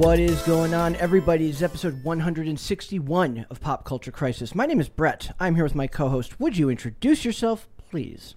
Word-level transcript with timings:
What 0.00 0.18
is 0.18 0.40
going 0.44 0.72
on, 0.72 0.96
everybody? 0.96 1.50
It's 1.50 1.60
episode 1.60 2.02
161 2.02 3.44
of 3.50 3.60
Pop 3.60 3.84
Culture 3.84 4.10
Crisis. 4.10 4.54
My 4.54 4.64
name 4.64 4.80
is 4.80 4.88
Brett. 4.88 5.36
I'm 5.38 5.56
here 5.56 5.62
with 5.64 5.74
my 5.74 5.86
co-host. 5.86 6.40
Would 6.40 6.56
you 6.56 6.70
introduce 6.70 7.22
yourself, 7.22 7.68
please? 7.90 8.34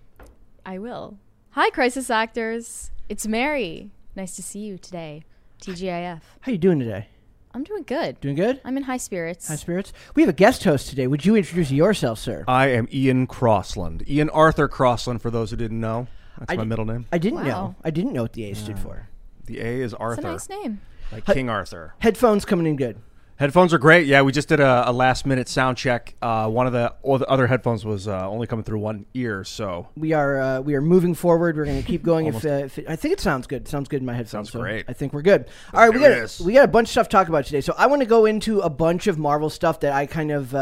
I 0.65 0.77
will. 0.77 1.17
Hi, 1.51 1.69
crisis 1.69 2.09
actors. 2.09 2.91
It's 3.07 3.25
Mary. 3.25 3.91
Nice 4.13 4.35
to 4.35 4.43
see 4.43 4.59
you 4.59 4.77
today. 4.77 5.23
TGIF. 5.61 6.19
How 6.41 6.51
you 6.51 6.57
doing 6.57 6.79
today? 6.79 7.07
I'm 7.53 7.63
doing 7.63 7.83
good. 7.83 8.19
Doing 8.19 8.35
good? 8.35 8.59
I'm 8.65 8.75
in 8.75 8.83
high 8.83 8.97
spirits. 8.97 9.47
High 9.47 9.55
spirits. 9.55 9.93
We 10.15 10.21
have 10.21 10.29
a 10.29 10.33
guest 10.33 10.65
host 10.65 10.89
today. 10.89 11.07
Would 11.07 11.25
you 11.25 11.37
introduce 11.37 11.71
yourself, 11.71 12.19
sir? 12.19 12.43
I 12.45 12.71
am 12.71 12.89
Ian 12.91 13.25
Crossland. 13.25 14.03
Ian 14.09 14.29
Arthur 14.31 14.67
Crossland, 14.67 15.21
for 15.21 15.31
those 15.31 15.51
who 15.51 15.55
didn't 15.55 15.79
know. 15.79 16.07
That's 16.37 16.51
I 16.51 16.55
my 16.57 16.63
di- 16.63 16.67
middle 16.67 16.85
name. 16.85 17.05
I 17.13 17.19
didn't 17.19 17.45
know. 17.45 17.75
I 17.85 17.89
didn't 17.89 18.11
know 18.11 18.23
what 18.23 18.33
the 18.33 18.51
A 18.51 18.53
stood 18.53 18.79
for. 18.79 19.07
The 19.45 19.61
A 19.61 19.81
is 19.81 19.93
Arthur. 19.93 20.19
It's 20.19 20.25
Arthur, 20.25 20.27
a 20.27 20.31
nice 20.31 20.49
name. 20.49 20.81
Like 21.11 21.25
Hi- 21.25 21.33
King 21.33 21.49
Arthur. 21.49 21.93
Headphones 21.99 22.45
coming 22.45 22.65
in 22.65 22.75
good. 22.75 22.97
Headphones 23.37 23.73
are 23.73 23.79
great. 23.79 24.05
Yeah, 24.05 24.21
we 24.21 24.31
just 24.31 24.47
did 24.47 24.59
a, 24.59 24.89
a 24.89 24.93
last 24.93 25.25
minute 25.25 25.49
sound 25.49 25.75
check. 25.75 26.13
Uh, 26.21 26.47
one 26.47 26.67
of 26.67 26.71
the, 26.71 26.93
all 27.01 27.17
the 27.17 27.25
other 27.25 27.47
headphones 27.47 27.83
was 27.83 28.07
uh, 28.07 28.29
only 28.29 28.45
coming 28.45 28.63
through 28.63 28.77
one 28.79 29.07
ear, 29.15 29.43
so 29.43 29.87
We 29.97 30.13
are 30.13 30.39
uh, 30.39 30.61
we 30.61 30.75
are 30.75 30.81
moving 30.81 31.15
forward. 31.15 31.57
We're 31.57 31.65
going 31.65 31.81
to 31.81 31.85
keep 31.87 32.03
going. 32.11 32.27
if, 32.27 32.45
uh, 32.45 32.49
if 32.49 32.77
it, 32.77 32.85
I 32.87 32.95
think 32.95 33.11
it 33.13 33.19
sounds 33.19 33.47
good. 33.47 33.67
sounds 33.67 33.89
good 33.89 34.01
in 34.01 34.05
my 34.05 34.13
headphones. 34.13 34.49
Sounds 34.49 34.51
so 34.51 34.59
great. 34.61 34.85
I 34.87 34.93
think 34.93 35.13
we're 35.13 35.23
good. 35.23 35.49
All 35.73 35.81
right, 35.81 35.91
we 35.91 35.99
got 35.99 36.39
we 36.45 36.53
got 36.53 36.65
a 36.65 36.67
bunch 36.67 36.89
of 36.89 36.91
stuff 36.91 37.09
to 37.09 37.11
talk 37.17 37.27
about 37.27 37.45
today. 37.45 37.61
So 37.61 37.73
I 37.75 37.87
want 37.87 38.01
to 38.03 38.05
go 38.07 38.25
into 38.27 38.59
a 38.59 38.69
bunch 38.69 39.07
of 39.07 39.17
Marvel 39.17 39.49
stuff 39.49 39.79
that 39.79 39.93
I 39.93 40.05
kind 40.05 40.31
of 40.31 40.53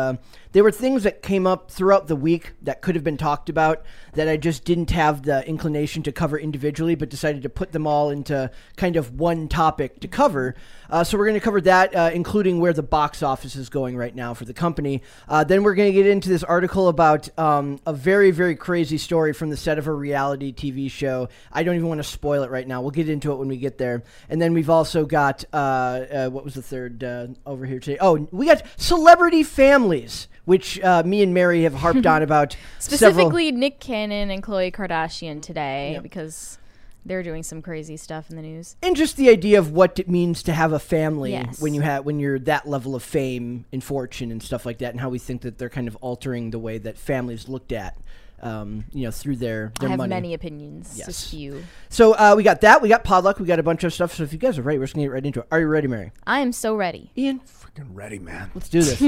they 0.51 0.61
were 0.61 0.71
things 0.71 1.03
that 1.03 1.21
came 1.21 1.47
up 1.47 1.71
throughout 1.71 2.07
the 2.07 2.15
week 2.15 2.53
that 2.61 2.81
could 2.81 2.95
have 2.95 3.03
been 3.03 3.17
talked 3.17 3.49
about 3.49 3.83
that 4.13 4.27
I 4.27 4.37
just 4.37 4.65
didn't 4.65 4.91
have 4.91 5.23
the 5.23 5.47
inclination 5.47 6.03
to 6.03 6.11
cover 6.11 6.37
individually, 6.37 6.95
but 6.95 7.09
decided 7.09 7.43
to 7.43 7.49
put 7.49 7.71
them 7.71 7.87
all 7.87 8.09
into 8.09 8.51
kind 8.75 8.95
of 8.95 9.19
one 9.19 9.47
topic 9.47 9.99
to 10.01 10.07
cover. 10.07 10.55
Uh, 10.89 11.03
so 11.03 11.17
we're 11.17 11.25
going 11.25 11.39
to 11.39 11.43
cover 11.43 11.61
that, 11.61 11.95
uh, 11.95 12.11
including 12.13 12.59
where 12.59 12.73
the 12.73 12.83
box 12.83 13.23
office 13.23 13.55
is 13.55 13.69
going 13.69 13.95
right 13.95 14.13
now 14.13 14.33
for 14.33 14.43
the 14.45 14.53
company. 14.53 15.01
Uh, 15.29 15.43
then 15.43 15.63
we're 15.63 15.75
going 15.75 15.91
to 15.91 15.93
get 15.93 16.05
into 16.05 16.27
this 16.27 16.43
article 16.43 16.89
about 16.89 17.29
um, 17.39 17.79
a 17.85 17.93
very, 17.93 18.31
very 18.31 18.55
crazy 18.55 18.97
story 18.97 19.31
from 19.31 19.49
the 19.49 19.57
set 19.57 19.77
of 19.77 19.87
a 19.87 19.93
reality 19.93 20.53
TV 20.53 20.91
show. 20.91 21.29
I 21.51 21.63
don't 21.63 21.75
even 21.75 21.87
want 21.87 21.99
to 21.99 22.03
spoil 22.03 22.43
it 22.43 22.51
right 22.51 22.67
now. 22.67 22.81
We'll 22.81 22.91
get 22.91 23.07
into 23.07 23.31
it 23.31 23.35
when 23.35 23.47
we 23.47 23.57
get 23.57 23.77
there. 23.77 24.03
And 24.29 24.41
then 24.41 24.53
we've 24.53 24.69
also 24.69 25.05
got 25.05 25.45
uh, 25.53 25.55
uh, 25.57 26.29
what 26.29 26.43
was 26.43 26.55
the 26.55 26.61
third 26.61 27.03
uh, 27.03 27.27
over 27.45 27.65
here 27.65 27.79
today? 27.79 27.97
Oh, 28.01 28.27
we 28.31 28.47
got 28.47 28.63
celebrity 28.75 29.43
families, 29.43 30.27
which 30.45 30.79
uh, 30.81 31.03
me 31.03 31.21
and 31.23 31.33
Mary 31.33 31.63
have 31.63 31.75
harped 31.75 32.05
on 32.05 32.21
about 32.23 32.53
several- 32.79 32.97
Specifically, 32.99 33.51
Nick 33.51 33.79
Cannon 33.79 34.29
and 34.31 34.41
Khloe 34.43 34.73
Kardashian 34.73 35.41
today 35.41 35.99
because 36.01 36.57
they're 37.05 37.23
doing 37.23 37.41
some 37.41 37.61
crazy 37.63 37.97
stuff 37.97 38.29
in 38.29 38.35
the 38.35 38.41
news. 38.43 38.75
and 38.83 38.95
just 38.95 39.17
the 39.17 39.27
idea 39.29 39.57
of 39.57 39.71
what 39.71 39.97
it 39.97 40.07
means 40.07 40.43
to 40.43 40.53
have 40.53 40.71
a 40.71 40.77
family 40.79 41.31
Yes. 41.31 41.59
when 41.59 41.73
you 41.73 41.81
have 41.81 42.05
when 42.05 42.19
you're 42.19 42.37
that 42.39 42.67
level 42.67 42.93
of 42.95 43.01
fame 43.01 43.65
and 43.73 43.83
fortune 43.83 44.31
and 44.31 44.41
stuff 44.43 44.65
like 44.67 44.77
that, 44.79 44.91
and 44.91 44.99
how 44.99 45.09
we 45.09 45.17
think 45.17 45.41
that 45.41 45.57
they're 45.57 45.69
kind 45.69 45.87
of 45.87 45.95
altering 45.97 46.51
the 46.51 46.59
way 46.59 46.77
that 46.77 46.99
families 46.99 47.49
looked 47.49 47.71
at, 47.71 47.97
um, 48.43 48.85
you 48.93 49.03
know, 49.03 49.09
through 49.11 49.37
their 49.37 49.71
I 49.77 49.79
their 49.79 49.89
have 49.89 49.97
money. 49.97 50.09
many 50.09 50.33
opinions. 50.35 50.93
Yes. 50.95 51.07
Just 51.07 51.31
few. 51.31 51.63
So 51.89 52.13
uh, 52.13 52.35
we 52.37 52.43
got 52.43 52.61
that. 52.61 52.83
We 52.83 52.89
got 52.89 53.03
Podluck. 53.03 53.39
We 53.39 53.47
got 53.47 53.57
a 53.57 53.63
bunch 53.63 53.83
of 53.83 53.91
stuff. 53.93 54.13
So 54.13 54.21
if 54.21 54.31
you 54.31 54.37
guys 54.37 54.59
are 54.59 54.61
ready, 54.61 54.77
we're 54.77 54.85
just 54.85 54.93
gonna 54.93 55.07
get 55.07 55.11
right 55.13 55.25
into 55.25 55.39
it. 55.39 55.47
Are 55.51 55.59
you 55.59 55.67
ready, 55.67 55.87
Mary? 55.87 56.11
I 56.27 56.41
am 56.41 56.51
so 56.51 56.75
ready. 56.75 57.09
Ian, 57.17 57.41
freaking 57.75 57.87
ready, 57.93 58.19
man. 58.19 58.51
let's 58.55 58.69
do 58.69 58.81
this. 58.81 59.01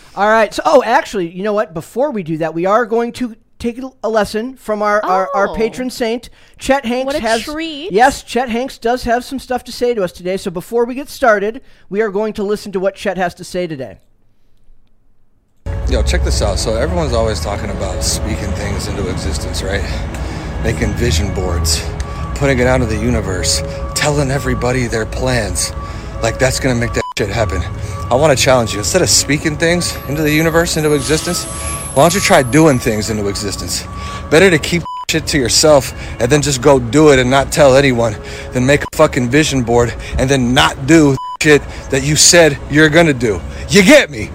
All 0.14 0.28
right. 0.28 0.52
So, 0.52 0.62
oh, 0.64 0.82
actually, 0.84 1.28
you 1.30 1.42
know 1.42 1.52
what? 1.52 1.74
Before 1.74 2.10
we 2.10 2.22
do 2.22 2.38
that, 2.38 2.54
we 2.54 2.66
are 2.66 2.86
going 2.86 3.12
to 3.14 3.36
take 3.58 3.78
a- 3.78 3.90
a 4.02 4.08
lesson 4.08 4.56
from 4.56 4.82
our, 4.82 5.04
our, 5.04 5.28
our 5.34 5.48
Oh. 5.48 5.54
patron 5.54 5.90
saint, 5.90 6.30
Chet 6.58 6.84
Hanks. 6.84 7.06
What 7.06 7.16
a 7.16 7.20
has, 7.20 7.42
treat. 7.44 7.92
Yes, 7.92 8.22
Chet 8.22 8.48
Hanks 8.48 8.78
does 8.78 9.04
have 9.04 9.24
some 9.24 9.38
stuff 9.38 9.64
to 9.64 9.72
say 9.72 9.94
to 9.94 10.02
us 10.02 10.12
today. 10.12 10.36
So 10.36 10.50
before 10.50 10.84
we 10.86 10.94
get 10.94 11.08
started, 11.08 11.62
we 11.88 12.00
are 12.00 12.10
going 12.10 12.32
to 12.34 12.42
listen 12.42 12.72
to 12.72 12.80
what 12.80 12.94
Chet 12.94 13.16
has 13.18 13.34
to 13.36 13.44
say 13.44 13.66
today. 13.66 13.98
Yo, 15.88 16.02
check 16.02 16.22
this 16.22 16.40
out. 16.40 16.58
So 16.58 16.76
everyone's 16.76 17.12
always 17.12 17.40
talking 17.40 17.70
about 17.70 18.02
speaking 18.04 18.50
things 18.52 18.86
into 18.86 19.08
existence, 19.10 19.62
right? 19.62 19.82
Making 20.62 20.92
vision 20.94 21.34
boards, 21.34 21.82
putting 22.36 22.60
it 22.60 22.66
out 22.66 22.80
into 22.80 22.94
the 22.94 23.02
universe, 23.02 23.60
telling 23.94 24.30
everybody 24.30 24.86
their 24.86 25.04
plans. 25.06 25.72
Like 26.22 26.38
that's 26.38 26.60
gonna 26.60 26.76
make 26.76 26.92
that 26.92 27.02
shit 27.20 27.28
happen. 27.28 27.60
I 28.10 28.14
wanna 28.14 28.34
challenge 28.34 28.72
you. 28.72 28.78
Instead 28.78 29.02
of 29.02 29.10
speaking 29.10 29.54
things 29.54 29.94
into 30.08 30.22
the 30.22 30.32
universe, 30.32 30.78
into 30.78 30.94
existence, 30.94 31.44
why 31.94 32.02
don't 32.04 32.14
you 32.14 32.20
try 32.20 32.42
doing 32.42 32.78
things 32.78 33.10
into 33.10 33.28
existence? 33.28 33.82
Better 34.30 34.48
to 34.48 34.58
keep 34.58 34.82
shit 35.10 35.26
to 35.26 35.38
yourself 35.38 35.92
and 36.18 36.32
then 36.32 36.40
just 36.40 36.62
go 36.62 36.80
do 36.80 37.12
it 37.12 37.18
and 37.18 37.28
not 37.30 37.52
tell 37.52 37.76
anyone 37.76 38.16
than 38.52 38.64
make 38.64 38.82
a 38.84 38.96
fucking 38.96 39.28
vision 39.28 39.62
board 39.62 39.92
and 40.16 40.30
then 40.30 40.54
not 40.54 40.86
do 40.86 41.14
shit 41.42 41.60
that 41.90 42.02
you 42.02 42.16
said 42.16 42.58
you're 42.70 42.88
gonna 42.88 43.12
do. 43.12 43.38
You 43.68 43.82
get 43.82 44.08
me? 44.10 44.30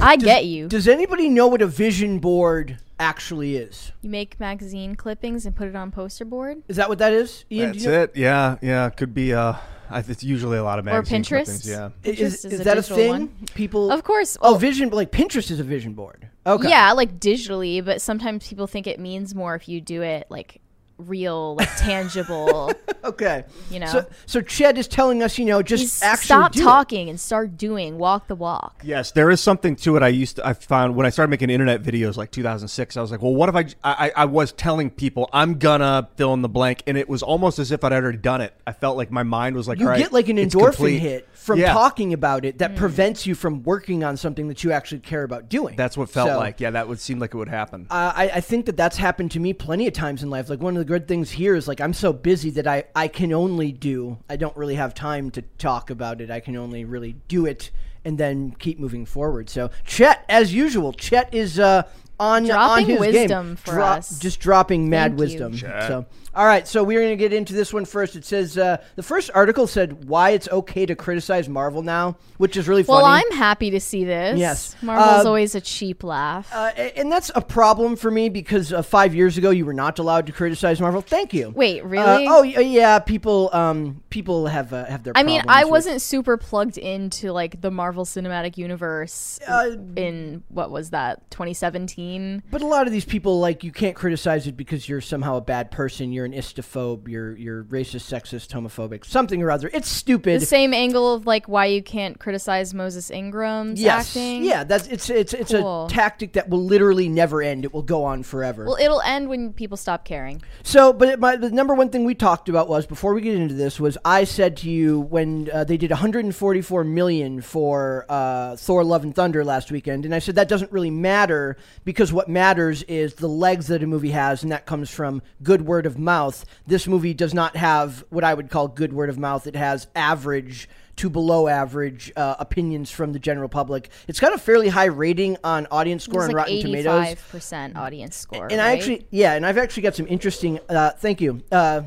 I 0.00 0.14
get 0.14 0.44
you. 0.44 0.68
Does 0.68 0.86
anybody 0.86 1.28
know 1.28 1.48
what 1.48 1.62
a 1.62 1.66
vision 1.66 2.20
board 2.20 2.78
actually 3.00 3.56
is? 3.56 3.90
You 4.02 4.10
make 4.10 4.38
magazine 4.38 4.94
clippings 4.94 5.46
and 5.46 5.56
put 5.56 5.66
it 5.66 5.74
on 5.74 5.90
poster 5.90 6.24
board. 6.24 6.62
Is 6.68 6.76
that 6.76 6.88
what 6.88 6.98
that 6.98 7.12
is? 7.12 7.44
Ian, 7.50 7.72
That's 7.72 7.82
you 7.84 7.90
know- 7.90 8.02
it. 8.02 8.12
Yeah, 8.14 8.56
yeah. 8.62 8.88
Could 8.90 9.14
be. 9.14 9.34
Uh, 9.34 9.54
I, 9.90 10.00
it's 10.00 10.22
usually 10.24 10.58
a 10.58 10.62
lot 10.64 10.78
of 10.78 10.86
Or 10.86 10.90
magazine 10.90 11.22
Pinterest. 11.22 11.44
clippings, 11.44 11.68
Yeah. 11.68 11.90
Is, 12.04 12.16
Pinterest 12.18 12.22
is, 12.22 12.44
is 12.46 12.60
a 12.60 12.64
that 12.64 12.72
a 12.78 12.80
digital 12.82 12.96
thing? 12.96 13.08
one. 13.10 13.28
People. 13.54 13.90
Of 13.90 14.04
course. 14.04 14.36
Oh, 14.40 14.52
well, 14.52 14.58
vision 14.60 14.90
like 14.90 15.10
Pinterest 15.12 15.50
is 15.50 15.60
a 15.60 15.64
vision 15.64 15.94
board. 15.94 16.28
Okay. 16.46 16.68
Yeah, 16.68 16.92
like 16.92 17.18
digitally, 17.20 17.84
but 17.84 18.00
sometimes 18.00 18.48
people 18.48 18.66
think 18.66 18.86
it 18.86 18.98
means 18.98 19.34
more 19.34 19.54
if 19.54 19.68
you 19.68 19.80
do 19.80 20.02
it 20.02 20.26
like 20.30 20.60
real, 20.98 21.54
like 21.56 21.68
tangible. 21.76 22.72
Okay. 23.04 23.44
You 23.70 23.78
know. 23.78 23.86
So, 23.86 24.06
so 24.26 24.40
Chet 24.42 24.76
is 24.76 24.86
telling 24.86 25.22
us, 25.22 25.38
you 25.38 25.44
know, 25.46 25.62
just 25.62 25.82
Just 25.84 26.02
actually 26.02 26.24
stop 26.26 26.52
do 26.52 26.60
it. 26.60 26.64
talking 26.64 27.08
and 27.08 27.18
start 27.18 27.56
doing. 27.56 27.96
Walk 27.96 28.26
the 28.26 28.34
walk. 28.34 28.82
Yes, 28.84 29.12
there 29.12 29.30
is 29.30 29.40
something 29.40 29.76
to 29.76 29.96
it. 29.96 30.02
I 30.02 30.08
used 30.08 30.36
to, 30.36 30.46
I 30.46 30.52
found 30.52 30.94
when 30.94 31.06
I 31.06 31.10
started 31.10 31.30
making 31.30 31.48
internet 31.48 31.82
videos 31.82 32.16
like 32.16 32.30
2006, 32.32 32.96
I 32.96 33.00
was 33.00 33.10
like, 33.10 33.22
well, 33.22 33.34
what 33.34 33.48
if 33.48 33.54
I, 33.54 33.66
I, 33.84 34.12
I 34.16 34.24
was 34.26 34.52
telling 34.52 34.90
people 34.90 35.30
I'm 35.32 35.58
gonna 35.58 36.08
fill 36.16 36.34
in 36.34 36.42
the 36.42 36.48
blank, 36.50 36.82
and 36.86 36.98
it 36.98 37.08
was 37.08 37.22
almost 37.22 37.58
as 37.58 37.70
if 37.72 37.82
I'd 37.84 37.92
already 37.92 38.18
done 38.18 38.40
it. 38.40 38.52
I 38.66 38.72
felt 38.72 38.96
like 38.96 39.10
my 39.10 39.22
mind 39.22 39.56
was 39.56 39.68
like, 39.68 39.78
You 39.78 39.86
"All 39.86 39.92
right, 39.92 39.98
get 39.98 40.12
like 40.12 40.28
an 40.28 40.36
endorphin 40.36 40.64
complete." 40.66 40.98
hit 40.98 41.27
from 41.48 41.58
Yeah. 41.58 41.72
talking 41.72 42.12
about 42.12 42.44
it 42.44 42.56
Mm. 42.56 42.58
that 42.58 42.76
prevents 42.76 43.26
you 43.26 43.34
from 43.34 43.62
working 43.62 44.04
on 44.04 44.18
something 44.18 44.48
that 44.48 44.62
you 44.62 44.70
actually 44.70 44.98
care 45.00 45.22
about 45.22 45.48
doing. 45.48 45.76
That's 45.76 45.96
what 45.96 46.10
felt 46.10 46.28
So, 46.28 46.36
like. 46.38 46.60
Yeah, 46.60 46.70
that 46.72 46.86
would 46.88 47.00
seem 47.00 47.18
like 47.18 47.32
it 47.32 47.38
would 47.38 47.48
happen. 47.48 47.86
Uh, 47.90 48.12
I, 48.14 48.30
I 48.34 48.40
think 48.42 48.66
that 48.66 48.76
that's 48.76 48.98
happened 48.98 49.30
to 49.30 49.40
me 49.40 49.54
plenty 49.54 49.86
of 49.86 49.94
times 49.94 50.22
in 50.22 50.28
life. 50.28 50.50
Like 50.50 50.60
one 50.60 50.76
of 50.76 50.78
the 50.78 50.84
good 50.84 51.08
things 51.08 51.30
here 51.30 51.54
is 51.54 51.66
like 51.66 51.80
I'm 51.80 51.94
so 51.94 52.12
busy 52.12 52.50
that 52.50 52.66
I, 52.66 52.84
I 52.94 53.08
can 53.08 53.32
only 53.32 53.72
do. 53.72 54.18
I 54.28 54.36
don't 54.36 54.54
really 54.58 54.74
have 54.74 54.92
time 54.92 55.30
to 55.30 55.42
talk 55.56 55.88
about 55.88 56.20
it. 56.20 56.30
I 56.30 56.40
can 56.40 56.54
only 56.54 56.84
really 56.84 57.16
do 57.28 57.46
it 57.46 57.70
and 58.04 58.18
then 58.18 58.54
keep 58.58 58.78
moving 58.78 59.06
forward. 59.06 59.48
So 59.48 59.70
Chet, 59.84 60.24
as 60.28 60.52
usual, 60.52 60.92
Chet 60.92 61.32
is 61.34 61.58
uh, 61.58 61.84
on 62.20 62.44
Dropping 62.44 62.84
on 62.84 62.90
his 62.90 63.00
wisdom 63.00 63.46
game, 63.48 63.56
for 63.56 63.80
us. 63.80 64.18
just 64.18 64.40
dropping 64.40 64.88
mad 64.90 65.12
Thank 65.12 65.20
wisdom. 65.20 65.52
Chet. 65.56 65.88
So 65.88 66.06
all 66.34 66.46
right, 66.46 66.68
so 66.68 66.84
we're 66.84 67.00
gonna 67.00 67.16
get 67.16 67.32
into 67.32 67.52
this 67.52 67.72
one 67.72 67.84
first. 67.84 68.14
It 68.14 68.24
says 68.24 68.56
uh, 68.56 68.76
the 68.94 69.02
first 69.02 69.28
article 69.34 69.66
said 69.66 70.04
why 70.04 70.30
it's 70.30 70.48
okay 70.50 70.86
to 70.86 70.94
criticize 70.94 71.48
Marvel 71.48 71.82
now, 71.82 72.16
which 72.36 72.56
is 72.56 72.68
really 72.68 72.84
funny. 72.84 72.98
Well, 73.02 73.06
I'm 73.06 73.30
happy 73.32 73.70
to 73.70 73.80
see 73.80 74.04
this. 74.04 74.38
Yes. 74.38 74.76
Marvel's 74.80 75.24
Uh, 75.24 75.28
always 75.28 75.54
a 75.56 75.60
cheap 75.60 76.04
laugh. 76.04 76.48
Uh, 76.52 76.70
and 76.96 77.10
that's 77.10 77.30
a 77.34 77.40
problem 77.40 77.96
for 77.96 78.10
me 78.10 78.28
because 78.28 78.72
uh, 78.72 78.82
five 78.82 79.16
years 79.16 79.36
ago 79.36 79.50
you 79.50 79.64
were 79.64 79.72
not 79.74 79.98
allowed 79.98 80.26
to 80.26 80.32
criticize 80.32 80.80
Marvel. 80.80 81.00
Thank 81.00 81.34
you. 81.34 81.50
Wait, 81.50 81.82
Uh, 81.82 81.86
really? 81.86 82.26
oh 82.28 82.42
yeah, 82.42 83.00
people 83.00 83.50
um 83.52 84.00
people 84.10 84.46
have 84.46 84.72
uh, 84.72 84.84
have 84.84 85.02
their. 85.02 85.14
I 85.16 85.24
mean, 85.24 85.40
problems 85.40 85.66
I 85.66 85.68
wasn't 85.68 86.02
super 86.02 86.36
plugged 86.36 86.78
into 86.78 87.32
like 87.32 87.60
the 87.60 87.70
Marvel 87.72 88.04
Cinematic 88.04 88.56
Universe 88.56 89.40
Uh, 89.48 89.70
in 89.96 90.44
what 90.50 90.70
was 90.70 90.90
that 90.90 91.28
2017. 91.32 92.07
But 92.50 92.62
a 92.62 92.66
lot 92.66 92.86
of 92.86 92.92
these 92.92 93.04
people 93.04 93.40
like 93.40 93.62
you 93.64 93.72
can't 93.72 93.94
criticize 93.94 94.46
it 94.46 94.56
because 94.56 94.88
you're 94.88 95.00
somehow 95.00 95.36
a 95.36 95.40
bad 95.40 95.70
person. 95.70 96.12
You're 96.12 96.24
an 96.24 96.32
istophobe. 96.32 97.08
You're 97.08 97.36
you're 97.36 97.64
racist, 97.64 98.08
sexist, 98.08 98.48
homophobic, 98.48 99.04
something 99.04 99.42
or 99.42 99.50
other. 99.50 99.70
It's 99.72 99.88
stupid. 99.88 100.40
The 100.40 100.46
same 100.46 100.72
angle 100.72 101.14
of 101.14 101.26
like 101.26 101.48
why 101.48 101.66
you 101.66 101.82
can't 101.82 102.18
criticize 102.18 102.72
Moses 102.72 103.10
Ingram's 103.10 103.80
yes, 103.80 104.08
acting. 104.16 104.44
yeah, 104.44 104.64
that's 104.64 104.86
it's 104.88 105.10
it's 105.10 105.34
it's 105.34 105.52
Cool. 105.52 105.86
a 105.86 105.88
tactic 105.90 106.32
that 106.34 106.48
will 106.48 106.64
literally 106.64 107.08
never 107.08 107.42
end. 107.42 107.64
It 107.64 107.74
will 107.74 107.82
go 107.82 108.04
on 108.04 108.22
forever. 108.22 108.64
Well, 108.64 108.78
it'll 108.80 109.00
end 109.02 109.28
when 109.28 109.52
people 109.52 109.76
stop 109.76 110.04
caring. 110.04 110.42
So, 110.62 110.92
but 110.92 111.08
it, 111.08 111.20
my, 111.20 111.36
the 111.36 111.50
number 111.50 111.74
one 111.74 111.90
thing 111.90 112.04
we 112.04 112.14
talked 112.14 112.48
about 112.48 112.68
was 112.68 112.86
before 112.86 113.14
we 113.14 113.20
get 113.20 113.34
into 113.34 113.54
this 113.54 113.80
was 113.80 113.98
I 114.04 114.24
said 114.24 114.56
to 114.58 114.70
you 114.70 115.00
when 115.00 115.50
uh, 115.52 115.64
they 115.64 115.76
did 115.76 115.90
144 115.90 116.84
million 116.84 117.40
for 117.40 118.06
uh, 118.08 118.56
Thor: 118.56 118.84
Love 118.84 119.02
and 119.02 119.14
Thunder 119.14 119.44
last 119.44 119.70
weekend, 119.72 120.04
and 120.04 120.14
I 120.14 120.20
said 120.20 120.36
that 120.36 120.48
doesn't 120.48 120.70
really 120.70 120.90
matter 120.90 121.56
because 121.84 121.97
what 122.12 122.28
matters 122.28 122.82
is 122.84 123.14
the 123.14 123.28
legs 123.28 123.66
that 123.66 123.82
a 123.82 123.86
movie 123.86 124.10
has, 124.10 124.42
and 124.42 124.52
that 124.52 124.66
comes 124.66 124.90
from 124.90 125.20
good 125.42 125.62
word 125.62 125.84
of 125.84 125.98
mouth. 125.98 126.44
This 126.66 126.86
movie 126.86 127.12
does 127.12 127.34
not 127.34 127.56
have 127.56 128.04
what 128.10 128.24
I 128.24 128.34
would 128.34 128.50
call 128.50 128.68
good 128.68 128.92
word 128.92 129.10
of 129.10 129.18
mouth. 129.18 129.46
It 129.46 129.56
has 129.56 129.88
average 129.96 130.68
to 130.96 131.10
below 131.10 131.48
average 131.48 132.12
uh, 132.16 132.36
opinions 132.38 132.90
from 132.90 133.12
the 133.12 133.18
general 133.18 133.48
public. 133.48 133.90
It's 134.06 134.20
got 134.20 134.32
a 134.32 134.38
fairly 134.38 134.68
high 134.68 134.86
rating 134.86 135.36
on 135.42 135.66
audience 135.70 136.04
score 136.04 136.22
on 136.22 136.28
like 136.28 136.36
Rotten 136.36 136.60
Tomatoes. 136.60 137.16
85% 137.32 137.76
audience 137.76 138.16
score. 138.16 138.48
And 138.50 138.60
I 138.60 138.68
right? 138.68 138.78
actually, 138.78 139.06
yeah, 139.10 139.34
and 139.34 139.44
I've 139.44 139.58
actually 139.58 139.82
got 139.84 139.94
some 139.96 140.06
interesting. 140.08 140.60
Uh, 140.68 140.90
thank 140.90 141.20
you. 141.20 141.42
Uh, 141.50 141.82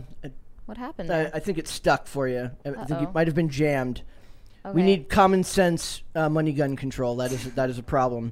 what 0.65 0.77
happened? 0.77 1.11
I, 1.11 1.23
there? 1.23 1.31
I 1.33 1.39
think 1.39 1.57
it 1.57 1.67
stuck 1.67 2.07
for 2.07 2.27
you. 2.27 2.51
I 2.65 2.85
think 2.85 3.01
it 3.01 3.13
might 3.13 3.27
have 3.27 3.35
been 3.35 3.49
jammed. 3.49 4.01
We 4.73 4.83
need 4.83 5.09
common 5.09 5.43
sense 5.43 6.03
uh, 6.15 6.29
money 6.29 6.53
gun 6.53 6.75
control. 6.75 7.15
That 7.17 7.31
is 7.31 7.51
that 7.55 7.69
is 7.69 7.79
a 7.79 7.83
problem. 7.83 8.31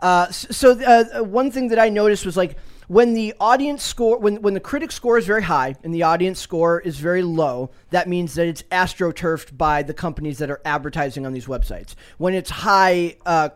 Uh, 0.00 0.30
so 0.30 0.72
uh, 0.80 1.04
uh, 1.20 1.24
one 1.24 1.50
thing 1.50 1.68
that 1.68 1.78
I 1.78 1.88
noticed 1.88 2.24
was 2.24 2.36
like 2.36 2.56
when 2.88 3.14
the 3.14 3.34
audience 3.38 3.82
score, 3.82 4.18
when 4.18 4.40
when 4.42 4.54
the 4.54 4.60
critic 4.60 4.92
score 4.92 5.18
is 5.18 5.26
very 5.26 5.42
high 5.42 5.76
and 5.84 5.94
the 5.94 6.02
audience 6.02 6.40
score 6.40 6.80
is 6.80 6.98
very 6.98 7.22
low, 7.22 7.70
that 7.90 8.08
means 8.08 8.34
that 8.34 8.46
it's 8.46 8.62
astroturfed 8.64 9.56
by 9.56 9.82
the 9.82 9.94
companies 9.94 10.38
that 10.38 10.50
are 10.50 10.60
advertising 10.64 11.26
on 11.26 11.32
these 11.32 11.46
websites. 11.46 11.94
When 12.18 12.34
it's 12.34 12.50
high. 12.50 13.16
Uh, 13.24 13.50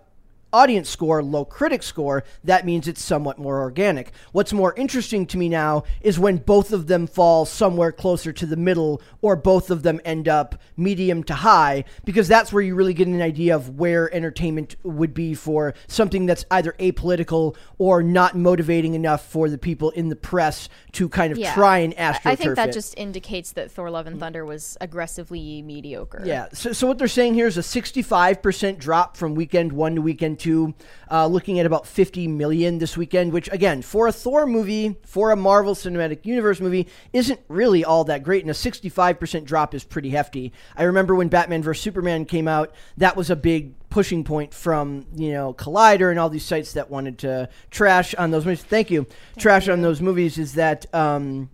audience 0.53 0.89
score, 0.89 1.23
low 1.23 1.45
critic 1.45 1.83
score, 1.83 2.25
that 2.45 2.65
means 2.67 2.87
it's 2.89 3.03
somewhat 3.03 3.39
more 3.39 3.61
organic. 3.61 4.13
What's 4.33 4.53
more 4.53 4.75
interesting 4.77 5.27
to 5.27 5.39
me 5.39 5.49
now 5.49 5.85
is 6.01 6.19
when 6.19 6.37
both 6.39 6.73
of 6.73 6.87
them 6.87 7.07
fall 7.07 7.45
somewhere 7.45 7.93
closer 7.93 8.33
to 8.33 8.47
the 8.47 8.57
middle 8.57 9.01
or 9.21 9.37
both 9.37 9.71
of 9.71 9.83
them 9.83 10.01
end 10.05 10.29
up 10.29 10.61
medium 10.77 11.23
to 11.25 11.35
high, 11.35 11.85
because 12.05 12.29
that's 12.29 12.53
where 12.53 12.63
you 12.63 12.75
really 12.75 12.95
get 12.95 13.07
an 13.09 13.23
idea 13.23 13.55
of 13.55 13.79
where 13.79 14.13
entertainment 14.15 14.77
would 14.83 15.15
be 15.15 15.35
for 15.35 15.75
something 15.87 16.27
that's 16.27 16.45
either 16.51 16.73
apolitical 16.79 17.57
or 17.79 18.03
not 18.03 18.37
motivating 18.37 18.95
enough 18.95 19.27
for 19.31 19.49
the 19.49 19.59
people 19.59 19.91
in 19.91 20.09
the 20.09 20.17
press 20.17 20.69
to 20.93 21.09
kind 21.09 21.33
of 21.33 21.39
Yeah. 21.39 21.55
try 21.55 21.79
and 21.79 21.95
astroturf 21.97 22.21
I 22.27 22.37
think 22.37 22.57
that 22.57 22.69
it. 22.71 22.73
just 22.73 22.97
indicates 22.99 23.53
that 23.53 23.71
Thor: 23.71 23.91
Love 23.91 24.07
and 24.07 24.19
Thunder 24.21 24.45
was 24.45 24.77
aggressively 24.81 25.63
mediocre. 25.63 26.23
Yeah. 26.25 26.49
So, 26.53 26.73
so 26.73 26.87
what 26.87 26.99
they're 26.99 27.09
saying 27.09 27.35
here 27.35 27.47
is 27.47 27.57
a 27.57 27.63
65% 27.63 28.79
drop 28.79 29.17
from 29.17 29.35
weekend 29.35 29.73
one 29.73 29.95
to 29.95 30.03
weekend 30.03 30.39
two, 30.43 30.75
uh, 31.11 31.27
looking 31.27 31.61
at 31.61 31.67
about 31.67 31.87
50 31.87 32.27
million 32.27 32.79
this 32.79 32.97
weekend, 32.97 33.33
which 33.33 33.49
again, 33.53 33.81
for 33.81 34.09
a 34.09 34.13
Thor 34.13 34.47
movie, 34.47 34.97
for 35.07 35.31
a 35.31 35.37
Marvel 35.37 35.75
Cinematic 35.75 36.27
Universe 36.27 36.61
movie, 36.61 36.89
isn't 37.13 37.41
really 37.49 37.85
all 37.85 38.05
that 38.05 38.25
great. 38.25 38.43
And 38.43 38.51
a 38.51 38.55
65% 38.55 39.45
drop 39.45 39.75
is 39.75 39.85
pretty 39.85 40.11
hefty. 40.11 40.53
I 40.77 40.83
remember 40.83 41.15
when 41.15 41.29
Batman 41.29 41.63
vs. 41.63 41.83
Superman 41.83 42.25
came 42.25 42.49
out, 42.49 42.75
that 42.97 43.17
was 43.17 43.31
a 43.31 43.37
big 43.37 43.75
pushing 43.89 44.25
point 44.25 44.53
from, 44.53 45.07
you 45.15 45.33
know, 45.33 45.55
Collider 45.55 46.11
and 46.11 46.19
all 46.19 46.29
these 46.29 46.45
sites 46.45 46.73
that 46.73 46.91
wanted 46.91 47.19
to 47.19 47.49
trash 47.71 48.15
on 48.17 48.31
those 48.33 48.45
movies. 48.45 48.65
Thank 48.65 48.91
you. 48.91 49.07
trash 49.39 49.69
on 49.69 49.83
those 49.83 50.01
movies 50.01 50.39
is 50.39 50.55
that, 50.55 50.93
um, 50.95 51.51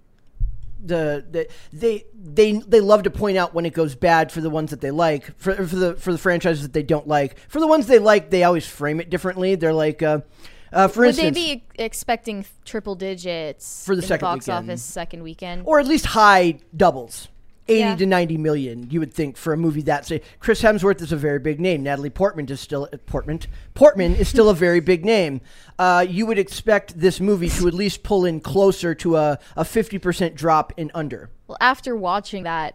the, 0.85 1.25
the 1.31 1.49
they 1.73 2.05
they 2.15 2.53
they 2.53 2.81
love 2.81 3.03
to 3.05 3.11
point 3.11 3.37
out 3.37 3.55
when 3.55 3.67
it 3.67 3.73
goes 3.73 3.95
bad 3.95 4.31
for 4.31 4.41
the 4.41 4.51
ones 4.51 4.71
that 4.71 4.81
they 4.81 4.91
like 4.91 5.37
for, 5.39 5.55
for 5.67 5.77
the 5.77 5.95
for 5.95 6.13
the 6.13 6.19
franchises 6.19 6.63
that 6.63 6.73
they 6.73 6.83
don't 6.83 7.07
like 7.09 7.39
for 7.49 7.61
the 7.61 7.67
ones 7.67 7.87
they 7.87 7.99
like 7.99 8.31
they 8.31 8.45
always 8.45 8.67
frame 8.67 9.01
it 9.01 9.11
differently 9.11 9.55
they're 9.55 9.73
like 9.73 10.03
uh, 10.03 10.21
uh, 10.73 10.87
for 10.89 11.05
instance 11.05 11.25
Would 11.25 11.29
instance 11.29 11.37
they 11.37 11.55
be 11.57 11.65
expecting 11.85 12.45
triple 12.65 12.95
digits 12.95 13.85
For 13.85 13.97
the 13.97 14.03
second 14.03 14.27
box 14.27 14.47
weekend. 14.47 14.71
office 14.71 14.83
second 14.83 15.23
weekend? 15.23 15.63
or 15.67 15.81
at 15.81 15.87
least 15.87 16.07
high 16.07 16.59
doubles 16.77 17.29
80 17.69 17.79
Yeah. 17.79 17.97
to 17.97 18.07
90 18.07 18.37
million 18.39 18.91
you 18.91 19.01
would 19.01 19.13
think 19.13 19.37
for 19.37 19.53
a 19.53 19.57
movie 19.57 19.83
that 19.83 20.07
say 20.07 20.23
Chris 20.41 20.63
Hemsworth 20.63 21.01
is 21.03 21.13
a 21.13 21.17
very 21.17 21.39
big 21.39 21.61
name 21.61 21.83
Natalie 21.83 22.11
Portman 22.11 22.49
is 22.51 22.61
still 22.61 22.89
Portman 23.07 23.41
Portman 23.75 24.15
is 24.17 24.29
still 24.29 24.49
a 24.49 24.55
very 24.55 24.81
big 24.81 25.05
name 25.05 25.41
uh, 25.79 26.05
you 26.09 26.27
would 26.27 26.39
expect 26.39 26.99
this 26.99 27.21
movie 27.21 27.49
to 27.49 27.69
at 27.69 27.75
least 27.75 28.03
pull 28.03 28.25
in 28.25 28.41
closer 28.41 28.95
to 28.97 29.17
a, 29.17 29.39
a 29.57 29.65
50% 29.65 30.35
drop 30.35 30.73
in 30.77 30.91
under 30.95 31.31
well, 31.47 31.59
after 31.61 31.97
watching 31.97 32.43
that 32.45 32.75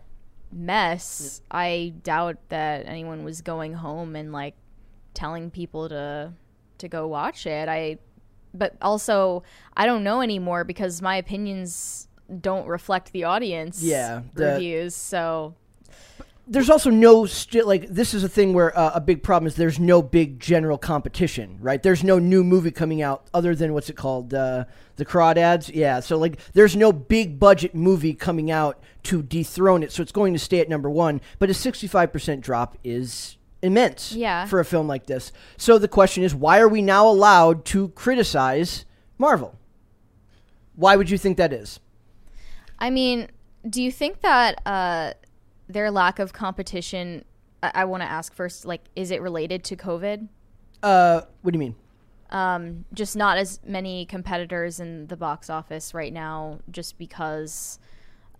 mess, 0.51 1.41
I 1.51 1.93
doubt 2.03 2.37
that 2.49 2.85
anyone 2.87 3.23
was 3.23 3.41
going 3.41 3.73
home 3.73 4.15
and 4.15 4.31
like 4.31 4.55
telling 5.13 5.51
people 5.51 5.89
to 5.89 6.33
to 6.79 6.87
go 6.87 7.07
watch 7.07 7.45
it. 7.45 7.69
I 7.69 7.97
but 8.53 8.75
also 8.81 9.43
I 9.75 9.85
don't 9.85 10.03
know 10.03 10.21
anymore 10.21 10.63
because 10.63 11.01
my 11.01 11.15
opinions 11.17 12.07
don't 12.41 12.67
reflect 12.67 13.11
the 13.11 13.23
audience 13.25 13.81
Yeah, 13.83 14.21
the- 14.33 14.45
reviews. 14.53 14.95
So 14.95 15.55
there's 16.47 16.69
also 16.69 16.89
no 16.89 17.25
sti- 17.25 17.61
like 17.61 17.87
this 17.87 18.13
is 18.13 18.23
a 18.23 18.29
thing 18.29 18.53
where 18.53 18.77
uh, 18.77 18.91
a 18.95 19.01
big 19.01 19.23
problem 19.23 19.47
is 19.47 19.55
there's 19.55 19.79
no 19.79 20.01
big 20.01 20.41
general 20.41 20.77
competition 20.77 21.57
right 21.61 21.81
there's 21.83 22.03
no 22.03 22.19
new 22.19 22.43
movie 22.43 22.69
coming 22.71 23.01
out 23.01 23.25
other 23.33 23.55
than 23.55 23.73
what's 23.73 23.89
it 23.89 23.95
called 23.95 24.33
uh, 24.33 24.65
the 24.97 25.05
crawdads 25.05 25.71
yeah 25.73 26.01
so 26.01 26.17
like 26.17 26.37
there's 26.51 26.75
no 26.75 26.91
big 26.91 27.39
budget 27.39 27.73
movie 27.73 28.13
coming 28.13 28.51
out 28.51 28.77
to 29.03 29.23
dethrone 29.23 29.83
it 29.83 29.91
so 29.93 30.03
it's 30.03 30.11
going 30.11 30.33
to 30.33 30.39
stay 30.39 30.59
at 30.59 30.67
number 30.67 30.89
one 30.89 31.21
but 31.39 31.49
a 31.49 31.53
65% 31.53 32.41
drop 32.41 32.77
is 32.83 33.37
immense 33.61 34.11
Yeah. 34.11 34.45
for 34.45 34.59
a 34.59 34.65
film 34.65 34.85
like 34.85 35.05
this 35.05 35.31
so 35.55 35.77
the 35.77 35.87
question 35.87 36.23
is 36.23 36.35
why 36.35 36.59
are 36.59 36.67
we 36.67 36.81
now 36.81 37.07
allowed 37.07 37.63
to 37.67 37.87
criticize 37.89 38.83
marvel 39.17 39.57
why 40.75 40.97
would 40.97 41.09
you 41.09 41.17
think 41.17 41.37
that 41.37 41.53
is 41.53 41.79
I 42.83 42.89
mean, 42.89 43.29
do 43.69 43.81
you 43.81 43.93
think 43.93 44.19
that 44.21 44.61
uh, 44.67 45.13
their 45.69 45.89
lack 45.89 46.19
of 46.19 46.33
competition? 46.33 47.23
I, 47.63 47.71
I 47.75 47.85
want 47.85 48.03
to 48.03 48.09
ask 48.11 48.33
first, 48.33 48.65
like, 48.65 48.81
is 48.93 49.09
it 49.09 49.21
related 49.21 49.63
to 49.65 49.77
COVID? 49.77 50.27
uh, 50.83 51.21
what 51.43 51.51
do 51.53 51.55
you 51.57 51.61
mean 51.61 51.75
Um, 52.29 52.83
just 52.93 53.15
not 53.15 53.37
as 53.37 53.61
many 53.65 54.05
competitors 54.05 54.81
in 54.81 55.07
the 55.07 55.15
box 55.15 55.49
office 55.49 55.93
right 55.93 56.11
now, 56.11 56.59
just 56.69 56.97
because 56.97 57.79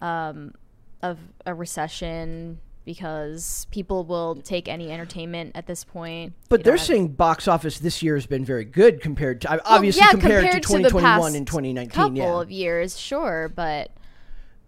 um, 0.01 0.53
of 1.01 1.17
a 1.45 1.53
recession. 1.53 2.59
Because 2.85 3.65
people 3.71 4.03
will 4.03 4.35
take 4.35 4.67
any 4.67 4.91
entertainment 4.91 5.53
at 5.55 5.67
this 5.67 5.85
point. 5.85 6.33
But 6.49 6.59
You 6.59 6.63
they're 6.65 6.73
have- 6.75 6.85
saying 6.85 7.07
box 7.13 7.47
office 7.47 7.79
this 7.79 8.03
year 8.03 8.15
has 8.15 8.25
been 8.25 8.43
very 8.43 8.65
good 8.65 8.99
compared 8.99 9.39
to 9.39 9.61
obviously 9.65 10.01
Well, 10.01 10.07
yeah, 10.07 10.11
compared, 10.11 10.43
to 10.43 10.57
the 10.57 10.59
2021 10.59 11.01
past 11.01 11.35
and 11.37 11.47
2019. 11.47 11.89
Couple 11.89 12.17
Yeah. 12.17 12.41
of 12.41 12.51
years, 12.51 12.99
sure, 12.99 13.49
but 13.55 13.89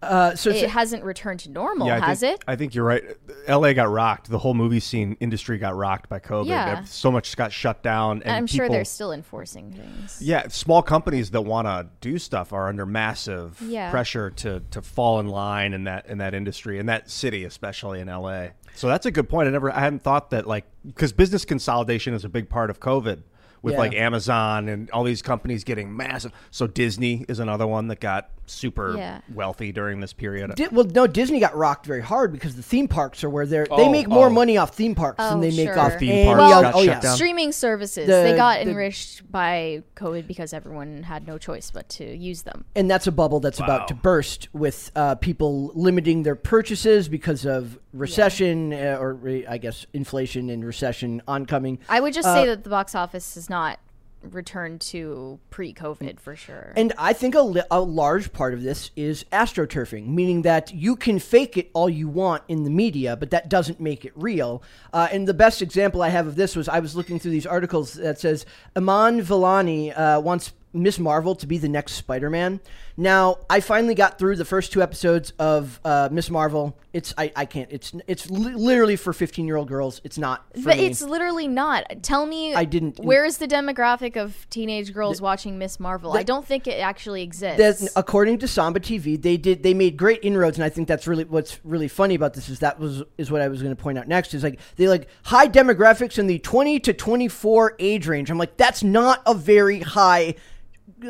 Uh, 0.02 0.34
so 0.36 0.50
it 0.50 0.68
hasn't 0.68 1.02
returned 1.02 1.40
to 1.40 1.50
normal, 1.50 1.88
I 1.90 1.98
has 2.00 2.20
think, 2.20 2.40
it? 2.40 2.44
I 2.46 2.54
think 2.54 2.74
you're 2.74 2.84
right. 2.84 3.02
L.A. 3.46 3.72
got 3.72 3.90
rocked. 3.90 4.28
The 4.30 4.38
whole 4.38 4.52
movie 4.52 4.78
scene 4.78 5.16
industry 5.20 5.56
got 5.58 5.74
rocked 5.74 6.08
by 6.10 6.18
COVID. 6.18 6.48
Yeah. 6.48 6.84
So 6.84 7.10
much 7.10 7.34
got 7.36 7.50
shut 7.50 7.82
down. 7.82 8.22
And 8.22 8.32
I'm 8.32 8.46
sure 8.46 8.68
they're 8.68 8.84
still 8.84 9.12
enforcing 9.12 9.72
things. 9.72 10.20
Yeah, 10.20 10.48
small 10.48 10.82
companies 10.82 11.30
that 11.30 11.40
want 11.40 11.66
to 11.66 11.88
do 12.02 12.18
stuff 12.18 12.52
are 12.52 12.68
under 12.68 12.84
massive 12.84 13.60
Yeah. 13.62 13.90
pressure 13.90 14.30
to 14.30 14.60
to 14.70 14.82
fall 14.82 15.18
in 15.18 15.28
line 15.28 15.72
in 15.72 15.84
that 15.84 16.06
in 16.06 16.18
that 16.18 16.34
industry 16.34 16.78
in 16.78 16.86
that 16.86 17.10
city, 17.10 17.44
especially 17.44 18.00
in 18.00 18.08
LA. 18.08 18.48
So 18.74 18.88
that's 18.88 19.06
a 19.06 19.10
good 19.10 19.28
point. 19.28 19.48
I 19.48 19.50
never 19.50 19.72
I 19.74 19.80
hadn't 19.80 20.02
thought 20.02 20.30
that 20.30 20.46
like 20.46 20.66
because 20.84 21.12
business 21.14 21.44
consolidation 21.46 22.12
is 22.12 22.24
a 22.24 22.28
big 22.28 22.50
part 22.50 22.68
of 22.68 22.80
COVID 22.80 23.22
with 23.62 23.72
Yeah. 23.72 23.78
like 23.78 23.94
Amazon 23.94 24.68
and 24.68 24.90
all 24.90 25.02
these 25.04 25.22
companies 25.22 25.64
getting 25.64 25.96
massive. 25.96 26.32
So 26.50 26.66
Disney 26.66 27.24
is 27.28 27.38
another 27.38 27.66
one 27.66 27.88
that 27.88 27.98
got 28.00 28.28
super 28.46 28.96
Yeah. 28.96 29.20
wealthy 29.34 29.72
during 29.72 30.00
this 30.00 30.12
period. 30.12 30.54
Di- 30.54 30.68
well, 30.68 30.84
no, 30.86 31.06
Disney 31.06 31.40
got 31.40 31.56
rocked 31.56 31.86
very 31.86 32.00
hard 32.02 32.32
because 32.32 32.56
the 32.56 32.62
theme 32.62 32.88
parks 32.88 33.22
are 33.24 33.30
where 33.30 33.46
they're 33.46 33.66
they 33.66 33.86
Oh, 33.86 33.90
make 33.90 34.08
more 34.08 34.26
oh. 34.26 34.30
money 34.30 34.56
off 34.56 34.74
theme 34.74 34.94
parks 34.94 35.18
than 35.18 35.38
Oh, 35.38 35.40
they 35.40 35.50
make 35.50 35.68
sure. 35.68 35.78
off 35.78 35.98
Theme 35.98 36.26
parks 36.26 36.38
Well, 36.38 36.62
got 36.62 36.74
oh 36.74 36.78
shut 36.78 36.86
yeah. 36.86 37.00
down. 37.00 37.16
Streaming 37.16 37.52
services, 37.52 38.06
The- 38.06 38.12
they 38.12 38.36
got 38.36 38.64
the- 38.64 38.70
enriched 38.70 39.30
by 39.30 39.82
COVID 39.96 40.26
because 40.26 40.52
everyone 40.52 41.02
had 41.04 41.26
no 41.26 41.38
choice 41.38 41.70
but 41.70 41.88
to 41.90 42.04
use 42.16 42.42
them. 42.42 42.64
and 42.74 42.90
that's 42.90 43.06
a 43.06 43.12
bubble 43.12 43.40
that's 43.40 43.58
about 43.60 43.88
to 43.88 43.94
burst 43.94 44.48
with 44.52 44.90
uh, 44.96 45.14
people 45.16 45.72
limiting 45.74 46.22
their 46.22 46.36
purchases 46.36 47.08
because 47.08 47.44
of 47.44 47.78
recession 47.92 48.72
uh, 48.72 48.96
or 49.00 49.14
re- 49.14 49.46
I 49.46 49.58
guess 49.58 49.86
inflation 49.92 50.50
and 50.50 50.64
recession 50.64 51.22
oncoming. 51.26 51.78
I 51.88 52.00
would 52.00 52.14
just 52.14 52.28
Uh, 52.28 52.34
say 52.34 52.46
that 52.46 52.64
the 52.64 52.70
box 52.70 52.94
office 52.94 53.36
is 53.36 53.50
not 53.50 53.78
returned 54.22 54.80
to 54.80 55.38
pre-COVID 55.50 56.18
for 56.20 56.34
sure. 56.34 56.72
And 56.76 56.92
I 56.98 57.12
think 57.12 57.34
a, 57.34 57.40
li- 57.40 57.62
a 57.70 57.80
large 57.80 58.32
part 58.32 58.54
of 58.54 58.62
this 58.62 58.90
is 58.96 59.24
astroturfing, 59.32 60.08
meaning 60.08 60.42
that 60.42 60.74
you 60.74 60.96
can 60.96 61.18
fake 61.18 61.56
it 61.56 61.70
all 61.74 61.88
you 61.88 62.08
want 62.08 62.42
in 62.48 62.64
the 62.64 62.70
media, 62.70 63.16
but 63.16 63.30
that 63.30 63.48
doesn't 63.48 63.80
make 63.80 64.04
it 64.04 64.12
real. 64.14 64.62
Uh, 64.92 65.08
and 65.12 65.28
the 65.28 65.34
best 65.34 65.62
example 65.62 66.02
I 66.02 66.08
have 66.08 66.26
of 66.26 66.36
this 66.36 66.56
was 66.56 66.68
I 66.68 66.80
was 66.80 66.96
looking 66.96 67.18
through 67.18 67.32
these 67.32 67.46
articles 67.46 67.94
that 67.94 68.18
says 68.18 68.46
Iman 68.74 69.20
Vellani 69.22 69.96
uh, 69.96 70.20
wants 70.20 70.52
Miss 70.72 70.98
Marvel 70.98 71.34
to 71.36 71.46
be 71.46 71.58
the 71.58 71.68
next 71.68 71.92
Spider-Man. 71.92 72.60
Now, 72.98 73.38
I 73.50 73.60
finally 73.60 73.94
got 73.94 74.18
through 74.18 74.36
the 74.36 74.44
first 74.46 74.72
two 74.72 74.80
episodes 74.82 75.32
of 75.38 75.78
uh, 75.84 76.08
Miss 76.10 76.30
Marvel. 76.30 76.78
It's 76.94 77.12
I, 77.18 77.30
I 77.36 77.44
can't. 77.44 77.70
It's 77.70 77.92
it's 78.06 78.30
li- 78.30 78.54
literally 78.54 78.96
for 78.96 79.12
15-year-old 79.12 79.68
girls. 79.68 80.00
It's 80.02 80.16
not 80.16 80.46
for 80.54 80.62
but 80.62 80.78
me. 80.78 80.86
it's 80.86 81.02
literally 81.02 81.46
not. 81.46 81.84
Tell 82.02 82.24
me, 82.24 82.54
I 82.54 82.64
didn't- 82.64 82.98
Where 83.00 83.26
is 83.26 83.36
the 83.36 83.46
demographic 83.46 84.16
of 84.16 84.48
teenage 84.48 84.94
girls 84.94 85.20
watching 85.20 85.58
Miss 85.58 85.78
Marvel? 85.78 86.12
I 86.16 86.22
don't 86.22 86.46
think 86.46 86.66
it 86.66 86.80
actually 86.80 87.22
exists. 87.22 87.92
According 87.96 88.38
to 88.38 88.48
Samba 88.48 88.80
TV, 88.80 89.20
they 89.20 89.36
did 89.36 89.62
they 89.62 89.74
made 89.74 89.98
great 89.98 90.20
inroads, 90.22 90.56
and 90.56 90.64
I 90.64 90.70
think 90.70 90.88
that's 90.88 91.06
really 91.06 91.24
what's 91.24 91.58
really 91.64 91.88
funny 91.88 92.14
about 92.14 92.32
this 92.32 92.48
is 92.48 92.60
that 92.60 92.80
was 92.80 93.02
is 93.18 93.30
what 93.30 93.42
I 93.42 93.48
was 93.48 93.60
going 93.62 93.76
to 93.76 93.82
point 93.82 93.98
out 93.98 94.08
next 94.08 94.32
is 94.32 94.42
like 94.42 94.58
they 94.76 94.88
like 94.88 95.08
high 95.24 95.48
demographics 95.48 96.18
in 96.18 96.28
the 96.28 96.38
twenty 96.38 96.80
to 96.80 96.94
twenty 96.94 97.28
four 97.28 97.74
age 97.78 98.06
range. 98.06 98.30
I'm 98.30 98.38
like 98.38 98.56
that's 98.56 98.82
not 98.82 99.20
a 99.26 99.34
very 99.34 99.80
high. 99.80 100.36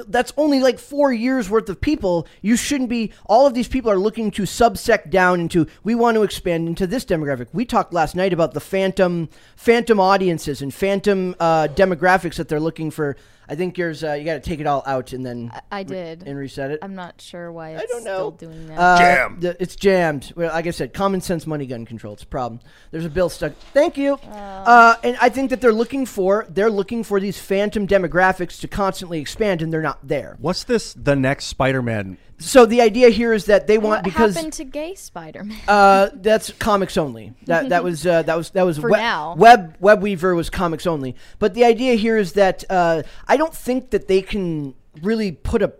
That's 0.06 0.32
only 0.36 0.60
like 0.60 0.78
four 0.78 1.12
years 1.12 1.48
worth 1.48 1.68
of 1.68 1.80
people. 1.80 2.26
You 2.42 2.56
shouldn't 2.56 2.90
be. 2.90 3.12
All 3.26 3.46
of 3.46 3.54
these 3.54 3.68
people 3.68 3.90
are 3.90 3.98
looking 3.98 4.30
to 4.32 4.42
subsect 4.42 5.10
down 5.10 5.40
into. 5.40 5.66
We 5.84 5.94
want 5.94 6.16
to 6.16 6.22
expand 6.22 6.68
into 6.68 6.86
this 6.86 7.04
demographic. 7.04 7.48
We 7.52 7.64
talked 7.64 7.92
last 7.92 8.14
night 8.14 8.32
about 8.32 8.54
the 8.54 8.60
phantom, 8.60 9.28
phantom 9.56 10.00
audiences 10.00 10.62
and 10.62 10.72
phantom 10.72 11.34
uh, 11.40 11.68
demographics 11.68 12.36
that 12.36 12.48
they're 12.48 12.60
looking 12.60 12.90
for. 12.90 13.16
I 13.48 13.54
think 13.54 13.78
yours. 13.78 14.02
Uh, 14.02 14.12
you 14.14 14.24
got 14.24 14.34
to 14.34 14.40
take 14.40 14.60
it 14.60 14.66
all 14.66 14.82
out 14.86 15.12
and 15.12 15.24
then 15.24 15.52
I 15.70 15.82
did. 15.82 16.24
and 16.26 16.36
reset 16.36 16.70
it. 16.70 16.80
I'm 16.82 16.94
not 16.94 17.20
sure 17.20 17.50
why 17.52 17.70
it's 17.70 17.90
don't 17.92 18.04
know. 18.04 18.16
still 18.16 18.30
doing 18.32 18.66
that. 18.68 18.78
Uh, 18.78 18.98
Jammed. 18.98 19.40
the- 19.40 19.56
it's 19.62 19.76
jammed. 19.76 20.32
Well, 20.36 20.52
like 20.52 20.66
I 20.66 20.70
said, 20.70 20.92
common 20.92 21.20
sense 21.20 21.46
money 21.46 21.66
gun 21.66 21.84
control. 21.86 22.14
It's 22.14 22.22
a 22.22 22.26
problem. 22.26 22.60
There's 22.90 23.04
a 23.04 23.10
bill 23.10 23.28
stuck. 23.28 23.52
Thank 23.72 23.96
you. 23.96 24.14
Uh, 24.14 24.96
and 25.02 25.16
I 25.20 25.28
think 25.28 25.50
that 25.50 25.60
they're 25.60 25.72
looking 25.72 26.06
for 26.06 26.46
they're 26.48 26.70
looking 26.70 27.04
for 27.04 27.20
these 27.20 27.38
phantom 27.38 27.86
demographics 27.86 28.60
to 28.60 28.68
constantly 28.68 29.20
expand, 29.20 29.62
and 29.62 29.72
they're 29.72 29.82
not 29.82 30.06
there. 30.06 30.36
What's 30.40 30.64
this? 30.64 30.92
The 30.94 31.14
next 31.16 31.46
Spider-Man? 31.46 32.18
So 32.38 32.66
the 32.66 32.82
idea 32.82 33.08
here 33.08 33.32
is 33.32 33.46
that 33.46 33.66
they 33.66 33.78
want 33.78 33.98
what 33.98 34.04
because 34.04 34.34
happened 34.34 34.52
to 34.54 34.64
gay 34.64 34.94
Spider-Man? 34.94 35.58
uh, 35.66 36.10
that's 36.14 36.52
comics 36.52 36.96
only. 36.96 37.32
That 37.46 37.70
that 37.70 37.82
was 37.82 38.06
uh, 38.06 38.22
that 38.22 38.36
was 38.36 38.50
that 38.50 38.64
was 38.64 38.78
For 38.80 38.90
web, 38.90 39.00
now. 39.00 39.34
Web 39.36 39.76
web 39.80 40.02
weaver 40.02 40.34
was 40.34 40.50
comics 40.50 40.86
only. 40.86 41.16
But 41.38 41.54
the 41.54 41.64
idea 41.64 41.94
here 41.94 42.18
is 42.18 42.34
that 42.34 42.64
uh, 42.68 43.02
I 43.26 43.36
don't 43.36 43.54
think 43.54 43.90
that 43.90 44.08
they 44.08 44.20
can 44.22 44.74
really 45.02 45.32
put 45.32 45.62
a 45.62 45.72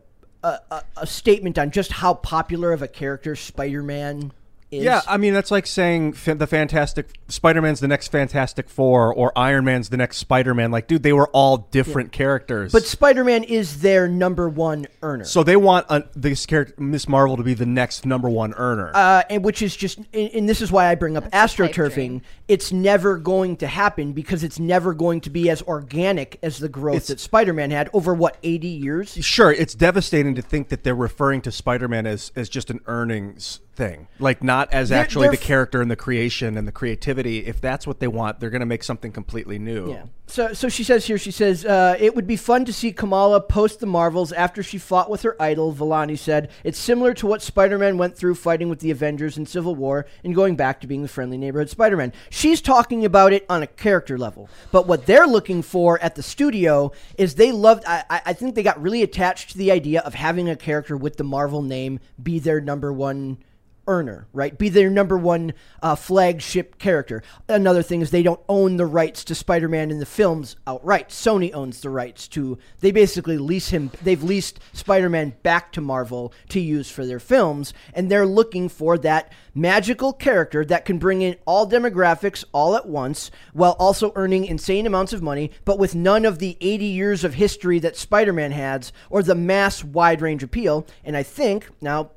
a, 0.43 0.59
a 0.71 0.83
a 0.99 1.07
statement 1.07 1.59
on 1.59 1.71
just 1.71 1.93
how 1.93 2.15
popular 2.15 2.73
of 2.73 2.81
a 2.83 2.89
character 2.89 3.37
Spider-Man 3.37 4.33
is. 4.79 4.85
Yeah, 4.85 5.03
I 5.09 5.17
mean 5.17 5.35
that's 5.35 5.51
like 5.51 5.67
saying 5.67 6.13
the 6.25 6.47
Fantastic 6.47 7.09
Spider-Man's 7.29 7.81
the 7.81 7.89
next 7.89 8.09
Fantastic 8.09 8.69
Four 8.69 9.13
or 9.15 9.37
Iron 9.37 9.65
Man's 9.65 9.89
the 9.89 9.97
next 9.97 10.19
Spider-Man. 10.19 10.71
Like, 10.71 10.87
dude, 10.87 11.03
they 11.03 11.13
were 11.13 11.29
all 11.29 11.59
different 11.71 12.13
characters. 12.13 12.73
but 12.73 12.85
Spider-Man 12.85 13.45
is 13.45 13.81
their 13.81 14.09
number 14.09 14.49
one 14.49 14.87
earner. 15.03 15.25
so 15.25 15.43
they 15.43 15.57
want 15.57 15.87
uh, 15.89 16.03
this 16.15 16.47
character, 16.47 16.75
Miss 16.79 17.09
Marvel, 17.09 17.37
to 17.37 17.43
be 17.43 17.55
the 17.55 17.67
next 17.67 18.07
number 18.07 18.29
one 18.29 18.53
earner. 18.55 18.91
uh, 18.95 19.23
and 19.31 19.45
which 19.45 19.63
is 19.63 19.75
just, 19.77 19.99
and, 19.99 20.31
and 20.33 20.49
this 20.49 20.61
is 20.61 20.71
why 20.73 20.87
I 20.89 20.95
bring 20.95 21.17
up 21.17 21.31
That's 21.31 21.55
astroturfing. 21.55 22.23
It's 22.49 22.73
never 22.73 23.19
going 23.19 23.57
to 23.59 23.67
happen 23.67 24.13
because 24.13 24.45
it's 24.45 24.59
never 24.59 24.95
going 24.95 25.21
to 25.23 25.31
be 25.31 25.51
as 25.51 25.63
organic 25.63 26.39
as 26.43 26.59
the 26.59 26.69
growth 26.69 26.97
It's- 26.97 27.09
that 27.09 27.21
Spider-Man 27.21 27.71
had 27.71 27.91
over 27.93 28.15
what 28.15 28.37
eighty 28.43 28.69
years. 28.69 29.13
sure, 29.25 29.51
it's 29.53 29.75
devastating 29.75 30.35
to 30.37 30.43
think 30.43 30.69
that 30.69 30.85
they're 30.85 30.95
referring 30.95 31.41
to 31.43 31.51
Spider-Man 31.53 32.07
as 32.07 32.31
as 32.37 32.49
just 32.49 32.71
an 32.71 32.81
earnings 32.87 33.61
thing, 33.77 34.09
like 34.19 34.43
not 34.43 34.73
as 34.73 34.89
They're- 34.89 34.99
actually 34.99 35.25
they're 35.27 35.33
the 35.33 35.37
character 35.37 35.81
and 35.83 35.91
the 35.91 35.97
creation 35.97 36.57
and 36.57 36.67
the 36.67 36.73
creativity. 36.73 37.47
If 37.47 37.61
that's 37.61 37.87
what 37.87 38.01
they 38.01 38.09
want, 38.09 38.41
they're 38.41 38.51
going 38.51 38.61
to 38.61 38.67
make 38.67 38.83
something 38.83 39.13
completely 39.13 39.59
new. 39.59 39.91
Yeah. 39.91 40.05
So, 40.29 40.53
so 40.55 40.69
she 40.69 40.83
says 40.83 41.07
here. 41.07 41.19
She 41.19 41.31
says 41.31 41.65
uh, 41.65 41.97
it 42.01 42.17
would 42.17 42.27
be 42.27 42.35
fun 42.35 42.65
to 42.65 42.73
see 42.73 42.91
Kamala 42.91 43.41
post 43.41 43.79
the 43.79 43.87
Marvels 43.87 44.33
after 44.33 44.61
she 44.61 44.77
fought 44.77 45.09
with 45.09 45.23
her 45.23 45.41
idol. 45.41 45.73
Vellani 45.73 46.19
said 46.19 46.51
it's 46.65 46.79
similar 46.79 47.15
to 47.15 47.29
what 47.29 47.43
Spider-Man 47.43 47.97
went 47.97 48.17
through 48.17 48.35
fighting 48.35 48.69
with 48.69 48.81
the 48.81 48.91
Avengers 48.91 49.39
in 49.39 49.47
Civil 49.47 49.77
War 49.77 50.05
and 50.25 50.35
going 50.35 50.57
back 50.57 50.81
to 50.81 50.89
being 50.89 51.03
the 51.03 51.09
friendly 51.09 51.39
neighborhood 51.39 51.71
Spider-Man. 51.71 52.13
She's 52.29 52.61
talking 52.61 53.05
about 53.05 53.33
it 53.33 53.47
on 53.49 53.63
a 53.63 53.69
character 53.69 54.19
level, 54.19 54.49
but 54.73 54.89
what 54.89 55.07
they're 55.07 55.29
looking 55.29 55.63
for 55.63 56.03
at 56.03 56.17
the 56.17 56.25
studio 56.25 56.91
is 57.17 57.37
they 57.37 57.53
loved. 57.53 57.85
I, 57.87 58.03
I 58.11 58.21
I 58.27 58.33
think 58.33 58.57
they 58.57 58.65
got 58.65 58.83
really 58.83 59.03
attached 59.03 59.51
to 59.51 59.59
the 59.59 59.71
idea 59.71 60.01
of 60.01 60.15
having 60.15 60.49
a 60.49 60.57
character 60.57 60.97
with 60.97 61.19
the 61.19 61.25
Marvel 61.25 61.63
name 61.63 62.01
be 62.21 62.41
their 62.41 62.61
number 62.61 62.93
one 62.93 63.39
earner, 63.87 64.27
right? 64.33 64.57
Be 64.57 64.69
their 64.69 64.91
number 64.91 65.17
one 65.17 65.55
uh, 65.83 65.95
flagship 65.95 66.79
character. 66.79 67.23
Another 67.49 67.83
thing 67.83 68.01
is 68.01 68.11
they 68.11 68.23
don't 68.23 68.41
own 68.49 68.77
the 68.77 68.87
rights 68.87 69.25
to 69.25 69.35
Spider-Man 69.35 69.91
in 69.91 69.99
the 69.99 70.07
films 70.07 70.57
outright. 70.67 71.11
Sony 71.11 71.53
owns 71.55 71.81
the 71.81 71.91
rights 71.91 72.29
to. 72.29 72.59
They 72.81 72.91
basically 72.91 73.39
lease 73.39 73.71
him. 73.71 73.91
They've 74.03 74.23
leased 74.23 74.61
Spider-Man 74.73 75.35
back 75.43 75.73
to 75.73 75.81
Marvel 75.81 76.33
to 76.51 76.61
use 76.61 76.91
for 76.91 77.07
their 77.07 77.21
films, 77.21 77.73
and 77.95 78.11
they're 78.11 78.27
looking 78.27 78.69
for 78.69 78.99
that 78.99 79.33
magical 79.55 80.13
character 80.13 80.65
that 80.65 80.85
can 80.85 80.99
bring 80.99 81.23
in 81.23 81.37
all 81.47 81.69
demographics 81.69 82.45
all 82.53 82.77
at 82.77 82.87
once 82.87 83.31
while 83.53 83.73
also 83.79 84.13
earning 84.15 84.45
insane 84.45 84.87
amounts 84.87 85.13
of 85.13 85.23
money, 85.23 85.51
but 85.65 85.79
with 85.79 85.95
none 85.95 86.25
of 86.25 86.39
the 86.39 86.57
80 86.61 86.85
years 86.85 87.25
of 87.25 87.35
history 87.35 87.79
that 87.79 87.97
Spider-Man 87.97 88.53
has 88.53 88.93
or 89.11 89.23
the 89.23 89.35
mass 89.35 89.83
wide 89.83 90.21
range 90.21 90.43
appeal. 90.43 90.87
And 91.05 91.17
I 91.17 91.23
think 91.23 91.69
now 91.81 92.11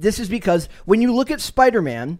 this 0.00 0.18
is 0.18 0.28
because 0.28 0.68
when 0.84 1.02
you 1.02 1.14
look 1.14 1.30
at 1.30 1.40
Spider-Man, 1.40 2.18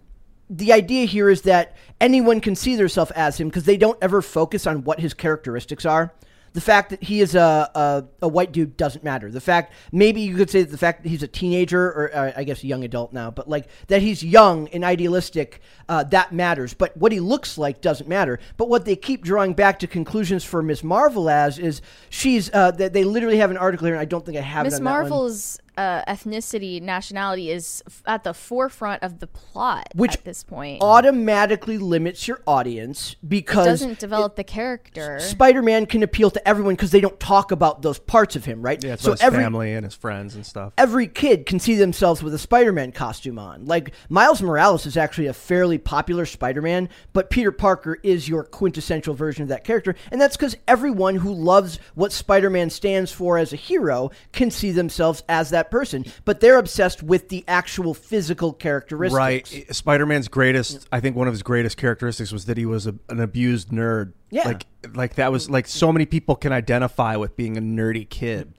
the 0.49 0.73
idea 0.73 1.05
here 1.05 1.29
is 1.29 1.43
that 1.43 1.75
anyone 1.99 2.41
can 2.41 2.55
see 2.55 2.75
themselves 2.75 3.11
as 3.11 3.39
him 3.39 3.47
because 3.47 3.63
they 3.63 3.77
don't 3.77 3.97
ever 4.01 4.21
focus 4.21 4.67
on 4.67 4.83
what 4.83 4.99
his 4.99 5.13
characteristics 5.13 5.85
are. 5.85 6.13
The 6.53 6.59
fact 6.59 6.89
that 6.89 7.01
he 7.01 7.21
is 7.21 7.33
a, 7.33 7.71
a, 7.73 8.03
a 8.23 8.27
white 8.27 8.51
dude 8.51 8.75
doesn't 8.75 9.05
matter. 9.05 9.31
The 9.31 9.39
fact, 9.39 9.71
maybe 9.93 10.19
you 10.19 10.35
could 10.35 10.49
say 10.49 10.63
that 10.63 10.69
the 10.69 10.77
fact 10.77 11.03
that 11.03 11.07
he's 11.07 11.23
a 11.23 11.27
teenager, 11.27 11.85
or 11.85 12.13
uh, 12.13 12.33
I 12.35 12.43
guess 12.43 12.61
a 12.61 12.67
young 12.67 12.83
adult 12.83 13.13
now, 13.13 13.31
but 13.31 13.47
like 13.47 13.67
that 13.87 14.01
he's 14.01 14.21
young 14.21 14.67
and 14.69 14.83
idealistic, 14.83 15.61
uh, 15.87 16.03
that 16.03 16.33
matters. 16.33 16.73
But 16.73 16.97
what 16.97 17.13
he 17.13 17.21
looks 17.21 17.57
like 17.57 17.79
doesn't 17.79 18.09
matter. 18.09 18.37
But 18.57 18.67
what 18.67 18.83
they 18.83 18.97
keep 18.97 19.23
drawing 19.23 19.53
back 19.53 19.79
to 19.79 19.87
conclusions 19.87 20.43
for 20.43 20.61
Miss 20.61 20.83
Marvel 20.83 21.29
as 21.29 21.57
is 21.57 21.81
she's, 22.09 22.53
uh, 22.53 22.71
they, 22.71 22.89
they 22.89 23.05
literally 23.05 23.37
have 23.37 23.51
an 23.51 23.57
article 23.57 23.85
here, 23.85 23.95
and 23.95 24.01
I 24.01 24.05
don't 24.05 24.25
think 24.25 24.37
I 24.37 24.41
have 24.41 24.65
it 24.65 24.71
Miss. 24.71 24.81
Marvel's 24.81 25.57
uh, 25.77 26.03
ethnicity, 26.05 26.81
nationality 26.81 27.49
is 27.49 27.81
f- 27.87 28.03
at 28.05 28.23
the 28.23 28.33
forefront 28.33 29.01
of 29.03 29.19
the 29.19 29.27
plot 29.27 29.87
Which 29.95 30.15
at 30.15 30.25
this 30.25 30.43
point. 30.43 30.81
automatically 30.81 31.77
limits 31.77 32.27
your 32.27 32.41
audience 32.45 33.15
because 33.27 33.65
doesn't 33.65 33.99
develop 33.99 34.35
the 34.35 34.43
character. 34.43 35.19
Spider-Man 35.19 35.85
can 35.85 36.03
appeal 36.03 36.29
to 36.31 36.47
everyone 36.47 36.75
because 36.75 36.91
they 36.91 37.01
don't 37.01 37.19
talk 37.19 37.51
about 37.51 37.81
those 37.81 37.99
parts 37.99 38.35
of 38.35 38.45
him, 38.45 38.61
right? 38.61 38.83
Yeah, 38.83 38.95
so 38.95 39.11
his 39.11 39.21
every 39.21 39.43
family 39.43 39.73
and 39.73 39.85
his 39.85 39.95
friends 39.95 40.35
and 40.35 40.45
stuff. 40.45 40.73
every 40.77 41.07
kid 41.07 41.45
can 41.45 41.59
see 41.59 41.75
themselves 41.75 42.21
with 42.21 42.33
a 42.33 42.39
Spider-Man 42.39 42.91
costume 42.91 43.39
on. 43.39 43.65
Like 43.65 43.93
Miles 44.09 44.41
Morales 44.41 44.85
is 44.85 44.97
actually 44.97 45.27
a 45.27 45.33
fairly 45.33 45.77
popular 45.77 46.25
Spider-Man, 46.25 46.89
but 47.13 47.29
Peter 47.29 47.51
Parker 47.51 47.97
is 48.03 48.27
your 48.27 48.43
quintessential 48.43 49.13
version 49.13 49.43
of 49.43 49.49
that 49.49 49.63
character, 49.63 49.95
and 50.11 50.19
that's 50.19 50.35
because 50.35 50.57
everyone 50.67 51.15
who 51.15 51.33
loves 51.33 51.79
what 51.95 52.11
Spider-Man 52.11 52.69
stands 52.69 53.11
for 53.11 53.37
as 53.37 53.53
a 53.53 53.57
hero 53.57 54.11
can 54.31 54.51
see 54.51 54.71
themselves 54.71 55.23
as 55.29 55.49
that 55.51 55.60
person. 55.69 56.05
But 56.25 56.39
they're 56.39 56.57
obsessed 56.57 57.03
with 57.03 57.29
the 57.29 57.43
actual 57.47 57.93
physical 57.93 58.53
characteristics. 58.53 59.53
Right. 59.53 59.75
Spider 59.75 60.05
Man's 60.05 60.27
greatest, 60.27 60.87
I 60.91 60.99
think 60.99 61.15
one 61.15 61.27
of 61.27 61.33
his 61.33 61.43
greatest 61.43 61.77
characteristics 61.77 62.31
was 62.31 62.45
that 62.45 62.57
he 62.57 62.65
was 62.65 62.87
a, 62.87 62.95
an 63.09 63.19
abused 63.19 63.69
nerd. 63.69 64.13
Yeah. 64.29 64.47
Like, 64.47 64.65
like 64.93 65.15
that 65.15 65.31
was 65.31 65.49
like 65.49 65.67
so 65.67 65.91
many 65.91 66.05
people 66.05 66.35
can 66.35 66.51
identify 66.51 67.15
with 67.17 67.35
being 67.35 67.57
a 67.57 67.61
nerdy 67.61 68.09
kid. 68.09 68.53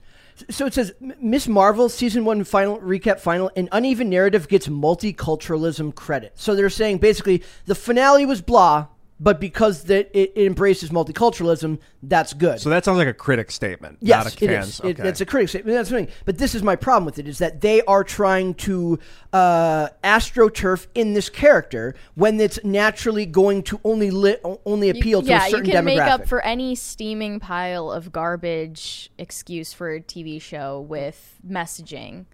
So 0.49 0.65
it 0.65 0.73
says 0.73 0.93
Miss 0.99 1.47
Marvel 1.47 1.89
season 1.89 2.25
one 2.25 2.43
final 2.43 2.79
recap 2.79 3.19
final 3.19 3.51
an 3.55 3.69
uneven 3.71 4.09
narrative 4.09 4.47
gets 4.47 4.67
multiculturalism 4.67 5.93
credit. 5.93 6.33
So 6.35 6.55
they're 6.55 6.69
saying 6.69 6.97
basically 6.99 7.43
the 7.65 7.75
finale 7.75 8.25
was 8.25 8.41
blah, 8.41 8.87
but 9.19 9.39
because 9.39 9.83
that 9.85 10.09
it, 10.13 10.33
it 10.35 10.45
embraces 10.45 10.89
multiculturalism, 10.89 11.79
that's 12.01 12.33
good. 12.33 12.59
So 12.59 12.69
that 12.69 12.83
sounds 12.83 12.97
like 12.97 13.07
a 13.07 13.13
critic 13.13 13.51
statement, 13.51 13.99
Yes, 14.01 14.25
not 14.25 14.41
a 14.41 14.45
it 14.45 14.51
It, 14.51 14.99
Okay. 14.99 15.09
it's 15.09 15.21
a 15.21 15.25
critic 15.25 15.49
statement. 15.49 15.75
That's 15.77 15.89
the 15.89 15.95
thing. 15.97 16.07
But 16.25 16.37
this 16.37 16.55
is 16.55 16.63
my 16.63 16.75
problem 16.75 17.05
with 17.05 17.19
it: 17.19 17.27
is 17.27 17.37
that 17.37 17.61
they 17.61 17.81
are 17.83 18.03
trying 18.03 18.55
to 18.55 18.99
uh, 19.31 19.89
astroturf 20.03 20.87
in 20.95 21.13
this 21.13 21.29
character 21.29 21.95
when 22.15 22.39
it's 22.39 22.59
naturally 22.63 23.25
going 23.25 23.63
to 23.63 23.79
only 23.83 24.11
li- 24.11 24.37
only 24.65 24.89
appeal 24.89 25.21
to 25.21 25.27
yeah, 25.27 25.45
a 25.45 25.49
certain 25.49 25.65
demographic. 25.65 25.73
Yeah, 25.73 25.77
you 25.77 25.85
can 25.85 25.85
demographic. 25.85 26.05
make 26.05 26.21
up 26.21 26.27
for 26.27 26.41
any 26.45 26.75
steaming 26.75 27.39
pile 27.39 27.91
of 27.91 28.11
garbage 28.11 29.11
excuse 29.17 29.73
for 29.73 29.93
a 29.93 30.01
TV 30.01 30.41
show 30.41 30.81
with 30.81 31.39
messaging. 31.47 32.25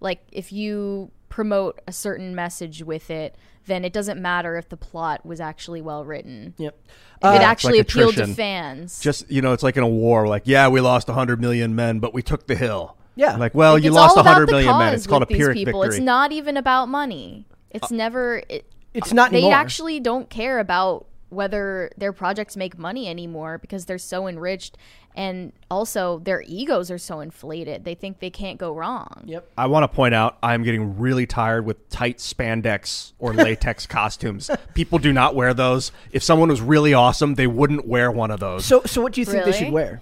Like 0.00 0.22
if 0.32 0.52
you 0.52 1.10
promote 1.28 1.80
a 1.86 1.92
certain 1.92 2.34
message 2.34 2.82
with 2.82 3.10
it, 3.10 3.36
then 3.66 3.84
it 3.84 3.92
doesn't 3.92 4.20
matter 4.20 4.56
if 4.56 4.68
the 4.68 4.76
plot 4.76 5.24
was 5.24 5.40
actually 5.40 5.80
well 5.80 6.04
written. 6.04 6.54
Yep. 6.58 6.76
If 6.86 7.24
Uh, 7.24 7.32
it 7.34 7.42
actually 7.42 7.78
like 7.78 7.90
appealed 7.90 8.14
to 8.16 8.26
fans. 8.28 9.00
just 9.00 9.30
you 9.30 9.42
know, 9.42 9.52
it's 9.52 9.62
like 9.62 9.76
in 9.76 9.82
a 9.82 9.88
war. 9.88 10.26
Like, 10.26 10.42
yeah, 10.46 10.68
we 10.68 10.80
lost 10.80 11.08
hundred 11.08 11.40
million 11.40 11.74
men, 11.74 11.98
but 12.00 12.14
we 12.14 12.22
took 12.22 12.46
the 12.46 12.56
hill. 12.56 12.96
Yeah. 13.16 13.36
Like, 13.36 13.54
well, 13.54 13.74
Like, 13.74 13.82
you 13.84 13.90
lost 13.90 14.16
all 14.16 14.20
about 14.22 14.32
hundred 14.34 14.46
the 14.48 14.52
million 14.52 14.78
men. 14.78 14.94
It's 14.94 15.06
called 15.06 15.22
a 15.22 15.26
with 15.28 15.36
pyrrhic 15.36 15.56
people. 15.56 15.80
victory. 15.82 15.98
It's 15.98 16.04
not 16.04 16.32
even 16.32 16.56
about 16.56 16.88
money. 16.88 17.46
It's 17.70 17.90
never. 17.90 18.42
It, 18.48 18.64
It's 18.94 19.12
not 19.12 19.30
they 19.30 19.38
anymore. 19.38 19.54
actually 19.54 20.00
don't 20.00 20.30
care 20.30 20.58
about 20.58 21.06
whether 21.28 21.92
their 21.96 22.12
projects 22.12 22.56
make 22.56 22.76
money 22.78 23.06
anymore 23.08 23.58
because 23.58 23.84
they're 23.86 23.98
so 23.98 24.26
enriched 24.26 24.76
and 25.16 25.52
also 25.70 26.20
their 26.20 26.42
egos 26.46 26.90
are 26.90 26.98
so 26.98 27.20
inflated 27.20 27.84
they 27.84 27.94
think 27.94 28.20
they 28.20 28.30
can't 28.30 28.58
go 28.58 28.72
wrong 28.72 29.22
Yep. 29.26 29.50
I 29.58 29.66
want 29.66 29.82
to 29.84 29.88
point 29.88 30.14
out 30.14 30.38
I'm 30.42 30.62
getting 30.62 30.98
really 30.98 31.26
tired 31.26 31.64
with 31.66 31.88
tight 31.90 32.18
spandex 32.18 33.12
or 33.18 33.34
latex 33.34 33.86
costumes. 33.86 34.50
People 34.74 34.98
do 34.98 35.12
not 35.12 35.34
wear 35.34 35.52
those. 35.54 35.92
If 36.12 36.22
someone 36.22 36.48
was 36.48 36.60
really 36.60 36.94
awesome, 36.94 37.34
they 37.34 37.46
wouldn't 37.46 37.86
wear 37.86 38.10
one 38.10 38.30
of 38.30 38.40
those. 38.40 38.64
So, 38.64 38.82
so 38.86 39.00
what 39.02 39.12
do 39.12 39.20
you 39.20 39.24
think 39.24 39.44
they 39.44 39.52
should 39.52 39.72
wear? 39.72 40.00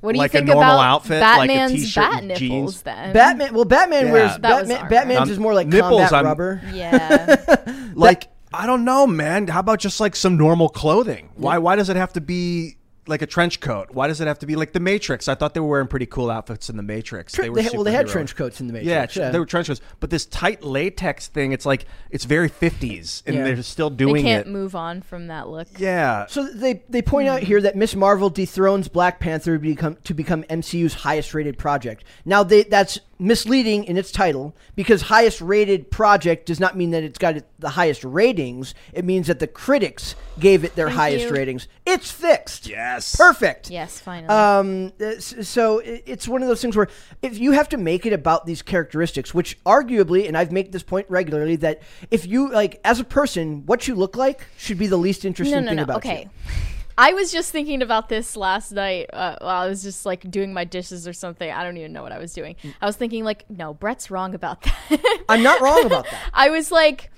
what 0.00 0.12
do 0.12 0.18
Like 0.18 0.32
a 0.32 0.38
you 0.38 0.38
think 0.40 0.46
normal 0.54 0.62
about 0.74 0.80
outfit, 0.80 1.20
like 1.20 1.44
a 1.50 1.52
batman's 1.52 1.72
t-shirt 1.72 2.02
bat 2.04 2.18
and 2.20 2.28
nipples 2.28 2.40
jeans? 2.40 2.82
then 2.82 3.12
Batman. 3.12 3.54
Well, 3.54 3.64
Batman 3.66 4.06
Yeah. 4.06 4.12
wears 4.12 4.30
That 4.32 4.42
Batman. 4.42 4.76
alright. 4.76 4.90
Batman's 4.90 5.20
Um, 5.22 5.30
is 5.30 5.38
more 5.38 5.54
like 5.54 5.66
nipples, 5.66 5.90
combat 6.00 6.12
I'm- 6.14 6.24
rubber. 6.26 6.60
yeah 6.72 7.64
like 7.94 8.28
I 8.52 8.66
don't 8.66 8.84
know, 8.84 9.06
man. 9.06 9.46
How 9.46 9.60
about 9.60 9.78
just 9.78 10.00
like 10.00 10.16
some 10.16 10.36
normal 10.36 10.68
clothing? 10.68 11.30
Why 11.36 11.58
why 11.58 11.76
does 11.76 11.88
it 11.88 11.96
have 11.96 12.12
to 12.14 12.20
be 12.20 12.76
like 13.10 13.22
a 13.22 13.26
trench 13.26 13.60
coat? 13.60 13.90
Why 13.90 14.06
does 14.06 14.20
it 14.20 14.26
have 14.26 14.38
to 14.38 14.46
be 14.46 14.56
like 14.56 14.72
the 14.72 14.80
Matrix? 14.80 15.28
I 15.28 15.34
thought 15.34 15.52
they 15.54 15.60
were 15.60 15.68
wearing 15.68 15.88
pretty 15.88 16.06
cool 16.06 16.30
outfits 16.30 16.70
in 16.70 16.76
the 16.76 16.82
Matrix. 16.82 17.32
Tre- 17.34 17.48
were 17.50 17.56
they 17.56 17.62
had- 17.62 17.72
well, 17.74 17.84
they 17.84 17.92
had 17.92 18.06
trench 18.08 18.34
coats 18.36 18.60
in 18.60 18.68
the 18.68 18.82
Yeah, 18.82 19.00
Matrix. 19.00 19.14
tr- 19.14 19.32
they 19.32 19.38
were 19.38 19.46
trench 19.46 19.66
coats, 19.66 19.80
but 19.98 20.10
this 20.10 20.24
tight 20.26 20.62
latex 20.62 21.26
thing, 21.28 21.52
it's 21.52 21.66
like 21.66 21.84
it's 22.10 22.24
very 22.24 22.48
fifties, 22.48 23.22
and 23.26 23.36
Yeah. 23.36 23.44
they're 23.44 23.62
still 23.62 23.90
They 23.90 23.96
doing 23.96 24.22
can't 24.24 24.46
it. 24.46 24.50
move 24.50 24.74
on 24.74 25.02
from 25.02 25.26
that 25.26 25.48
look. 25.48 25.68
Yeah, 25.78 26.26
So 26.28 26.44
they 26.44 26.82
they 26.88 27.02
point 27.02 27.28
out 27.28 27.42
here 27.42 27.60
that 27.60 27.76
Miss 27.76 27.94
Marvel 27.94 28.30
dethrones 28.30 28.88
Black 28.88 29.20
Panther 29.20 29.56
to 29.56 29.58
become 29.58 29.96
to 30.04 30.14
become 30.14 30.44
MCU's 30.48 30.94
highest 30.94 31.34
rated 31.34 31.58
project. 31.58 32.04
Now 32.24 32.42
they 32.42 32.62
that's 32.62 33.00
misleading 33.20 33.84
in 33.84 33.96
its 33.96 34.10
title 34.10 34.56
because 34.74 35.02
highest 35.02 35.40
rated 35.40 35.90
project 35.90 36.46
does 36.46 36.58
not 36.58 36.76
mean 36.76 36.90
that 36.90 37.04
it's 37.04 37.18
got 37.18 37.36
the 37.58 37.68
highest 37.68 38.02
ratings. 38.02 38.74
It 38.92 39.04
means 39.04 39.26
that 39.26 39.38
the 39.38 39.46
critics 39.46 40.14
gave 40.38 40.64
it 40.64 40.74
their 40.74 40.86
Thank 40.86 40.98
highest 40.98 41.26
you. 41.26 41.32
ratings. 41.32 41.68
It's 41.84 42.10
fixed. 42.10 42.66
Yes. 42.66 43.14
Perfect. 43.14 43.70
Yes, 43.70 44.00
finally. 44.00 44.28
Um, 44.28 44.92
so 45.20 45.80
it's 45.84 46.26
one 46.26 46.42
of 46.42 46.48
those 46.48 46.62
things 46.62 46.76
where 46.76 46.88
if 47.22 47.38
you 47.38 47.52
have 47.52 47.68
to 47.68 47.76
make 47.76 48.06
it 48.06 48.12
about 48.12 48.46
these 48.46 48.62
characteristics, 48.62 49.34
which 49.34 49.62
arguably, 49.64 50.26
and 50.26 50.36
I've 50.36 50.50
made 50.50 50.72
this 50.72 50.82
point 50.82 51.06
regularly, 51.10 51.56
that 51.56 51.82
if 52.10 52.26
you 52.26 52.50
like 52.50 52.80
as 52.84 53.00
a 53.00 53.04
person, 53.04 53.66
what 53.66 53.86
you 53.86 53.94
look 53.94 54.16
like 54.16 54.46
should 54.56 54.78
be 54.78 54.86
the 54.86 54.96
least 54.96 55.24
interesting 55.24 55.56
no, 55.56 55.60
no, 55.60 55.68
thing 55.68 55.76
no. 55.76 55.82
about 55.82 55.96
Okay. 55.98 56.22
you. 56.22 56.52
I 57.00 57.14
was 57.14 57.32
just 57.32 57.50
thinking 57.50 57.80
about 57.80 58.10
this 58.10 58.36
last 58.36 58.72
night 58.72 59.08
uh, 59.10 59.36
while 59.40 59.62
I 59.62 59.68
was 59.68 59.82
just 59.82 60.04
like 60.04 60.30
doing 60.30 60.52
my 60.52 60.64
dishes 60.64 61.08
or 61.08 61.14
something. 61.14 61.50
I 61.50 61.64
don't 61.64 61.78
even 61.78 61.94
know 61.94 62.02
what 62.02 62.12
I 62.12 62.18
was 62.18 62.34
doing. 62.34 62.56
I 62.78 62.84
was 62.84 62.94
thinking 62.94 63.24
like, 63.24 63.48
no, 63.48 63.72
Brett's 63.72 64.10
wrong 64.10 64.34
about 64.34 64.60
that. 64.64 65.24
I'm 65.26 65.42
not 65.42 65.62
wrong 65.62 65.86
about 65.86 66.04
that. 66.04 66.30
I 66.34 66.50
was 66.50 66.70
like 66.70 67.10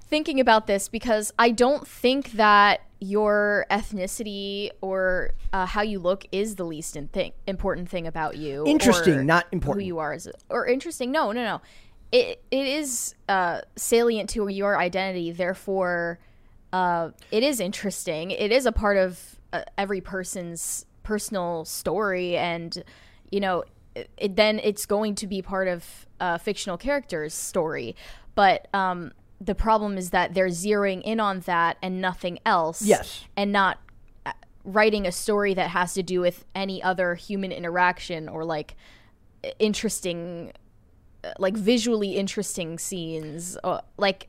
thinking 0.00 0.40
about 0.40 0.66
this 0.66 0.88
because 0.88 1.30
I 1.38 1.50
don't 1.50 1.86
think 1.86 2.32
that 2.32 2.80
your 3.00 3.66
ethnicity 3.70 4.70
or 4.80 5.32
uh, 5.52 5.66
how 5.66 5.82
you 5.82 5.98
look 5.98 6.24
is 6.32 6.56
the 6.56 6.64
least 6.64 6.96
in 6.96 7.08
thing, 7.08 7.32
important 7.46 7.90
thing 7.90 8.06
about 8.06 8.38
you. 8.38 8.64
Interesting, 8.66 9.26
not 9.26 9.44
important. 9.52 9.82
Who 9.82 9.88
you 9.88 9.98
are 9.98 10.14
a, 10.14 10.20
or 10.48 10.66
interesting? 10.66 11.12
No, 11.12 11.32
no, 11.32 11.44
no. 11.44 11.60
It 12.12 12.42
it 12.50 12.66
is 12.66 13.14
uh, 13.28 13.60
salient 13.76 14.30
to 14.30 14.48
your 14.48 14.78
identity. 14.78 15.32
Therefore, 15.32 16.18
uh, 16.72 17.10
it 17.30 17.42
is 17.42 17.60
interesting. 17.60 18.30
It 18.30 18.50
is 18.50 18.66
a 18.66 18.72
part 18.72 18.96
of 18.96 19.38
uh, 19.52 19.62
every 19.76 20.00
person's 20.00 20.86
personal 21.02 21.64
story, 21.64 22.36
and 22.36 22.82
you 23.30 23.40
know, 23.40 23.64
it, 23.94 24.10
it, 24.16 24.36
then 24.36 24.58
it's 24.58 24.86
going 24.86 25.14
to 25.16 25.26
be 25.26 25.42
part 25.42 25.68
of 25.68 26.06
a 26.20 26.38
fictional 26.38 26.78
character's 26.78 27.34
story. 27.34 27.94
But 28.34 28.68
um, 28.72 29.12
the 29.40 29.54
problem 29.54 29.98
is 29.98 30.10
that 30.10 30.34
they're 30.34 30.46
zeroing 30.46 31.02
in 31.02 31.20
on 31.20 31.40
that 31.40 31.76
and 31.82 32.00
nothing 32.00 32.38
else. 32.46 32.82
Yes. 32.82 33.24
and 33.36 33.52
not 33.52 33.78
uh, 34.24 34.32
writing 34.64 35.06
a 35.06 35.12
story 35.12 35.54
that 35.54 35.70
has 35.70 35.94
to 35.94 36.02
do 36.02 36.20
with 36.20 36.44
any 36.54 36.82
other 36.82 37.14
human 37.16 37.52
interaction 37.52 38.28
or 38.28 38.44
like 38.44 38.76
interesting 39.58 40.52
uh, 41.24 41.32
like 41.38 41.56
visually 41.56 42.16
interesting 42.16 42.78
scenes 42.78 43.58
uh, 43.64 43.80
like 43.96 44.28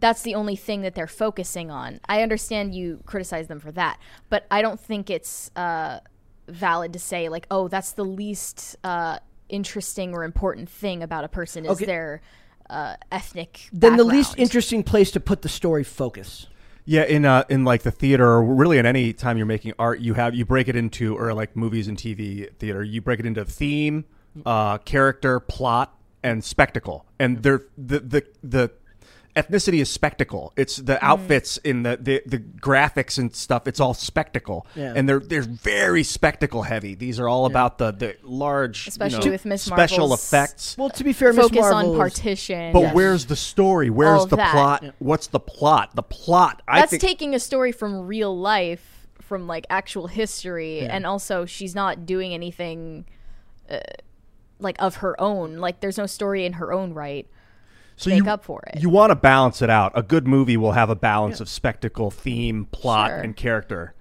that's 0.00 0.22
the 0.22 0.34
only 0.34 0.56
thing 0.56 0.82
that 0.82 0.94
they're 0.94 1.06
focusing 1.06 1.70
on 1.70 2.00
i 2.08 2.22
understand 2.22 2.74
you 2.74 3.00
criticize 3.06 3.46
them 3.48 3.58
for 3.58 3.72
that 3.72 3.98
but 4.28 4.46
i 4.50 4.60
don't 4.62 4.80
think 4.80 5.10
it's 5.10 5.50
uh, 5.56 6.00
valid 6.48 6.92
to 6.92 6.98
say 6.98 7.28
like 7.28 7.46
oh 7.50 7.68
that's 7.68 7.92
the 7.92 8.04
least 8.04 8.76
uh, 8.84 9.18
interesting 9.48 10.12
or 10.14 10.24
important 10.24 10.68
thing 10.68 11.02
about 11.02 11.24
a 11.24 11.28
person 11.28 11.64
is 11.64 11.72
Okay. 11.72 11.84
their 11.86 12.20
uh, 12.68 12.96
ethnic 13.12 13.68
Then 13.72 13.96
the 13.96 14.04
least 14.04 14.34
interesting 14.38 14.82
place 14.82 15.10
to 15.12 15.20
put 15.20 15.42
the 15.42 15.48
story 15.48 15.84
focus. 15.84 16.48
Yeah, 16.84 17.02
in 17.04 17.24
uh, 17.24 17.42
in 17.48 17.64
like 17.64 17.82
the 17.82 17.90
theater, 17.90 18.26
or 18.26 18.44
really 18.44 18.78
in 18.78 18.86
any 18.86 19.12
time 19.12 19.36
you're 19.36 19.46
making 19.46 19.72
art, 19.78 19.98
you 20.00 20.14
have 20.14 20.34
you 20.36 20.44
break 20.44 20.68
it 20.68 20.76
into, 20.76 21.16
or 21.16 21.32
like 21.34 21.56
movies 21.56 21.88
and 21.88 21.96
TV 21.98 22.52
theater, 22.58 22.82
you 22.84 23.00
break 23.00 23.18
it 23.20 23.26
into 23.26 23.44
theme, 23.44 24.04
uh, 24.44 24.78
character, 24.78 25.40
plot, 25.40 25.96
and 26.22 26.42
spectacle. 26.44 27.04
And 27.18 27.42
they're 27.42 27.62
the 27.76 27.98
the 28.00 28.22
the 28.42 28.70
ethnicity 29.36 29.80
is 29.80 29.90
spectacle. 29.90 30.52
It's 30.56 30.76
the 30.76 31.02
outfits 31.04 31.58
in 31.58 31.82
the, 31.82 31.98
the 32.00 32.22
the 32.26 32.38
graphics 32.38 33.18
and 33.18 33.34
stuff. 33.36 33.68
It's 33.68 33.78
all 33.78 33.94
spectacle, 33.94 34.66
Yeah. 34.74 34.94
and 34.96 35.08
they're 35.08 35.20
they're 35.20 35.42
very 35.42 36.02
spectacle 36.02 36.62
heavy. 36.62 36.94
These 36.94 37.20
are 37.20 37.28
all 37.28 37.46
about 37.46 37.78
the 37.78 37.92
the 37.92 38.16
large, 38.22 38.88
you 38.98 39.08
know, 39.10 39.30
with 39.30 39.44
Miss 39.44 39.62
special 39.62 40.08
Marvel's- 40.08 40.24
effects. 40.24 40.76
Well, 40.78 40.90
to 40.90 41.04
be 41.04 41.12
fair, 41.12 41.32
Miss 41.32 41.46
focus 41.48 41.66
on 41.66 41.96
partition 41.96 42.72
But 42.72 42.80
Yes. 42.80 42.94
where's 42.94 43.26
the 43.26 43.36
story? 43.36 43.90
Where's 43.90 44.20
All 44.20 44.26
the 44.26 44.36
that. 44.36 44.52
plot? 44.52 44.84
What's 44.98 45.26
the 45.28 45.40
plot? 45.40 45.94
The 45.94 46.02
plot. 46.02 46.62
I 46.66 46.80
that's 46.80 46.90
think 46.90 47.02
taking 47.02 47.34
a 47.34 47.38
story 47.38 47.72
from 47.72 48.06
real 48.06 48.36
life 48.36 49.06
from 49.20 49.46
like 49.46 49.66
actual 49.68 50.06
history 50.06 50.80
and 50.80 51.04
also 51.04 51.44
she's 51.44 51.74
not 51.74 52.06
doing 52.06 52.32
anything 52.32 53.04
uh, 53.68 53.78
like 54.60 54.76
of 54.80 54.96
her 54.96 55.20
own 55.20 55.56
like 55.56 55.80
there's 55.80 55.98
no 55.98 56.06
story 56.06 56.44
in 56.46 56.54
her 56.54 56.72
own 56.72 56.94
right 56.94 57.26
so 57.96 58.10
make 58.10 58.24
you, 58.24 58.30
up 58.30 58.44
for 58.44 58.62
it. 58.66 58.80
You 58.80 58.88
want 58.90 59.10
to 59.10 59.16
balance 59.16 59.62
it 59.62 59.70
out. 59.70 59.92
A 59.94 60.02
good 60.02 60.26
movie 60.26 60.56
will 60.56 60.72
have 60.72 60.90
a 60.90 60.96
balance 60.96 61.40
of 61.40 61.48
spectacle, 61.48 62.10
theme, 62.10 62.66
plot, 62.66 63.10
Sure. 63.10 63.18
and 63.18 63.36
character. 63.36 63.94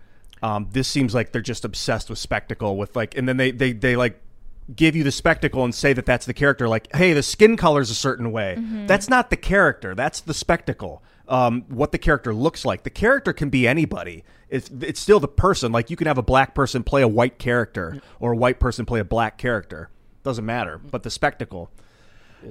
Um, 0.44 0.68
this 0.72 0.88
seems 0.88 1.16
like 1.16 1.32
they're 1.32 1.42
just 1.42 1.66
obsessed 1.66 2.10
with 2.10 2.20
spectacle, 2.20 2.78
with 2.78 2.96
like, 2.96 3.18
and 3.18 3.28
then 3.28 3.38
they 3.38 3.52
they 3.52 3.72
they 3.72 3.96
like 3.96 4.22
give 4.76 4.96
you 4.96 5.04
the 5.04 5.12
spectacle 5.12 5.64
and 5.64 5.74
say 5.74 5.94
that 5.94 6.06
that's 6.06 6.26
the 6.26 6.34
character. 6.34 6.68
Like, 6.68 6.94
hey, 6.96 7.14
the 7.14 7.24
skin 7.24 7.56
color's 7.58 7.90
a 7.90 7.96
certain 7.96 8.32
way. 8.32 8.56
Mm-hmm. 8.58 8.86
That's 8.88 9.10
not 9.10 9.30
the 9.30 9.38
character. 9.38 9.96
That's 9.96 10.22
the 10.22 10.34
spectacle. 10.34 11.02
Um, 11.28 11.64
what 11.70 11.92
the 11.92 11.98
character 11.98 12.34
looks 12.34 12.66
like. 12.66 12.84
The 12.84 12.90
character 12.92 13.34
can 13.34 13.50
be 13.50 13.68
anybody. 13.68 14.24
It's 14.50 14.70
it's 14.82 15.00
still 15.00 15.20
the 15.20 15.28
person. 15.28 15.72
Like 15.72 15.90
you 15.90 15.96
can 15.96 16.06
have 16.08 16.18
a 16.20 16.24
black 16.24 16.54
person 16.54 16.84
play 16.84 17.02
a 17.02 17.08
white 17.08 17.40
character, 17.40 18.00
or 18.20 18.34
a 18.34 18.38
white 18.38 18.60
person 18.60 18.86
play 18.86 19.00
a 19.00 19.06
black 19.06 19.38
character. 19.38 19.90
Doesn't 20.24 20.46
matter. 20.46 20.78
But 20.78 21.04
the 21.04 21.10
spectacle. 21.10 21.72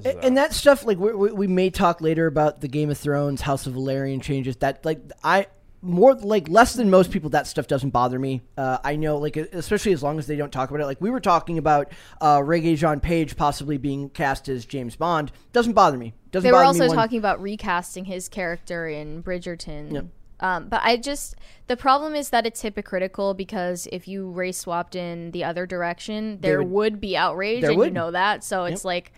A- 0.05 0.25
and 0.25 0.37
that 0.37 0.53
stuff 0.53 0.85
like 0.85 0.99
we, 0.99 1.13
we, 1.13 1.33
we 1.33 1.47
may 1.47 1.71
talk 1.71 2.01
later 2.01 2.27
about 2.27 2.61
the 2.61 2.69
Game 2.69 2.91
of 2.91 2.99
Thrones 2.99 3.41
House 3.43 3.67
of 3.67 3.75
Velaryon 3.75 4.23
changes 4.23 4.57
that 4.57 4.85
like 4.85 5.01
I 5.23 5.47
more 5.83 6.15
like 6.15 6.49
less 6.49 6.73
than 6.73 6.89
most 6.89 7.11
people 7.11 7.29
that 7.31 7.47
stuff 7.47 7.67
doesn't 7.67 7.91
bother 7.91 8.19
me. 8.19 8.41
Uh, 8.57 8.79
I 8.83 8.97
know 8.97 9.19
like 9.19 9.37
especially 9.37 9.93
as 9.93 10.03
long 10.03 10.19
as 10.19 10.27
they 10.27 10.35
don't 10.37 10.51
talk 10.53 10.71
about 10.71 10.81
it. 10.81 10.87
Like 10.87 11.01
we 11.01 11.11
were 11.11 11.21
talking 11.21 11.59
about 11.59 11.93
uh, 12.23 12.39
Regé-Jean 12.39 13.01
Page 13.01 13.37
possibly 13.37 13.77
being 13.77 14.09
cast 14.09 14.49
as 14.49 14.65
James 14.65 14.97
Bond 14.97 15.31
doesn't 15.53 15.75
bother 15.75 15.99
me. 15.99 16.15
Doesn't 16.31 16.49
they 16.49 16.53
were 16.53 16.63
bother 16.63 16.79
me 16.79 16.85
also 16.85 16.89
one- 16.89 16.97
talking 16.97 17.19
about 17.19 17.43
recasting 17.43 18.07
his 18.07 18.29
character 18.31 18.89
in 18.89 19.23
bridgerton 19.23 19.93
Yep. 19.93 20.05
um, 20.41 20.69
but 20.69 20.81
i 20.83 20.97
just 20.97 21.37
the 21.69 21.77
problem 21.77 22.15
is 22.17 22.31
that 22.31 22.45
it's 22.45 22.61
hypocritical 22.63 23.35
because 23.35 23.87
if 23.93 24.09
you 24.09 24.31
race 24.33 24.59
swapped 24.59 24.97
in 24.97 25.31
the 25.31 25.45
other 25.45 25.65
direction 25.67 26.41
there 26.41 26.61
would- 26.63 26.71
would, 26.95 27.01
be 27.01 27.17
outrage 27.17 27.61
there 27.61 27.71
and 27.71 27.79
would. 27.79 27.89
you 27.89 27.93
know 27.95 28.11
that 28.11 28.43
so 28.43 28.65
it's 28.65 28.85
like 28.85 29.13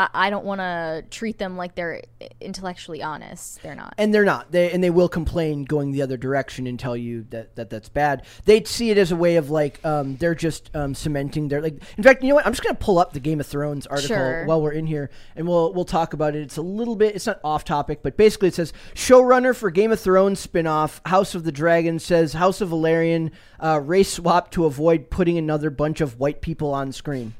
I, 0.00 0.08
I 0.26 0.30
don't 0.30 0.44
want 0.44 0.60
to 0.60 1.04
treat 1.10 1.38
them 1.38 1.56
like 1.56 1.74
they're 1.74 2.02
intellectually 2.40 3.02
honest 3.02 3.62
they're 3.62 3.74
not 3.74 3.94
and 3.98 4.14
they're 4.14 4.24
not. 4.24 4.50
They 4.50 4.70
and 4.72 4.82
they 4.82 4.90
will 4.90 5.08
complain 5.08 5.64
going 5.64 5.90
the 5.92 6.00
other 6.02 6.16
direction 6.16 6.66
and 6.66 6.78
tell 6.78 6.96
you 6.96 7.26
that, 7.30 7.56
that 7.56 7.68
that's 7.68 7.88
bad. 7.88 8.24
They'd 8.46 8.66
see 8.66 8.90
it 8.90 8.96
as 8.98 9.12
a 9.12 9.16
way 9.16 9.36
of 9.36 9.50
like 9.50 9.84
um, 9.84 10.16
they're 10.16 10.34
just 10.34 10.74
um, 10.74 10.94
cementing 10.94 11.48
their 11.48 11.60
like. 11.60 11.82
In 11.98 12.02
fact, 12.04 12.22
you 12.22 12.30
know 12.30 12.36
what? 12.36 12.46
I'm 12.46 12.52
just 12.52 12.62
gonna 12.62 12.76
pull 12.76 12.98
up 12.98 13.12
the 13.12 13.20
Game 13.20 13.40
of 13.40 13.46
Thrones 13.46 13.86
article 13.86 14.16
Sure. 14.16 14.46
while 14.46 14.62
we're 14.62 14.72
in 14.72 14.86
here, 14.86 15.10
and 15.36 15.46
we'll 15.46 15.74
we'll 15.74 15.84
talk 15.84 16.14
about 16.14 16.34
it. 16.34 16.42
It's 16.42 16.56
a 16.56 16.62
little 16.62 16.96
bit. 16.96 17.14
It's 17.14 17.26
not 17.26 17.40
off 17.44 17.64
topic, 17.64 18.02
but 18.02 18.16
basically 18.16 18.48
it 18.48 18.54
says 18.54 18.72
showrunner 18.94 19.54
for 19.54 19.70
Game 19.70 19.92
of 19.92 20.00
Thrones 20.00 20.46
spinoff 20.46 21.06
House 21.06 21.34
of 21.34 21.44
the 21.44 21.52
Dragon 21.52 21.98
says 21.98 22.32
House 22.32 22.60
of 22.60 22.70
Velaryon 22.70 23.32
uh, 23.62 23.80
race 23.80 24.12
swap 24.12 24.50
to 24.52 24.64
avoid 24.64 25.10
putting 25.10 25.36
another 25.36 25.68
bunch 25.68 26.00
of 26.00 26.18
white 26.18 26.40
people 26.40 26.72
on 26.72 26.92
screen. 26.92 27.34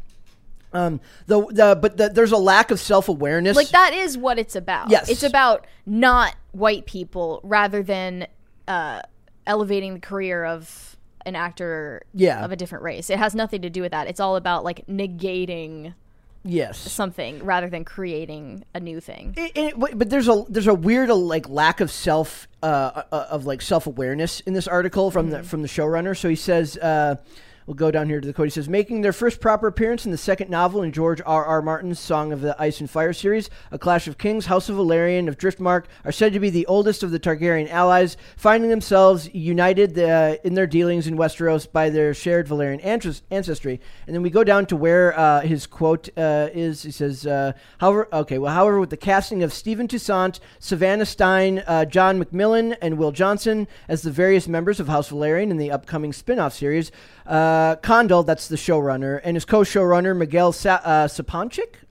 Um, 0.73 1.01
the 1.27 1.45
the 1.47 1.79
but 1.81 1.97
the, 1.97 2.09
there's 2.11 2.33
a 2.33 2.37
lack 2.39 2.71
of 2.71 2.79
self 2.79 3.09
awareness. 3.09 3.57
like 3.57 3.71
that 3.71 3.93
is 3.93 4.17
what 4.17 4.39
it's 4.39 4.55
about 4.55 4.91
Yes. 4.91 5.09
it's 5.09 5.23
about 5.25 5.67
not 5.85 6.37
white 6.53 6.87
people 6.87 7.41
rather 7.43 7.83
than 7.83 8.27
uh, 8.69 9.01
elevating 9.47 9.95
the 9.95 10.01
career 10.01 10.45
of 10.45 10.97
an 11.27 11.35
actor 11.37 12.03
Yeah. 12.15 12.45
of 12.45 12.53
a 12.53 12.57
different 12.57 12.85
race 12.85 13.11
it 13.11 13.19
has 13.19 13.35
nothing 13.35 13.63
to 13.63 13.71
do 13.71 13.83
with 13.83 13.91
that 13.93 14.07
it's 14.07 14.21
all 14.21 14.37
about 14.37 14.65
like 14.65 14.87
negating 14.87 15.95
Yes. 16.43 16.79
something 16.79 17.45
rather 17.45 17.69
than 17.69 17.85
creating 17.85 18.65
a 18.73 18.81
new 18.81 19.01
thing 19.01 19.35
It- 19.37 19.53
it- 19.57 19.75
but 19.99 20.09
there's 20.09 20.29
a 20.29 20.45
there's 20.49 20.67
a 20.69 20.73
weird 20.75 21.11
uh, 21.11 21.15
like 21.17 21.49
lack 21.49 21.81
of 21.81 21.91
self 21.91 22.49
uh, 22.63 23.03
uh, 23.13 23.27
of 23.31 23.45
like 23.45 23.61
self 23.61 23.87
awareness 23.87 24.41
in 24.41 24.55
this 24.55 24.67
article 24.69 25.11
from 25.11 25.31
the 25.31 25.43
from 25.43 25.63
the 25.63 25.69
showrunner. 25.69 26.17
So 26.17 26.29
he 26.31 26.37
says, 26.37 26.77
uh, 26.79 27.17
we'll 27.71 27.77
go 27.77 27.93
down 27.93 28.09
here 28.09 28.21
to 28.21 28.27
the 28.27 28.33
quote. 28.33 28.49
He 28.49 28.51
says, 28.51 28.69
"Making 28.69 29.03
their 29.03 29.13
first 29.13 29.41
proper 29.41 29.69
appearance 29.69 30.05
in 30.05 30.11
the 30.11 30.19
second 30.19 30.51
novel 30.51 30.83
in 30.83 30.91
George 30.91 31.23
R. 31.25 31.45
R. 31.45 31.63
Martin's 31.63 32.01
Song 32.01 32.33
of 32.33 32.41
the 32.41 32.61
Ice 32.61 32.81
and 32.81 32.91
Fire 32.91 33.13
series, 33.13 33.49
A 33.71 33.79
Clash 33.79 34.09
of 34.09 34.19
Kings, 34.19 34.47
House 34.47 34.69
of 34.69 34.75
Velaryon 34.75 35.29
of 35.29 35.39
Driftmark 35.39 35.85
are 36.05 36.11
said 36.11 36.33
to 36.33 36.41
be 36.41 36.51
the 36.51 36.67
oldest 36.67 37.05
of 37.05 37.13
the 37.13 37.21
Targaryen 37.21 37.71
allies, 37.71 38.17
finding 38.37 38.71
themselves 38.71 39.33
united 39.33 39.97
uh, 39.97 40.35
in 40.43 40.55
their 40.55 40.67
dealings 40.67 41.07
in 41.07 41.17
Westeros 41.17 41.71
by 41.71 41.91
their 41.91 42.13
shared 42.13 42.49
Velaryon 42.49 42.85
ancestry." 43.31 43.81
And 44.09 44.17
then 44.17 44.23
we 44.23 44.31
go 44.31 44.43
down 44.43 44.67
to 44.67 44.75
where 44.75 45.17
uh, 45.17 45.43
his 45.43 45.69
quote 45.69 46.09
uh, 46.19 46.49
is. 46.53 46.83
He 46.83 46.91
says, 46.91 47.25
uh, 47.25 47.53
"However, 47.79 48.09
okay, 48.13 48.39
well, 48.39 48.53
however, 48.53 48.81
with 48.81 48.91
the 48.91 48.97
casting 48.97 49.45
of 49.45 49.53
Stephen 49.53 49.87
Toussaint, 49.87 50.41
Savannah 50.59 51.07
Steyn, 51.07 51.63
uh, 51.69 51.85
John 51.85 52.21
McMillan, 52.21 52.77
and 52.83 52.99
Will 52.99 53.13
Johnson 53.13 53.69
as 53.87 54.03
the 54.03 54.11
various 54.11 54.49
members 54.49 54.81
of 54.81 54.89
House 54.89 55.11
Velaryon 55.11 55.53
in 55.53 55.57
the 55.57 55.71
upcoming 55.71 56.13
spin-off 56.13 56.53
series, 56.53 56.91
uh, 57.31 57.77
that's 58.25 58.49
the 58.49 58.57
showrunner, 58.57 59.21
and 59.23 59.37
his 59.37 59.45
co-showrunner 59.45 60.17
Miguel 60.17 60.53
Sa- 60.53 60.81
uh, 60.85 61.07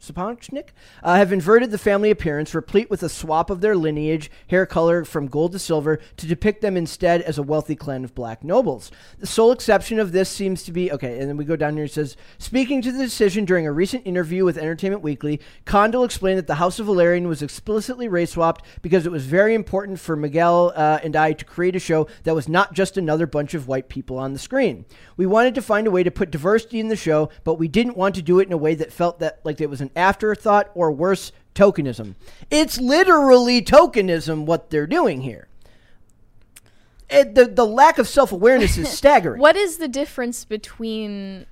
Sapochnik, 0.02 0.70
uh, 1.04 1.16
have 1.16 1.34
inverted 1.34 1.72
the 1.72 1.78
family 1.78 2.10
appearance, 2.10 2.56
replete 2.56 2.90
with 2.90 3.04
a 3.04 3.10
swap 3.10 3.50
of 3.50 3.62
their 3.62 3.76
lineage, 3.76 4.32
hair 4.48 4.66
color 4.66 5.04
from 5.04 5.28
gold 5.28 5.52
to 5.52 5.60
silver, 5.60 6.00
to 6.18 6.28
depict 6.28 6.62
them 6.62 6.78
instead 6.78 7.22
as 7.22 7.38
a 7.38 7.44
wealthy 7.44 7.76
clan 7.76 8.04
of 8.04 8.16
black 8.16 8.44
nobles. 8.44 8.92
The 9.20 9.28
sole 9.28 9.52
exception 9.52 10.00
of 10.00 10.12
this 10.12 10.30
seems 10.30 10.64
to 10.64 10.72
be 10.72 10.92
okay. 10.92 11.20
And 11.20 11.30
then 11.30 11.38
we 11.38 11.46
go 11.46 11.56
down 11.56 11.76
here. 11.76 11.86
It 11.86 11.92
says, 11.92 12.16
speaking 12.38 12.82
to 12.82 12.92
the 12.92 13.04
decision 13.04 13.46
during 13.46 13.68
a 13.68 13.72
recent 13.72 14.08
interview 14.08 14.46
with 14.46 14.58
Entertainment 14.58 15.04
Weekly, 15.04 15.42
Condal 15.66 16.04
explained 16.04 16.38
that 16.38 16.48
the 16.48 16.56
House 16.56 16.80
of 16.80 16.88
Velaryon 16.88 17.28
was 17.28 17.42
explicitly 17.42 18.08
race 18.08 18.32
swapped 18.32 18.64
because 18.82 19.06
it 19.06 19.12
was 19.12 19.26
very 19.26 19.54
important 19.54 20.00
for 20.00 20.16
Miguel 20.16 20.72
uh, 20.76 21.00
and 21.04 21.16
I 21.16 21.34
to 21.34 21.46
create 21.46 21.76
a 21.76 21.80
show 21.80 22.08
that 22.24 22.36
was 22.36 22.48
not 22.48 22.74
just 22.74 22.98
another 22.98 23.28
bunch 23.28 23.54
of 23.54 23.68
white 23.68 23.90
people 23.90 24.18
on 24.18 24.34
the 24.34 24.40
screen. 24.40 24.86
We 25.18 25.26
wanted 25.26 25.56
to 25.56 25.62
find 25.62 25.88
a 25.88 25.92
way 25.92 26.04
to 26.04 26.12
put 26.12 26.32
diversity 26.32 26.80
in 26.80 26.88
the 26.88 26.96
show, 26.96 27.30
but 27.44 27.56
we 27.56 27.68
didn't 27.68 27.98
want 27.98 28.16
to 28.16 28.22
do 28.22 28.40
it 28.40 28.48
in 28.48 28.54
a 28.54 28.58
way 28.58 28.76
that 28.76 28.94
felt 28.94 29.20
that 29.20 29.42
like 29.44 29.60
it 29.60 29.70
was 29.70 29.82
an 29.82 29.89
afterthought 29.96 30.70
or 30.74 30.92
worse, 30.92 31.32
tokenism. 31.56 32.16
It's 32.50 32.80
literally 32.80 33.62
tokenism 33.62 34.46
what 34.46 34.70
they're 34.70 34.88
doing 34.88 35.22
here. 35.22 35.48
It, 37.10 37.36
the 37.36 37.46
the 37.46 37.66
lack 37.66 37.98
of 37.98 38.08
self 38.08 38.32
awareness 38.32 38.78
is 38.78 38.90
staggering. 38.98 39.42
What 39.42 39.56
is 39.56 39.78
the 39.78 39.88
difference 39.88 40.46
between? 40.46 41.48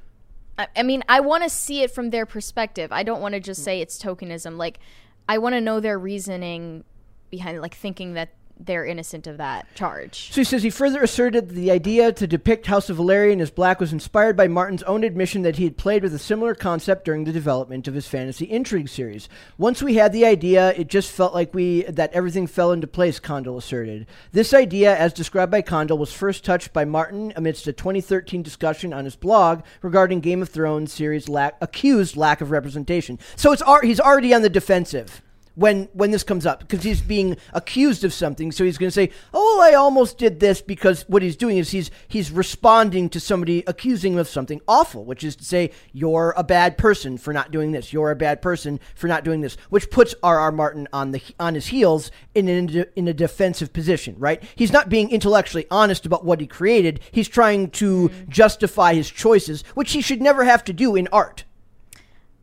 I, 0.58 0.68
I 0.76 0.84
mean, 0.84 1.04
I 1.10 1.20
want 1.20 1.44
to 1.44 1.50
see 1.50 1.82
it 1.82 1.92
from 1.92 2.12
their 2.12 2.26
perspective. 2.26 2.92
I 2.92 3.04
don't 3.04 3.22
want 3.22 3.34
to 3.34 3.40
just 3.40 3.64
say 3.64 3.82
it's 3.82 4.02
tokenism. 4.02 4.58
Like, 4.58 4.80
I 5.28 5.40
want 5.40 5.54
to 5.54 5.62
know 5.62 5.80
their 5.80 5.98
reasoning 5.98 6.84
behind, 7.30 7.60
like, 7.62 7.76
thinking 7.76 8.14
that 8.14 8.30
they're 8.60 8.86
innocent 8.86 9.28
of 9.28 9.38
that 9.38 9.68
charge. 9.76 10.32
So 10.32 10.42
he 10.42 10.46
says 10.46 10.64
he 10.64 10.70
further 10.70 11.04
asserted 11.04 11.50
that 11.50 11.56
the 11.56 11.72
idea 11.72 12.12
to 12.12 12.28
depict 12.28 12.68
House 12.68 12.90
of 12.90 12.98
Velaryon 12.98 13.42
as 13.42 13.52
black 13.52 13.80
was 13.80 13.94
inspired 13.94 14.36
by 14.36 14.48
Martin's 14.48 14.84
own 14.84 15.04
admission 15.04 15.42
that 15.44 15.58
he 15.58 15.64
had 15.64 15.78
played 15.78 16.04
with 16.04 16.14
a 16.14 16.20
similar 16.20 16.56
concept 16.56 17.06
during 17.06 17.24
the 17.24 17.32
development 17.32 17.88
of 17.88 17.94
his 17.94 18.08
fantasy 18.08 18.46
intrigue 18.46 18.90
series. 18.90 19.30
Once 19.58 19.82
we 19.82 19.96
had 19.96 20.12
the 20.12 20.26
idea, 20.26 20.74
it 20.74 20.88
just 20.88 21.12
felt 21.12 21.34
like 21.34 21.54
we 21.54 21.84
that 21.84 22.14
everything 22.14 22.48
fell 22.48 22.72
into 22.72 22.88
place, 22.88 23.20
Condal 23.20 23.58
asserted. 23.58 24.08
This 24.32 24.54
idea, 24.54 24.98
as 24.98 25.14
described 25.14 25.52
by 25.52 25.62
Condal, 25.62 25.98
was 25.98 26.14
first 26.14 26.44
touched 26.44 26.74
by 26.74 26.86
Martin 26.86 27.34
amidst 27.36 27.68
a 27.68 27.74
2013 27.74 28.42
discussion 28.42 28.94
on 28.94 29.06
his 29.06 29.16
blog 29.16 29.64
regarding 29.82 30.20
Game 30.20 30.42
of 30.42 30.50
Thrones 30.50 30.92
series 30.92 31.30
lack, 31.30 31.56
accused 31.62 32.18
lack 32.18 32.42
of 32.42 32.52
representation. 32.52 33.20
So 33.36 33.52
it's 33.52 33.62
ar- 33.62 33.84
he's 33.84 34.00
already 34.00 34.34
on 34.34 34.42
the 34.42 34.50
defensive 34.50 35.22
when 35.58 35.90
when 35.94 36.12
this 36.12 36.24
comes 36.24 36.46
up 36.46 36.60
because 36.60 36.84
he's 36.84 37.02
being 37.02 37.36
accused 37.52 38.04
of 38.04 38.14
something. 38.14 38.52
So 38.52 38.64
he's 38.64 38.78
going 38.78 38.88
to 38.88 38.94
say 38.94 39.10
oh 39.34 39.60
i 39.62 39.74
almost 39.74 40.18
did 40.18 40.40
this 40.40 40.62
because 40.62 41.04
what 41.08 41.24
he's 41.24 41.36
doing 41.36 41.58
is 41.58 41.72
he's 41.72 41.90
he's 42.08 42.32
responding 42.32 43.10
to 43.10 43.20
somebody 43.20 43.64
accusing 43.66 44.14
him 44.14 44.20
of 44.20 44.28
something 44.28 44.62
awful 44.68 45.04
which 45.04 45.24
is 45.24 45.36
to 45.36 45.44
say 45.44 45.72
you're 45.92 46.34
a 46.38 46.44
bad 46.44 46.78
person 46.78 47.18
for 47.18 47.34
not 47.34 47.52
doing 47.52 47.72
this. 47.72 47.92
You're 47.92 48.12
a 48.12 48.16
bad 48.16 48.42
person 48.42 48.80
for 48.96 49.08
not 49.08 49.24
doing 49.24 49.42
this 49.42 49.58
which 49.70 49.90
puts 49.90 50.14
rr 50.24 50.52
martin 50.52 50.88
on 50.94 51.12
the 51.12 51.22
on 51.40 51.56
his 51.56 51.68
heels 51.68 52.12
in 52.36 52.48
an, 52.48 52.86
in 52.96 53.08
a 53.08 53.14
defensive 53.14 53.74
position 53.74 54.16
right? 54.20 54.44
He's 54.56 54.72
not 54.72 54.90
being 54.90 55.10
intellectually 55.10 55.66
honest 55.72 56.06
about 56.06 56.24
what 56.24 56.40
he 56.40 56.48
created. 56.48 57.00
He's 57.12 57.28
trying 57.28 57.72
to 57.72 58.10
mm-hmm. 58.10 58.30
justify 58.30 58.94
his 58.94 59.10
choices 59.10 59.64
which 59.74 59.94
he 59.94 60.02
should 60.02 60.22
never 60.22 60.44
have 60.44 60.64
to 60.66 60.74
do 60.74 60.96
in 60.96 61.08
art 61.12 61.46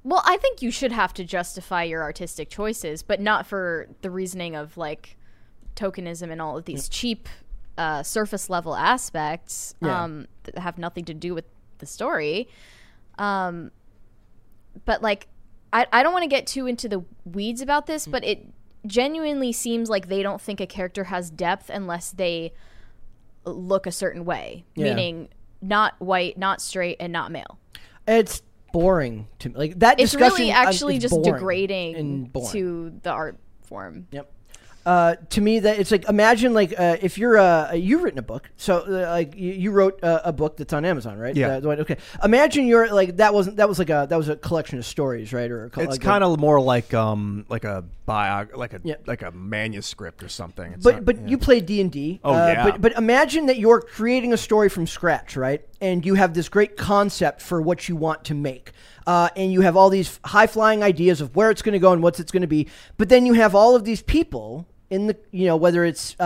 Well, 0.04 0.22
I 0.24 0.36
think 0.36 0.60
you 0.62 0.70
should 0.70 0.92
have 0.92 1.14
to 1.14 1.24
justify 1.24 1.82
your 1.84 2.02
artistic 2.02 2.50
choices, 2.50 3.02
but 3.02 3.20
not 3.20 3.46
for 3.46 3.88
the 4.02 4.10
reasoning 4.10 4.54
of 4.54 4.76
like 4.76 5.16
tokenism 5.76 6.30
and 6.30 6.40
all 6.42 6.58
of 6.58 6.66
these 6.66 6.88
cheap 6.88 7.28
uh, 7.78 8.02
surface 8.02 8.48
level 8.50 8.76
aspects 8.76 9.74
Yeah. 9.82 10.04
um, 10.04 10.26
that 10.44 10.58
have 10.58 10.76
nothing 10.78 11.04
to 11.06 11.14
do 11.14 11.34
with 11.34 11.46
the 11.78 11.86
story. 11.86 12.48
Um, 13.18 13.70
but 14.84 15.00
like, 15.02 15.26
I, 15.72 15.86
I 15.92 16.02
don't 16.02 16.12
want 16.12 16.22
to 16.24 16.28
get 16.28 16.46
too 16.46 16.66
into 16.66 16.88
the 16.88 17.02
weeds 17.24 17.60
about 17.62 17.86
this, 17.86 18.06
but 18.06 18.22
it 18.24 18.46
genuinely 18.86 19.52
seems 19.52 19.88
like 19.88 20.08
they 20.08 20.22
don't 20.22 20.40
think 20.40 20.60
a 20.60 20.66
character 20.66 21.04
has 21.04 21.30
depth 21.30 21.70
unless 21.70 22.10
they 22.10 22.52
look 23.46 23.86
a 23.86 23.92
certain 23.92 24.24
way, 24.26 24.64
Yeah. 24.76 24.90
meaning 24.94 25.28
not 25.62 25.94
white, 25.98 26.36
not 26.36 26.60
straight, 26.60 26.98
and 27.00 27.12
not 27.12 27.32
male. 27.32 27.58
It's 28.06 28.42
boring 28.74 29.28
to 29.38 29.48
me. 29.50 29.54
Like 29.54 29.78
that 29.78 30.00
it's 30.00 30.10
discussion. 30.10 30.38
really 30.38 30.50
actually 30.50 30.96
is 30.96 31.02
just 31.02 31.22
degrading 31.22 31.94
and 31.94 32.34
to 32.50 32.92
the 33.02 33.10
art 33.10 33.38
form. 33.62 34.08
Yep. 34.10 34.32
Uh, 34.84 35.14
to 35.30 35.40
me, 35.40 35.60
that 35.60 35.78
it's 35.78 35.90
like 35.90 36.06
imagine 36.08 36.52
like 36.52 36.74
uh, 36.78 36.96
if 37.00 37.16
you're 37.16 37.38
uh, 37.38 37.72
you've 37.72 38.02
written 38.02 38.18
a 38.18 38.22
book, 38.22 38.50
so 38.58 38.80
uh, 38.80 39.08
like 39.10 39.34
you, 39.34 39.52
you 39.52 39.70
wrote 39.70 40.02
uh, 40.04 40.20
a 40.24 40.32
book 40.32 40.58
that's 40.58 40.74
on 40.74 40.84
Amazon, 40.84 41.16
right? 41.16 41.34
Yeah. 41.34 41.52
Uh, 41.52 41.60
the 41.60 41.68
one- 41.68 41.80
okay. 41.80 41.96
Imagine 42.22 42.66
you're 42.66 42.92
like 42.92 43.16
that 43.16 43.32
wasn't 43.32 43.56
that 43.56 43.68
was 43.68 43.78
like 43.78 43.88
a 43.88 44.06
that 44.10 44.16
was 44.16 44.28
a 44.28 44.36
collection 44.36 44.78
of 44.78 44.84
stories, 44.84 45.32
right? 45.32 45.50
Or 45.50 45.66
a, 45.66 45.70
co- 45.70 45.80
It's 45.80 45.92
like 45.92 46.00
kind 46.02 46.22
of 46.22 46.38
more 46.38 46.60
like 46.60 46.92
um 46.92 47.46
like 47.48 47.64
a 47.64 47.84
bio 48.06 48.46
like 48.54 48.72
a 48.74 48.80
Yeah. 48.84 48.96
like 49.06 49.22
a 49.22 49.30
manuscript 49.30 50.22
or 50.22 50.28
something. 50.28 50.72
It's 50.72 50.84
But 50.84 50.94
not- 50.96 51.04
but 51.04 51.20
yeah. 51.22 51.26
you 51.28 51.38
play 51.38 51.60
D 51.60 51.80
and 51.80 51.90
D. 51.90 52.20
Oh, 52.24 52.32
uh, 52.34 52.36
yeah. 52.48 52.64
But 52.64 52.80
but 52.80 52.92
imagine 52.96 53.46
that 53.46 53.58
you're 53.58 53.80
creating 53.80 54.32
a 54.32 54.36
story 54.36 54.68
from 54.68 54.86
scratch, 54.86 55.36
right? 55.36 55.62
And 55.80 56.04
you 56.04 56.14
have 56.14 56.34
this 56.34 56.48
great 56.48 56.76
concept 56.76 57.40
for 57.42 57.60
what 57.62 57.88
you 57.88 57.96
want 57.96 58.24
to 58.24 58.34
make. 58.34 58.72
Uh, 59.06 59.28
and 59.36 59.52
you 59.52 59.60
have 59.62 59.76
all 59.76 59.90
these 59.90 60.18
high 60.24 60.46
flying 60.46 60.82
ideas 60.82 61.20
of 61.20 61.34
where 61.36 61.50
it's 61.50 61.62
going 61.62 61.74
to 61.74 61.78
go 61.78 61.92
and 61.92 62.02
what 62.02 62.18
it's 62.20 62.32
going 62.32 62.40
to 62.42 62.46
be. 62.46 62.68
But 62.96 63.08
then 63.10 63.26
you 63.26 63.34
have 63.34 63.54
all 63.54 63.74
of 63.76 63.84
these 63.84 64.02
people 64.02 64.66
in 64.94 65.08
the 65.08 65.16
you 65.32 65.46
know 65.46 65.56
whether 65.56 65.84
it's 65.84 66.14
uh, 66.20 66.22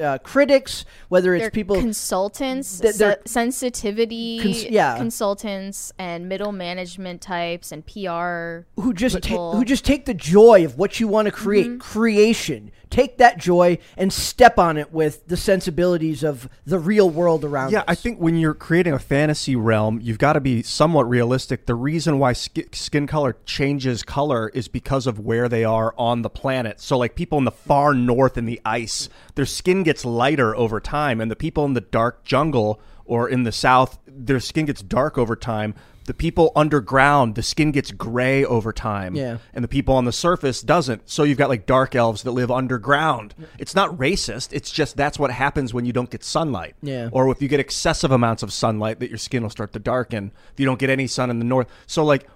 uh, 0.00 0.18
critics, 0.18 0.84
whether 1.08 1.34
it's 1.34 1.44
They're 1.44 1.50
people 1.50 1.76
consultants, 1.76 2.78
Th- 2.80 2.94
they're- 2.94 3.18
se- 3.26 3.32
sensitivity 3.32 4.40
Cons- 4.40 4.64
yeah. 4.64 4.96
consultants, 4.96 5.92
and 5.98 6.28
middle 6.28 6.52
management 6.52 7.20
types 7.22 7.72
and 7.72 7.84
PR. 7.86 8.66
who 8.80 8.92
just 8.92 9.22
ta- 9.22 9.52
who 9.52 9.64
just 9.64 9.84
take 9.84 10.04
the 10.04 10.14
joy 10.14 10.64
of 10.64 10.76
what 10.78 11.00
you 11.00 11.08
want 11.08 11.26
to 11.26 11.32
create 11.32 11.66
Mm-hmm. 11.66 11.78
creation 11.78 12.70
take 12.90 13.18
that 13.18 13.38
joy 13.38 13.78
and 13.96 14.12
step 14.12 14.58
on 14.58 14.76
it 14.76 14.92
with 14.92 15.24
the 15.28 15.36
sensibilities 15.36 16.24
of 16.24 16.48
the 16.66 16.76
real 16.76 17.08
world 17.08 17.44
around 17.44 17.70
Yeah, 17.70 17.78
us. 17.80 17.84
I 17.86 17.94
think 17.94 18.18
when 18.18 18.34
you're 18.36 18.52
creating 18.52 18.92
a 18.94 18.98
fantasy 18.98 19.54
realm, 19.54 20.00
you've 20.02 20.18
got 20.18 20.32
to 20.32 20.40
be 20.40 20.64
somewhat 20.64 21.08
realistic. 21.08 21.66
The 21.66 21.76
reason 21.76 22.18
why 22.18 22.32
ski- 22.32 22.66
skin 22.72 23.06
color 23.06 23.36
changes 23.46 24.02
color 24.02 24.48
is 24.54 24.66
because 24.66 25.06
of 25.06 25.20
where 25.20 25.48
they 25.48 25.62
are 25.64 25.94
on 25.96 26.22
the 26.22 26.30
planet. 26.30 26.80
So, 26.80 26.98
like 26.98 27.14
people 27.14 27.38
in 27.38 27.44
the 27.44 27.52
far 27.52 27.94
north 27.94 28.09
in 28.36 28.46
the 28.46 28.60
ice, 28.64 29.08
their 29.34 29.46
skin 29.46 29.82
gets 29.82 30.04
lighter 30.04 30.56
over 30.56 30.80
time, 30.80 31.20
and 31.20 31.30
the 31.30 31.36
people 31.36 31.64
in 31.64 31.74
the 31.74 31.80
dark 31.80 32.24
jungle 32.24 32.80
or 33.04 33.28
in 33.28 33.42
the 33.42 33.52
south, 33.52 33.98
their 34.06 34.40
skin 34.40 34.66
gets 34.66 34.82
dark 34.82 35.18
over 35.18 35.34
time. 35.34 35.74
The 36.06 36.14
people 36.14 36.50
underground, 36.56 37.34
the 37.34 37.42
skin 37.42 37.72
gets 37.72 37.90
gray 37.90 38.44
over 38.44 38.72
time. 38.72 39.14
Yeah. 39.14 39.38
And 39.52 39.62
the 39.62 39.68
people 39.68 39.94
on 39.94 40.04
the 40.06 40.12
surface 40.12 40.60
doesn't. 40.60 41.08
So 41.08 41.22
you've 41.22 41.38
got 41.38 41.48
like 41.48 41.66
dark 41.66 41.94
elves 41.94 42.22
that 42.22 42.32
live 42.32 42.50
underground. 42.50 43.34
It's 43.58 43.74
not 43.74 43.96
racist. 43.98 44.52
It's 44.52 44.70
just 44.70 44.96
that's 44.96 45.18
what 45.18 45.30
happens 45.30 45.74
when 45.74 45.84
you 45.84 45.92
don't 45.92 46.10
get 46.10 46.24
sunlight. 46.24 46.74
Yeah. 46.82 47.10
Or 47.12 47.30
if 47.30 47.42
you 47.42 47.48
get 47.48 47.60
excessive 47.60 48.10
amounts 48.10 48.42
of 48.42 48.52
sunlight, 48.52 49.00
that 49.00 49.08
your 49.08 49.18
skin 49.18 49.42
will 49.42 49.50
start 49.50 49.72
to 49.74 49.78
darken. 49.78 50.32
If 50.52 50.58
you 50.58 50.66
don't 50.66 50.78
get 50.78 50.90
any 50.90 51.06
sun 51.06 51.30
in 51.30 51.38
the 51.38 51.44
north, 51.44 51.68
so 51.86 52.04
like, 52.04 52.28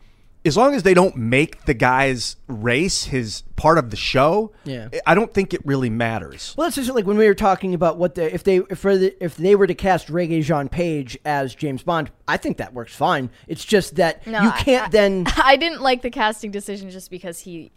as 0.47 0.57
long 0.57 0.75
as 0.75 0.83
they 0.83 0.95
don't 0.95 1.17
make 1.17 1.65
the 1.65 1.75
guy's 1.75 2.37
race 2.49 3.05
his 3.05 3.43
part 3.57 3.79
of 3.79 3.91
the 3.91 3.97
show, 3.97 4.53
Yeah. 4.65 4.89
I 5.07 5.15
don't 5.15 5.33
think 5.33 5.55
it 5.55 5.65
really 5.65 5.89
matters. 5.91 6.55
Well, 6.57 6.67
that's 6.67 6.77
just 6.77 6.91
like 6.91 7.07
when 7.07 7.17
we 7.17 7.27
were 7.27 7.35
talking 7.35 7.73
about 7.75 7.97
what 7.99 8.15
the 8.15 8.33
if 8.35 8.45
they 8.45 8.59
if 8.71 8.79
for 8.79 8.97
the, 8.97 9.15
if 9.25 9.37
they 9.37 9.55
were 9.55 9.67
to 9.67 9.75
cast 9.75 10.09
Regé-Jean 10.09 10.69
Page 10.69 11.19
as 11.25 11.55
James 11.55 11.83
Bond, 11.83 12.11
I 12.29 12.37
think 12.37 12.59
that 12.59 12.75
works 12.75 12.95
fine. 12.95 13.31
It's 13.49 13.65
just 13.65 13.97
that 13.97 14.27
No, 14.27 14.43
you 14.43 14.51
can't 14.53 14.87
I- 14.87 14.91
then 14.91 15.25
I 15.43 15.57
didn't 15.57 15.81
like 15.81 16.03
the 16.03 16.11
casting 16.11 16.51
decision 16.51 16.91
just 16.91 17.11
because 17.11 17.41
he 17.41 17.73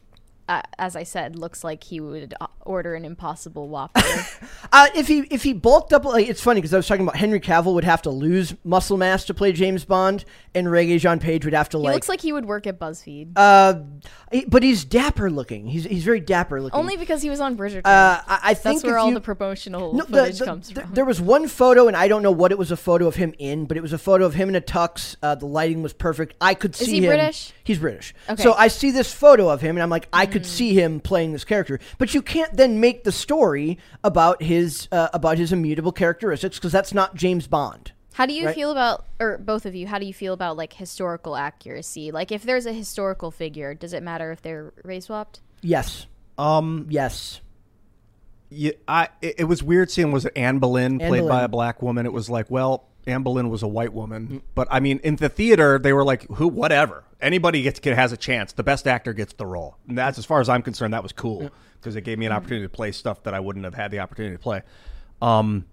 uh, 0.47 0.61
as 0.79 0.95
I 0.95 1.03
said, 1.03 1.35
looks 1.37 1.63
like 1.63 1.83
he 1.83 1.99
would 1.99 2.33
order 2.65 2.95
an 2.95 3.05
Impossible 3.05 3.67
Whopper. 3.69 4.01
Uh, 4.73 4.87
if 4.95 5.07
he 5.07 5.19
if 5.31 5.43
he 5.43 5.53
bulked 5.53 5.93
up, 5.93 6.03
like 6.03 6.27
it's 6.27 6.41
funny 6.41 6.59
because 6.59 6.73
I 6.73 6.77
was 6.77 6.85
talking 6.87 7.03
about 7.03 7.15
Henry 7.15 7.39
Cavill 7.39 7.73
would 7.75 7.85
have 7.85 8.01
to 8.03 8.09
lose 8.09 8.53
muscle 8.65 8.97
mass 8.97 9.23
to 9.25 9.33
play 9.33 9.53
James 9.53 9.85
Bond, 9.85 10.25
and 10.53 10.67
Regé-Jean 10.67 11.19
Page 11.19 11.45
would 11.45 11.53
have 11.53 11.69
to 11.69 11.77
he 11.77 11.83
like. 11.85 11.93
looks 11.93 12.09
like 12.09 12.19
he 12.21 12.33
would 12.33 12.45
work 12.45 12.67
at 12.67 12.77
BuzzFeed. 12.77 13.31
uh, 13.37 13.75
he- 14.31 14.45
but 14.45 14.63
he's 14.63 14.83
dapper 14.83 15.31
looking. 15.31 15.67
He's 15.67 15.85
he's 15.85 16.03
very 16.03 16.19
dapper 16.19 16.61
looking. 16.61 16.77
Only 16.77 16.97
because 16.97 17.21
he 17.21 17.29
was 17.29 17.39
on 17.39 17.55
Bridgerton. 17.55 17.85
uh, 17.85 18.21
I, 18.27 18.39
I 18.43 18.53
think 18.55 18.77
That's 18.81 18.83
where 18.85 18.97
all 18.97 19.07
you- 19.07 19.13
the 19.13 19.21
promotional 19.21 19.93
No, 19.93 20.03
footage 20.05 20.39
the- 20.39 20.45
comes 20.45 20.67
th- 20.67 20.79
from. 20.85 20.93
There 20.93 21.05
was 21.05 21.21
one 21.21 21.47
photo, 21.47 21.87
and 21.87 21.95
I 21.95 22.07
don't 22.09 22.21
know 22.23 22.31
what 22.31 22.51
it 22.51 22.57
was 22.57 22.69
a 22.71 22.77
photo 22.77 23.07
of 23.07 23.15
him 23.15 23.33
in, 23.39 23.65
but 23.65 23.77
it 23.77 23.81
was 23.81 23.93
a 23.93 23.97
photo 23.97 24.25
of 24.25 24.33
him 24.33 24.49
in 24.49 24.55
a 24.55 24.61
tux. 24.61 25.15
Uh, 25.23 25.35
the 25.35 25.45
lighting 25.47 25.81
was 25.81 25.93
perfect. 25.93 26.35
I 26.41 26.53
could 26.55 26.75
see 26.75 26.85
he 26.91 26.97
him. 26.97 27.05
British? 27.11 27.53
He's 27.63 27.79
British. 27.79 28.13
Okay. 28.29 28.43
So 28.43 28.53
I 28.53 28.67
see 28.67 28.91
this 28.91 29.13
photo 29.13 29.49
of 29.49 29.61
him, 29.61 29.77
and 29.77 29.83
I'm 29.83 29.89
like, 29.89 30.07
I 30.11 30.25
Hmm. 30.25 30.31
Could 30.37 30.45
see 30.45 30.73
him 30.73 30.99
playing 30.99 31.33
this 31.33 31.43
character. 31.43 31.79
But 31.97 32.13
you 32.13 32.21
can't 32.21 32.55
then 32.55 32.79
make 32.79 33.03
the 33.03 33.11
story 33.11 33.77
about 34.03 34.43
his 34.43 34.87
uh, 34.91 35.09
about 35.13 35.37
his 35.37 35.51
immutable 35.51 35.91
characteristics 35.91 36.57
because 36.57 36.71
that's 36.71 36.93
not 36.93 37.15
James 37.15 37.47
Bond. 37.47 37.91
How 38.13 38.25
do 38.25 38.33
you 38.33 38.47
right? 38.47 38.55
feel 38.55 38.71
about, 38.71 39.05
or 39.19 39.37
both 39.37 39.67
of 39.67 39.75
you, 39.75 39.85
how 39.85 39.99
do 39.99 40.05
you 40.07 40.13
feel 40.13 40.33
about 40.33 40.57
like 40.57 40.73
historical 40.73 41.35
accuracy? 41.35 42.11
Like, 42.11 42.31
if 42.31 42.41
there's 42.41 42.65
a 42.65 42.73
historical 42.73 43.29
figure, 43.29 43.75
does 43.75 43.93
it 43.93 44.01
matter 44.01 44.31
if 44.31 44.41
they're 44.41 44.73
race 44.83 45.05
swapped? 45.05 45.39
Yes. 45.61 46.07
Um, 46.37 46.87
Yes. 46.89 47.41
yeah, 48.49 48.71
I 48.87 49.09
it, 49.21 49.35
it 49.39 49.43
was 49.43 49.61
weird 49.61 49.91
seeing 49.91 50.11
was 50.11 50.25
it 50.25 50.33
Anne 50.35 50.59
Boleyn 50.59 51.01
Anne 51.01 51.09
played 51.09 51.27
by 51.27 51.43
a 51.43 51.47
black 51.47 51.81
woman. 51.81 52.05
It 52.05 52.13
was 52.13 52.29
like, 52.29 52.49
well, 52.49 52.87
Anne 53.07 53.23
Boleyn 53.23 53.49
was 53.49 53.63
a 53.63 53.67
white 53.67 53.93
woman, 53.93 54.27
mm. 54.27 54.41
but 54.53 54.67
I 54.69 54.79
mean, 54.79 54.99
in 55.03 55.15
the 55.15 55.29
theater, 55.29 55.79
they 55.79 55.93
were 55.93 56.03
like, 56.03 56.27
who, 56.27 56.47
whatever, 56.47 57.03
anybody 57.21 57.61
gets 57.61 57.79
has 57.83 58.11
a 58.11 58.17
chance. 58.17 58.53
The 58.53 58.63
best 58.63 58.87
actor 58.87 59.13
gets 59.13 59.33
the 59.33 59.45
role, 59.45 59.77
and 59.87 59.97
that's 59.97 60.17
as 60.17 60.25
far 60.25 60.41
as 60.41 60.49
I'm 60.49 60.61
concerned. 60.61 60.93
That 60.93 61.03
was 61.03 61.13
cool 61.13 61.49
because 61.79 61.95
it 61.95 62.01
gave 62.01 62.19
me 62.19 62.25
an 62.25 62.31
mm-hmm. 62.31 62.37
opportunity 62.37 62.65
to 62.65 62.69
play 62.69 62.91
stuff 62.91 63.23
that 63.23 63.33
I 63.33 63.39
wouldn't 63.39 63.65
have 63.65 63.73
had 63.73 63.91
the 63.91 63.99
opportunity 63.99 64.35
to 64.35 64.41
play. 64.41 64.61
Um, 65.21 65.65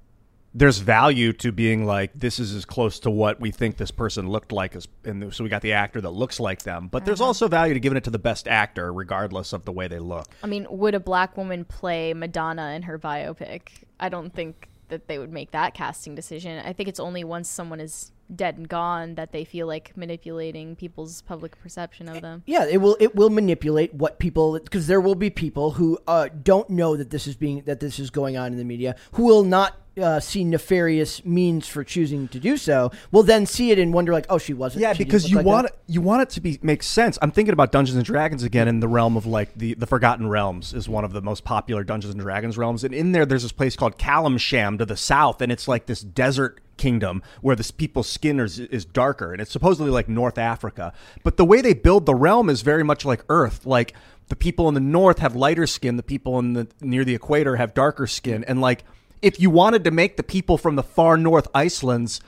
there's 0.54 0.78
value 0.78 1.32
to 1.32 1.50
being 1.50 1.84
like 1.84 2.12
this 2.14 2.38
is 2.38 2.54
as 2.54 2.64
close 2.64 3.00
to 3.00 3.10
what 3.10 3.40
we 3.40 3.50
think 3.50 3.76
this 3.76 3.90
person 3.90 4.28
looked 4.28 4.52
like 4.52 4.76
as 4.76 4.86
and 5.04 5.34
so 5.34 5.42
we 5.42 5.50
got 5.50 5.62
the 5.62 5.72
actor 5.72 6.00
that 6.00 6.10
looks 6.10 6.38
like 6.38 6.62
them 6.62 6.86
but 6.86 7.04
there's 7.04 7.20
uh-huh. 7.20 7.26
also 7.26 7.48
value 7.48 7.74
to 7.74 7.80
giving 7.80 7.96
it 7.96 8.04
to 8.04 8.10
the 8.10 8.20
best 8.20 8.46
actor 8.46 8.92
regardless 8.92 9.52
of 9.52 9.64
the 9.64 9.72
way 9.72 9.88
they 9.88 9.98
look 9.98 10.28
I 10.42 10.46
mean, 10.46 10.66
would 10.70 10.94
a 10.94 11.00
black 11.00 11.36
woman 11.36 11.64
play 11.64 12.14
Madonna 12.14 12.70
in 12.70 12.82
her 12.82 12.98
biopic? 12.98 13.68
I 13.98 14.08
don't 14.08 14.32
think 14.32 14.68
that 14.88 15.08
they 15.08 15.18
would 15.18 15.32
make 15.32 15.50
that 15.52 15.74
casting 15.74 16.14
decision. 16.14 16.64
I 16.64 16.72
think 16.72 16.88
it's 16.88 17.00
only 17.00 17.24
once 17.24 17.48
someone 17.48 17.80
is 17.80 18.12
dead 18.34 18.56
and 18.56 18.68
gone 18.68 19.14
that 19.14 19.32
they 19.32 19.44
feel 19.44 19.66
like 19.66 19.96
manipulating 19.96 20.76
people's 20.76 21.22
public 21.22 21.58
perception 21.60 22.08
of 22.08 22.20
them. 22.20 22.42
Yeah, 22.46 22.66
it 22.66 22.78
will. 22.78 22.96
It 23.00 23.14
will 23.14 23.30
manipulate 23.30 23.94
what 23.94 24.18
people 24.18 24.58
because 24.58 24.86
there 24.86 25.00
will 25.00 25.14
be 25.14 25.30
people 25.30 25.72
who 25.72 25.98
uh, 26.06 26.28
don't 26.42 26.70
know 26.70 26.96
that 26.96 27.10
this 27.10 27.26
is 27.26 27.36
being 27.36 27.62
that 27.66 27.80
this 27.80 27.98
is 27.98 28.10
going 28.10 28.36
on 28.36 28.52
in 28.52 28.58
the 28.58 28.64
media 28.64 28.96
who 29.12 29.24
will 29.24 29.44
not 29.44 29.76
uh, 30.00 30.18
see 30.18 30.42
nefarious 30.44 31.24
means 31.24 31.68
for 31.68 31.84
choosing 31.84 32.26
to 32.28 32.40
do 32.40 32.56
so. 32.56 32.90
Will 33.12 33.22
then 33.22 33.46
see 33.46 33.70
it 33.70 33.78
and 33.78 33.92
wonder 33.94 34.12
like, 34.12 34.26
oh, 34.28 34.38
she 34.38 34.52
wasn't. 34.52 34.82
Yeah, 34.82 34.92
She 34.92 35.04
because 35.04 35.30
you 35.30 35.36
like 35.36 35.46
want 35.46 35.66
that. 35.68 35.74
it, 35.74 35.80
you 35.86 36.00
want 36.00 36.22
it 36.22 36.30
to 36.30 36.40
be 36.40 36.58
make 36.62 36.82
sense. 36.82 37.18
I'm 37.22 37.30
thinking 37.30 37.52
about 37.52 37.70
Dungeons 37.72 37.96
and 37.96 38.04
Dragons 38.04 38.42
again 38.42 38.66
in 38.68 38.80
the 38.80 38.88
realm 38.88 39.16
of 39.16 39.26
like 39.26 39.54
the 39.54 39.74
the 39.74 39.86
Forgotten 39.86 40.28
Realms 40.28 40.72
is 40.74 40.88
one 40.88 41.04
of 41.04 41.12
the 41.12 41.22
most 41.22 41.44
popular 41.44 41.84
Dungeons 41.84 42.12
and 42.14 42.20
Dragons 42.20 42.58
realms, 42.58 42.82
and 42.84 42.92
in 42.94 43.12
there 43.12 43.24
there's 43.26 43.42
this 43.42 43.52
place 43.52 43.76
called 43.76 43.98
Calimshan 43.98 44.78
to 44.78 44.84
the 44.86 44.96
south, 44.96 45.40
and 45.40 45.52
it's 45.52 45.68
like 45.68 45.86
this 45.86 46.00
desert 46.00 46.60
kingdom 46.76 47.22
where 47.40 47.56
this 47.56 47.70
people's 47.70 48.08
skin 48.08 48.40
is, 48.40 48.58
is 48.58 48.84
darker, 48.84 49.32
and 49.32 49.40
it's 49.40 49.50
supposedly 49.50 49.90
like 49.90 50.08
North 50.08 50.38
Africa. 50.38 50.92
But 51.22 51.36
the 51.36 51.44
way 51.44 51.60
they 51.60 51.74
build 51.74 52.06
the 52.06 52.14
realm 52.14 52.48
is 52.50 52.62
very 52.62 52.82
much 52.82 53.04
like 53.04 53.24
Earth, 53.28 53.66
like. 53.66 53.94
The 54.28 54.36
people 54.36 54.68
in 54.68 54.74
the 54.74 54.80
north 54.80 55.18
have 55.18 55.36
lighter 55.36 55.66
skin. 55.66 55.98
The 55.98 56.02
people 56.02 56.38
in 56.38 56.54
the 56.54 56.66
near 56.80 57.04
the 57.04 57.14
equator 57.14 57.56
have 57.56 57.74
darker 57.74 58.06
skin, 58.06 58.42
and 58.44 58.58
like 58.58 58.82
if 59.20 59.40
you 59.40 59.50
wanted 59.50 59.84
to 59.84 59.90
make 59.90 60.16
the 60.16 60.22
people 60.22 60.58
from 60.58 60.76
the 60.76 60.82
far 60.82 61.16
north 61.16 61.46
Icelands 61.54 62.20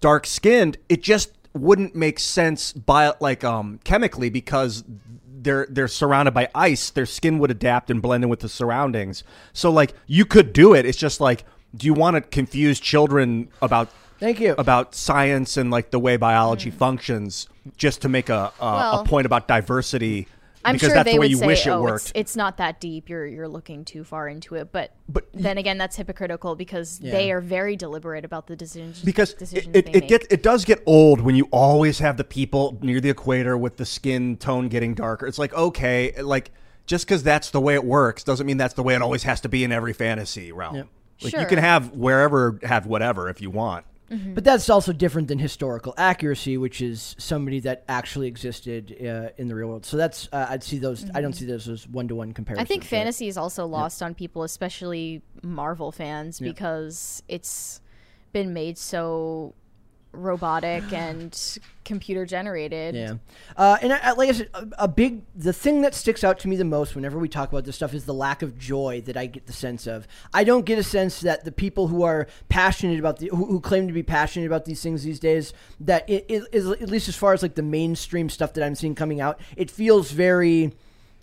dark 0.00 0.26
skinned, 0.26 0.78
it 0.88 1.02
just 1.02 1.32
wouldn't 1.52 1.94
make 1.94 2.18
sense 2.18 2.72
by 2.72 3.12
like 3.20 3.42
um 3.42 3.80
chemically 3.82 4.30
because 4.30 4.84
they're 5.26 5.66
they're 5.68 5.88
surrounded 5.88 6.32
by 6.34 6.48
ice. 6.54 6.90
Their 6.90 7.06
skin 7.06 7.38
would 7.38 7.50
adapt 7.50 7.90
and 7.90 8.00
blend 8.00 8.24
in 8.24 8.30
with 8.30 8.40
the 8.40 8.48
surroundings. 8.48 9.24
So 9.52 9.70
like 9.70 9.94
you 10.06 10.24
could 10.24 10.52
do 10.52 10.74
it. 10.74 10.86
It's 10.86 10.98
just 10.98 11.20
like 11.20 11.44
do 11.74 11.86
you 11.86 11.94
want 11.94 12.14
to 12.16 12.20
confuse 12.20 12.80
children 12.80 13.48
about 13.62 13.88
Thank 14.18 14.40
you. 14.40 14.54
about 14.56 14.94
science 14.94 15.56
and 15.56 15.70
like 15.70 15.90
the 15.90 15.98
way 15.98 16.16
biology 16.16 16.70
functions 16.70 17.48
just 17.76 18.02
to 18.02 18.08
make 18.08 18.28
a 18.28 18.52
a, 18.60 18.64
Mm. 18.64 18.74
Well, 18.74 19.00
a 19.00 19.04
point 19.04 19.26
about 19.26 19.46
diversity 19.48 20.28
I'm 20.64 20.72
because 20.74 20.88
sure 20.88 20.94
that's 20.94 21.04
they 21.04 21.12
the 21.12 21.18
way 21.20 21.24
would 21.26 21.30
you 21.30 21.36
say, 21.36 21.46
wish 21.46 21.66
it 21.66 21.70
"Oh, 21.70 21.80
worked. 21.82 22.06
It's, 22.06 22.12
it's 22.14 22.36
not 22.36 22.56
that 22.56 22.80
deep. 22.80 23.08
You're 23.08 23.24
you're 23.26 23.46
looking 23.46 23.84
too 23.84 24.02
far 24.02 24.28
into 24.28 24.56
it." 24.56 24.72
But 24.72 24.96
But 25.08 25.28
then 25.32 25.58
again, 25.58 25.78
that's 25.78 25.94
hypocritical 25.94 26.56
because 26.56 26.98
they 26.98 27.30
are 27.30 27.40
very 27.40 27.76
deliberate 27.76 28.24
about 28.24 28.48
the 28.48 28.56
decisions. 28.56 29.00
because 29.00 29.30
it, 29.32 29.38
decisions 29.38 29.76
it, 29.76 29.84
they 29.86 29.90
it 29.92 30.00
make. 30.00 30.08
get 30.08 30.26
it 30.28 30.42
does 30.42 30.64
get 30.64 30.82
old 30.84 31.20
when 31.20 31.36
you 31.36 31.46
always 31.52 32.00
have 32.00 32.16
the 32.16 32.24
people 32.24 32.76
near 32.82 33.00
the 33.00 33.10
equator 33.10 33.56
with 33.56 33.76
the 33.76 33.86
skin 33.86 34.36
tone 34.38 34.66
getting 34.68 34.94
darker. 34.94 35.26
It's 35.28 35.38
like 35.38 35.52
okay, 35.54 36.20
like 36.20 36.50
just 36.86 37.06
because 37.06 37.22
that's 37.22 37.50
the 37.50 37.60
way 37.60 37.74
it 37.74 37.84
works 37.84 38.24
doesn't 38.24 38.46
mean 38.46 38.56
that's 38.56 38.74
the 38.74 38.82
way 38.82 38.96
it 38.96 39.02
always 39.02 39.22
has 39.22 39.40
to 39.42 39.48
be 39.48 39.62
in 39.62 39.70
every 39.70 39.92
fantasy 39.92 40.50
realm. 40.50 40.88
Like 41.22 41.32
you 41.32 41.46
can 41.46 41.58
have 41.58 41.92
wherever 41.92 42.58
have 42.62 42.86
whatever 42.86 43.28
if 43.28 43.40
you 43.40 43.50
want. 43.50 43.86
But 44.08 44.44
that's 44.44 44.70
also 44.70 44.92
different 44.92 45.26
than 45.26 45.40
historical 45.40 45.92
accuracy, 45.98 46.56
which 46.56 46.80
is 46.80 47.16
somebody 47.18 47.58
that 47.60 47.82
actually 47.88 48.28
existed 48.28 48.94
uh, 49.00 49.30
in 49.36 49.48
the 49.48 49.54
real 49.56 49.68
world. 49.68 49.84
So 49.84 49.96
that's 49.96 50.28
uh, 50.32 50.46
I'd 50.48 50.62
see 50.62 50.78
those. 50.78 51.10
I 51.12 51.20
don't 51.20 51.32
see 51.32 51.44
those 51.46 51.68
as 51.68 51.88
one 51.88 52.06
to 52.08 52.14
one 52.14 52.32
comparison. 52.32 52.62
I 52.62 52.66
think 52.66 52.84
fantasy 52.84 53.26
is 53.26 53.36
also 53.36 53.66
lost 53.66 54.02
on 54.02 54.14
people, 54.14 54.44
especially 54.44 55.22
Marvel 55.42 55.90
fans, 55.90 56.38
because 56.38 57.22
it's 57.26 57.80
been 58.32 58.52
made 58.52 58.78
so 58.78 59.54
robotic 60.16 60.92
and 60.92 61.58
computer 61.84 62.26
generated. 62.26 62.94
Yeah, 62.94 63.14
uh, 63.56 63.78
and 63.80 63.92
I, 63.92 64.12
like 64.12 64.28
I 64.28 64.32
said, 64.32 64.50
a, 64.54 64.68
a 64.80 64.88
big 64.88 65.22
the 65.34 65.52
thing 65.52 65.82
that 65.82 65.94
sticks 65.94 66.24
out 66.24 66.38
to 66.40 66.48
me 66.48 66.56
the 66.56 66.64
most 66.64 66.94
whenever 66.94 67.18
we 67.18 67.28
talk 67.28 67.50
about 67.50 67.64
this 67.64 67.76
stuff 67.76 67.94
is 67.94 68.04
the 68.04 68.14
lack 68.14 68.42
of 68.42 68.58
joy 68.58 69.02
that 69.06 69.16
I 69.16 69.26
get 69.26 69.46
the 69.46 69.52
sense 69.52 69.86
of. 69.86 70.06
I 70.34 70.44
don't 70.44 70.64
get 70.64 70.78
a 70.78 70.82
sense 70.82 71.20
that 71.20 71.44
the 71.44 71.52
people 71.52 71.88
who 71.88 72.02
are 72.02 72.26
passionate 72.48 72.98
about 72.98 73.18
the 73.18 73.28
who, 73.28 73.46
who 73.46 73.60
claim 73.60 73.86
to 73.86 73.92
be 73.92 74.02
passionate 74.02 74.46
about 74.46 74.64
these 74.64 74.82
things 74.82 75.04
these 75.04 75.20
days 75.20 75.52
that 75.80 76.08
it 76.08 76.26
it 76.28 76.44
is 76.52 76.66
at 76.66 76.88
least 76.90 77.08
as 77.08 77.16
far 77.16 77.32
as 77.32 77.42
like 77.42 77.54
the 77.54 77.62
mainstream 77.62 78.28
stuff 78.28 78.52
that 78.54 78.64
I'm 78.64 78.74
seeing 78.74 78.94
coming 78.94 79.20
out, 79.20 79.40
it 79.56 79.70
feels 79.70 80.10
very 80.10 80.72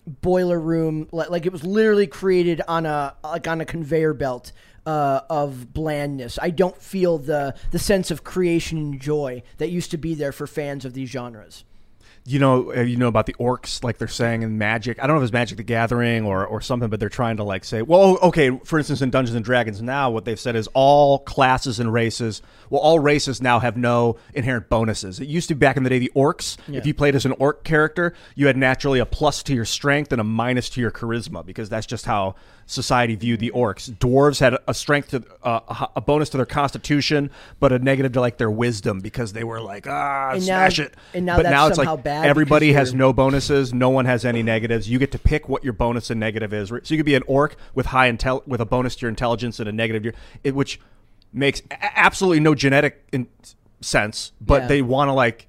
boiler 0.06 0.60
room 0.60 1.08
like, 1.12 1.30
like 1.30 1.46
it 1.46 1.52
was 1.52 1.64
literally 1.64 2.08
created 2.08 2.62
on 2.68 2.86
a 2.86 3.16
like 3.24 3.48
on 3.48 3.62
a 3.62 3.66
conveyor 3.66 4.14
belt 4.14 4.52
uh, 4.86 5.22
of 5.30 5.74
blandness. 5.74 6.38
I 6.42 6.50
don't 6.50 6.82
feel 6.82 7.18
the 7.18 7.56
the 7.72 7.80
sense 7.80 8.12
of 8.12 8.24
creation 8.24 8.78
and 8.78 9.02
joy 9.02 9.44
that 9.58 9.70
used 9.70 9.92
to 9.92 9.98
be 9.98 10.14
there 10.16 10.32
for 10.32 10.48
fans 10.48 10.86
of 10.86 10.94
these 10.94 11.10
genres. 11.10 11.64
you 12.26 12.40
know, 12.40 12.74
uh, 12.74 12.80
you 12.80 12.96
know 12.96 13.10
about 13.10 13.26
the 13.26 13.34
orcs, 13.34 13.84
like 13.84 13.98
they're 13.98 14.08
saying 14.08 14.44
in 14.44 14.58
Magic. 14.58 14.98
I 15.02 15.08
don't 15.08 15.16
know 15.18 15.22
if 15.22 15.26
it's 15.26 15.34
Magic 15.34 15.58
the 15.58 15.64
Gathering 15.64 16.26
or, 16.26 16.46
or 16.46 16.62
something, 16.62 16.90
but 16.90 17.00
they're 17.02 17.10
trying 17.10 17.36
to 17.38 17.44
like 17.44 17.66
say, 17.66 17.82
well, 17.82 18.18
okay, 18.20 18.58
for 18.64 18.80
instance, 18.80 19.02
in 19.02 19.10
Dungeons 19.10 19.36
and 19.36 19.44
Dragons 19.44 19.82
now, 19.82 20.10
what 20.10 20.24
they've 20.24 20.40
said 20.40 20.56
is 20.56 20.70
all 20.74 21.20
classes 21.20 21.82
and 21.82 21.92
races, 21.92 22.42
well, 22.70 22.80
all 22.80 23.00
races 23.00 23.42
now 23.42 23.60
have 23.60 23.76
no 23.76 24.16
inherent 24.34 24.70
bonuses. 24.70 25.20
It 25.20 25.28
used 25.28 25.50
to 25.50 25.56
be 25.56 25.60
back 25.60 25.76
in 25.76 25.84
the 25.84 25.90
day, 25.90 26.00
the 26.00 26.12
orcs, 26.16 26.58
if 26.70 26.86
you 26.86 26.94
played 26.94 27.16
as 27.16 27.26
an 27.26 27.34
orc 27.34 27.66
character, 27.66 28.14
you 28.36 28.48
had 28.48 28.56
naturally 28.56 29.00
a 29.00 29.06
plus 29.06 29.44
to 29.44 29.54
your 29.54 29.66
strength 29.66 30.14
and 30.14 30.22
a 30.22 30.24
minus 30.24 30.70
to 30.70 30.82
your 30.82 30.92
charisma 30.92 31.46
because 31.46 31.68
that's 31.68 31.86
just 31.86 32.06
how 32.06 32.36
society 32.66 33.16
viewed 33.16 33.40
the 33.40 33.52
orcs. 33.52 33.92
Dwarves 33.92 34.40
had 34.40 34.58
a 34.68 34.74
strength 34.74 35.10
to 35.10 35.24
uh, 35.44 35.88
a- 35.96 36.02
bonus 36.02 36.30
to 36.30 36.38
their 36.38 36.46
constitution, 36.46 37.30
but 37.60 37.72
a 37.72 37.80
negative 37.80 38.12
to 38.14 38.22
like 38.22 38.38
their 38.38 38.50
wisdom 38.52 39.00
because 39.00 39.34
they 39.34 39.44
were 39.44 39.60
like, 39.62 39.86
ah, 39.88 40.32
And 40.32 40.40
now- 40.42 40.46
smash 40.68 40.80
it. 40.80 40.94
and 41.14 41.26
now 41.26 41.36
but 41.38 41.44
that's 41.44 41.54
now 41.54 41.68
it's 41.68 41.76
somehow 41.76 41.96
like 41.96 42.04
bad 42.04 42.26
everybody 42.26 42.74
has 42.74 42.94
no 42.94 43.14
bonuses. 43.14 43.74
No 43.74 43.90
one 43.90 44.06
has 44.06 44.26
any 44.26 44.44
negatives. 44.44 44.90
You 44.90 45.00
get 45.00 45.12
to 45.12 45.20
pick 45.20 45.50
what 45.50 45.64
your 45.64 45.74
bonus 45.74 46.10
and 46.10 46.20
negative 46.20 46.54
is. 46.54 46.70
So 46.70 46.80
you 46.88 46.98
could 46.98 47.06
be 47.06 47.16
an 47.16 47.24
orc 47.28 47.56
with 47.76 47.88
high 47.88 48.12
intel 48.12 48.46
with 48.48 48.62
a 48.62 48.66
bonus 48.66 48.96
to 48.96 49.02
your 49.02 49.10
intelligence 49.10 49.60
and 49.60 49.68
a 49.68 49.72
negative, 49.72 50.04
your, 50.06 50.14
it, 50.44 50.56
which 50.56 50.80
makes 51.32 51.62
a- 51.72 52.00
absolutely 52.00 52.40
no 52.40 52.56
genetic 52.56 53.04
in- 53.12 53.28
sense. 53.82 54.32
But 54.40 54.64
Yeah. 54.64 54.68
they 54.68 54.82
want 54.82 55.10
to 55.10 55.14
like 55.14 55.48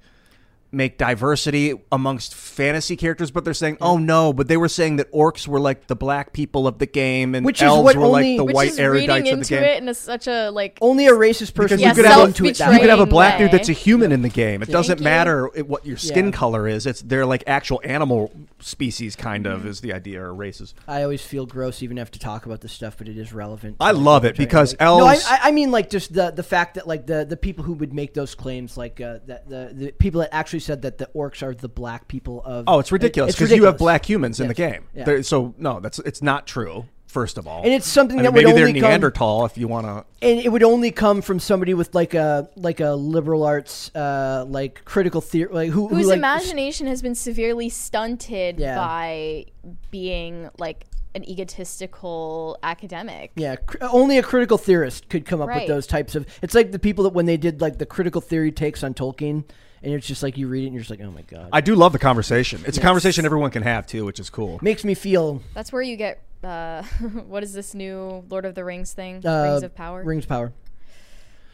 make 0.75 0.97
diversity 0.97 1.73
amongst 1.91 2.35
fantasy 2.35 2.95
characters. 2.95 3.31
But 3.31 3.45
they're 3.45 3.53
saying, 3.53 3.77
oh 3.81 3.97
no, 3.97 4.33
but 4.33 4.47
they 4.47 4.57
were 4.57 4.67
saying 4.69 4.97
that 4.97 5.11
orcs 5.11 5.47
were 5.47 5.59
like 5.59 5.87
the 5.87 5.95
black 5.95 6.33
people 6.33 6.67
of 6.67 6.77
the 6.79 6.85
game, 6.85 7.33
and 7.35 7.45
Which 7.45 7.57
is 7.61 7.63
elves 7.63 7.95
were 7.95 8.03
only- 8.05 8.37
like 8.37 8.47
the 8.47 8.53
white 8.53 8.69
is 8.71 8.77
erudites 8.79 8.93
reading 8.93 9.17
of 9.17 9.23
the 9.23 9.29
into 9.31 9.49
game. 9.55 9.63
it 9.63 9.81
in 9.81 9.89
a, 9.89 9.93
such 9.93 10.27
a 10.27 10.49
like 10.51 10.77
Only 10.81 11.07
a 11.07 11.11
racist 11.11 11.53
person 11.55 11.77
Because 11.77 11.81
Yeah, 11.81 11.89
would 11.89 11.97
you 11.97 12.03
could 12.03 12.11
have 12.11 12.27
into 12.27 12.45
it 12.45 12.59
you 12.59 12.65
could 12.65 12.89
have 12.89 12.99
a 12.99 13.03
self-betraying 13.03 13.09
black 13.09 13.37
dude 13.39 13.51
that's 13.51 13.69
a 13.69 13.73
human 13.73 14.11
in 14.11 14.21
the 14.21 14.29
game. 14.29 14.61
It 14.61 14.69
doesn't 14.69 14.99
you. 14.99 15.03
matter 15.03 15.47
what 15.65 15.85
your 15.85 15.97
skin 15.97 16.25
Yeah. 16.27 16.31
color 16.31 16.67
is. 16.67 16.85
It's 16.85 17.01
they're 17.01 17.25
like 17.25 17.43
actual 17.47 17.81
animal 17.83 18.31
species, 18.59 19.15
kind 19.15 19.45
of, 19.47 19.65
is 19.65 19.81
the 19.81 19.93
idea, 19.93 20.21
or 20.21 20.33
races. 20.33 20.73
I 20.87 21.03
always 21.03 21.21
feel 21.21 21.45
gross 21.45 21.81
even 21.83 21.97
have 21.97 22.11
to 22.11 22.19
talk 22.19 22.45
about 22.45 22.61
this 22.61 22.71
stuff, 22.73 22.97
but 22.97 23.07
it 23.07 23.17
is 23.17 23.31
relevant. 23.33 23.77
I 23.79 23.91
love 23.91 24.25
it 24.25 24.29
what 24.29 24.39
I'm 24.39 24.45
because 24.45 24.71
like- 24.73 24.81
No, 24.81 25.05
I, 25.05 25.13
I, 25.13 25.39
I 25.43 25.51
mean 25.51 25.71
like 25.71 25.89
just 25.89 26.13
the 26.13 26.31
the 26.31 26.43
fact 26.43 26.75
that 26.75 26.87
like 26.87 27.05
the 27.05 27.25
the 27.25 27.37
people 27.37 27.63
who 27.63 27.73
would 27.73 27.93
make 27.93 28.13
those 28.13 28.35
claims, 28.35 28.75
like 28.77 28.99
uh, 29.01 29.19
that 29.27 29.47
the 29.49 29.71
the 29.73 29.91
people 29.91 30.21
that 30.21 30.29
actually 30.33 30.59
said 30.65 30.81
that 30.81 30.97
the 30.97 31.07
orcs 31.15 31.41
are 31.43 31.53
the 31.53 31.69
black 31.69 32.07
people 32.07 32.41
of. 32.43 32.65
Oh, 32.67 32.79
it's 32.79 32.91
ridiculous 32.91 33.29
It's 33.31 33.39
because 33.39 33.55
you 33.55 33.65
have 33.65 33.77
black 33.77 34.07
humans 34.09 34.39
in 34.39 34.47
the 34.47 34.53
game. 34.53 34.85
Yeah. 34.93 35.05
There- 35.05 35.23
So 35.23 35.53
no, 35.57 35.79
that's 35.79 35.99
it's 35.99 36.21
not 36.21 36.45
true. 36.47 36.85
First 37.07 37.37
of 37.37 37.47
all, 37.47 37.63
And 37.63 37.71
it's 37.71 37.87
something 37.87 38.19
I 38.19 38.23
that 38.23 38.33
mean, 38.33 38.43
would 38.43 38.43
maybe 38.43 38.55
they're 38.59 38.67
only 38.67 38.81
come- 38.81 38.89
Neanderthal 38.89 39.45
if 39.45 39.57
you 39.57 39.69
want 39.69 39.85
to. 39.87 40.03
and 40.27 40.37
it 40.37 40.49
would 40.51 40.63
only 40.63 40.91
come 40.91 41.21
from 41.21 41.39
somebody 41.39 41.73
with 41.73 41.95
like 41.95 42.13
a 42.13 42.49
like 42.57 42.81
a 42.81 42.89
liberal 42.91 43.43
arts 43.43 43.89
uh 43.95 44.43
like 44.49 44.83
critical 44.83 45.21
theory 45.21 45.53
like 45.53 45.69
who 45.69 45.87
who 45.87 45.95
whose 45.95 46.07
like, 46.07 46.17
imagination 46.17 46.87
has 46.87 47.01
been 47.01 47.15
severely 47.15 47.69
stunted 47.69 48.59
Yeah. 48.59 48.75
by 48.75 49.45
being 49.91 50.49
like 50.57 50.87
an 51.13 51.23
egotistical 51.29 52.57
academic. 52.63 53.31
Yeah, 53.35 53.55
cr- 53.55 53.77
only 53.83 54.17
a 54.17 54.23
critical 54.23 54.57
theorist 54.57 55.07
could 55.09 55.25
come 55.25 55.39
up 55.41 55.47
with 55.47 55.55
Right. 55.57 55.67
those 55.67 55.87
types 55.87 56.15
of. 56.15 56.25
It's 56.41 56.53
like 56.53 56.73
the 56.73 56.79
people 56.79 57.05
that 57.05 57.13
when 57.13 57.25
they 57.25 57.37
did 57.37 57.61
like 57.61 57.77
the 57.77 57.85
critical 57.85 58.19
theory 58.19 58.51
takes 58.51 58.83
on 58.83 58.93
Tolkien, 58.93 59.45
and 59.85 59.93
it's 59.93 60.07
just 60.07 60.23
like 60.23 60.37
you 60.37 60.47
read 60.47 60.63
it 60.63 60.67
and 60.67 60.73
you're 60.73 60.81
just 60.83 60.89
like, 60.89 61.01
oh 61.01 61.11
my 61.11 61.21
god, 61.21 61.49
I 61.53 61.61
do 61.61 61.75
love 61.75 61.93
the 61.93 61.99
conversation. 61.99 62.63
It's 62.65 62.77
a 62.77 62.81
conversation 62.81 63.25
everyone 63.25 63.51
can 63.51 63.63
have 63.63 63.87
too, 63.87 64.03
which 64.05 64.19
is 64.19 64.29
cool. 64.29 64.59
makes 64.61 64.83
me 64.83 64.95
feel 64.95 65.41
That's 65.53 65.71
where 65.71 65.81
you 65.81 65.95
get 65.95 66.21
uh, 66.43 66.83
what 67.27 67.43
is 67.43 67.53
this 67.53 67.73
new 67.73 68.23
Lord 68.29 68.45
of 68.45 68.55
the 68.55 68.63
Rings 68.63 68.93
thing? 68.93 69.25
uh, 69.25 69.43
Rings 69.51 69.63
of 69.63 69.75
Power. 69.75 70.03
Rings 70.03 70.25
of 70.25 70.29
power. 70.29 70.53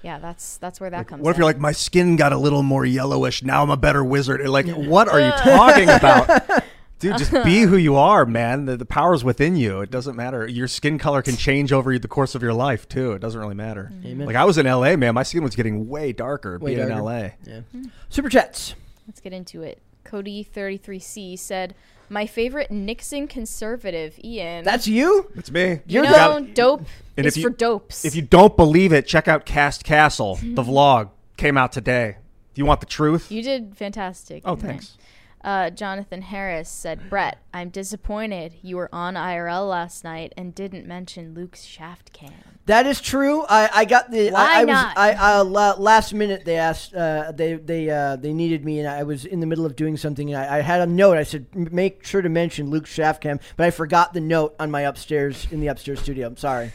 Yeah, 0.03 0.17
that's 0.17 0.57
that's 0.57 0.79
where 0.79 0.89
that 0.89 1.07
comes. 1.07 1.21
What 1.21 1.29
if 1.31 1.35
in. 1.35 1.41
you're 1.41 1.45
like, 1.45 1.59
my 1.59 1.73
skin 1.73 2.15
got 2.15 2.33
a 2.33 2.37
little 2.37 2.63
more 2.63 2.85
yellowish. 2.85 3.43
Now 3.43 3.61
I'm 3.61 3.69
a 3.69 3.77
better 3.77 4.03
wizard. 4.03 4.41
Like, 4.47 4.67
what 4.67 5.07
are 5.07 5.19
you 5.19 5.31
talking 5.31 5.89
about? 5.89 6.63
Dude, 7.01 7.17
just 7.17 7.31
be 7.43 7.61
who 7.63 7.75
you 7.75 7.95
are, 7.97 8.25
man. 8.25 8.65
The, 8.65 8.77
the 8.77 8.85
power's 8.85 9.23
within 9.23 9.55
you. 9.57 9.81
It 9.81 9.91
doesn't 9.91 10.15
matter. 10.15 10.47
Your 10.47 10.67
skin 10.67 10.97
color 10.97 11.21
can 11.21 11.35
change 11.35 11.73
over 11.73 11.97
the 11.99 12.07
course 12.07 12.35
of 12.35 12.41
your 12.41 12.53
life 12.53 12.87
too. 12.87 13.11
It 13.13 13.19
doesn't 13.19 13.39
really 13.39 13.55
matter. 13.55 13.91
Amen. 14.05 14.25
Like 14.27 14.35
I 14.35 14.45
was 14.45 14.57
in 14.57 14.65
LA, 14.67 14.95
man. 14.95 15.13
My 15.15 15.23
skin 15.23 15.43
was 15.43 15.55
getting 15.55 15.89
way 15.89 16.13
darker 16.13 16.57
Way 16.59 16.75
being 16.75 16.83
in 16.87 16.89
darker. 16.89 17.03
LA. 17.03 17.19
Yeah, 17.45 17.59
Hmm. 17.71 17.83
super 18.09 18.29
chats. 18.29 18.75
Let's 19.07 19.19
get 19.19 19.33
into 19.33 19.61
it. 19.63 19.81
Cody 20.03 20.43
33C 20.43 21.37
said, 21.37 21.73
"My 22.09 22.25
favorite 22.25 22.69
Nixon 22.71 23.27
conservative, 23.27 24.19
Ian. 24.23 24.63
That's 24.63 24.87
you. 24.87 25.29
It's 25.35 25.51
me. 25.51 25.69
you 25.69 25.79
you're 25.87 26.03
know, 26.03 26.39
the- 26.41 26.47
dope 26.53 26.85
And 27.17 27.25
is 27.25 27.33
if 27.35 27.37
you- 27.37 27.49
for 27.49 27.55
dopes. 27.55 28.05
If 28.05 28.15
you 28.15 28.21
don't 28.21 28.55
believe 28.55 28.93
it, 28.93 29.07
check 29.07 29.27
out 29.27 29.45
Cast 29.45 29.83
Castle. 29.83 30.35
the 30.41 30.63
vlog 30.63 31.09
came 31.37 31.57
out 31.57 31.71
today. 31.71 32.17
Do 32.53 32.59
you 32.61 32.65
want 32.65 32.81
the 32.81 32.85
truth? 32.85 33.31
you 33.31 33.41
did 33.41 33.77
fantastic. 33.77 34.43
oh, 34.45 34.53
in 34.53 34.59
there. 34.59 34.69
thanks. 34.71 34.97
Uh, 35.43 35.69
Jonathan 35.69 36.21
Harris 36.21 36.69
said, 36.69 37.09
Brett, 37.09 37.39
I'm 37.53 37.69
disappointed 37.69 38.55
you 38.61 38.77
were 38.77 38.89
on 38.93 39.15
IRL 39.15 39.67
last 39.69 40.03
night 40.03 40.33
and 40.37 40.53
didn't 40.53 40.85
mention 40.85 41.33
Luke's 41.33 41.63
shaft 41.63 42.13
cam. 42.13 42.31
That 42.67 42.85
is 42.85 43.01
true. 43.01 43.43
I, 43.49 43.69
I 43.73 43.85
got 43.85 44.11
the. 44.11 44.29
Why 44.29 44.57
I, 44.57 44.61
I 44.61 44.63
not? 44.65 44.95
Was, 44.95 45.15
I 45.19 45.41
la- 45.41 45.75
last 45.77 46.13
minute 46.13 46.45
they 46.45 46.57
asked. 46.57 46.93
Uh, 46.93 47.31
they 47.31 47.55
they 47.55 47.89
uh, 47.89 48.17
they 48.17 48.33
needed 48.33 48.63
me, 48.63 48.79
and 48.79 48.87
I 48.87 49.01
was 49.01 49.25
in 49.25 49.39
the 49.39 49.47
middle 49.47 49.65
of 49.65 49.75
doing 49.75 49.97
something. 49.97 50.31
And 50.31 50.43
I, 50.43 50.57
I 50.57 50.61
had 50.61 50.81
a 50.81 50.85
note. 50.85 51.17
I 51.17 51.23
said, 51.23 51.47
make 51.55 52.05
sure 52.05 52.21
to 52.21 52.29
mention 52.29 52.69
Luke 52.69 52.85
Shaftcam, 52.85 53.41
but 53.57 53.65
I 53.65 53.71
forgot 53.71 54.13
the 54.13 54.21
note 54.21 54.55
on 54.59 54.69
my 54.69 54.81
upstairs 54.81 55.47
in 55.49 55.59
the 55.59 55.67
upstairs 55.67 56.01
studio. 56.01 56.27
I'm 56.27 56.37
sorry. 56.37 56.71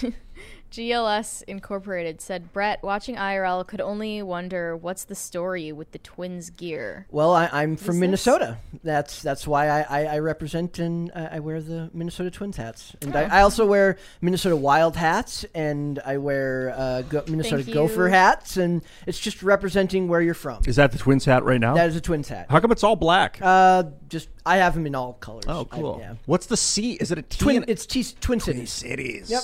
GLS 0.70 1.42
Incorporated 1.48 2.20
said, 2.20 2.52
Brett, 2.52 2.82
watching 2.82 3.16
IRL 3.16 3.66
could 3.66 3.80
only 3.80 4.22
wonder 4.22 4.76
what's 4.76 5.04
the 5.04 5.14
story 5.14 5.72
with 5.72 5.92
the 5.92 5.98
twins' 5.98 6.50
gear. 6.50 7.06
Well, 7.10 7.32
I, 7.32 7.48
I'm 7.52 7.76
from 7.76 7.94
this? 7.96 8.00
Minnesota. 8.00 8.58
That's 8.84 9.22
that's 9.22 9.46
why 9.46 9.68
I, 9.68 9.80
I, 9.80 10.04
I 10.04 10.18
represent 10.18 10.78
and 10.78 11.10
I, 11.14 11.36
I 11.36 11.38
wear 11.40 11.60
the 11.62 11.90
Minnesota 11.94 12.30
Twins 12.30 12.56
hats, 12.56 12.94
and 13.02 13.14
Oh. 13.16 13.18
I, 13.18 13.38
I 13.38 13.42
also 13.42 13.64
wear 13.66 13.96
Minnesota 14.20 14.56
Wild 14.56 14.94
hats, 14.96 15.44
and 15.54 15.98
I 16.04 16.18
wear 16.18 16.74
uh, 16.76 17.02
go, 17.02 17.24
Minnesota 17.26 17.62
Gopher 17.62 18.08
hats, 18.08 18.56
and 18.58 18.82
it's 19.06 19.18
just 19.18 19.42
representing 19.42 20.06
where 20.08 20.20
you're 20.20 20.34
from. 20.34 20.62
Is 20.66 20.76
that 20.76 20.92
the 20.92 20.98
Twins 20.98 21.24
hat 21.24 21.44
right 21.44 21.60
now? 21.60 21.74
That 21.74 21.88
is 21.88 21.96
a 21.96 22.00
Twins 22.00 22.28
hat. 22.28 22.46
How 22.50 22.60
come 22.60 22.72
it's 22.72 22.84
all 22.84 22.96
black? 22.96 23.38
Uh, 23.40 23.84
just 24.08 24.28
I 24.44 24.58
have 24.58 24.74
them 24.74 24.86
in 24.86 24.94
all 24.94 25.14
colors. 25.14 25.44
oh, 25.48 25.66
I- 25.72 25.76
cool. 25.76 25.96
yeah. 26.00 26.14
What's 26.26 26.46
the 26.46 26.56
C? 26.56 26.92
Is 26.92 27.10
it 27.10 27.18
a 27.18 27.22
T? 27.22 27.38
Twin. 27.38 27.56
in- 27.56 27.64
It's 27.68 27.86
T- 27.86 28.02
Twin 28.20 28.38
Twin 28.38 28.66
Cities. 28.66 28.70
Cities. 28.72 29.30
Yep. 29.30 29.42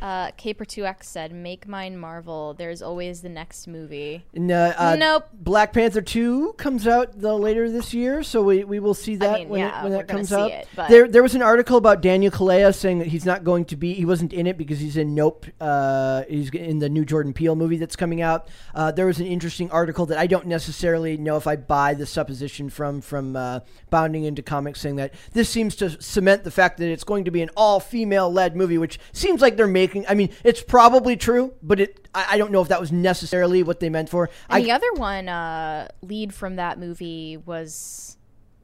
Uh, 0.00 0.30
Caper2X 0.32 1.04
said, 1.04 1.32
Make 1.32 1.66
mine 1.66 1.96
Marvel. 1.96 2.52
There's 2.52 2.82
always 2.82 3.22
the 3.22 3.30
next 3.30 3.66
movie. 3.66 4.24
No, 4.34 4.66
uh, 4.66 4.74
uh, 4.76 4.96
Nope. 4.96 5.28
Black 5.32 5.72
Panther 5.72 6.02
Two 6.02 6.52
comes 6.54 6.86
out 6.86 7.18
the 7.20 7.34
later 7.34 7.70
this 7.70 7.94
year, 7.94 8.22
so 8.22 8.42
we, 8.42 8.64
we 8.64 8.78
will 8.78 8.94
see 8.94 9.16
that 9.16 9.40
mean, 9.40 9.48
when, 9.48 9.60
yeah, 9.60 9.80
it, 9.80 9.84
when 9.84 9.92
that 9.92 10.06
comes 10.08 10.32
out. 10.32 10.50
it, 10.50 10.68
There 10.88 11.08
there 11.08 11.22
was 11.22 11.34
an 11.34 11.42
article 11.42 11.78
about 11.78 12.02
Daniel 12.02 12.30
Kaluuya 12.30 12.74
saying 12.74 12.98
that 12.98 13.08
he's 13.08 13.24
not 13.24 13.42
going 13.42 13.64
to 13.66 13.76
be 13.76 13.94
he 13.94 14.04
wasn't 14.04 14.32
in 14.34 14.46
it 14.46 14.58
because 14.58 14.80
he's 14.80 14.98
in 14.98 15.14
Nope. 15.14 15.46
Uh, 15.60 16.24
he's 16.28 16.50
in 16.50 16.78
the 16.78 16.90
new 16.90 17.04
Jordan 17.04 17.32
Peele 17.32 17.56
movie 17.56 17.78
that's 17.78 17.96
coming 17.96 18.20
out. 18.20 18.48
Uh, 18.74 18.90
there 18.92 19.06
was 19.06 19.18
an 19.18 19.26
interesting 19.26 19.70
article 19.70 20.04
that 20.06 20.18
I 20.18 20.26
don't 20.26 20.46
necessarily 20.46 21.16
know 21.16 21.36
if 21.36 21.46
I 21.46 21.56
buy 21.56 21.94
the 21.94 22.06
supposition 22.06 22.68
from 22.68 23.00
from 23.00 23.34
uh, 23.34 23.60
bounding 23.88 24.24
into 24.24 24.42
comics 24.42 24.80
saying 24.80 24.96
that 24.96 25.14
this 25.32 25.48
seems 25.48 25.74
to 25.76 26.00
cement 26.02 26.44
the 26.44 26.50
fact 26.50 26.76
that 26.78 26.90
it's 26.90 27.04
going 27.04 27.24
to 27.24 27.30
be 27.30 27.40
an 27.40 27.50
all 27.56 27.80
female 27.80 28.30
led 28.30 28.56
movie, 28.56 28.76
which 28.76 28.98
seems 29.12 29.40
like 29.40 29.56
they're 29.56 29.66
making. 29.66 29.85
I 30.08 30.14
mean, 30.14 30.30
it's 30.44 30.62
probably 30.62 31.16
true, 31.16 31.54
but 31.62 31.80
it 31.80 32.08
I, 32.14 32.26
I 32.30 32.38
don't 32.38 32.52
know 32.52 32.62
if 32.62 32.68
that 32.68 32.80
was 32.80 32.92
necessarily 32.92 33.62
what 33.62 33.80
they 33.80 33.88
meant 33.88 34.08
for. 34.08 34.30
And 34.48 34.62
I, 34.62 34.62
the 34.62 34.72
other 34.72 34.92
one, 34.94 35.28
uh, 35.28 35.88
lead 36.02 36.34
from 36.34 36.56
that 36.56 36.78
movie 36.78 37.36
was. 37.36 38.15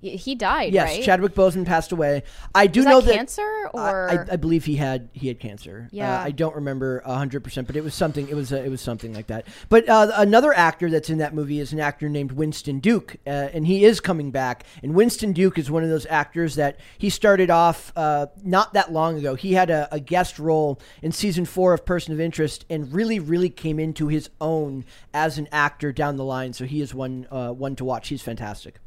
He 0.02 0.34
died, 0.34 0.72
Yes, 0.72 0.88
right? 0.90 1.02
Chadwick 1.04 1.32
Boseman 1.32 1.64
passed 1.64 1.92
away. 1.92 2.24
I 2.52 2.66
do 2.66 2.82
know 2.82 3.00
that 3.00 3.14
cancer 3.14 3.70
I- 3.72 3.78
or 3.78 4.10
I, 4.10 4.32
I 4.32 4.36
believe 4.36 4.64
he 4.64 4.74
had 4.74 5.08
he 5.12 5.28
had 5.28 5.38
cancer. 5.38 5.88
Yeah. 5.92 6.18
uh, 6.20 6.24
I 6.24 6.32
don't 6.32 6.56
remember 6.56 7.00
hundred 7.06 7.44
percent, 7.44 7.68
but 7.68 7.76
it 7.76 7.84
was 7.84 7.94
something. 7.94 8.28
It 8.28 8.34
was 8.34 8.52
uh, 8.52 8.56
it 8.56 8.68
was 8.68 8.80
something 8.80 9.14
like 9.14 9.28
that. 9.28 9.46
But 9.68 9.88
uh, 9.88 10.10
another 10.16 10.52
actor 10.52 10.90
that's 10.90 11.08
in 11.08 11.18
that 11.18 11.34
movie 11.34 11.60
is 11.60 11.72
an 11.72 11.78
actor 11.78 12.08
named 12.08 12.32
Winston 12.32 12.80
Duke, 12.80 13.16
uh, 13.26 13.30
and 13.30 13.64
he 13.64 13.84
is 13.84 14.00
coming 14.00 14.32
back. 14.32 14.64
And 14.82 14.94
Winston 14.94 15.32
Duke 15.32 15.56
is 15.56 15.70
one 15.70 15.84
of 15.84 15.88
those 15.90 16.06
actors 16.06 16.56
that 16.56 16.80
he 16.98 17.08
started 17.08 17.48
off 17.48 17.92
uh, 17.94 18.26
not 18.42 18.74
that 18.74 18.92
long 18.92 19.16
ago. 19.18 19.36
He 19.36 19.52
had 19.54 19.70
a, 19.70 19.88
a 19.92 20.00
guest 20.00 20.40
role 20.40 20.80
in 21.00 21.12
season 21.12 21.44
four 21.44 21.74
of 21.74 21.86
Person 21.86 22.12
of 22.12 22.20
Interest, 22.20 22.64
and 22.68 22.92
really 22.92 23.20
really 23.20 23.50
came 23.50 23.78
into 23.78 24.08
his 24.08 24.30
own 24.40 24.84
as 25.14 25.38
an 25.38 25.48
actor 25.52 25.92
down 25.92 26.16
the 26.16 26.24
line. 26.24 26.52
So 26.54 26.64
he 26.64 26.80
is 26.80 26.92
one 26.92 27.28
uh, 27.30 27.52
one 27.52 27.76
to 27.76 27.84
watch. 27.84 28.08
He's 28.08 28.22
fantastic. 28.22 28.80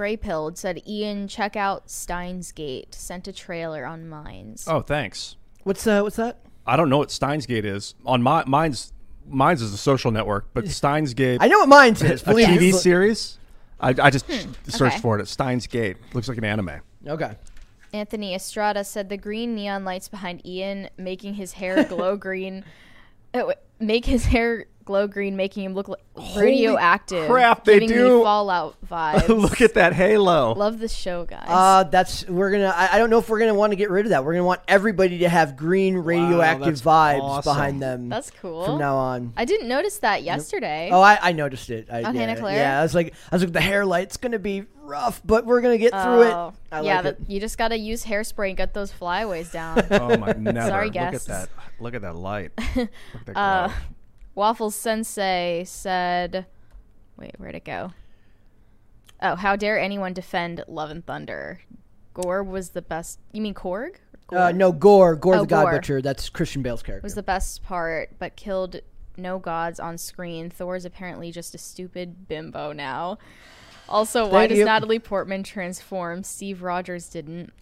Gray 0.00 0.16
Pilled 0.16 0.56
said, 0.56 0.80
Ian, 0.88 1.28
check 1.28 1.56
out 1.56 1.90
Steins 1.90 2.52
Gate. 2.52 2.94
Sent 2.94 3.28
a 3.28 3.34
trailer 3.34 3.84
on 3.84 4.08
Minds. 4.08 4.66
Oh, 4.66 4.80
thanks. 4.80 5.36
What's 5.64 5.86
uh, 5.86 6.00
what's 6.00 6.16
that? 6.16 6.38
I 6.66 6.76
don't 6.78 6.88
know 6.88 6.96
what 6.96 7.10
Steins 7.10 7.44
Gate 7.44 7.66
is. 7.66 7.94
On 8.06 8.22
my 8.22 8.42
Minds 8.46 8.94
Minds 9.26 9.60
is 9.60 9.74
a 9.74 9.76
social 9.76 10.10
network, 10.10 10.46
but 10.54 10.66
Steins 10.70 11.12
Gate 11.12 11.42
I 11.42 11.48
know 11.48 11.58
what 11.58 11.68
Minds 11.68 12.00
is. 12.00 12.22
a 12.26 12.30
Believe 12.30 12.48
me. 12.48 12.70
TV 12.70 12.72
series. 12.72 13.36
I, 13.78 13.90
I 13.90 14.08
just 14.08 14.24
searched 14.68 14.94
okay. 14.94 14.98
for 15.00 15.18
it. 15.18 15.20
It's 15.20 15.32
Steins 15.32 15.66
Gate. 15.66 15.98
Looks 16.14 16.28
like 16.30 16.38
an 16.38 16.44
anime. 16.44 16.80
Okay. 17.06 17.36
Anthony 17.92 18.34
Estrada 18.34 18.84
said 18.84 19.10
the 19.10 19.18
green 19.18 19.54
neon 19.54 19.84
lights 19.84 20.08
behind 20.08 20.46
Ian 20.46 20.88
making 20.96 21.34
his 21.34 21.52
hair 21.52 21.84
glow 21.84 22.16
green. 22.26 22.64
uh, 23.34 23.52
Make 23.78 24.06
his 24.06 24.24
hair 24.24 24.64
glow 24.90 25.06
green, 25.06 25.36
making 25.36 25.64
him 25.64 25.74
look 25.74 25.88
like 25.88 26.00
radioactive. 26.36 27.28
crap, 27.30 27.64
they 27.64 27.74
giving 27.80 27.88
do. 27.96 28.18
Me 28.18 28.24
Fallout 28.24 28.76
vibes. 28.90 29.28
Look 29.28 29.60
at 29.60 29.74
that 29.74 29.92
halo. 29.92 30.52
Love 30.54 30.78
the 30.80 30.88
show, 30.88 31.24
guys. 31.24 31.46
Uh, 31.48 31.84
that's 31.84 32.26
we're 32.26 32.50
gonna. 32.50 32.72
I, 32.76 32.94
I 32.94 32.98
don't 32.98 33.08
know 33.10 33.18
if 33.18 33.28
we're 33.28 33.38
gonna 33.38 33.54
want 33.54 33.70
to 33.72 33.76
get 33.76 33.90
rid 33.90 34.06
of 34.06 34.10
that. 34.10 34.24
We're 34.24 34.32
gonna 34.32 34.44
want 34.44 34.62
everybody 34.66 35.18
to 35.18 35.28
have 35.28 35.56
green 35.56 35.96
radioactive 35.96 36.66
that's 36.66 36.82
vibes 36.82 37.20
awesome. 37.20 37.50
behind 37.54 37.82
them. 37.82 38.08
That's 38.08 38.30
cool. 38.30 38.64
From 38.64 38.78
now 38.78 38.96
on. 38.96 39.32
I 39.36 39.44
didn't 39.44 39.68
notice 39.68 39.98
that 39.98 40.22
yesterday. 40.22 40.90
Oh, 40.92 41.00
I, 41.00 41.18
I 41.22 41.32
noticed 41.32 41.70
it. 41.70 41.88
I, 41.90 41.98
Oh, 41.98 42.10
yeah, 42.10 42.12
Hannah 42.12 42.36
Claire? 42.36 42.56
Yeah, 42.56 42.80
I 42.80 42.82
was 42.82 42.94
like, 42.94 43.14
I 43.30 43.36
was 43.36 43.42
like, 43.44 43.52
the 43.52 43.60
hair 43.60 43.86
light's 43.86 44.16
gonna 44.16 44.38
be 44.38 44.64
rough, 44.82 45.20
but 45.24 45.46
we're 45.46 45.60
gonna 45.60 45.78
get 45.78 45.92
through 45.92 46.00
Oh, 46.24 46.48
it. 46.48 46.74
I 46.74 46.80
yeah, 46.80 46.94
like 46.96 47.04
that, 47.04 47.20
it. 47.20 47.30
you 47.30 47.38
just 47.40 47.56
gotta 47.58 47.78
use 47.78 48.04
hairspray 48.04 48.48
and 48.48 48.56
get 48.56 48.74
those 48.74 48.90
flyaways 48.90 49.52
down. 49.52 49.84
Oh 49.90 50.16
my 50.16 50.32
never. 50.38 50.66
Sorry, 50.68 50.86
Look 50.86 50.96
at 50.96 51.12
guests. 51.12 51.26
that. 51.28 51.48
Look 51.78 51.94
at 51.94 52.02
that 52.02 52.16
light. 52.16 52.50
Look 52.76 52.88
at 52.88 53.26
that 53.26 53.34
glow. 53.34 53.74
Waffles 54.40 54.74
Sensei 54.74 55.64
said, 55.66 56.46
"Wait, 57.18 57.34
where'd 57.36 57.54
it 57.54 57.64
go?" 57.66 57.92
Oh, 59.20 59.36
how 59.36 59.54
dare 59.54 59.78
anyone 59.78 60.14
defend 60.14 60.64
Love 60.66 60.90
and 60.90 61.04
Thunder? 61.04 61.60
Gorr 62.14 62.42
was 62.42 62.70
the 62.70 62.80
best. 62.80 63.18
You 63.32 63.42
mean 63.42 63.52
Korg? 63.52 63.96
Gorr 64.28 64.38
Uh, 64.38 64.52
no, 64.52 64.72
Gorr, 64.72 65.14
Gorr 65.14 65.34
Oh, 65.34 65.40
the 65.40 65.46
God 65.46 65.64
Gorr. 65.64 65.72
Butcher. 65.72 66.00
That's 66.00 66.30
Christian 66.30 66.62
Bale's 66.62 66.82
character. 66.82 67.04
was 67.04 67.14
the 67.14 67.22
best 67.22 67.62
part, 67.62 68.18
but 68.18 68.34
killed 68.36 68.80
no 69.18 69.38
gods 69.38 69.78
on 69.78 69.98
screen. 69.98 70.48
Thor 70.48 70.74
is 70.74 70.86
apparently 70.86 71.30
just 71.30 71.54
a 71.54 71.58
stupid 71.58 72.26
bimbo 72.26 72.72
now. 72.72 73.18
Also, 73.90 74.24
why 74.24 74.30
Thank 74.30 74.48
does 74.50 74.58
you. 74.60 74.64
Natalie 74.64 74.98
Portman 74.98 75.42
transform? 75.42 76.22
Steve 76.22 76.62
Rogers 76.62 77.10
didn't. 77.10 77.52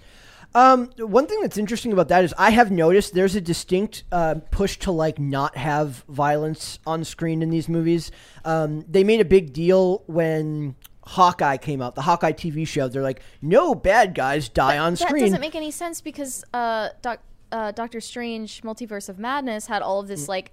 Um, 0.54 0.90
one 0.98 1.26
thing 1.26 1.40
that's 1.42 1.58
interesting 1.58 1.92
about 1.92 2.08
that 2.08 2.24
is 2.24 2.34
I 2.38 2.50
have 2.50 2.70
noticed 2.70 3.14
there's 3.14 3.36
a 3.36 3.40
distinct 3.40 4.04
uh, 4.10 4.36
push 4.50 4.78
to 4.78 4.90
like 4.92 5.18
not 5.18 5.56
have 5.56 6.04
violence 6.08 6.78
on 6.86 7.04
screen 7.04 7.42
in 7.42 7.50
these 7.50 7.68
movies. 7.68 8.10
Um, 8.44 8.84
they 8.88 9.04
made 9.04 9.20
a 9.20 9.24
big 9.26 9.52
deal 9.52 10.02
when 10.06 10.74
Hawkeye 11.04 11.58
came 11.58 11.80
out, 11.82 11.94
the 11.94 12.02
Hawkeye 12.02 12.32
TV 12.32 12.66
show, 12.66 12.88
they're 12.88 13.02
like, 13.02 13.22
no 13.42 13.74
bad 13.74 14.14
guys 14.14 14.48
die 14.48 14.78
on 14.78 14.94
that 14.94 14.98
screen. 14.98 15.20
That 15.24 15.26
doesn't 15.30 15.40
make 15.40 15.54
any 15.54 15.70
sense 15.70 16.00
because 16.00 16.44
uh, 16.52 16.88
Doc, 17.02 17.20
uh, 17.52 17.72
Doctor 17.72 18.00
Strange: 18.00 18.62
Multiverse 18.62 19.08
of 19.08 19.18
Madness 19.18 19.66
had 19.66 19.82
all 19.82 20.00
of 20.00 20.08
this 20.08 20.28
like 20.28 20.50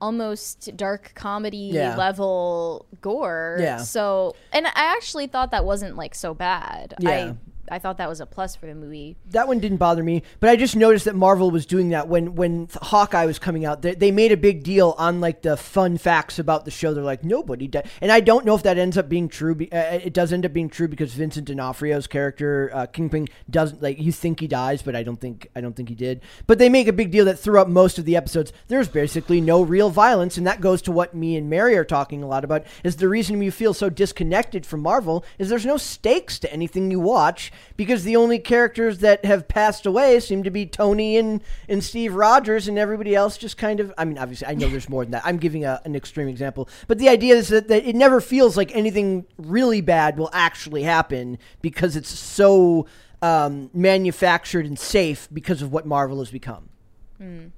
almost 0.00 0.74
dark 0.76 1.12
comedy 1.14 1.70
Mm. 1.70 1.74
Yeah. 1.74 1.96
level 1.96 2.86
gore. 3.02 3.58
Yeah. 3.60 3.78
So, 3.78 4.34
and 4.52 4.66
I 4.66 4.70
actually 4.74 5.26
thought 5.26 5.50
that 5.50 5.64
wasn't 5.64 5.96
like 5.96 6.14
so 6.14 6.32
bad. 6.34 6.94
Yeah. 6.98 7.10
I 7.10 7.34
I 7.70 7.78
thought 7.78 7.98
that 7.98 8.08
was 8.08 8.20
a 8.20 8.26
plus 8.26 8.56
for 8.56 8.66
the 8.66 8.74
movie. 8.74 9.16
that 9.30 9.46
one 9.46 9.60
didn't 9.60 9.78
bother 9.78 10.02
me, 10.02 10.22
but 10.40 10.50
I 10.50 10.56
just 10.56 10.74
noticed 10.74 11.04
that 11.04 11.14
Marvel 11.14 11.50
was 11.50 11.64
doing 11.66 11.90
that 11.90 12.08
when 12.08 12.34
when 12.34 12.68
Hawkeye 12.82 13.26
was 13.26 13.38
coming 13.38 13.64
out. 13.64 13.82
They, 13.82 13.94
they 13.94 14.10
made 14.10 14.32
a 14.32 14.36
big 14.36 14.64
deal 14.64 14.94
on 14.98 15.20
like 15.20 15.42
the 15.42 15.56
fun 15.56 15.96
facts 15.96 16.38
about 16.38 16.64
the 16.64 16.70
show. 16.70 16.92
They're 16.92 17.04
like 17.04 17.24
nobody 17.24 17.68
died, 17.68 17.88
and 18.00 18.10
I 18.10 18.20
don't 18.20 18.44
know 18.44 18.54
if 18.54 18.64
that 18.64 18.76
ends 18.76 18.98
up 18.98 19.08
being 19.08 19.28
true. 19.28 19.56
Uh, 19.72 20.00
it 20.02 20.12
does 20.12 20.32
end 20.32 20.44
up 20.44 20.52
being 20.52 20.68
true 20.68 20.88
because 20.88 21.14
Vincent 21.14 21.46
D'Onofrio's 21.46 22.06
character 22.06 22.70
uh, 22.74 22.86
Kingpin 22.86 23.28
doesn't 23.48 23.82
like 23.82 24.00
you 24.00 24.12
think 24.12 24.40
he 24.40 24.48
dies, 24.48 24.82
but 24.82 24.96
I 24.96 25.02
don't 25.02 25.20
think 25.20 25.48
I 25.54 25.60
don't 25.60 25.76
think 25.76 25.88
he 25.88 25.94
did. 25.94 26.22
But 26.46 26.58
they 26.58 26.68
make 26.68 26.88
a 26.88 26.92
big 26.92 27.10
deal 27.10 27.24
that 27.26 27.38
throughout 27.38 27.70
most 27.70 27.98
of 27.98 28.04
the 28.04 28.16
episodes, 28.16 28.52
there's 28.68 28.88
basically 28.88 29.40
no 29.40 29.62
real 29.62 29.90
violence, 29.90 30.36
and 30.36 30.46
that 30.46 30.60
goes 30.60 30.82
to 30.82 30.92
what 30.92 31.14
me 31.14 31.36
and 31.36 31.48
Mary 31.48 31.76
are 31.76 31.84
talking 31.84 32.22
a 32.22 32.28
lot 32.28 32.44
about. 32.44 32.64
Is 32.82 32.96
the 32.96 33.08
reason 33.08 33.40
you 33.40 33.52
feel 33.52 33.74
so 33.74 33.88
disconnected 33.88 34.66
from 34.66 34.80
Marvel 34.80 35.24
is 35.38 35.48
there's 35.48 35.66
no 35.66 35.76
stakes 35.76 36.38
to 36.40 36.52
anything 36.52 36.90
you 36.90 37.00
watch 37.00 37.52
because 37.76 38.04
the 38.04 38.16
only 38.16 38.38
characters 38.38 38.98
that 38.98 39.24
have 39.24 39.48
passed 39.48 39.86
away 39.86 40.20
seem 40.20 40.42
to 40.42 40.50
be 40.50 40.66
Tony 40.66 41.16
and, 41.16 41.42
and 41.68 41.82
Steve 41.82 42.14
Rogers, 42.14 42.68
and 42.68 42.78
everybody 42.78 43.14
else 43.14 43.36
just 43.38 43.56
kind 43.56 43.80
of. 43.80 43.92
I 43.96 44.04
mean, 44.04 44.18
obviously, 44.18 44.48
I 44.48 44.54
know 44.54 44.68
there's 44.68 44.88
more 44.88 45.04
than 45.04 45.12
that. 45.12 45.22
I'm 45.24 45.38
giving 45.38 45.64
a, 45.64 45.80
an 45.84 45.96
extreme 45.96 46.28
example, 46.28 46.68
but 46.88 46.98
the 46.98 47.08
idea 47.08 47.34
is 47.34 47.48
that, 47.48 47.68
that 47.68 47.84
it 47.84 47.96
never 47.96 48.20
feels 48.20 48.56
like 48.56 48.74
anything 48.74 49.26
really 49.38 49.80
bad 49.80 50.18
will 50.18 50.30
actually 50.32 50.82
happen 50.82 51.38
because 51.62 51.96
it's 51.96 52.10
so 52.10 52.86
um, 53.22 53.70
manufactured 53.74 54.66
and 54.66 54.78
safe 54.78 55.28
because 55.32 55.62
of 55.62 55.72
what 55.72 55.86
Marvel 55.86 56.18
has 56.18 56.30
become. 56.30 56.68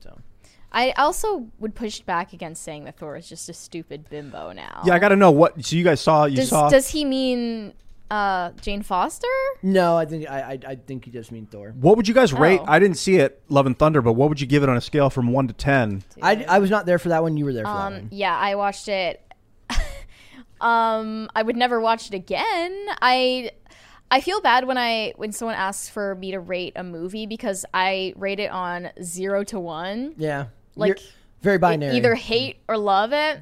So. 0.00 0.18
I 0.72 0.92
also 0.92 1.48
would 1.58 1.74
push 1.74 2.00
back 2.00 2.32
against 2.32 2.62
saying 2.62 2.84
that 2.84 2.96
Thor 2.96 3.16
is 3.16 3.28
just 3.28 3.48
a 3.48 3.52
stupid 3.52 4.08
bimbo 4.08 4.52
now. 4.52 4.82
Yeah, 4.84 4.94
I 4.94 4.98
got 4.98 5.10
to 5.10 5.16
know 5.16 5.30
what. 5.30 5.62
So 5.64 5.76
you 5.76 5.84
guys 5.84 6.00
saw 6.00 6.24
you 6.24 6.36
Does, 6.36 6.48
saw 6.48 6.70
does 6.70 6.88
he 6.88 7.04
mean 7.04 7.74
uh, 8.12 8.50
Jane 8.60 8.82
Foster? 8.82 9.26
No, 9.62 9.96
I 9.96 10.04
think 10.04 10.28
I, 10.30 10.40
I 10.40 10.58
I 10.72 10.74
think 10.76 11.06
you 11.06 11.12
just 11.12 11.32
mean 11.32 11.46
Thor. 11.46 11.74
What 11.80 11.96
would 11.96 12.06
you 12.06 12.14
guys 12.14 12.32
rate? 12.32 12.60
Oh. 12.60 12.66
I 12.68 12.78
didn't 12.78 12.98
see 12.98 13.16
it, 13.16 13.42
Love 13.48 13.66
and 13.66 13.78
Thunder, 13.78 14.02
but 14.02 14.12
what 14.12 14.28
would 14.28 14.40
you 14.40 14.46
give 14.46 14.62
it 14.62 14.68
on 14.68 14.76
a 14.76 14.80
scale 14.80 15.08
from 15.10 15.32
one 15.32 15.48
to 15.48 15.54
ten? 15.54 16.02
I, 16.20 16.44
I 16.48 16.58
was 16.58 16.70
not 16.70 16.84
there 16.86 16.98
for 16.98 17.08
that 17.08 17.22
one. 17.22 17.36
You 17.36 17.44
were 17.46 17.52
there 17.52 17.64
for 17.64 17.72
that 17.72 17.86
Um, 17.86 17.92
one. 17.94 18.08
yeah, 18.12 18.36
I 18.36 18.54
watched 18.56 18.88
it. 18.88 19.22
um, 20.60 21.28
I 21.34 21.42
would 21.42 21.56
never 21.56 21.80
watch 21.80 22.06
it 22.08 22.14
again. 22.14 22.86
I 23.00 23.50
I 24.10 24.20
feel 24.20 24.40
bad 24.40 24.66
when 24.66 24.78
I 24.78 25.14
when 25.16 25.32
someone 25.32 25.56
asks 25.56 25.88
for 25.88 26.14
me 26.16 26.32
to 26.32 26.40
rate 26.40 26.74
a 26.76 26.84
movie 26.84 27.26
because 27.26 27.64
I 27.72 28.12
rate 28.16 28.40
it 28.40 28.50
on 28.50 28.90
zero 29.02 29.42
to 29.44 29.58
one. 29.58 30.14
Yeah, 30.18 30.46
Like, 30.76 30.88
You're 30.88 30.96
very 31.40 31.58
binary. 31.58 31.96
Either 31.96 32.14
hate 32.14 32.58
or 32.68 32.76
love 32.76 33.12
it. 33.12 33.40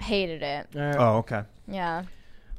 Hated 0.00 0.42
it. 0.42 0.68
All 0.76 0.80
right. 0.82 0.96
Oh, 0.96 1.16
okay. 1.18 1.42
Yeah. 1.68 2.04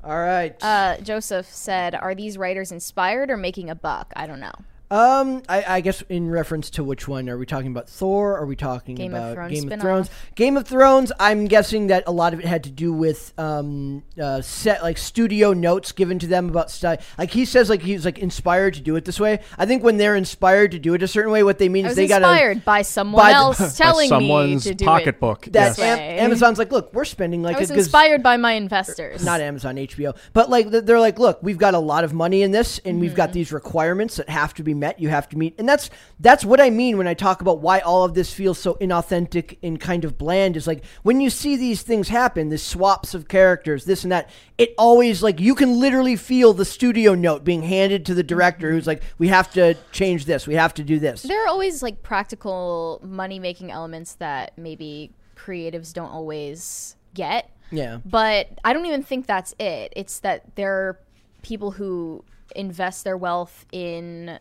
All 0.03 0.19
right. 0.19 0.55
Uh, 0.61 0.97
Joseph 1.01 1.47
said, 1.47 1.95
"Are 1.95 2.13
these 2.13 2.37
writers 2.37 2.71
inspired 2.71 3.31
or 3.31 3.37
making 3.37 3.69
a 3.69 3.75
buck?" 3.75 4.11
I 4.15 4.27
don't 4.27 4.39
know. 4.41 4.53
Um, 4.91 5.41
I, 5.49 5.63
I 5.67 5.81
guess 5.81 6.03
in 6.09 6.29
reference 6.29 6.69
to 6.71 6.83
which 6.83 7.07
one 7.07 7.27
are 7.27 7.37
we 7.37 7.47
talking 7.47 7.71
about? 7.71 7.89
Thor? 7.89 8.37
Are 8.37 8.45
we 8.45 8.55
talking 8.55 8.93
Game 8.93 9.13
of 9.15 9.17
about 9.23 9.33
Thrones 9.35 9.51
Game 9.53 9.63
of 9.63 9.69
spin-off. 9.69 9.81
Thrones? 9.81 10.09
Game 10.35 10.57
of 10.57 10.67
Thrones. 10.67 11.11
I'm 11.19 11.45
guessing 11.45 11.87
that 11.87 12.03
a 12.05 12.11
lot 12.11 12.33
of 12.33 12.39
it 12.39 12.45
had 12.45 12.63
to 12.65 12.69
do 12.69 12.93
with 12.93 13.33
um, 13.39 14.03
uh, 14.21 14.41
set 14.41 14.83
like 14.83 14.99
studio 14.99 15.53
notes 15.53 15.93
given 15.93 16.19
to 16.19 16.27
them 16.27 16.47
about 16.49 16.69
style. 16.69 16.97
Like 17.17 17.31
he 17.31 17.45
says, 17.45 17.69
like 17.69 17.81
he's 17.81 18.05
like 18.05 18.19
inspired 18.19 18.75
to 18.75 18.81
do 18.81 18.95
it 18.95 19.05
this 19.05 19.19
way. 19.19 19.39
I 19.57 19.65
think 19.65 19.83
when 19.83 19.97
they're 19.97 20.15
inspired 20.15 20.71
to 20.73 20.79
do 20.79 20.93
it 20.93 21.01
a 21.01 21.07
certain 21.07 21.31
way, 21.31 21.41
what 21.41 21.57
they 21.57 21.69
mean 21.69 21.87
I 21.87 21.89
is 21.89 21.95
they 21.95 22.07
got 22.07 22.21
inspired 22.21 22.63
by 22.63 22.83
someone 22.83 23.19
by 23.23 23.29
the- 23.29 23.35
else 23.35 23.59
By 23.59 23.69
telling 23.69 24.09
me 24.19 24.59
to 24.59 24.75
do 24.75 24.85
pocketbook. 24.85 25.47
it. 25.47 25.53
that 25.53 25.69
this 25.69 25.79
Am- 25.79 25.97
way. 25.97 26.19
Amazon's 26.19 26.59
like, 26.59 26.71
look, 26.71 26.93
we're 26.93 27.05
spending 27.05 27.41
like 27.41 27.55
I 27.55 27.59
was 27.61 27.71
a 27.71 27.75
inspired 27.75 28.21
by 28.21 28.37
my 28.37 28.51
investors. 28.53 29.25
not 29.25 29.41
Amazon, 29.41 29.77
HBO. 29.77 30.15
But 30.33 30.51
like 30.51 30.69
they're 30.69 30.99
like, 30.99 31.17
look, 31.17 31.39
we've 31.41 31.57
got 31.57 31.73
a 31.73 31.79
lot 31.79 32.03
of 32.03 32.13
money 32.13 32.43
in 32.43 32.51
this, 32.51 32.79
and 32.85 32.99
we've 32.99 33.13
Mm-hmm. 33.13 33.17
got 33.17 33.33
these 33.33 33.51
requirements 33.51 34.17
that 34.17 34.29
have 34.29 34.53
to 34.55 34.63
be 34.63 34.73
met. 34.83 34.99
You 34.99 35.09
have 35.09 35.27
to 35.29 35.37
meet, 35.37 35.53
and 35.59 35.67
that's 35.67 35.89
that's 36.19 36.43
what 36.45 36.59
I 36.59 36.69
mean 36.69 36.97
when 36.97 37.07
I 37.07 37.13
talk 37.13 37.41
about 37.41 37.59
why 37.67 37.79
all 37.79 38.03
of 38.03 38.13
this 38.13 38.33
feels 38.33 38.57
so 38.59 38.75
inauthentic 38.75 39.57
and 39.63 39.79
kind 39.79 40.03
of 40.05 40.17
bland. 40.17 40.57
Is 40.57 40.67
like 40.67 40.83
when 41.03 41.21
you 41.21 41.29
see 41.29 41.55
these 41.55 41.81
things 41.83 42.07
happen, 42.09 42.49
the 42.49 42.57
swaps 42.57 43.13
of 43.13 43.27
characters, 43.27 43.85
this 43.85 44.03
and 44.03 44.11
that. 44.11 44.29
It 44.55 44.75
always 44.77 45.23
like 45.23 45.39
you 45.39 45.55
can 45.55 45.79
literally 45.79 46.15
feel 46.15 46.53
the 46.53 46.63
studio 46.65 47.15
note 47.15 47.43
being 47.43 47.63
handed 47.63 48.05
to 48.05 48.13
the 48.13 48.23
director, 48.23 48.67
Mm-hmm. 48.67 48.75
who's 48.75 48.87
like, 48.87 49.03
we 49.17 49.27
have 49.29 49.51
to 49.53 49.75
change 49.91 50.25
this, 50.25 50.47
we 50.47 50.55
have 50.55 50.73
to 50.75 50.83
do 50.83 50.99
this. 50.99 51.23
There 51.23 51.43
are 51.43 51.47
always 51.47 51.81
like 51.81 52.03
practical 52.03 53.01
money 53.03 53.39
making 53.39 53.71
elements 53.71 54.13
that 54.15 54.57
maybe 54.57 55.11
creatives 55.35 55.93
don't 55.93 56.09
always 56.09 56.95
get. 57.13 57.49
Yeah. 57.71 57.99
But 58.05 58.47
I 58.63 58.73
don't 58.73 58.85
even 58.85 59.03
think 59.03 59.25
that's 59.25 59.53
it. 59.59 59.91
It's 59.95 60.19
that 60.19 60.55
there 60.55 60.73
are 60.73 60.99
people 61.41 61.71
who 61.71 62.23
invest 62.55 63.03
their 63.03 63.17
wealth 63.17 63.65
in 63.71 64.39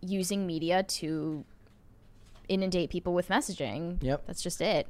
using 0.00 0.46
media 0.46 0.82
to 0.82 1.44
inundate 2.48 2.90
people 2.90 3.14
with 3.14 3.28
messaging. 3.28 4.02
Yep. 4.02 4.24
That's 4.26 4.42
just 4.42 4.60
it. 4.60 4.88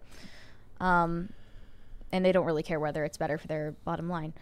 Um, 0.81 1.31
and 2.13 2.25
they 2.25 2.33
don't 2.33 2.47
really 2.47 2.63
care 2.63 2.81
whether 2.81 3.05
it's 3.05 3.19
better 3.19 3.39
for 3.39 3.47
their 3.47 3.75
bottom 3.85 4.09
line. 4.09 4.33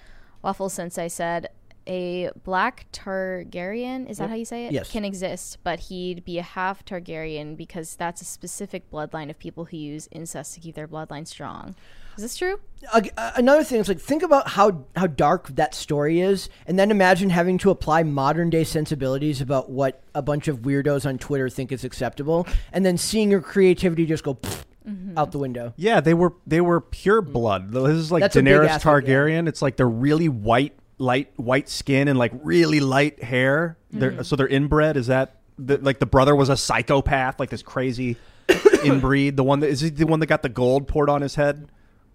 Waffle 0.42 0.68
Sensei 0.68 1.08
said 1.08 1.48
a 1.86 2.30
black 2.44 2.86
Targaryen, 2.92 4.08
is 4.08 4.18
that 4.18 4.28
how 4.28 4.36
you 4.36 4.44
say 4.44 4.66
it? 4.66 4.72
Yes. 4.72 4.90
Can 4.90 5.04
exist, 5.04 5.58
but 5.64 5.80
he'd 5.80 6.24
be 6.24 6.38
a 6.38 6.42
half 6.42 6.84
Targaryen 6.84 7.56
because 7.56 7.96
that's 7.96 8.20
a 8.20 8.26
specific 8.26 8.90
bloodline 8.90 9.30
of 9.30 9.38
people 9.38 9.64
who 9.66 9.76
use 9.76 10.08
incest 10.12 10.54
to 10.54 10.60
keep 10.60 10.74
their 10.74 10.86
bloodline 10.86 11.26
strong. 11.26 11.74
Is 12.18 12.22
this 12.24 12.36
true? 12.36 12.58
Uh, 12.92 13.00
another 13.36 13.62
thing 13.62 13.80
is 13.80 13.88
like 13.88 14.00
think 14.00 14.24
about 14.24 14.48
how 14.48 14.84
how 14.96 15.06
dark 15.06 15.48
that 15.50 15.72
story 15.72 16.20
is, 16.20 16.48
and 16.66 16.76
then 16.76 16.90
imagine 16.90 17.30
having 17.30 17.58
to 17.58 17.70
apply 17.70 18.02
modern 18.02 18.50
day 18.50 18.64
sensibilities 18.64 19.40
about 19.40 19.70
what 19.70 20.02
a 20.16 20.20
bunch 20.22 20.48
of 20.48 20.62
weirdos 20.62 21.06
on 21.06 21.16
Twitter 21.18 21.48
think 21.48 21.70
is 21.70 21.84
acceptable, 21.84 22.44
and 22.72 22.84
then 22.84 22.98
seeing 22.98 23.30
your 23.30 23.40
creativity 23.40 24.04
just 24.04 24.24
go 24.24 24.34
pfft 24.34 24.64
Mm-hmm. 24.88 25.18
out 25.18 25.32
the 25.32 25.38
window. 25.38 25.74
Yeah, 25.76 26.00
they 26.00 26.14
were 26.14 26.32
they 26.46 26.62
were 26.62 26.80
pure 26.80 27.20
blood. 27.20 27.72
This 27.72 27.90
is 27.90 28.10
like 28.10 28.22
That's 28.22 28.36
a 28.36 28.42
big 28.42 28.54
Daenerys 28.54 28.68
aspect, 28.68 29.06
yeah. 29.06 29.14
Targaryen. 29.16 29.46
It's 29.46 29.60
like 29.60 29.76
they're 29.76 29.86
really 29.86 30.30
white, 30.30 30.72
light 30.96 31.30
white 31.36 31.68
skin 31.68 32.08
and 32.08 32.18
like 32.18 32.32
really 32.42 32.80
light 32.80 33.22
hair. 33.22 33.76
Mm-hmm. 33.90 33.98
They're 34.00 34.24
so 34.24 34.34
they're 34.34 34.48
inbred. 34.48 34.96
Is 34.96 35.08
that 35.08 35.36
the, 35.58 35.76
like 35.76 35.98
the 35.98 36.06
brother 36.06 36.34
was 36.34 36.48
a 36.48 36.56
psychopath, 36.56 37.38
like 37.38 37.50
this 37.50 37.62
crazy 37.62 38.16
inbreed? 38.48 39.36
The 39.36 39.44
one 39.44 39.60
that 39.60 39.68
is 39.68 39.80
he 39.82 39.90
the 39.90 40.06
one 40.06 40.20
that 40.20 40.26
got 40.26 40.42
the 40.42 40.48
gold 40.48 40.88
poured 40.88 41.10
on 41.10 41.20
his 41.20 41.34
head? 41.34 41.68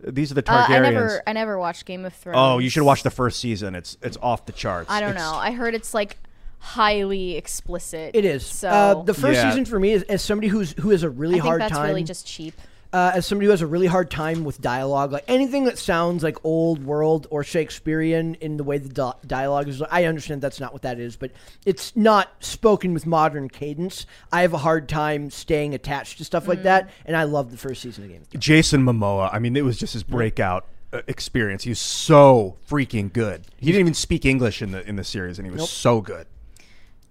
These 0.08 0.32
are 0.32 0.36
the 0.36 0.43
Uh, 0.51 0.66
Targaryens. 0.68 0.70
I 0.76 0.80
never, 0.91 1.22
I 1.28 1.34
never 1.34 1.58
watched 1.60 1.86
Game 1.86 2.06
of 2.06 2.14
Thrones. 2.14 2.38
oh, 2.39 2.60
you 2.60 2.70
should 2.70 2.84
watch 2.84 3.04
the 3.04 3.10
first 3.12 3.39
season. 3.39 3.76
It's 3.76 3.97
it's 4.01 4.18
off 4.22 4.45
the 4.45 4.51
charts. 4.54 4.89
I 4.91 4.99
don't 4.99 5.12
It's- 5.12 5.24
know. 5.32 5.38
I 5.38 5.51
heard 5.51 5.76
it's 5.76 5.93
like 5.93 6.18
highly 6.60 7.36
explicit. 7.36 8.12
It 8.16 8.26
is. 8.26 8.45
So 8.45 8.70
uh, 8.70 9.04
the 9.04 9.14
first 9.14 9.36
Yeah. 9.36 9.49
season 9.49 9.66
for 9.66 9.80
me 9.80 9.91
is 9.91 10.04
as 10.04 10.22
somebody 10.22 10.47
who's 10.47 10.74
who 10.80 10.89
has 10.91 11.04
a 11.04 11.10
really 11.10 11.34
I 11.36 11.38
think 11.38 11.43
hard 11.45 11.62
that's 11.62 11.74
time. 11.74 11.88
really 11.88 12.04
just 12.04 12.26
cheap. 12.26 12.54
Uh, 12.93 13.11
as 13.15 13.25
somebody 13.25 13.47
who 13.47 13.51
has 13.51 13.61
a 13.61 13.67
really 13.67 13.87
hard 13.87 14.09
time 14.11 14.43
with 14.43 14.61
dialogue, 14.61 15.11
like 15.11 15.23
anything 15.27 15.63
that 15.65 15.77
sounds 15.79 16.21
like 16.23 16.37
old 16.45 16.85
world 16.85 17.25
or 17.31 17.43
Shakespearean 17.43 18.35
in 18.35 18.57
the 18.57 18.63
way 18.63 18.77
the 18.77 18.87
di- 18.89 19.13
dialogue 19.25 19.67
is, 19.67 19.81
I 19.81 20.05
understand 20.05 20.41
that's 20.41 20.59
not 20.59 20.71
what 20.73 20.83
that 20.83 20.99
is, 20.99 21.15
but 21.15 21.31
it's 21.65 21.95
not 21.95 22.29
spoken 22.43 22.93
with 22.93 23.05
modern 23.07 23.49
cadence. 23.49 24.05
I 24.31 24.41
have 24.43 24.53
a 24.53 24.59
hard 24.59 24.87
time 24.87 25.31
staying 25.31 25.73
attached 25.73 26.19
to 26.19 26.23
stuff 26.23 26.47
like 26.47 26.59
Mm. 26.59 26.63
that, 26.63 26.89
and 27.05 27.17
I 27.17 27.23
love 27.23 27.51
the 27.51 27.57
first 27.57 27.81
season 27.81 28.03
of 28.03 28.09
Game 28.11 28.21
of 28.21 28.27
Thrones. 28.27 28.43
Jason 28.45 28.83
Momoa. 28.85 29.29
I 29.33 29.39
mean, 29.39 29.55
it 29.57 29.65
was 29.65 29.77
just 29.77 29.93
his 29.93 30.03
breakout 30.03 30.67
uh, 30.93 31.01
experience. 31.07 31.63
He 31.63 31.71
was 31.71 31.79
so 31.79 32.57
freaking 32.69 33.11
good. 33.11 33.45
He 33.57 33.67
didn't 33.71 33.79
even 33.81 33.93
speak 33.95 34.25
English 34.25 34.61
in 34.61 34.71
the 34.71 34.87
in 34.87 34.95
the 34.95 35.03
series, 35.03 35.39
and 35.39 35.47
he 35.47 35.51
was 35.51 35.67
so 35.69 35.99
good. 36.01 36.27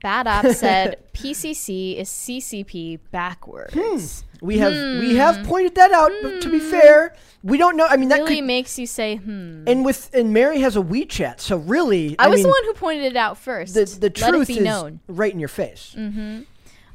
Bad 0.03 0.26
App 0.26 0.46
said 0.55 0.98
PCC 1.14 1.96
is 1.96 2.09
CCP 2.09 2.98
backwards. 3.11 3.74
Hmm. 3.76 4.26
We 4.44 4.59
have 4.59 4.72
we 4.72 5.11
hmm. 5.12 5.16
have 5.16 5.46
pointed 5.46 5.76
that 5.76 5.92
out, 5.92 6.11
but 6.20 6.42
to 6.42 6.50
be 6.50 6.59
hmm. 6.59 6.68
fair, 6.70 7.14
we 7.44 7.57
don't 7.57 7.76
know. 7.76 7.86
I 7.88 7.96
mean, 7.96 8.09
that 8.09 8.18
Really 8.18 8.36
could. 8.36 8.44
makes 8.44 8.76
you 8.76 8.88
say, 8.88 9.16
hmm. 9.16 9.62
And 9.68 9.84
with 9.84 10.11
and 10.12 10.32
Mary 10.32 10.61
has 10.61 10.76
a 10.76 10.80
WeChat, 10.80 11.40
so 11.40 11.59
really, 11.59 12.18
I, 12.18 12.26
was 12.26 12.38
mean, 12.38 12.42
the 12.42 12.48
one 12.48 12.64
who 12.64 12.74
pointed 12.74 13.05
it 13.05 13.16
out 13.16 13.38
first. 13.38 13.74
the 13.74 13.84
the 13.84 14.11
truth 14.11 14.48
be 14.48 14.59
is 14.59 14.64
known. 14.64 14.98
right 15.07 15.32
in 15.32 15.38
your 15.38 15.48
face. 15.48 15.94
Mm-hmm. 15.96 16.40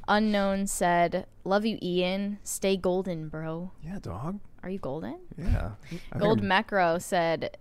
Unknown 0.10 0.68
said, 0.68 1.26
"Love 1.46 1.66
you, 1.66 1.78
Ian. 1.82 2.40
Stay 2.44 2.76
golden, 2.76 3.30
bro. 3.30 3.72
Yeah, 3.82 4.00
dog. 4.00 4.40
Are 4.62 4.70
you 4.70 4.80
golden?" 4.80 5.20
Yeah. 5.38 5.72
I 6.12 6.18
Gold 6.18 6.44
Macro 6.44 6.98
said, 6.98 7.58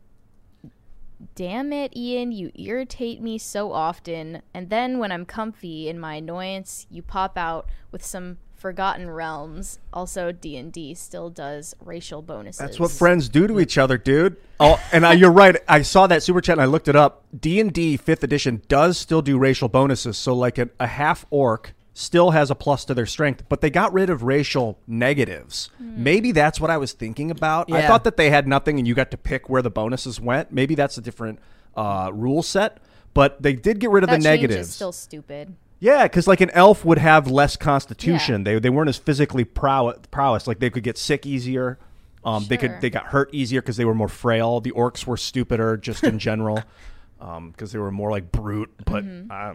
Damn 1.34 1.72
it, 1.72 1.96
Ian, 1.96 2.32
you 2.32 2.52
irritate 2.54 3.20
me 3.20 3.38
so 3.38 3.72
often. 3.72 4.42
And 4.54 4.70
then 4.70 4.98
when 4.98 5.12
I'm 5.12 5.24
comfy 5.24 5.88
in 5.88 5.98
my 5.98 6.14
annoyance, 6.14 6.86
you 6.90 7.02
pop 7.02 7.36
out 7.36 7.68
with 7.90 8.04
some 8.04 8.38
Forgotten 8.54 9.10
Realms. 9.10 9.78
Also, 9.92 10.32
D&D 10.32 10.94
still 10.94 11.30
does 11.30 11.74
racial 11.84 12.22
bonuses. 12.22 12.58
That's 12.58 12.80
what 12.80 12.90
friends 12.90 13.28
do 13.28 13.46
to 13.46 13.60
each 13.60 13.76
other, 13.78 13.98
dude. 13.98 14.36
Oh, 14.58 14.82
and 14.92 15.04
I, 15.04 15.12
you're 15.12 15.30
right. 15.30 15.56
I 15.68 15.82
saw 15.82 16.06
that 16.06 16.22
super 16.22 16.40
chat 16.40 16.54
and 16.54 16.62
I 16.62 16.64
looked 16.64 16.88
it 16.88 16.96
up. 16.96 17.24
D 17.38 17.60
and 17.60 17.72
D 17.72 17.96
Fifth 17.96 18.24
Edition 18.24 18.62
does 18.68 18.96
still 18.96 19.20
do 19.20 19.38
racial 19.38 19.68
bonuses. 19.68 20.16
So, 20.16 20.34
like 20.34 20.56
a, 20.56 20.70
a 20.80 20.86
half 20.86 21.26
orc 21.30 21.74
still 21.99 22.32
has 22.32 22.51
a 22.51 22.55
plus 22.55 22.84
to 22.84 22.92
their 22.94 23.07
strength, 23.07 23.44
but 23.49 23.62
they 23.62 23.70
got 23.70 23.90
rid 23.92 24.11
of 24.11 24.22
racial 24.22 24.78
negatives. 24.86 25.70
Maybe 25.80 26.30
that's 26.30 26.61
what 26.61 26.70
I 26.70 26.76
was 26.76 26.92
thinking 26.92 27.30
about. 27.30 27.72
I 27.72 27.86
thought 27.86 28.05
that 28.05 28.16
they 28.18 28.28
had 28.28 28.47
nothing 28.47 28.78
and 28.78 28.86
you 28.86 28.94
got 28.94 29.11
to 29.12 29.16
pick 29.16 29.49
where 29.49 29.62
the 29.62 29.70
bonuses 29.70 30.20
went. 30.20 30.53
Maybe 30.53 30.74
that's 30.74 30.99
a 30.99 31.01
different 31.01 31.38
uh, 31.74 32.11
rule 32.12 32.42
set. 32.42 32.78
But 33.14 33.42
they 33.42 33.55
did 33.55 33.78
get 33.78 33.88
rid 33.90 34.05
of 34.05 34.11
that 34.11 34.20
the 34.20 34.24
negatives. 34.24 34.74
still 34.74 34.92
stupid. 34.92 35.57
Yeah, 35.80 36.03
because 36.03 36.26
like 36.26 36.42
an 36.42 36.51
elf 36.51 36.84
would 36.84 36.99
have 36.99 37.30
less 37.30 37.57
constitution. 37.57 38.44
They 38.44 38.59
they 38.59 38.68
weren't 38.70 38.90
as 38.90 38.99
physically 38.99 39.44
prow- 39.44 39.94
prowess. 40.11 40.47
Like 40.47 40.59
they 40.59 40.68
could 40.68 40.82
get 40.82 40.99
sick 40.99 41.24
easier. 41.24 41.78
Um, 42.24 42.44
They 42.47 42.59
could 42.59 42.80
they 42.82 42.90
got 42.90 43.07
hurt 43.07 43.30
easier 43.32 43.62
because 43.62 43.78
they 43.78 43.86
were 43.86 43.94
more 43.94 44.09
frail. 44.09 44.61
The 44.61 44.72
orcs 44.72 45.07
were 45.07 45.16
stupider 45.16 45.78
just 45.78 46.05
in 46.05 46.18
general 46.18 46.62
because 47.18 47.72
they 47.72 47.78
were 47.78 47.90
more 47.90 48.11
like 48.11 48.30
brute. 48.32 48.70
But 48.84 49.05
uh, 49.30 49.55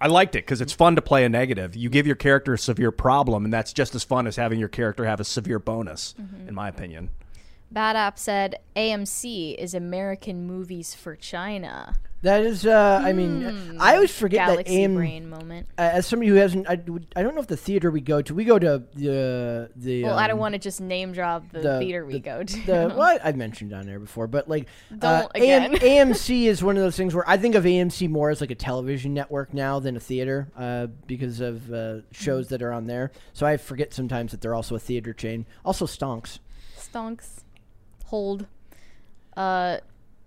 I 0.00 0.08
liked 0.08 0.34
it 0.34 0.44
because 0.44 0.60
it's 0.60 0.72
fun 0.72 0.96
to 0.96 1.02
play 1.02 1.24
a 1.24 1.28
negative. 1.28 1.76
You 1.76 1.88
give 1.88 2.06
your 2.06 2.16
character 2.16 2.54
a 2.54 2.58
severe 2.58 2.90
problem, 2.90 3.44
and 3.44 3.52
that's 3.52 3.72
just 3.72 3.94
as 3.94 4.04
fun 4.04 4.26
as 4.26 4.36
having 4.36 4.58
your 4.58 4.68
character 4.68 5.04
have 5.04 5.20
a 5.20 5.24
severe 5.24 5.58
bonus, 5.58 6.14
in 6.48 6.54
my 6.54 6.68
opinion. 6.68 7.10
Bad 7.70 7.96
App 7.96 8.18
said 8.18 8.56
AMC 8.76 9.54
is 9.56 9.74
American 9.74 10.46
movies 10.46 10.94
for 10.94 11.16
China. 11.16 11.96
That 12.22 12.42
is, 12.44 12.66
uh, 12.66 13.00
I 13.04 13.12
mean, 13.12 13.76
I 13.78 13.94
always 13.94 14.10
forget 14.10 14.48
Galaxy 14.48 14.74
that 14.74 14.82
AM. 14.82 14.94
brain 14.94 15.28
moment. 15.28 15.68
uh, 15.78 15.82
As 15.82 16.06
somebody 16.06 16.30
who 16.30 16.36
hasn't, 16.36 16.68
I, 16.68 16.72
I 17.14 17.22
don't 17.22 17.34
know 17.34 17.40
if 17.40 17.46
the 17.46 17.58
theater 17.58 17.90
we 17.90 18.00
go 18.00 18.22
to. 18.22 18.34
We 18.34 18.44
go 18.44 18.58
to 18.58 18.82
the 18.94 19.70
the. 19.76 20.04
Well, 20.04 20.18
I 20.18 20.26
don't 20.26 20.34
um, 20.36 20.40
want 20.40 20.54
to 20.54 20.58
just 20.58 20.80
name 20.80 21.12
drop 21.12 21.50
the, 21.52 21.60
the- 21.60 21.78
theater 21.78 22.04
we 22.06 22.14
the- 22.14 22.20
go 22.20 22.42
to. 22.42 22.66
the 22.66 22.94
well, 22.96 23.18
I've 23.22 23.36
mentioned 23.36 23.72
on 23.74 23.84
there 23.86 24.00
before, 24.00 24.26
but 24.26 24.48
like 24.48 24.66
uh, 24.90 24.96
Don't 25.22 25.32
again. 25.36 25.72
AMC 25.74 26.46
is 26.46 26.64
one 26.64 26.76
of 26.76 26.82
those 26.82 26.96
things 26.96 27.14
where 27.14 27.28
I 27.28 27.36
think 27.36 27.54
of 27.54 27.64
AMC 27.64 28.08
more 28.08 28.30
as 28.30 28.40
like 28.40 28.50
a 28.50 28.56
television 28.56 29.12
network 29.12 29.52
now 29.52 29.78
than 29.78 29.94
a 29.96 30.00
theater 30.00 30.48
uh, 30.56 30.86
because 31.06 31.40
of 31.40 31.70
uh, 31.72 31.98
shows 32.12 32.48
that 32.48 32.62
are 32.62 32.72
on 32.72 32.86
there. 32.86 33.12
So 33.34 33.46
I 33.46 33.56
forget 33.58 33.92
sometimes 33.92 34.32
that 34.32 34.40
they're 34.40 34.54
also 34.54 34.74
a 34.74 34.80
theater 34.80 35.12
chain. 35.12 35.46
Also, 35.64 35.84
stonks. 35.86 36.38
Stonks. 36.76 37.42
Hold. 38.06 38.46
Uh, 39.36 39.78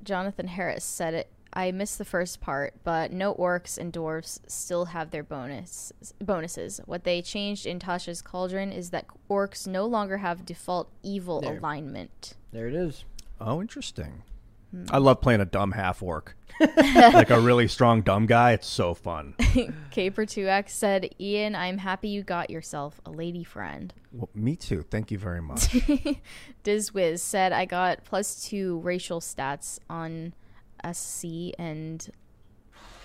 Jonathan 0.04 0.48
Harris 0.48 0.84
said 0.84 1.14
it. 1.14 1.28
I 1.52 1.72
missed 1.72 1.98
the 1.98 2.06
first 2.06 2.42
part, 2.42 2.76
but 2.84 3.12
no 3.12 3.34
orcs 3.34 3.78
and 3.80 3.92
dwarves 3.92 4.40
still 4.48 4.86
have 4.86 5.10
their 5.10 5.24
bonus 5.24 5.92
bonuses. 6.22 6.80
What 6.86 7.04
they 7.06 7.24
changed 7.24 7.66
in 7.66 7.80
Tasha's 7.80 8.22
Cauldron 8.22 8.72
is 8.72 8.92
that 8.92 9.06
orcs 9.30 9.66
no 9.66 9.86
longer 9.88 10.18
have 10.18 10.46
default 10.46 10.92
evil 11.02 11.42
There. 11.42 11.58
alignment. 11.58 12.36
There 12.52 12.68
it 12.68 12.76
is. 12.76 13.04
Oh, 13.42 13.62
interesting. 13.62 14.22
I 14.92 14.98
love 15.00 15.22
playing 15.22 15.42
a 15.42 15.46
dumb 15.46 15.72
half 15.72 16.04
orc, 16.04 16.36
like 16.60 17.30
a 17.30 17.40
really 17.40 17.68
strong 17.68 18.02
dumb 18.02 18.26
guy. 18.26 18.52
It's 18.54 18.68
so 18.68 18.94
fun. 18.94 19.34
Caper2x 19.40 20.70
said, 20.70 21.10
Ian, 21.20 21.56
I'm 21.56 21.80
happy 21.80 22.10
you 22.10 22.24
got 22.24 22.50
yourself 22.50 23.02
a 23.06 23.12
lady 23.12 23.44
friend. 23.44 23.94
Well, 24.12 24.30
me 24.36 24.56
too. 24.56 24.84
Thank 24.84 25.12
you 25.12 25.18
very 25.18 25.42
much. 25.42 25.70
Dizwiz 26.64 27.20
said, 27.20 27.52
I 27.52 27.66
got 27.66 28.04
plus 28.04 28.44
two 28.48 28.80
racial 28.80 29.20
stats 29.22 29.80
on 29.90 30.34
SC 30.92 31.56
and 31.58 32.08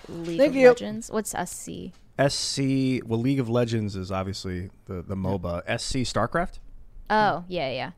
League 0.07 0.37
Thank 0.37 0.49
of 0.51 0.55
you. 0.55 0.67
Legends. 0.69 1.09
What's 1.09 1.31
SC? 1.31 1.91
SC, 2.29 3.01
well, 3.05 3.19
League 3.19 3.39
of 3.39 3.49
Legends 3.49 3.95
is 3.95 4.11
obviously 4.11 4.69
the, 4.85 5.01
the 5.01 5.15
MOBA. 5.15 5.63
SC 5.79 5.97
StarCraft? 5.99 6.59
Oh, 7.09 7.43
yeah, 7.47 7.69
yeah. 7.71 7.91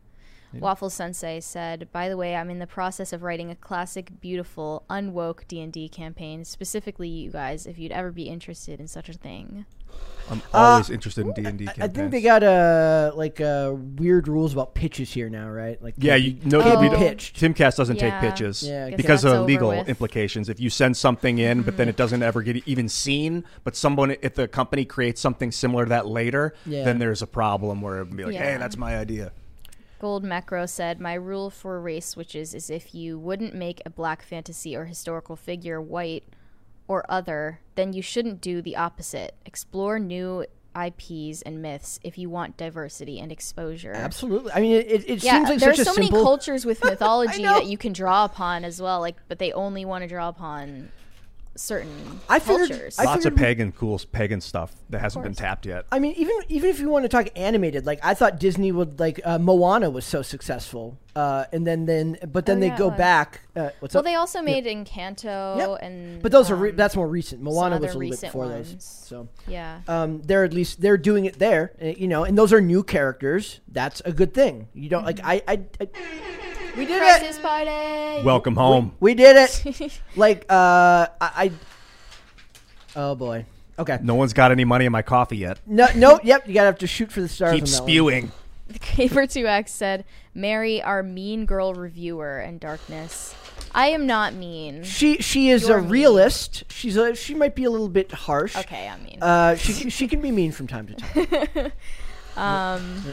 Waffle 0.53 0.89
Sensei 0.89 1.39
said, 1.39 1.87
"By 1.91 2.09
the 2.09 2.17
way, 2.17 2.35
I'm 2.35 2.49
in 2.49 2.59
the 2.59 2.67
process 2.67 3.13
of 3.13 3.21
writing 3.23 3.51
a 3.51 3.55
classic, 3.55 4.19
beautiful, 4.21 4.83
unwoke 4.89 5.47
D&D 5.47 5.89
campaign, 5.89 6.43
specifically 6.45 7.09
you 7.09 7.31
guys, 7.31 7.65
if 7.67 7.77
you'd 7.77 7.91
ever 7.91 8.11
be 8.11 8.23
interested 8.23 8.79
in 8.79 8.87
such 8.87 9.09
a 9.09 9.13
thing." 9.13 9.65
I'm 10.29 10.41
always 10.53 10.89
interested 10.89 11.25
in 11.25 11.33
D 11.33 11.45
and 11.45 11.57
D 11.57 11.63
I 11.63 11.67
campaigns. 11.71 11.89
I 11.89 11.93
think 11.99 12.11
they 12.11 12.21
got 12.21 12.43
uh 12.43 13.11
like 13.15 13.39
uh, 13.39 13.73
weird 13.73 14.27
rules 14.27 14.51
about 14.51 14.75
pitches 14.75 15.11
here 15.11 15.29
now, 15.29 15.49
right? 15.49 15.81
Like 15.81 15.95
Yeah, 15.97 16.15
you 16.15 16.33
be- 16.33 16.49
no, 16.49 16.61
can't 16.61 16.79
we 16.81 16.87
be 16.87 16.89
don't- 16.91 16.99
pitched. 16.99 17.39
Timcast 17.39 17.77
doesn't 17.77 17.95
Yeah. 17.95 18.19
take 18.19 18.29
pitches 18.31 18.61
Yeah, 18.67 18.89
because 18.95 19.23
of 19.23 19.45
legal 19.45 19.69
with. 19.69 19.87
implications. 19.87 20.49
If 20.49 20.59
you 20.59 20.69
send 20.69 20.97
something 20.97 21.37
in, 21.39 21.61
but 21.61 21.77
then 21.77 21.87
it 21.87 21.95
doesn't 21.95 22.21
ever 22.23 22.41
get 22.43 22.57
even 22.67 22.89
seen, 22.89 23.45
but 23.63 23.75
someone 23.77 24.15
if 24.21 24.35
the 24.35 24.47
company 24.49 24.83
creates 24.83 25.21
something 25.21 25.51
similar 25.51 25.85
to 25.85 25.89
that 25.89 26.07
later, 26.07 26.53
Yeah. 26.65 26.83
then 26.83 26.99
there's 26.99 27.21
a 27.21 27.27
problem 27.27 27.81
where 27.81 28.01
it'd 28.01 28.15
be 28.15 28.25
like, 28.25 28.35
hey, 28.35 28.57
that's 28.57 28.77
my 28.77 28.97
idea. 28.97 29.31
Gold 29.99 30.23
Macro 30.23 30.65
said, 30.65 30.99
My 30.99 31.13
rule 31.15 31.49
for 31.49 31.81
race 31.81 32.05
switches 32.07 32.53
is 32.53 32.69
if 32.69 32.93
you 32.93 33.17
wouldn't 33.17 33.55
make 33.55 33.81
a 33.85 33.89
black 33.89 34.21
fantasy 34.21 34.75
or 34.75 34.85
historical 34.85 35.35
figure 35.35 35.81
white 35.81 36.23
or 36.87 37.03
other, 37.09 37.59
then 37.75 37.93
you 37.93 38.01
shouldn't 38.01 38.39
do 38.41 38.61
the 38.61 38.75
opposite. 38.75 39.35
Explore 39.45 39.99
new 39.99 40.45
IPs 40.79 41.41
and 41.41 41.61
myths 41.61 41.99
if 42.03 42.17
you 42.17 42.29
want 42.29 42.55
diversity 42.55 43.19
and 43.19 43.31
exposure. 43.31 43.93
Absolutely. 43.93 44.51
I 44.51 44.59
mean, 44.61 44.73
it, 44.73 45.09
it, 45.09 45.23
Yeah, 45.23 45.37
seems 45.37 45.49
like 45.49 45.59
there's 45.59 45.77
such 45.77 45.87
a 45.87 45.89
so 45.89 45.93
simple. 45.95 46.11
many 46.17 46.23
cultures 46.23 46.65
with 46.65 46.83
mythology 46.83 47.43
that 47.43 47.65
you 47.65 47.77
can 47.77 47.93
draw 47.93 48.25
upon 48.25 48.63
as 48.63 48.79
well, 48.81 48.99
like 48.99 49.15
but 49.27 49.39
they 49.39 49.51
only 49.53 49.85
want 49.85 50.03
to 50.03 50.07
draw 50.07 50.29
upon 50.29 50.91
certain 51.57 52.21
I 52.29 52.39
figured- 52.39 52.69
cultures. 52.69 52.99
I 52.99 53.03
Lots 53.05 53.17
of 53.17 53.23
figured 53.33 53.39
we- 53.39 53.45
pagan, 53.45 53.71
cool 53.71 53.99
pagan 54.11 54.41
stuff 54.41 54.73
that 54.89 54.99
hasn't 54.99 55.23
been 55.23 55.33
tapped 55.35 55.65
yet. 55.65 55.85
I 55.91 55.99
mean, 55.99 56.13
even 56.17 56.35
even 56.49 56.69
if 56.69 56.79
you 56.79 56.89
want 56.89 57.03
to 57.03 57.09
talk 57.09 57.27
animated, 57.35 57.85
like 57.85 57.99
I 58.03 58.13
thought 58.13 58.39
Disney 58.39 58.71
would 58.71 58.99
like 58.99 59.19
uh, 59.25 59.37
Moana 59.39 59.89
was 59.89 60.05
so 60.05 60.21
successful, 60.21 60.97
uh, 61.15 61.45
and 61.51 61.65
then 61.67 61.85
then 61.85 62.17
but 62.31 62.45
then 62.45 62.57
Oh, 62.57 62.59
they 62.61 62.67
yeah, 62.67 62.75
it 62.75 62.77
go 62.77 62.87
was. 62.89 62.97
back. 62.97 63.41
Uh, 63.55 63.69
what's 63.79 63.93
well, 63.93 63.99
up? 63.99 64.05
they 64.05 64.15
also 64.15 64.41
made 64.41 64.65
Encanto 64.65 65.57
Yep. 65.57 65.79
and 65.81 66.21
but 66.21 66.31
those 66.31 66.49
are 66.51 66.55
re- 66.55 66.69
um, 66.69 66.75
that's 66.75 66.95
more 66.95 67.07
recent. 67.07 67.41
Moana 67.41 67.75
was 67.79 67.89
other 67.89 67.97
a 67.97 67.99
little 67.99 67.99
bit 68.01 68.09
recent 68.11 68.31
before 68.31 68.47
those. 68.47 68.75
So 68.79 69.27
yeah. 69.47 69.81
um, 69.87 70.21
they're 70.21 70.43
at 70.43 70.53
least 70.53 70.79
they're 70.81 70.97
doing 70.97 71.25
it 71.25 71.39
there, 71.39 71.73
uh, 71.81 71.85
you 71.87 72.07
know, 72.07 72.23
and 72.23 72.37
those 72.37 72.53
are 72.53 72.61
new 72.61 72.83
characters. 72.83 73.59
That's 73.67 74.01
a 74.05 74.11
good 74.11 74.33
thing. 74.33 74.67
You 74.73 74.89
don't 74.89 75.05
like 75.05 75.19
I 75.23 75.41
I, 75.47 75.61
I 75.81 75.87
we 76.77 76.85
did 76.85 77.01
it. 77.01 77.19
Crisis 77.19 77.39
party. 77.39 78.23
Welcome 78.23 78.55
home. 78.55 78.93
We 78.99 79.13
did 79.13 79.35
it. 79.35 80.01
like 80.15 80.45
uh, 80.49 81.07
I, 81.19 81.31
I. 81.35 81.51
Oh 82.95 83.15
boy. 83.15 83.45
Okay. 83.79 83.99
No 84.01 84.15
one's 84.15 84.33
got 84.33 84.51
any 84.51 84.65
money 84.65 84.85
in 84.85 84.91
my 84.91 85.01
coffee 85.01 85.37
yet. 85.37 85.59
No. 85.65 85.87
No. 85.95 86.19
Yep. 86.23 86.47
You 86.47 86.53
gotta 86.53 86.67
have 86.67 86.79
to 86.79 86.87
shoot 86.87 87.11
for 87.11 87.21
the 87.21 87.27
stars. 87.27 87.53
Keep 87.53 87.63
on 87.63 87.69
that 87.69 87.81
one. 87.81 87.87
spewing. 87.87 88.31
Caper2x 88.73 89.69
said, 89.69 90.03
"Marry 90.33 90.81
our 90.81 91.01
mean 91.01 91.45
girl 91.45 91.73
reviewer 91.73 92.39
in 92.41 92.57
darkness." 92.57 93.33
I 93.73 93.87
am 93.89 94.05
not 94.07 94.33
mean. 94.33 94.83
She 94.83 95.17
she 95.17 95.49
is 95.49 95.67
You're 95.67 95.77
a 95.77 95.81
mean. 95.81 95.89
realist. 95.91 96.63
She's 96.69 96.97
a 96.97 97.15
she 97.15 97.33
might 97.33 97.55
be 97.55 97.63
a 97.63 97.69
little 97.69 97.89
bit 97.89 98.11
harsh. 98.11 98.55
Okay, 98.57 98.87
I'm 98.87 99.03
mean. 99.03 99.19
Uh, 99.21 99.55
she 99.55 99.89
she 99.89 100.07
can 100.07 100.21
be 100.21 100.31
mean 100.31 100.51
from 100.51 100.67
time 100.67 100.87
to 100.87 100.95
time. 100.95 101.71
Um, 102.37 103.03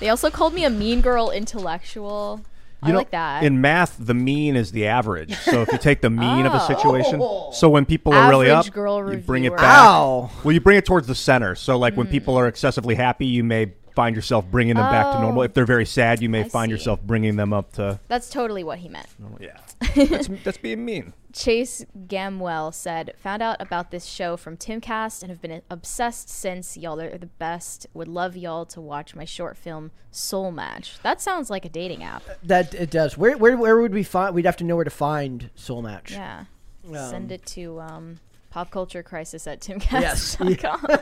they 0.00 0.08
also 0.08 0.28
called 0.28 0.52
me 0.52 0.64
a 0.64 0.70
mean 0.70 1.00
girl 1.00 1.30
intellectual. 1.30 2.40
I 2.82 2.88
You 2.88 2.92
know, 2.92 2.98
like 2.98 3.10
that. 3.12 3.42
In 3.42 3.60
math, 3.60 3.96
the 3.98 4.12
mean 4.14 4.54
is 4.54 4.70
the 4.72 4.86
average. 4.86 5.34
So 5.38 5.62
if 5.62 5.72
you 5.72 5.78
take 5.78 6.02
the 6.02 6.10
mean 6.10 6.44
of 6.46 6.52
a 6.52 6.62
Oh. 6.62 6.66
situation, 6.66 7.20
so 7.52 7.68
when 7.70 7.84
people 7.86 8.12
are 8.12 8.28
really 8.28 8.50
up, 8.50 8.70
girl 8.70 8.98
you 9.10 9.16
bring 9.18 9.44
it 9.44 9.50
reviewer. 9.52 9.56
back. 9.56 9.88
Ow. 9.88 10.30
Well, 10.44 10.52
you 10.52 10.60
bring 10.60 10.76
it 10.76 10.84
towards 10.84 11.06
the 11.06 11.14
center. 11.14 11.54
So 11.54 11.78
like 11.78 11.94
Hmm. 11.94 12.00
when 12.00 12.06
people 12.08 12.36
are 12.38 12.46
excessively 12.46 12.94
happy, 12.94 13.26
you 13.26 13.42
may 13.44 13.72
find 13.96 14.14
yourself 14.14 14.44
bringing 14.50 14.76
them 14.76 14.88
back 14.88 15.12
to 15.14 15.20
normal. 15.20 15.40
Oh. 15.40 15.44
If 15.44 15.54
they're 15.54 15.66
very 15.66 15.86
sad, 15.86 16.22
you 16.22 16.28
may 16.28 16.42
I 16.42 16.48
find 16.48 16.68
see. 16.68 16.74
yourself 16.74 17.00
bringing 17.02 17.34
them 17.34 17.52
up 17.52 17.72
to 17.72 17.98
That's 18.06 18.30
totally 18.30 18.62
what 18.62 18.78
he 18.78 18.88
meant. 18.88 19.08
normal. 19.18 19.40
Yeah, 19.40 19.58
that's, 19.96 20.28
that's 20.44 20.58
being 20.58 20.84
mean. 20.84 21.14
Chase 21.32 21.84
Gamwell 22.06 22.72
said, 22.72 23.14
"Found 23.18 23.42
out 23.42 23.56
about 23.60 23.90
this 23.90 24.04
show 24.04 24.36
from 24.36 24.56
Timcast 24.56 25.22
and 25.22 25.30
have 25.30 25.42
been 25.42 25.62
obsessed 25.68 26.28
since. 26.28 26.76
Y'all 26.76 27.00
are 27.00 27.18
the 27.18 27.26
best. 27.26 27.86
Would 27.94 28.08
love 28.08 28.36
y'all 28.36 28.64
to 28.66 28.80
watch 28.80 29.14
my 29.14 29.24
short 29.24 29.56
film 29.56 29.90
Soul 30.10 30.52
Match. 30.52 30.98
That 31.02 31.20
sounds 31.20 31.50
like 31.50 31.64
a 31.64 31.68
dating 31.68 32.04
app. 32.04 32.22
That 32.42 32.74
it 32.74 32.90
does. 32.90 33.18
Where 33.18 33.36
where 33.36 33.56
where 33.56 33.80
would 33.80 33.92
we 33.92 34.02
find? 34.02 34.34
We'd 34.34 34.46
have 34.46 34.56
to 34.58 34.64
know 34.64 34.76
where 34.76 34.84
to 34.84 34.90
find 34.90 35.50
Soul 35.54 35.82
Match. 35.82 36.12
Yeah. 36.12 36.44
Um, 36.88 36.94
Send 37.10 37.32
it 37.32 37.44
to 37.46 37.80
um, 37.80 38.18
popculturecrisis 38.56 39.46
at 39.46 39.68
Yes. 39.92 40.36
timcast.com. 40.36 40.98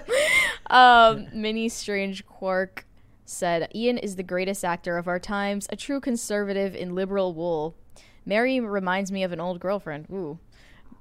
um, 0.71 1.29
Mini 1.33 1.69
Strange 1.69 2.27
Quark 2.27 2.87
said, 3.25 3.71
Ian 3.75 3.99
is 3.99 4.17
the 4.17 4.23
greatest 4.23 4.65
actor 4.65 4.99
of 4.99 5.07
our 5.07 5.19
times, 5.21 5.67
a 5.71 5.77
true 5.77 6.01
conservative 6.01 6.75
in 6.75 6.95
liberal 6.95 7.33
wool. 7.33 7.77
Mary 8.27 8.59
reminds 8.61 9.13
me 9.13 9.23
of 9.23 9.33
an 9.33 9.41
old 9.41 9.61
girlfriend. 9.61 10.07
Ooh. 10.11 10.39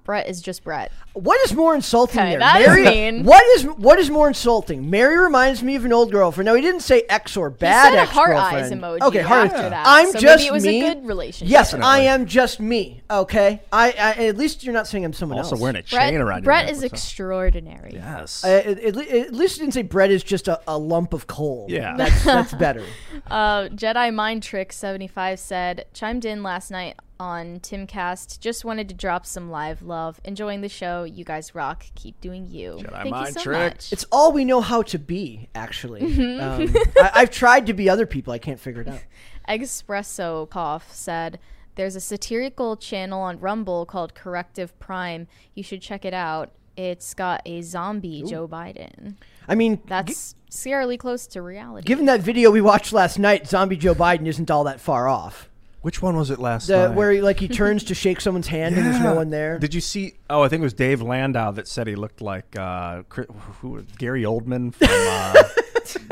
Brett 0.03 0.27
is 0.27 0.41
just 0.41 0.63
Brett. 0.63 0.91
What 1.13 1.39
is 1.45 1.53
more 1.53 1.75
insulting 1.75 2.19
Okay, 2.19 2.31
there? 2.31 2.39
that 2.39 2.61
is 2.61 2.67
Mary, 2.67 2.83
mean. 2.85 3.23
What 3.23 3.43
is 3.55 3.63
what 3.65 3.99
is 3.99 4.09
more 4.09 4.27
insulting? 4.27 4.89
Mary 4.89 5.17
reminds 5.17 5.61
me 5.63 5.75
of 5.75 5.85
an 5.85 5.93
old 5.93 6.11
girlfriend. 6.11 6.45
No, 6.47 6.55
he 6.55 6.61
didn't 6.61 6.81
say 6.81 7.03
ex 7.07 7.37
or 7.37 7.49
bad 7.49 7.91
said 7.91 7.99
a 7.99 8.01
ex 8.01 8.11
heart 8.11 8.35
eyes 8.35 8.71
emoji 8.71 9.01
Okay, 9.01 9.21
heart 9.21 9.45
after 9.51 9.57
eyes. 9.63 9.69
that, 9.69 9.83
I'm 9.87 10.05
so 10.07 10.13
maybe 10.13 10.21
just 10.23 10.45
it 10.47 10.51
was 10.51 10.65
a 10.65 10.69
me. 10.69 10.81
good 10.81 11.05
relationship. 11.05 11.51
Yes, 11.51 11.71
Definitely. 11.71 11.91
I 11.91 11.99
am 12.13 12.25
just 12.25 12.59
me. 12.59 13.01
Okay, 13.11 13.61
I, 13.71 13.91
I 13.91 14.25
at 14.25 14.37
least 14.37 14.63
you're 14.63 14.73
not 14.73 14.87
saying 14.87 15.05
I'm 15.05 15.13
someone 15.13 15.37
Also 15.37 15.51
else. 15.51 15.61
wearing 15.61 15.75
a 15.77 15.83
Brett, 15.83 16.09
chain 16.09 16.19
around 16.19 16.43
Brett 16.43 16.65
your 16.65 16.71
is 16.73 16.81
neck. 16.81 16.91
What's 16.91 17.03
extraordinary. 17.03 17.91
Yes. 17.93 18.43
Uh, 18.43 18.47
at, 18.65 18.79
at 18.79 18.95
le- 18.95 19.03
at 19.03 19.33
least 19.33 19.57
you 19.57 19.63
didn't 19.63 19.73
say 19.75 19.83
Brett 19.83 20.09
is 20.11 20.23
just 20.23 20.47
a, 20.47 20.59
a 20.67 20.77
lump 20.77 21.13
of 21.13 21.27
coal. 21.27 21.67
Yeah. 21.69 21.95
that's 21.97 22.23
that's 22.23 22.53
better. 22.55 22.83
Uh, 23.27 23.69
Jedi 23.69 24.13
Mind 24.13 24.43
Trick 24.43 24.73
75 24.73 25.39
said, 25.39 25.85
chimed 25.93 26.25
in 26.25 26.43
last 26.43 26.71
night 26.71 26.95
on 27.23 27.59
Timcast. 27.61 28.39
Just 28.41 28.65
wanted 28.65 28.89
to 28.89 28.95
drop 28.95 29.25
some 29.25 29.49
live 29.49 29.81
love. 29.81 30.19
Enjoying 30.25 30.59
the 30.59 30.67
show. 30.67 31.05
You 31.05 31.23
guys 31.23 31.55
rock. 31.55 31.85
Keep 31.95 32.19
doing 32.19 32.45
you. 32.49 32.81
Thank 32.91 33.15
you 33.15 33.31
so 33.31 33.41
Trick. 33.41 33.73
much. 33.73 33.93
It's 33.93 34.05
all 34.11 34.33
we 34.33 34.43
know 34.43 34.59
how 34.59 34.81
to 34.83 34.99
be. 34.99 35.47
Actually, 35.55 36.01
Mm-hmm. 36.01 36.41
um, 36.41 36.83
I, 36.97 37.11
I've 37.21 37.31
tried 37.31 37.65
to 37.67 37.73
be 37.73 37.89
other 37.89 38.05
people. 38.05 38.33
I 38.33 38.39
can't 38.39 38.59
figure 38.59 38.81
it 38.81 38.87
out. 38.89 38.99
Espresso 39.49 40.49
Cough 40.49 40.93
said, 40.93 41.39
There's 41.75 41.95
a 41.95 42.01
satirical 42.01 42.75
channel 42.75 43.21
on 43.21 43.39
Rumble 43.39 43.85
called 43.85 44.13
Corrective 44.15 44.77
Prime. 44.79 45.27
You 45.55 45.63
should 45.63 45.81
check 45.81 46.03
it 46.05 46.13
out. 46.13 46.51
It's 46.75 47.13
got 47.13 47.41
a 47.45 47.61
zombie 47.61 48.23
Joe 48.23 48.47
Biden. 48.47 49.15
I 49.47 49.55
mean, 49.55 49.79
That's 49.85 50.35
scarily 50.49 50.97
close 50.97 51.27
to 51.27 51.41
reality. 51.41 51.85
given 51.85 52.05
that 52.07 52.19
video 52.21 52.49
we 52.51 52.61
watched 52.61 52.91
last 52.93 53.19
night, 53.19 53.47
zombie 53.47 53.77
Joe 53.77 53.93
Biden 53.95 54.25
isn't 54.27 54.49
all 54.49 54.63
that 54.65 54.79
far 54.81 55.07
off. 55.07 55.49
Which 55.83 56.01
one 56.01 56.15
was 56.15 56.29
it 56.31 56.39
last 56.39 56.67
The, 56.67 56.87
night? 56.87 56.95
where 56.95 57.11
he, 57.11 57.21
like 57.21 57.39
he 57.39 57.47
turns 57.49 57.83
to 57.83 57.93
shake 57.93 58.21
someone's 58.21 58.47
hand 58.47 58.75
and 58.75 58.85
there's 58.85 59.01
no 59.01 59.13
one 59.15 59.29
there. 59.29 59.59
Did 59.59 59.73
you 59.73 59.81
see? 59.81 60.15
Oh, 60.29 60.41
I 60.41 60.47
think 60.47 60.61
it 60.61 60.63
was 60.63 60.73
Dave 60.73 61.01
Landau 61.01 61.51
that 61.51 61.67
said 61.67 61.87
he 61.87 61.95
looked 61.95 62.21
like 62.21 62.57
uh, 62.57 63.03
Chris, 63.09 63.27
who, 63.59 63.81
Gary 63.97 64.23
Oldman 64.23 64.73
from 64.73 64.87
uh, 64.89 65.43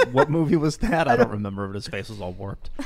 what 0.12 0.30
movie 0.30 0.58
was 0.58 0.78
that? 0.78 1.08
I 1.08 1.16
don't 1.16 1.32
remember, 1.32 1.68
but 1.68 1.76
his 1.76 1.88
face 1.88 2.10
was 2.10 2.22
all 2.22 2.34
warped. 2.34 2.70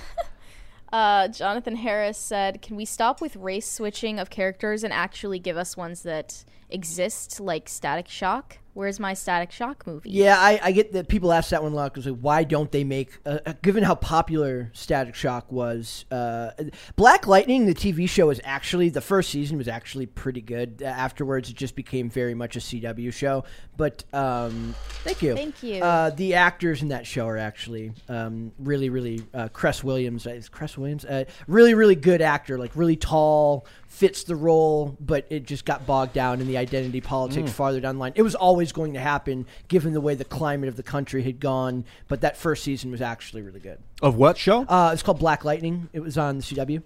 Uh, 0.94 1.28
Jonathan 1.28 1.76
Harris 1.76 2.18
said, 2.18 2.62
"Can 2.62 2.78
we 2.78 2.86
stop 2.86 3.20
with 3.20 3.36
race 3.36 3.70
switching 3.70 4.18
of 4.18 4.30
characters 4.30 4.82
and 4.82 4.94
actually 4.94 5.40
give 5.40 5.58
us 5.58 5.76
ones 5.76 6.04
that 6.04 6.46
exist, 6.70 7.42
like 7.42 7.68
Static 7.68 8.08
Shock? 8.08 8.60
Where's 8.76 9.00
my 9.00 9.14
Static 9.14 9.54
Shock 9.54 9.88
movie? 9.88 10.10
Yeah, 10.10 10.38
I, 10.38 10.60
I 10.62 10.72
get 10.74 10.92
that 10.92 11.08
people 11.08 11.32
ask 11.32 11.52
that 11.52 11.64
one 11.64 11.72
a 11.72 11.76
lot 11.76 11.94
because 11.94 12.08
like, 12.08 12.20
why 12.20 12.44
don't 12.44 12.70
they 12.74 12.84
make? 12.84 13.18
Uh, 13.26 13.40
uh, 13.46 13.54
given 13.62 13.86
how 13.86 13.96
popular 13.96 14.70
Static 14.74 15.16
Shock 15.16 15.50
was, 15.50 16.04
uh, 16.12 16.52
Black 16.98 17.26
Lightning, 17.26 17.68
the 17.68 17.74
TV 17.74 18.08
show, 18.10 18.30
is 18.32 18.42
actually 18.44 18.90
the 18.90 19.00
first 19.00 19.30
season 19.30 19.58
was 19.58 19.70
actually 19.70 20.08
pretty 20.08 20.42
good. 20.42 20.82
Uh, 20.84 20.88
afterwards, 20.88 21.50
it 21.50 21.56
just 21.56 21.74
became 21.74 22.10
very 22.10 22.34
much 22.34 22.58
a 22.58 22.60
CW 22.60 23.14
show. 23.14 23.46
But 23.78 24.04
um, 24.12 24.76
thank 25.06 25.22
you, 25.22 25.36
Thank 25.36 25.64
you. 25.64 25.82
Uh, 25.82 26.10
the 26.10 26.34
actors 26.34 26.82
in 26.82 26.90
that 26.90 27.08
show 27.08 27.28
are 27.28 27.38
actually 27.38 27.94
um, 28.10 28.52
really, 28.60 28.90
really. 28.90 29.22
Uh, 29.34 29.48
Cress 29.48 29.86
Williams, 29.86 30.28
uh, 30.28 30.32
is 30.32 30.50
Cress 30.50 30.78
Williams, 30.78 31.06
uh, 31.06 31.24
really, 31.48 31.76
really 31.76 31.96
good 31.96 32.22
actor. 32.22 32.58
Like 32.58 32.76
really 32.76 32.98
tall, 32.98 33.68
fits 33.88 34.24
the 34.24 34.36
role, 34.36 34.98
but 35.00 35.26
it 35.30 35.46
just 35.46 35.64
got 35.64 35.86
bogged 35.86 36.14
down 36.14 36.42
in 36.42 36.48
the 36.48 36.58
identity 36.58 37.00
politics 37.00 37.52
farther 37.52 37.80
down 37.80 37.96
the 37.96 38.00
line. 38.02 38.14
It 38.16 38.24
was 38.24 38.36
always 38.36 38.72
going 38.72 38.94
to 38.94 39.00
happen, 39.00 39.46
given 39.68 39.94
the 39.94 40.02
way 40.02 40.16
the 40.16 40.26
climate 40.26 40.68
of 40.68 40.76
the 40.76 40.84
country 40.84 41.24
had 41.24 41.40
gone. 41.40 41.86
But 42.08 42.22
that 42.22 42.36
first 42.36 42.64
season 42.64 42.92
was 42.92 43.02
actually 43.02 43.42
really 43.42 43.62
good. 43.62 43.80
Of 44.02 44.16
what 44.16 44.38
show? 44.38 44.64
Uh, 44.64 44.92
it's 44.94 45.02
called 45.02 45.20
Black 45.20 45.46
Lightning. 45.46 45.90
It 45.94 46.02
was 46.02 46.18
on 46.18 46.38
the 46.38 46.44
CW. 46.44 46.84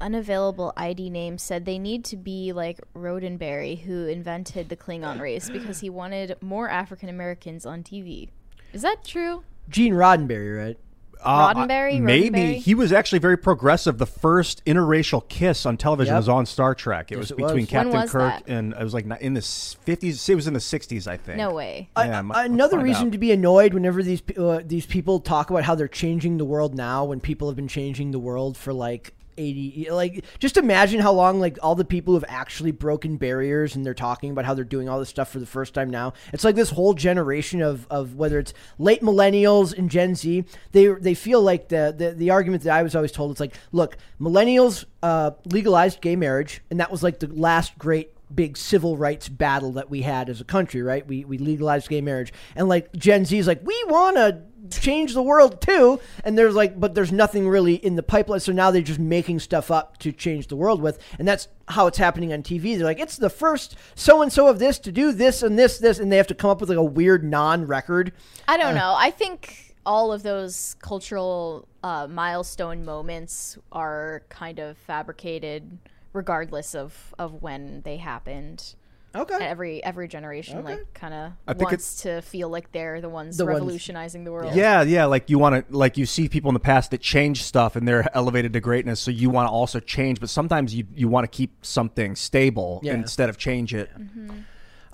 Unavailable 0.00 0.72
ID 0.76 1.10
name 1.10 1.38
said 1.38 1.64
they 1.64 1.78
need 1.78 2.04
to 2.06 2.16
be 2.16 2.52
like 2.52 2.80
Roddenberry, 2.94 3.78
who 3.78 4.06
invented 4.06 4.68
the 4.68 4.76
Klingon 4.76 5.20
race 5.20 5.48
because 5.48 5.80
he 5.80 5.90
wanted 5.90 6.36
more 6.40 6.68
African 6.68 7.08
Americans 7.08 7.64
on 7.66 7.84
TV. 7.84 8.30
Is 8.72 8.82
that 8.82 9.04
true? 9.04 9.44
Gene 9.68 9.94
Roddenberry, 9.94 10.58
right? 10.58 10.78
Uh, 11.24 11.54
Roddenberry? 11.54 12.00
Maybe 12.00 12.38
Roddenberry? 12.38 12.56
he 12.56 12.74
was 12.74 12.92
actually 12.92 13.18
very 13.20 13.36
progressive. 13.38 13.98
The 13.98 14.06
first 14.06 14.64
interracial 14.64 15.26
kiss 15.28 15.64
on 15.66 15.76
television 15.76 16.14
Yep. 16.14 16.20
was 16.20 16.28
on 16.28 16.46
Star 16.46 16.74
Trek. 16.74 17.12
It 17.12 17.14
Yes, 17.16 17.18
was 17.20 17.30
it 17.32 17.36
between 17.36 17.56
was. 17.62 17.68
Captain 17.70 17.92
was 17.92 18.10
Kirk 18.10 18.32
that? 18.46 18.48
and 18.52 18.72
it 18.72 18.82
was 18.82 18.94
like 18.94 19.06
in 19.20 19.34
the 19.34 19.42
fifties. 19.42 20.28
It 20.28 20.34
was 20.34 20.46
in 20.46 20.54
the 20.54 20.60
sixties, 20.60 21.06
I 21.06 21.16
think. 21.16 21.38
No 21.38 21.52
way. 21.52 21.88
I- 21.96 22.04
Yeah, 22.06 22.10
I- 22.12 22.16
I'm- 22.16 22.28
let's 22.28 22.48
another 22.48 22.76
find 22.76 22.84
reason 22.84 23.06
out. 23.06 23.12
to 23.12 23.18
be 23.18 23.32
annoyed 23.32 23.74
whenever 23.74 24.02
these 24.02 24.20
pe- 24.20 24.34
uh, 24.42 24.60
these 24.66 24.86
people 24.86 25.20
talk 25.20 25.50
about 25.50 25.64
how 25.64 25.74
they're 25.74 25.88
changing 25.88 26.38
the 26.38 26.44
world 26.44 26.74
now, 26.74 27.04
when 27.04 27.20
people 27.20 27.48
have 27.48 27.56
been 27.56 27.68
changing 27.68 28.10
the 28.10 28.18
world 28.18 28.56
for 28.56 28.72
like 28.72 29.12
eighty. 29.36 29.88
Like, 29.90 30.24
just 30.38 30.56
imagine 30.56 31.00
how 31.00 31.12
long 31.12 31.40
like 31.40 31.58
all 31.62 31.74
the 31.74 31.84
people 31.84 32.12
who 32.12 32.20
have 32.20 32.28
actually 32.28 32.72
broken 32.72 33.16
barriers 33.16 33.76
and 33.76 33.84
they're 33.84 33.94
talking 33.94 34.30
about 34.30 34.44
how 34.44 34.54
they're 34.54 34.64
doing 34.64 34.88
all 34.88 34.98
this 34.98 35.08
stuff 35.08 35.30
for 35.30 35.38
the 35.38 35.46
first 35.46 35.74
time 35.74 35.90
now. 35.90 36.12
It's 36.32 36.44
like 36.44 36.56
this 36.56 36.70
whole 36.70 36.94
generation 36.94 37.62
of, 37.62 37.86
of 37.90 38.14
whether 38.14 38.38
it's 38.38 38.54
late 38.78 39.02
millennials 39.02 39.76
and 39.76 39.90
Gen 39.90 40.14
Z. 40.14 40.44
They 40.72 40.86
they 40.86 41.14
feel 41.14 41.42
like 41.42 41.68
the 41.68 41.94
the, 41.96 42.12
the 42.12 42.30
argument 42.30 42.62
that 42.64 42.76
I 42.76 42.82
was 42.82 42.94
always 42.94 43.12
told. 43.12 43.30
It's 43.30 43.40
like, 43.40 43.54
look, 43.72 43.96
millennials 44.20 44.84
uh, 45.02 45.32
legalized 45.46 46.00
gay 46.00 46.16
marriage, 46.16 46.62
and 46.70 46.80
that 46.80 46.90
was 46.90 47.02
like 47.02 47.20
the 47.20 47.28
last 47.28 47.78
great 47.78 48.10
big 48.34 48.56
civil 48.56 48.96
rights 48.96 49.28
battle 49.28 49.72
that 49.72 49.90
we 49.90 50.02
had 50.02 50.28
as 50.28 50.40
a 50.40 50.44
country, 50.44 50.82
right? 50.82 51.06
We 51.06 51.24
we 51.24 51.38
legalized 51.38 51.88
gay 51.88 52.00
marriage, 52.00 52.32
and 52.56 52.68
like 52.68 52.92
Gen 52.94 53.24
Z 53.24 53.38
is 53.38 53.46
like, 53.46 53.64
we 53.64 53.80
want 53.88 54.16
to 54.16 54.42
change 54.70 55.14
the 55.14 55.22
world 55.22 55.60
too, 55.60 56.00
and 56.24 56.36
there's 56.38 56.54
like, 56.54 56.78
but 56.78 56.94
there's 56.94 57.12
nothing 57.12 57.48
really 57.48 57.74
in 57.74 57.96
the 57.96 58.02
pipeline. 58.02 58.40
So 58.40 58.52
now 58.52 58.70
they're 58.70 58.82
just 58.82 59.00
making 59.00 59.40
stuff 59.40 59.70
up 59.70 59.98
to 59.98 60.12
change 60.12 60.48
the 60.48 60.56
world 60.56 60.80
with, 60.80 60.98
and 61.18 61.26
that's 61.26 61.48
how 61.68 61.86
it's 61.86 61.98
happening 61.98 62.32
on 62.32 62.42
TV. 62.42 62.76
They're 62.76 62.86
like, 62.86 63.00
it's 63.00 63.16
the 63.16 63.30
first 63.30 63.76
so 63.94 64.22
and 64.22 64.32
so 64.32 64.48
of 64.48 64.58
this 64.58 64.78
to 64.80 64.92
do 64.92 65.12
this 65.12 65.42
and 65.42 65.58
this 65.58 65.78
this, 65.78 65.98
and 65.98 66.10
they 66.10 66.16
have 66.16 66.26
to 66.28 66.34
come 66.34 66.50
up 66.50 66.60
with 66.60 66.68
like 66.68 66.78
a 66.78 66.84
weird 66.84 67.24
non-record. 67.24 68.12
I 68.48 68.56
don't 68.56 68.74
know. 68.74 68.94
I 68.96 69.10
think 69.10 69.74
all 69.84 70.12
of 70.12 70.22
those 70.22 70.76
cultural 70.80 71.66
uh, 71.82 72.06
milestone 72.08 72.84
moments 72.84 73.58
are 73.72 74.22
kind 74.28 74.58
of 74.58 74.76
fabricated, 74.78 75.78
regardless 76.12 76.74
of, 76.74 77.14
of 77.18 77.42
when 77.42 77.82
they 77.82 77.96
happened. 77.98 78.74
Okay. 79.14 79.34
Every 79.44 79.84
every 79.84 80.08
generation 80.08 80.56
Okay. 80.60 80.76
like 80.76 80.94
kind 80.94 81.12
of 81.12 81.32
I 81.46 81.52
think 81.52 81.70
wants 81.70 82.00
to 82.02 82.22
feel 82.22 82.48
like 82.48 82.72
they're 82.72 82.98
the 83.02 83.10
ones 83.10 83.36
The 83.36 83.44
ones- 83.44 83.56
revolutionizing 83.56 84.24
the 84.24 84.32
world. 84.32 84.54
Yeah, 84.54 84.80
yeah. 84.80 85.04
Like 85.04 85.28
you 85.28 85.38
want 85.38 85.68
to, 85.68 85.76
like 85.76 85.98
you 85.98 86.06
see 86.06 86.30
people 86.30 86.48
in 86.48 86.54
the 86.54 86.60
past 86.60 86.92
that 86.92 87.02
change 87.02 87.42
stuff 87.42 87.76
and 87.76 87.86
they're 87.86 88.08
elevated 88.16 88.54
to 88.54 88.60
greatness. 88.60 89.00
So 89.00 89.10
you 89.10 89.28
want 89.28 89.48
to 89.48 89.52
also 89.52 89.80
change, 89.80 90.18
but 90.18 90.30
sometimes 90.30 90.74
you 90.74 90.86
you 90.94 91.08
want 91.08 91.24
to 91.24 91.28
keep 91.36 91.52
something 91.66 92.16
stable 92.16 92.80
Yeah. 92.82 92.94
instead 92.94 93.28
of 93.28 93.36
change 93.36 93.74
it. 93.74 93.90
Mm-hmm. 93.98 94.30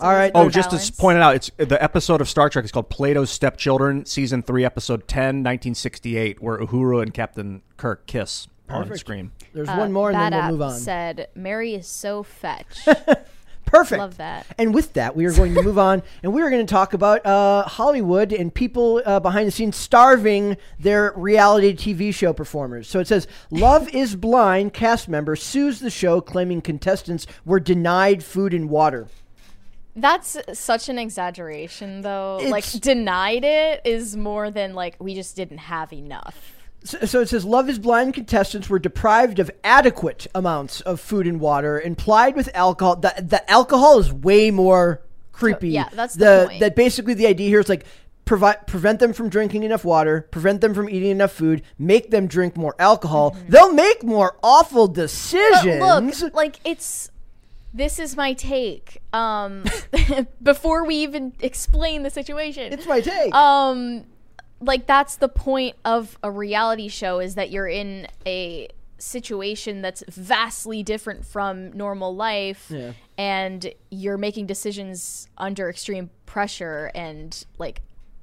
All 0.00 0.12
right. 0.12 0.32
Oh, 0.34 0.44
Good 0.46 0.52
just 0.52 0.70
to 0.70 0.76
balance. 0.76 0.90
s- 0.90 0.96
point 0.98 1.16
it 1.18 1.22
out, 1.22 1.34
it's 1.36 1.50
the 1.56 1.80
episode 1.80 2.20
of 2.20 2.28
Star 2.28 2.48
Trek 2.50 2.64
is 2.64 2.72
called 2.72 2.88
Plato's 2.90 3.30
Stepchildren, 3.30 4.04
season 4.04 4.42
three, 4.42 4.64
episode 4.64 5.06
10, 5.06 5.44
1968, 5.44 6.42
where 6.42 6.58
Uhura 6.58 7.02
and 7.02 7.14
Captain 7.14 7.62
Kirk 7.76 8.06
kiss 8.06 8.48
on 8.68 8.82
Perfect. 8.82 9.00
screen. 9.00 9.32
There's 9.54 9.68
Uh, 9.68 9.76
one 9.76 9.92
more, 9.92 10.10
and 10.10 10.18
that 10.18 10.30
then 10.30 10.38
we'll 10.38 10.44
app 10.44 10.50
move 10.52 10.62
on. 10.62 10.78
Said 10.80 11.28
Mary 11.34 11.74
is 11.74 11.86
so 11.86 12.22
fetch. 12.22 12.86
Perfect. 13.66 13.98
Love 13.98 14.16
that. 14.16 14.46
And 14.56 14.72
with 14.72 14.94
that, 14.94 15.14
we 15.14 15.26
are 15.26 15.32
going 15.32 15.52
to 15.54 15.62
move 15.62 15.78
on, 15.78 16.02
and 16.22 16.32
we 16.32 16.40
are 16.40 16.48
going 16.48 16.64
to 16.66 16.70
talk 16.70 16.94
about 16.94 17.24
uh, 17.26 17.64
Hollywood 17.64 18.32
and 18.32 18.52
people 18.54 19.02
uh, 19.04 19.20
behind 19.20 19.46
the 19.46 19.50
scenes 19.50 19.76
starving 19.76 20.56
their 20.80 21.12
reality 21.16 21.74
TV 21.74 22.14
show 22.14 22.32
performers. 22.32 22.88
So 22.88 22.98
it 22.98 23.06
says, 23.06 23.26
"Love 23.50 23.88
Is 23.94 24.16
Blind" 24.16 24.72
cast 24.72 25.06
member 25.08 25.36
sues 25.36 25.80
the 25.80 25.90
show, 25.90 26.22
claiming 26.22 26.62
contestants 26.62 27.26
were 27.44 27.60
denied 27.60 28.24
food 28.24 28.54
and 28.54 28.70
water. 28.70 29.08
That's 29.94 30.38
such 30.54 30.88
an 30.88 30.98
exaggeration, 30.98 32.00
though. 32.02 32.36
It's- 32.40 32.50
like 32.50 32.64
denied 32.80 33.44
it 33.44 33.82
is 33.84 34.16
more 34.16 34.50
than 34.50 34.72
like 34.74 34.96
we 34.98 35.14
just 35.14 35.36
didn't 35.36 35.58
have 35.58 35.92
enough. 35.92 36.54
So, 36.84 36.98
so 37.00 37.20
it 37.20 37.28
says, 37.28 37.44
"Love 37.44 37.68
Is 37.68 37.78
Blind" 37.78 38.14
contestants 38.14 38.68
were 38.70 38.78
deprived 38.78 39.38
of 39.38 39.50
adequate 39.64 40.26
amounts 40.34 40.80
of 40.82 41.00
food 41.00 41.26
and 41.26 41.40
water, 41.40 41.80
implied 41.80 42.36
with 42.36 42.48
alcohol. 42.54 42.96
The, 42.96 43.14
the 43.20 43.50
alcohol 43.50 43.98
is 43.98 44.12
way 44.12 44.50
more 44.50 45.02
creepy. 45.32 45.70
Yeah, 45.70 45.88
that's 45.92 46.14
the 46.14 46.46
point. 46.48 46.60
That 46.60 46.76
basically 46.76 47.14
the 47.14 47.26
idea 47.26 47.48
here 47.48 47.60
is 47.60 47.68
like. 47.68 47.84
Provide, 48.24 48.66
prevent 48.66 49.00
them 49.00 49.14
from 49.14 49.30
drinking 49.30 49.62
enough 49.62 49.86
water, 49.86 50.28
prevent 50.30 50.60
them 50.60 50.74
from 50.74 50.90
eating 50.90 51.12
enough 51.12 51.32
food, 51.32 51.62
make 51.78 52.10
them 52.10 52.26
drink 52.26 52.58
more 52.58 52.74
alcohol. 52.78 53.34
They'll 53.48 53.72
make 53.72 54.02
more 54.04 54.36
awful 54.42 54.86
Mm-hmm. 54.86 54.94
But 54.96 55.00
decisions. 55.00 56.22
look, 56.22 56.34
like 56.34 56.56
it's 56.62 57.10
this 57.72 57.98
is 57.98 58.16
my 58.18 58.34
take. 58.34 58.98
Um, 59.14 59.64
before 60.42 60.84
we 60.84 60.96
even 60.96 61.32
explain 61.40 62.02
the 62.02 62.10
situation, 62.10 62.70
it's 62.70 62.86
my 62.86 63.00
take. 63.00 63.34
um 63.34 64.04
like 64.60 64.86
that's 64.86 65.16
the 65.16 65.28
point 65.28 65.76
of 65.84 66.18
a 66.22 66.30
reality 66.30 66.88
show 66.88 67.20
is 67.20 67.34
that 67.36 67.50
you're 67.50 67.68
in 67.68 68.06
a 68.26 68.68
situation 68.98 69.80
that's 69.80 70.02
vastly 70.08 70.82
different 70.82 71.24
from 71.24 71.70
normal 71.72 72.14
life 72.16 72.66
Yeah. 72.68 72.92
and 73.16 73.72
you're 73.90 74.18
making 74.18 74.46
decisions 74.46 75.28
under 75.38 75.70
extreme 75.70 76.10
pressure 76.26 76.90
and 76.94 77.44
like 77.58 77.82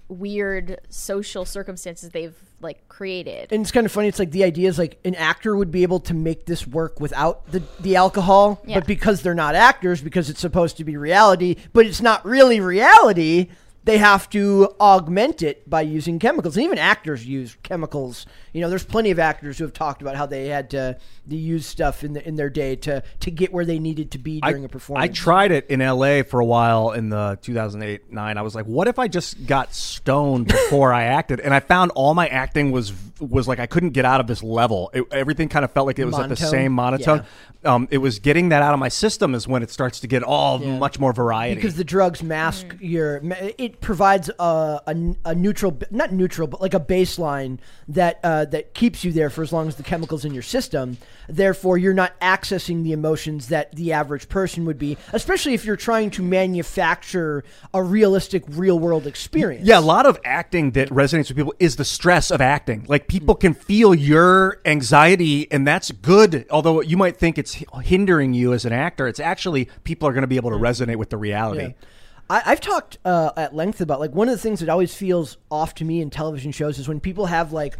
weird 0.10 0.80
social 0.90 1.46
circumstances 1.46 2.12
they've 2.12 2.36
like 2.62 2.88
created. 2.90 3.52
and 3.52 3.62
it's 3.62 3.72
kind 3.72 3.86
of 3.86 3.92
funny. 3.92 4.08
It's 4.08 4.20
like 4.20 4.32
the 4.32 4.44
idea 4.44 4.70
is 4.70 4.78
like 4.78 5.00
an 5.06 5.16
actor 5.16 5.56
would 5.56 5.72
be 5.72 5.84
able 5.84 6.00
to 6.02 6.14
make 6.14 6.46
this 6.46 6.66
work 6.68 7.00
without 7.00 7.50
the 7.52 7.62
the 7.80 7.96
alcohol, 7.96 8.62
Yeah. 8.66 8.80
but 8.80 8.88
because 8.88 9.22
they're 9.22 9.34
not 9.34 9.56
actors, 9.56 10.02
because 10.02 10.30
it's 10.30 10.40
supposed 10.40 10.78
to 10.78 10.84
be 10.84 10.96
reality, 10.98 11.56
but 11.74 11.86
it's 11.86 12.02
not 12.02 12.24
really 12.26 12.60
reality. 12.60 13.48
They 13.86 14.00
have 14.00 14.30
to 14.32 14.74
augment 14.80 15.44
it 15.44 15.70
by 15.70 15.82
using 15.82 16.18
chemicals, 16.18 16.58
and 16.58 16.66
even 16.66 16.78
actors 16.80 17.26
use 17.26 17.56
chemicals. 17.62 18.26
You 18.52 18.62
know, 18.62 18.70
there's 18.70 18.84
plenty 18.84 19.12
of 19.12 19.20
actors 19.20 19.60
who 19.60 19.64
have 19.64 19.74
talked 19.74 20.02
about 20.02 20.16
how 20.16 20.26
they 20.26 20.48
had 20.48 20.72
to, 20.72 20.98
to 21.30 21.36
use 21.36 21.68
stuff 21.68 22.04
in 22.04 22.14
the, 22.14 22.28
in 22.28 22.36
their 22.36 22.50
day 22.50 22.76
to 22.78 23.04
to 23.20 23.32
get 23.32 23.54
where 23.54 23.64
they 23.64 23.78
needed 23.78 24.12
to 24.12 24.18
be 24.18 24.42
during 24.42 24.64
I, 24.64 24.66
a 24.66 24.70
performance. 24.70 25.12
I 25.12 25.14
tried 25.14 25.52
it 25.52 25.68
in 25.70 25.80
LA 25.82 26.24
for 26.24 26.40
a 26.40 26.46
while 26.46 26.92
in 26.92 27.10
the 27.10 27.38
2008 27.44 28.12
9. 28.12 28.38
I 28.38 28.42
was 28.42 28.56
like, 28.56 28.66
what 28.66 28.88
if 28.88 28.98
I 28.98 29.08
just 29.08 29.46
got 29.46 29.74
stoned 29.74 30.48
before 30.48 30.92
I 30.92 31.04
acted? 31.20 31.40
And 31.40 31.54
I 31.54 31.60
found 31.60 31.92
all 31.92 32.16
my 32.16 32.28
acting 32.28 32.72
was 32.72 32.92
was 33.20 33.48
like 33.48 33.60
I 33.60 33.68
couldn't 33.68 33.92
get 33.92 34.04
out 34.04 34.20
of 34.20 34.26
this 34.28 34.42
level. 34.42 34.90
It, 34.94 35.04
everything 35.12 35.48
kind 35.48 35.64
of 35.64 35.72
felt 35.72 35.86
like 35.88 36.00
it 36.00 36.06
was 36.06 36.18
at 36.18 36.30
the 36.30 36.36
same 36.36 36.72
monotone. 36.72 37.24
Um, 37.64 37.88
it 37.90 37.98
was 37.98 38.20
getting 38.20 38.50
that 38.50 38.62
out 38.62 38.74
of 38.74 38.80
my 38.80 38.90
system 38.90 39.34
is 39.34 39.48
when 39.48 39.64
it 39.64 39.72
starts 39.72 40.00
to 40.02 40.08
get 40.08 40.22
all 40.22 40.62
Yeah. 40.62 40.78
much 40.78 41.00
more 41.00 41.14
variety. 41.14 41.56
because 41.56 41.76
the 41.76 41.84
drugs 41.84 42.22
mask 42.22 42.76
your 42.80 43.22
it 43.58 43.75
provides 43.82 44.30
a, 44.40 44.82
a, 44.88 45.16
a 45.26 45.36
neutral 45.36 45.78
not 45.92 46.12
neutral 46.12 46.48
but 46.48 46.62
like 46.62 46.74
a 46.74 46.80
baseline 46.80 47.60
that 47.88 48.20
uh, 48.24 48.46
that 48.46 48.74
keeps 48.74 49.04
you 49.04 49.12
there 49.12 49.30
for 49.30 49.42
as 49.42 49.54
long 49.54 49.68
as 49.68 49.76
the 49.76 49.84
chemicals 49.84 50.26
in 50.26 50.34
your 50.34 50.44
system 50.44 50.98
therefore 51.28 51.78
you're 51.78 51.94
not 51.94 52.20
accessing 52.20 52.84
the 52.84 52.92
emotions 52.92 53.48
that 53.48 53.74
the 53.76 53.94
average 53.94 54.30
person 54.30 54.66
would 54.66 54.78
be 54.78 54.98
especially 55.14 55.54
if 55.54 55.66
you're 55.66 55.76
trying 55.76 56.10
to 56.10 56.22
manufacture 56.22 57.44
a 57.74 57.82
realistic 57.82 58.44
real 58.50 58.80
world 58.80 59.08
experience 59.08 59.66
Yeah, 59.66 59.80
a 59.80 59.82
lot 59.82 60.06
of 60.06 60.20
acting 60.24 60.72
that 60.72 60.90
resonates 60.90 61.30
with 61.30 61.38
people 61.38 61.54
is 61.60 61.76
the 61.76 61.86
stress 61.86 62.32
of 62.32 62.42
acting. 62.42 62.86
Like 62.88 63.08
people 63.08 63.36
can 63.36 63.54
feel 63.54 63.94
your 63.94 64.62
anxiety, 64.66 65.52
and 65.52 65.68
that's 65.68 65.92
good. 65.92 66.46
Although 66.50 66.82
you 66.82 66.98
might 66.98 67.18
think 67.18 67.38
it's 67.38 67.54
hindering 67.84 68.34
you 68.34 68.54
as 68.54 68.66
an 68.66 68.74
actor, 68.74 69.08
it's 69.08 69.20
actually 69.20 69.70
people 69.84 70.08
are 70.08 70.14
going 70.14 70.24
to 70.24 70.28
be 70.28 70.38
able 70.38 70.52
to 70.52 70.58
resonate 70.58 70.98
with 70.98 71.10
the 71.10 71.18
reality. 71.18 71.64
Yeah. 71.64 71.88
I, 72.30 72.44
I've 72.46 72.62
talked 72.62 72.98
uh, 73.06 73.32
at 73.38 73.56
length 73.56 73.82
about 73.82 74.00
like 74.00 74.12
one 74.12 74.30
of 74.30 74.34
the 74.34 74.42
things 74.42 74.60
that 74.60 74.70
always 74.70 74.94
feels 74.94 75.38
off 75.52 75.76
to 75.76 75.86
me 75.86 76.02
in 76.02 76.10
television 76.10 76.52
shows 76.52 76.80
is 76.80 76.88
when 76.88 77.00
people 77.00 77.28
have 77.28 77.52
like 77.52 77.78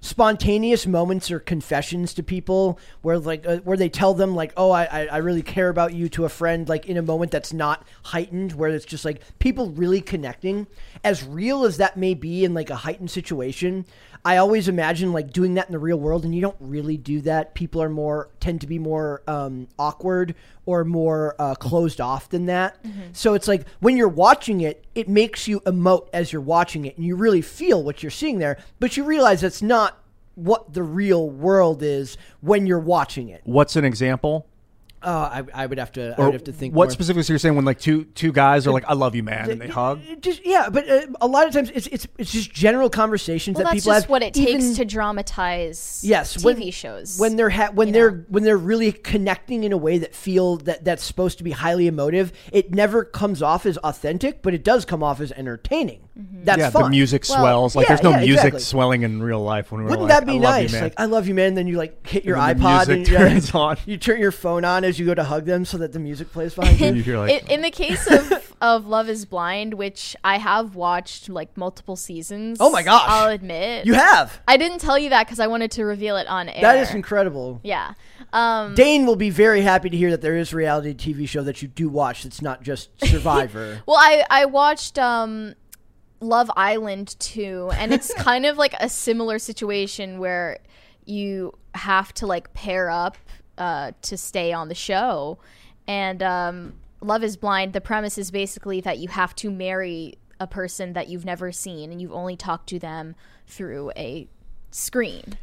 spontaneous 0.00 0.86
moments 0.86 1.30
or 1.30 1.40
confessions 1.40 2.12
to 2.12 2.22
people 2.22 2.78
where 3.00 3.18
like 3.18 3.46
uh, 3.46 3.56
where 3.58 3.78
they 3.78 3.88
tell 3.88 4.12
them 4.12 4.34
like 4.34 4.52
oh 4.58 4.70
I 4.70 5.06
I 5.06 5.16
really 5.18 5.42
care 5.42 5.70
about 5.70 5.94
you 5.94 6.10
to 6.10 6.26
a 6.26 6.28
friend 6.28 6.68
like 6.68 6.84
in 6.84 6.98
a 6.98 7.02
moment 7.02 7.30
that's 7.30 7.54
not 7.54 7.86
heightened 8.04 8.52
where 8.52 8.68
it's 8.68 8.84
just 8.84 9.06
like 9.06 9.22
people 9.38 9.70
really 9.70 10.02
connecting. 10.02 10.66
As 11.02 11.24
real 11.24 11.64
as 11.64 11.78
that 11.78 11.96
may 11.96 12.12
be 12.12 12.44
in 12.44 12.52
like 12.52 12.68
a 12.68 12.76
heightened 12.76 13.10
situation 13.10 13.86
I 14.26 14.38
always 14.38 14.68
imagine 14.68 15.12
like 15.12 15.32
doing 15.32 15.54
that 15.54 15.66
in 15.66 15.72
the 15.72 15.78
real 15.78 15.98
world, 15.98 16.24
and 16.24 16.34
you 16.34 16.40
don't 16.40 16.56
really 16.58 16.96
do 16.96 17.20
that. 17.22 17.54
People 17.54 17.82
are 17.82 17.90
more 17.90 18.30
tend 18.40 18.62
to 18.62 18.66
be 18.66 18.78
more 18.78 19.22
um, 19.26 19.68
awkward 19.78 20.34
or 20.64 20.82
more 20.84 21.34
uh, 21.38 21.54
closed 21.54 22.00
off 22.00 22.30
than 22.30 22.46
that. 22.46 22.78
So 23.12 23.34
it's 23.34 23.46
like 23.48 23.68
when 23.80 23.96
you're 23.98 24.08
watching 24.08 24.62
it, 24.62 24.84
it 24.94 25.08
makes 25.08 25.46
you 25.46 25.60
emote 25.60 26.08
as 26.14 26.32
you're 26.32 26.40
watching 26.40 26.86
it, 26.86 26.96
and 26.96 27.04
you 27.04 27.16
really 27.16 27.42
feel 27.42 27.82
what 27.82 28.02
you're 28.02 28.10
seeing 28.10 28.38
there. 28.38 28.56
But 28.80 28.96
you 28.96 29.04
realize 29.04 29.42
that's 29.42 29.60
not 29.62 29.98
what 30.36 30.72
the 30.72 30.82
real 30.82 31.28
world 31.28 31.82
is 31.82 32.16
when 32.40 32.66
you're 32.66 32.78
watching 32.78 33.28
it. 33.28 33.42
What's 33.44 33.76
an 33.76 33.84
example? 33.84 34.46
Uh, 35.04 35.44
I, 35.54 35.62
I 35.62 35.66
would 35.66 35.78
have 35.78 35.92
to. 35.92 36.14
I 36.18 36.24
would 36.24 36.32
have 36.32 36.44
to 36.44 36.52
think. 36.52 36.74
what 36.74 36.86
more. 36.86 36.90
specifically 36.90 37.22
so 37.24 37.32
you're 37.32 37.38
saying 37.38 37.56
when 37.56 37.64
like 37.64 37.78
two 37.78 38.04
two 38.04 38.32
guys 38.32 38.66
are 38.66 38.72
like, 38.72 38.84
"I 38.88 38.94
love 38.94 39.14
you, 39.14 39.22
man," 39.22 39.50
and 39.50 39.60
they 39.60 39.68
hug. 39.68 40.00
Just 40.20 40.44
yeah, 40.44 40.68
but 40.70 40.88
uh, 40.88 41.06
a 41.20 41.26
lot 41.26 41.46
of 41.46 41.52
times 41.52 41.70
it's 41.74 41.86
it's 41.88 42.06
it's 42.18 42.32
just 42.32 42.52
general 42.52 42.88
conversations 42.88 43.56
well, 43.56 43.64
that 43.64 43.72
that's 43.72 43.84
people 43.84 43.92
just 43.94 44.04
have. 44.04 44.10
what 44.10 44.22
it 44.22 44.34
takes 44.34 44.64
even- 44.64 44.74
to 44.76 44.84
dramatize 44.84 46.02
yes 46.04 46.36
TV 46.36 46.44
when, 46.44 46.70
shows. 46.70 47.18
when 47.18 47.36
they're 47.36 47.50
ha- 47.50 47.70
when 47.72 47.92
they're 47.92 48.10
know? 48.10 48.24
when 48.28 48.42
they're 48.44 48.56
really 48.56 48.92
connecting 48.92 49.64
in 49.64 49.72
a 49.72 49.76
way 49.76 49.98
that 49.98 50.14
feel 50.14 50.56
that 50.58 50.84
that's 50.84 51.04
supposed 51.04 51.38
to 51.38 51.44
be 51.44 51.50
highly 51.50 51.86
emotive 51.86 52.32
it 52.52 52.74
never 52.74 53.04
comes 53.04 53.42
off 53.42 53.66
as 53.66 53.76
authentic 53.78 54.42
but 54.42 54.54
it 54.54 54.64
does 54.64 54.84
come 54.84 55.02
off 55.02 55.20
as 55.20 55.32
entertaining 55.32 56.08
Mm-hmm. 56.18 56.44
that's 56.44 56.58
yeah, 56.60 56.70
fun 56.70 56.84
the 56.84 56.88
music 56.90 57.24
Well, 57.28 57.38
swells. 57.40 57.74
Like 57.74 57.84
yeah, 57.88 57.96
there's 57.96 58.02
no 58.04 58.10
yeah, 58.10 58.18
music 58.18 58.36
exactly. 58.36 58.60
swelling 58.60 59.02
in 59.02 59.20
real 59.20 59.42
life 59.42 59.72
when 59.72 59.82
we're 59.82 59.90
wouldn't 59.90 60.08
like, 60.08 60.20
that 60.20 60.26
be 60.26 60.34
"I 60.34 60.38
love 60.38 60.62
you, 60.62 60.68
nice 60.68 60.80
like 60.82 60.94
i 60.96 61.06
love 61.06 61.26
you 61.26 61.34
man 61.34 61.54
then 61.54 61.66
you 61.66 61.76
like 61.76 62.06
hit 62.06 62.24
your 62.24 62.36
And 62.36 62.60
the 62.60 62.64
ipod 62.64 62.86
music 62.86 62.96
and 62.98 63.08
you, 63.08 63.16
turns 63.16 63.54
on. 63.54 63.76
you 63.84 63.96
turn 63.96 64.20
your 64.20 64.30
phone 64.30 64.64
on 64.64 64.84
as 64.84 64.96
you 65.00 65.06
go 65.06 65.14
to 65.14 65.24
hug 65.24 65.44
them 65.44 65.64
so 65.64 65.76
that 65.78 65.92
the 65.92 65.98
music 65.98 66.30
plays 66.32 66.54
behind 66.54 66.78
you 66.78 66.86
you 66.94 67.02
hear 67.02 67.18
like, 67.18 67.42
in, 67.42 67.50
in 67.50 67.62
the 67.62 67.70
case 67.72 68.06
of, 68.06 68.54
of 68.60 68.86
Love 68.86 69.08
Is 69.08 69.24
Blind, 69.24 69.74
which 69.74 70.14
I 70.22 70.38
have 70.38 70.76
watched 70.76 71.28
like 71.28 71.56
multiple 71.56 71.96
seasons. 71.96 72.58
Oh 72.60 72.70
my 72.70 72.84
gosh. 72.84 73.02
I'll 73.06 73.30
admit. 73.30 73.84
you 73.84 73.94
have 73.94 74.40
I 74.46 74.56
didn't 74.56 74.78
tell 74.78 74.96
you 74.96 75.10
that 75.10 75.26
because 75.26 75.40
I 75.40 75.48
wanted 75.48 75.72
to 75.72 75.84
reveal 75.84 76.16
it 76.16 76.28
on 76.28 76.48
air. 76.48 76.60
that 76.62 76.78
is 76.78 76.94
incredible 76.94 77.60
Yeah. 77.64 77.94
Um, 78.32 78.74
Dane 78.76 79.04
will 79.06 79.16
be 79.16 79.30
very 79.30 79.62
happy 79.62 79.90
to 79.90 79.96
hear 79.96 80.10
that 80.12 80.20
there 80.20 80.36
is 80.36 80.52
a 80.52 80.56
reality 80.56 80.94
TV 80.94 81.28
show 81.28 81.42
that 81.42 81.60
you 81.60 81.66
do 81.66 81.88
watch 81.88 82.22
that's 82.22 82.40
not 82.40 82.62
just 82.62 82.90
Survivor. 83.04 83.82
well, 83.86 83.96
I 83.98 84.24
I 84.30 84.44
watched 84.46 84.98
um, 84.98 85.54
Love 86.24 86.50
Island 86.56 87.18
too, 87.20 87.70
and 87.74 87.92
it's 87.92 88.12
kind 88.18 88.46
of 88.46 88.56
like 88.56 88.74
a 88.80 88.88
similar 88.88 89.38
situation 89.38 90.18
where 90.18 90.58
you 91.04 91.56
have 91.74 92.14
to 92.14 92.26
like 92.26 92.52
pair 92.54 92.90
up 92.90 93.16
uh, 93.58 93.92
to 94.02 94.16
stay 94.16 94.52
on 94.52 94.68
the 94.68 94.74
show, 94.74 95.38
and 95.86 96.22
um, 96.22 96.74
Love 97.00 97.22
Is 97.22 97.36
Blind. 97.36 97.72
The 97.72 97.80
premise 97.80 98.18
is 98.18 98.30
basically 98.30 98.80
that 98.80 98.98
you 98.98 99.08
have 99.08 99.34
to 99.36 99.50
marry 99.50 100.14
a 100.40 100.46
person 100.46 100.94
that 100.94 101.08
you've 101.08 101.24
never 101.24 101.52
seen, 101.52 101.92
and 101.92 102.00
you've 102.00 102.12
only 102.12 102.36
talked 102.36 102.68
to 102.70 102.78
them 102.78 103.14
through 103.46 103.92
a 103.96 104.26
screen. 104.70 105.38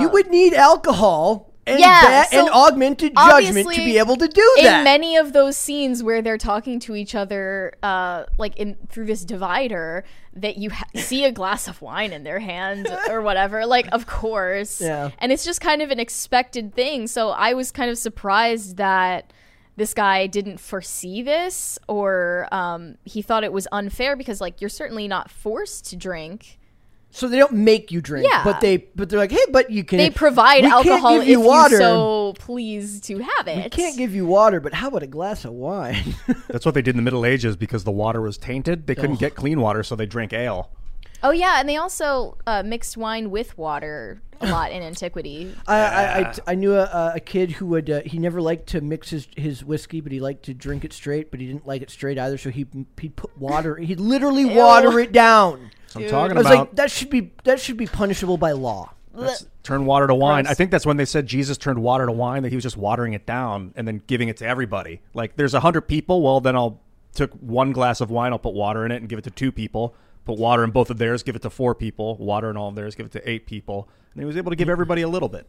you 0.00 0.08
would 0.08 0.28
need 0.30 0.54
alcohol 0.54 1.51
and, 1.66 1.78
Yeah, 1.78 2.24
so 2.24 2.40
and 2.40 2.48
augmented 2.50 3.14
judgment 3.14 3.68
to 3.72 3.84
be 3.84 3.98
able 3.98 4.16
to 4.16 4.26
do 4.28 4.54
in 4.58 4.64
that. 4.64 4.78
In 4.78 4.84
many 4.84 5.16
of 5.16 5.32
those 5.32 5.56
scenes 5.56 6.02
where 6.02 6.20
they're 6.22 6.38
talking 6.38 6.80
to 6.80 6.96
each 6.96 7.14
other 7.14 7.72
uh 7.82 8.24
like 8.38 8.56
in 8.56 8.76
through 8.88 9.06
this 9.06 9.24
divider 9.24 10.04
that 10.34 10.56
you 10.56 10.70
ha- 10.70 10.86
see 10.96 11.24
a 11.24 11.30
glass 11.32 11.68
of 11.68 11.80
wine 11.82 12.12
in 12.12 12.24
their 12.24 12.38
hand 12.40 12.88
or 13.08 13.22
whatever 13.22 13.64
like 13.66 13.86
of 13.92 14.06
course 14.06 14.80
Yeah. 14.80 15.10
and 15.18 15.30
it's 15.30 15.44
just 15.44 15.60
kind 15.60 15.82
of 15.82 15.90
an 15.90 16.00
expected 16.00 16.74
thing 16.74 17.06
so 17.06 17.30
i 17.30 17.54
was 17.54 17.70
kind 17.70 17.90
of 17.90 17.98
surprised 17.98 18.76
that 18.78 19.32
this 19.76 19.94
guy 19.94 20.26
didn't 20.26 20.58
foresee 20.58 21.22
this 21.22 21.78
or 21.88 22.46
um, 22.52 22.96
he 23.04 23.22
thought 23.22 23.42
it 23.44 23.52
was 23.52 23.66
unfair 23.72 24.16
because 24.16 24.40
like 24.40 24.60
you're 24.60 24.68
certainly 24.70 25.08
not 25.08 25.30
forced 25.30 25.88
to 25.90 25.96
drink 25.96 26.58
so 27.14 27.28
they 27.28 27.38
don't 27.38 27.52
make 27.52 27.92
you 27.92 28.00
drink, 28.00 28.26
Yeah. 28.28 28.42
but 28.42 28.60
they 28.60 28.78
but 28.96 29.08
they're 29.10 29.18
like, 29.18 29.30
hey, 29.30 29.44
but 29.50 29.70
you 29.70 29.84
can. 29.84 29.98
they 29.98 30.10
provide 30.10 30.64
we 30.64 30.70
can't 30.70 30.86
alcohol 30.86 31.12
give 31.12 31.22
if 31.22 31.28
you 31.28 31.40
water. 31.40 31.74
you 31.76 31.80
so 31.80 32.34
please 32.38 33.00
to 33.02 33.18
have 33.18 33.46
it 33.48 33.64
we 33.64 33.70
can't 33.70 33.96
give 33.96 34.14
you 34.14 34.26
water, 34.26 34.60
but 34.60 34.72
how 34.74 34.88
about 34.88 35.02
a 35.02 35.06
glass 35.06 35.44
of 35.44 35.52
wine? 35.52 36.14
That's 36.48 36.64
what 36.64 36.74
they 36.74 36.82
did 36.82 36.92
in 36.92 36.96
the 36.96 37.02
Middle 37.02 37.24
Ages 37.26 37.54
because 37.54 37.84
the 37.84 37.92
water 37.92 38.20
was 38.20 38.38
tainted. 38.38 38.86
They 38.86 38.94
couldn't 38.94 39.20
get 39.20 39.34
clean 39.34 39.60
water, 39.60 39.82
so 39.82 39.94
they 39.94 40.06
drank 40.06 40.32
ale. 40.32 40.70
Oh 41.22 41.30
yeah, 41.30 41.60
and 41.60 41.68
they 41.68 41.76
also 41.76 42.36
uh, 42.46 42.62
mixed 42.64 42.96
wine 42.96 43.30
with 43.30 43.56
water 43.56 44.20
a 44.40 44.46
lot 44.48 44.72
in 44.72 44.82
antiquity. 44.82 45.54
I, 45.68 45.76
I, 45.78 46.18
I, 46.20 46.34
I 46.48 46.54
knew 46.56 46.74
a, 46.74 47.12
a 47.14 47.20
kid 47.20 47.52
who 47.52 47.66
would 47.66 47.88
uh, 47.90 48.00
he 48.04 48.18
never 48.18 48.40
liked 48.40 48.66
to 48.70 48.80
mix 48.80 49.10
his, 49.10 49.28
his 49.36 49.64
whiskey, 49.64 50.00
but 50.00 50.10
he 50.10 50.18
liked 50.18 50.44
to 50.46 50.54
drink 50.54 50.84
it 50.84 50.92
straight, 50.92 51.30
but 51.30 51.38
he 51.40 51.46
didn't 51.46 51.66
like 51.66 51.82
it 51.82 51.90
straight 51.90 52.18
either. 52.18 52.38
So 52.38 52.50
he 52.50 52.66
he'd 53.00 53.14
put 53.16 53.36
water, 53.38 53.76
he'd 53.76 54.00
literally 54.00 54.44
water 54.46 54.98
it 54.98 55.12
down. 55.12 55.70
So 55.92 56.00
I'm 56.00 56.08
talking 56.08 56.36
I 56.36 56.40
was 56.40 56.46
about 56.46 56.58
like, 56.58 56.74
that 56.76 56.90
should 56.90 57.10
be 57.10 57.32
that 57.44 57.60
should 57.60 57.76
be 57.76 57.86
punishable 57.86 58.36
by 58.38 58.52
law. 58.52 58.92
that's- 59.14 59.46
turn 59.62 59.84
water 59.86 60.06
to 60.06 60.14
wine. 60.14 60.44
Gross. 60.44 60.50
I 60.52 60.54
think 60.54 60.70
that's 60.70 60.86
when 60.86 60.96
they 60.96 61.04
said 61.04 61.26
Jesus 61.26 61.56
turned 61.58 61.80
water 61.82 62.06
to 62.06 62.12
wine. 62.12 62.42
That 62.42 62.48
he 62.48 62.56
was 62.56 62.62
just 62.64 62.76
watering 62.76 63.12
it 63.12 63.26
down 63.26 63.72
and 63.76 63.86
then 63.86 64.02
giving 64.06 64.28
it 64.28 64.36
to 64.38 64.46
everybody. 64.46 65.00
Like 65.14 65.36
there's 65.36 65.54
a 65.54 65.60
hundred 65.60 65.82
people. 65.82 66.22
Well, 66.22 66.40
then 66.40 66.56
I'll 66.56 66.80
took 67.14 67.30
one 67.34 67.72
glass 67.72 68.00
of 68.00 68.10
wine. 68.10 68.32
I'll 68.32 68.38
put 68.38 68.54
water 68.54 68.86
in 68.86 68.90
it 68.92 68.96
and 68.96 69.08
give 69.08 69.18
it 69.18 69.24
to 69.24 69.30
two 69.30 69.52
people. 69.52 69.94
Put 70.24 70.38
water 70.38 70.64
in 70.64 70.70
both 70.70 70.88
of 70.90 70.98
theirs. 70.98 71.22
Give 71.22 71.36
it 71.36 71.42
to 71.42 71.50
four 71.50 71.74
people. 71.74 72.16
Water 72.16 72.48
in 72.48 72.56
all 72.56 72.68
of 72.68 72.74
theirs. 72.74 72.94
Give 72.94 73.06
it 73.06 73.12
to 73.12 73.28
eight 73.30 73.44
people. 73.46 73.88
And 74.14 74.22
he 74.22 74.24
was 74.26 74.36
able 74.36 74.50
to 74.50 74.56
give 74.56 74.68
everybody 74.68 75.02
a 75.02 75.08
little 75.08 75.28
bit. 75.28 75.46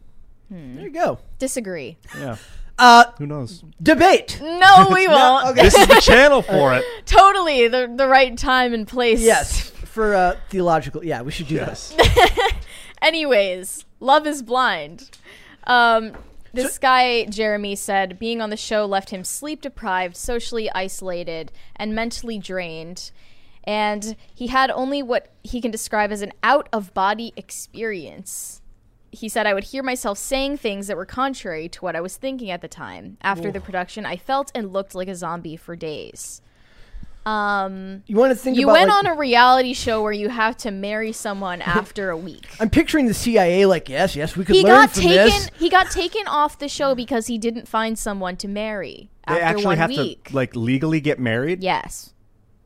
There 0.50 0.84
you 0.84 0.90
go. 0.90 1.18
Disagree. 1.38 1.96
Yeah. 2.18 2.36
Uh, 2.76 3.04
Who 3.18 3.26
knows? 3.26 3.62
debate. 3.80 4.40
No, 4.42 4.88
we 4.92 5.06
won't. 5.16 5.46
okay. 5.46 5.62
this 5.62 5.76
is 5.76 5.86
the 5.86 6.00
channel 6.02 6.42
for 6.42 6.74
it. 6.74 6.84
Totally 7.06 7.68
the 7.68 7.88
the 7.96 8.08
right 8.08 8.36
time 8.36 8.74
and 8.74 8.84
place. 8.88 9.20
Yes, 9.22 9.70
for 9.94 10.14
uh, 10.14 10.36
theological. 10.50 11.04
Yeah, 11.04 11.22
we 11.22 11.30
should 11.30 11.46
do 11.46 11.54
Yes. 11.54 11.96
Anyways, 13.02 13.84
Love 14.00 14.26
is 14.26 14.42
Blind. 14.42 15.10
Um, 15.68 16.12
this 16.52 16.78
guy, 16.78 17.26
Jeremy, 17.26 17.76
said 17.76 18.18
being 18.18 18.40
on 18.40 18.50
the 18.50 18.56
show 18.56 18.86
left 18.86 19.10
him 19.10 19.22
sleep 19.22 19.60
deprived, 19.62 20.16
socially 20.16 20.70
isolated, 20.72 21.52
and 21.76 21.94
mentally 21.94 22.38
drained. 22.38 23.12
And 23.62 24.16
he 24.34 24.48
had 24.48 24.70
only 24.70 25.02
what 25.02 25.32
he 25.42 25.60
can 25.60 25.70
describe 25.70 26.10
as 26.10 26.22
an 26.22 26.32
out 26.42 26.68
of 26.72 26.92
body 26.92 27.32
experience. 27.36 28.62
He 29.12 29.28
said, 29.28 29.46
I 29.46 29.54
would 29.54 29.64
hear 29.64 29.82
myself 29.84 30.18
saying 30.18 30.58
things 30.58 30.88
that 30.88 30.96
were 30.96 31.06
contrary 31.06 31.68
to 31.68 31.80
what 31.80 31.94
I 31.94 32.00
was 32.00 32.16
thinking 32.16 32.50
at 32.50 32.62
the 32.62 32.68
time. 32.68 33.16
After 33.22 33.52
the 33.52 33.60
production, 33.60 34.04
I 34.04 34.16
felt 34.16 34.50
and 34.56 34.72
looked 34.72 34.94
like 34.94 35.08
a 35.08 35.14
zombie 35.14 35.56
for 35.56 35.76
days. 35.76 36.42
Um, 37.26 38.02
You 38.06 38.16
want 38.16 38.32
to 38.32 38.36
think 38.36 38.56
you 38.58 38.66
about 38.66 38.72
went 38.74 38.88
like- 38.90 38.98
on 38.98 39.06
a 39.06 39.14
reality 39.14 39.72
show 39.72 40.02
where 40.02 40.12
you 40.12 40.28
have 40.28 40.56
to 40.58 40.70
marry 40.70 41.12
someone 41.12 41.62
after 41.80 42.10
a 42.10 42.16
week. 42.16 42.46
I'm 42.60 42.70
picturing 42.70 43.06
the 43.06 43.14
CIA 43.14 43.66
like, 43.66 43.88
yes, 43.88 44.14
yes, 44.14 44.36
we 44.36 44.44
could 44.44 44.56
He 44.56 44.62
learn 44.62 44.72
got 44.86 44.90
from 44.90 45.02
taken. 45.02 45.24
this. 45.26 45.50
He 45.58 45.68
got 45.70 45.90
taken 45.90 46.26
off 46.28 46.58
the 46.58 46.68
show 46.68 46.94
because 46.94 47.26
he 47.26 47.38
didn't 47.38 47.66
find 47.68 47.98
someone 47.98 48.36
to 48.38 48.48
marry 48.48 49.08
They 49.26 49.34
after 49.34 49.44
actually 49.44 49.64
one 49.66 49.76
have 49.78 49.88
week. 49.90 50.28
to 50.28 50.36
like 50.36 50.54
legally 50.54 51.00
get 51.00 51.18
married. 51.18 51.62
Yes. 51.62 52.12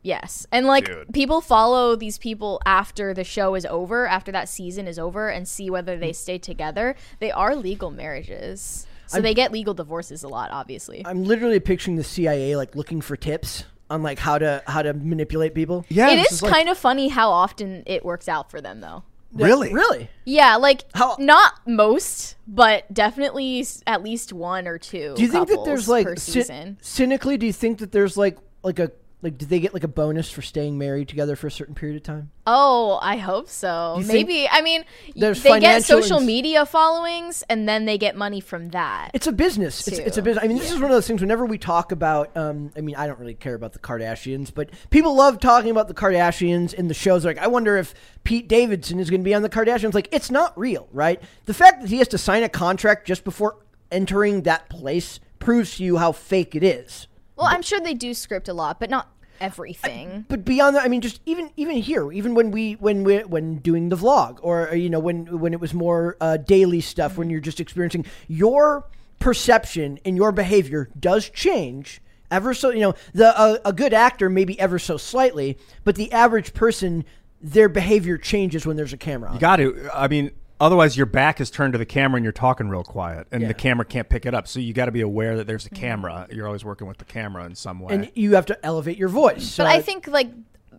Yes. 0.02 0.46
And 0.52 0.66
like 0.66 0.86
Dude. 0.86 1.12
people 1.12 1.40
follow 1.40 1.94
these 1.96 2.18
people 2.18 2.60
after 2.64 3.12
the 3.12 3.24
show 3.24 3.54
is 3.54 3.66
over, 3.66 4.06
after 4.06 4.32
that 4.32 4.48
season 4.48 4.86
is 4.86 4.98
over, 4.98 5.28
and 5.28 5.46
see 5.46 5.70
whether 5.70 5.96
they 5.98 6.12
stay 6.12 6.38
together. 6.38 6.94
They 7.20 7.30
are 7.30 7.54
legal 7.54 7.90
marriages. 7.90 8.86
So 9.06 9.20
they 9.22 9.32
get 9.32 9.52
legal 9.52 9.72
divorces 9.72 10.22
a 10.22 10.28
lot, 10.28 10.50
obviously. 10.50 11.02
I'm 11.06 11.24
literally 11.24 11.60
picturing 11.60 11.96
the 11.96 12.04
CIA 12.04 12.56
like 12.56 12.76
looking 12.76 13.00
for 13.00 13.16
tips 13.16 13.64
on 13.90 14.02
like 14.02 14.18
how 14.18 14.38
to 14.38 14.62
how 14.66 14.82
to 14.82 14.92
manipulate 14.94 15.54
people. 15.54 15.84
Yeah, 15.88 16.10
it 16.10 16.18
is, 16.20 16.28
this 16.28 16.42
like- 16.42 16.52
kind 16.52 16.68
of 16.68 16.76
funny 16.78 17.08
how 17.08 17.30
often 17.30 17.82
it 17.86 18.04
works 18.04 18.28
out 18.28 18.50
for 18.50 18.60
them, 18.60 18.80
though. 18.80 19.02
really, 19.32 19.72
Really? 19.72 20.08
Yeah, 20.24 20.56
like 20.56 20.84
How- 20.94 21.16
not 21.18 21.54
most, 21.66 22.36
but 22.46 22.92
definitely 22.92 23.66
at 23.86 24.02
least 24.02 24.32
one 24.32 24.66
or 24.66 24.78
two. 24.78 25.14
Do 25.16 25.22
you 25.22 25.28
think 25.28 25.48
that 25.48 25.64
there's 25.64 25.88
like 25.88 26.06
per 26.06 26.16
cy- 26.16 26.76
cynically? 26.80 27.36
Do 27.36 27.46
you 27.46 27.52
think 27.52 27.78
that 27.78 27.92
there's 27.92 28.16
like 28.16 28.38
like 28.62 28.78
a 28.78 28.90
like 29.20 29.36
do 29.36 29.46
they 29.46 29.58
get 29.58 29.74
like 29.74 29.82
a 29.82 29.88
bonus 29.88 30.30
for 30.30 30.42
staying 30.42 30.78
married 30.78 31.08
together 31.08 31.34
for 31.34 31.48
a 31.48 31.50
certain 31.50 31.74
period 31.74 31.96
of 31.96 32.04
time? 32.04 32.30
Oh, 32.46 33.00
I 33.02 33.16
hope 33.16 33.48
so. 33.48 34.00
Maybe. 34.06 34.48
I 34.48 34.62
mean, 34.62 34.84
they 35.16 35.60
get 35.60 35.82
social 35.82 36.18
ins- 36.18 36.26
media 36.26 36.64
followings, 36.64 37.42
and 37.48 37.68
then 37.68 37.84
they 37.84 37.98
get 37.98 38.16
money 38.16 38.40
from 38.40 38.68
that. 38.70 39.10
It's 39.14 39.26
a 39.26 39.32
business. 39.32 39.88
It's, 39.88 39.98
it's 39.98 40.16
a 40.18 40.22
business. 40.22 40.44
I 40.44 40.46
mean, 40.46 40.56
this 40.56 40.70
is 40.70 40.76
one 40.76 40.84
of 40.84 40.90
those 40.94 41.06
things. 41.06 41.20
Whenever 41.20 41.44
we 41.46 41.58
talk 41.58 41.90
about, 41.90 42.36
um, 42.36 42.70
I 42.76 42.80
mean, 42.80 42.94
I 42.94 43.08
don't 43.08 43.18
really 43.18 43.34
care 43.34 43.54
about 43.54 43.72
the 43.72 43.80
Kardashians, 43.80 44.54
but 44.54 44.70
people 44.90 45.16
love 45.16 45.40
talking 45.40 45.70
about 45.72 45.88
the 45.88 45.94
Kardashians 45.94 46.72
in 46.72 46.86
the 46.86 46.94
shows. 46.94 47.24
Like, 47.24 47.38
I 47.38 47.48
wonder 47.48 47.76
if 47.76 47.94
Pete 48.22 48.46
Davidson 48.46 49.00
is 49.00 49.10
going 49.10 49.20
to 49.20 49.24
be 49.24 49.34
on 49.34 49.42
the 49.42 49.50
Kardashians. 49.50 49.94
Like, 49.94 50.08
it's 50.12 50.30
not 50.30 50.56
real, 50.56 50.88
right? 50.92 51.20
The 51.46 51.54
fact 51.54 51.82
that 51.82 51.90
he 51.90 51.98
has 51.98 52.08
to 52.08 52.18
sign 52.18 52.44
a 52.44 52.48
contract 52.48 53.06
just 53.06 53.24
before 53.24 53.56
entering 53.90 54.42
that 54.42 54.68
place 54.68 55.18
proves 55.40 55.76
to 55.78 55.84
you 55.84 55.96
how 55.96 56.12
fake 56.12 56.54
it 56.54 56.62
is. 56.62 57.07
Well, 57.38 57.46
I'm 57.46 57.62
sure 57.62 57.80
they 57.80 57.94
do 57.94 58.14
script 58.14 58.48
a 58.48 58.52
lot, 58.52 58.80
but 58.80 58.90
not 58.90 59.08
everything. 59.40 60.26
But 60.28 60.44
beyond 60.44 60.76
that, 60.76 60.84
I 60.84 60.88
mean, 60.88 61.00
just 61.00 61.20
even 61.24 61.50
even 61.56 61.76
here, 61.76 62.10
even 62.12 62.34
when 62.34 62.50
we 62.50 62.72
when 62.74 63.04
we 63.04 63.18
when 63.20 63.58
doing 63.58 63.88
the 63.88 63.96
vlog, 63.96 64.38
or 64.42 64.70
uh, 64.70 64.74
you 64.74 64.90
know, 64.90 64.98
when 64.98 65.38
when 65.38 65.52
it 65.52 65.60
was 65.60 65.72
more 65.72 66.16
uh, 66.20 66.36
daily 66.36 66.80
stuff, 66.80 67.16
when 67.16 67.30
you're 67.30 67.40
just 67.40 67.60
experiencing 67.60 68.04
your 68.26 68.88
perception 69.18 69.98
and 70.04 70.16
your 70.16 70.32
behavior 70.32 70.88
does 70.98 71.28
change 71.30 72.00
ever 72.30 72.54
so. 72.54 72.70
You 72.70 72.80
know, 72.80 72.94
the 73.14 73.38
uh, 73.38 73.58
a 73.64 73.72
good 73.72 73.94
actor 73.94 74.28
maybe 74.28 74.58
ever 74.58 74.78
so 74.78 74.96
slightly, 74.96 75.58
but 75.84 75.94
the 75.94 76.12
average 76.12 76.54
person, 76.54 77.04
their 77.40 77.68
behavior 77.68 78.18
changes 78.18 78.66
when 78.66 78.76
there's 78.76 78.92
a 78.92 78.98
camera. 78.98 79.28
On. 79.28 79.34
You 79.36 79.40
got 79.40 79.56
to. 79.56 79.88
I 79.94 80.08
mean, 80.08 80.32
otherwise 80.60 80.96
your 80.96 81.06
back 81.06 81.40
is 81.40 81.50
turned 81.50 81.72
to 81.72 81.78
the 81.78 81.86
camera 81.86 82.16
and 82.16 82.24
you're 82.24 82.32
talking 82.32 82.68
real 82.68 82.84
quiet, 82.84 83.26
and 83.30 83.46
the 83.48 83.54
camera 83.54 83.84
can't 83.84 84.08
pick 84.08 84.26
it 84.26 84.34
up. 84.34 84.48
So 84.48 84.60
you 84.60 84.72
got 84.72 84.86
to 84.86 84.92
be 84.92 85.00
aware 85.00 85.36
that 85.36 85.46
there's 85.46 85.66
a 85.66 85.70
camera. 85.70 86.26
You're 86.30 86.46
always 86.46 86.64
working 86.64 86.86
with 86.86 86.98
the 86.98 87.04
camera 87.04 87.44
in 87.44 87.54
some 87.54 87.80
way. 87.80 87.94
and 87.94 88.10
you 88.14 88.34
have 88.34 88.46
to 88.46 88.66
elevate 88.66 88.98
your 88.98 89.08
voice. 89.08 89.56
But 89.56 89.66
Uh, 89.66 89.70
I 89.70 89.80
think, 89.80 90.06
like, 90.08 90.30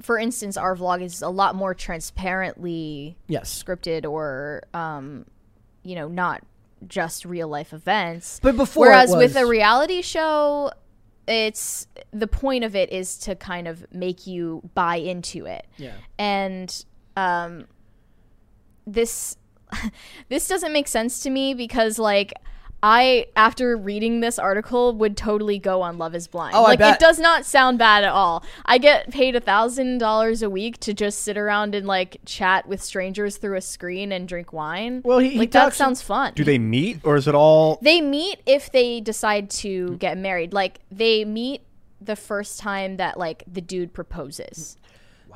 for 0.01 0.17
instance, 0.17 0.57
our 0.57 0.75
vlog 0.75 1.01
is 1.01 1.21
a 1.21 1.29
lot 1.29 1.55
more 1.55 1.73
transparently 1.73 3.17
yes, 3.27 3.63
scripted 3.63 4.09
or, 4.09 4.63
um, 4.73 5.25
you 5.83 5.95
know, 5.95 6.07
not 6.07 6.41
just 6.87 7.25
real 7.25 7.47
life 7.47 7.73
events. 7.73 8.39
But 8.41 8.55
before 8.55 8.85
it 8.85 8.89
whereas 8.89 9.15
with 9.15 9.35
a 9.35 9.45
reality 9.45 10.01
show, 10.01 10.71
it's 11.27 11.87
the 12.11 12.27
point 12.27 12.63
of 12.63 12.75
it 12.75 12.91
is 12.91 13.17
to 13.19 13.35
kind 13.35 13.67
of 13.67 13.85
make 13.93 14.25
you 14.25 14.61
buy 14.73 14.95
into 14.95 15.45
it. 15.45 15.67
Yeah. 15.77 15.93
And 16.17 16.85
um, 17.17 17.67
this 18.87 19.35
this 20.29 20.47
doesn't 20.47 20.73
make 20.73 20.87
sense 20.87 21.19
to 21.21 21.29
me 21.29 21.53
because 21.53 21.99
like. 21.99 22.33
I, 22.81 23.27
after 23.35 23.75
reading 23.75 24.21
this 24.21 24.39
article, 24.39 24.93
would 24.93 25.17
totally 25.17 25.59
go 25.59 25.81
on 25.81 25.97
Love 25.97 26.15
is 26.15 26.29
Blind. 26.29 26.55
Oh, 26.55 26.63
I 26.63 26.67
like 26.69 26.79
bet. 26.79 26.93
it 26.93 26.99
does 27.01 27.19
not 27.19 27.45
sound 27.45 27.77
bad 27.77 28.05
at 28.05 28.09
all. 28.11 28.41
I 28.65 28.77
get 28.77 29.11
paid 29.11 29.35
a 29.35 29.41
thousand 29.41 29.97
dollars 29.97 30.41
a 30.41 30.49
week 30.49 30.79
to 30.79 30.93
just 30.93 31.19
sit 31.19 31.37
around 31.37 31.75
and 31.75 31.85
like 31.85 32.21
chat 32.25 32.69
with 32.69 32.81
strangers 32.81 33.35
through 33.35 33.57
a 33.57 33.61
screen 33.61 34.13
and 34.13 34.29
drink 34.29 34.53
wine. 34.53 35.01
Well, 35.03 35.19
he- 35.19 35.31
he 35.31 35.39
like 35.39 35.51
that 35.51 35.63
talks- 35.63 35.75
sounds 35.75 36.01
fun. 36.01 36.31
Do 36.35 36.45
they 36.45 36.57
meet, 36.57 37.01
or 37.03 37.17
is 37.17 37.27
it 37.27 37.35
all? 37.35 37.79
They 37.81 37.99
meet 37.99 38.39
if 38.45 38.71
they 38.71 39.01
decide 39.01 39.49
to 39.49 39.97
get 39.97 40.17
married. 40.17 40.53
Like 40.53 40.79
they 40.89 41.25
meet 41.25 41.63
the 41.99 42.15
first 42.15 42.59
time 42.61 42.95
that 42.95 43.19
like 43.19 43.43
the 43.45 43.59
dude 43.59 43.91
proposes. 43.93 44.77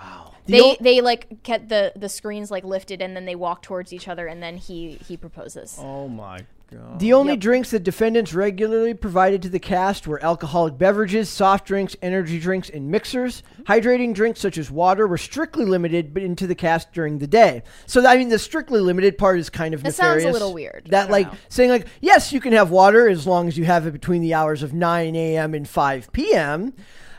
Wow. 0.03 0.33
They 0.45 0.57
The 0.57 0.61
ol- 0.61 0.77
they 0.81 1.01
like 1.01 1.43
get 1.43 1.69
the 1.69 1.93
the 1.95 2.09
screens 2.09 2.51
like 2.51 2.63
lifted 2.65 3.01
and 3.01 3.15
then 3.15 3.25
they 3.25 3.35
walk 3.35 3.61
towards 3.61 3.93
each 3.93 4.07
other 4.09 4.27
and 4.27 4.43
then 4.43 4.57
he 4.57 4.99
he 5.07 5.15
proposes. 5.15 5.77
Oh 5.79 6.09
my 6.09 6.39
god! 6.69 6.99
The 6.99 7.13
only 7.13 7.33
Yep. 7.33 7.39
drinks 7.39 7.71
that 7.71 7.83
defendants 7.83 8.33
regularly 8.33 8.93
provided 8.93 9.41
to 9.43 9.49
the 9.49 9.59
cast 9.59 10.05
were 10.05 10.21
alcoholic 10.21 10.77
beverages, 10.77 11.29
soft 11.29 11.65
drinks, 11.65 11.95
energy 12.01 12.39
drinks, 12.41 12.69
and 12.69 12.89
mixers. 12.91 13.41
Hydrating 13.63 14.13
drinks 14.13 14.41
such 14.41 14.57
as 14.57 14.69
water 14.69 15.07
were 15.07 15.17
strictly 15.17 15.63
limited 15.63 16.13
but 16.13 16.23
into 16.23 16.45
the 16.45 16.55
cast 16.55 16.91
during 16.91 17.19
the 17.19 17.27
day. 17.27 17.63
So 17.85 18.05
I 18.05 18.17
mean, 18.17 18.27
the 18.27 18.39
strictly 18.39 18.81
limited 18.81 19.17
part 19.17 19.39
is 19.39 19.49
kind 19.49 19.73
of 19.73 19.81
That 19.83 19.93
sounds 19.93 20.23
a 20.23 20.27
nefarious. 20.27 20.33
little 20.33 20.53
weird. 20.53 20.83
I 20.87 20.89
That 20.89 21.01
don't 21.03 21.11
like 21.11 21.31
know. 21.31 21.37
saying 21.47 21.69
like 21.69 21.87
yes, 22.01 22.33
you 22.33 22.41
can 22.41 22.51
have 22.51 22.69
water 22.69 23.07
as 23.07 23.25
long 23.25 23.47
as 23.47 23.57
you 23.57 23.63
have 23.63 23.87
it 23.87 23.91
between 23.91 24.21
the 24.21 24.33
hours 24.33 24.61
of 24.61 24.73
9 24.73 25.15
a.m. 25.15 25.53
and 25.53 25.65
5 25.69 26.11
p.m. 26.11 26.73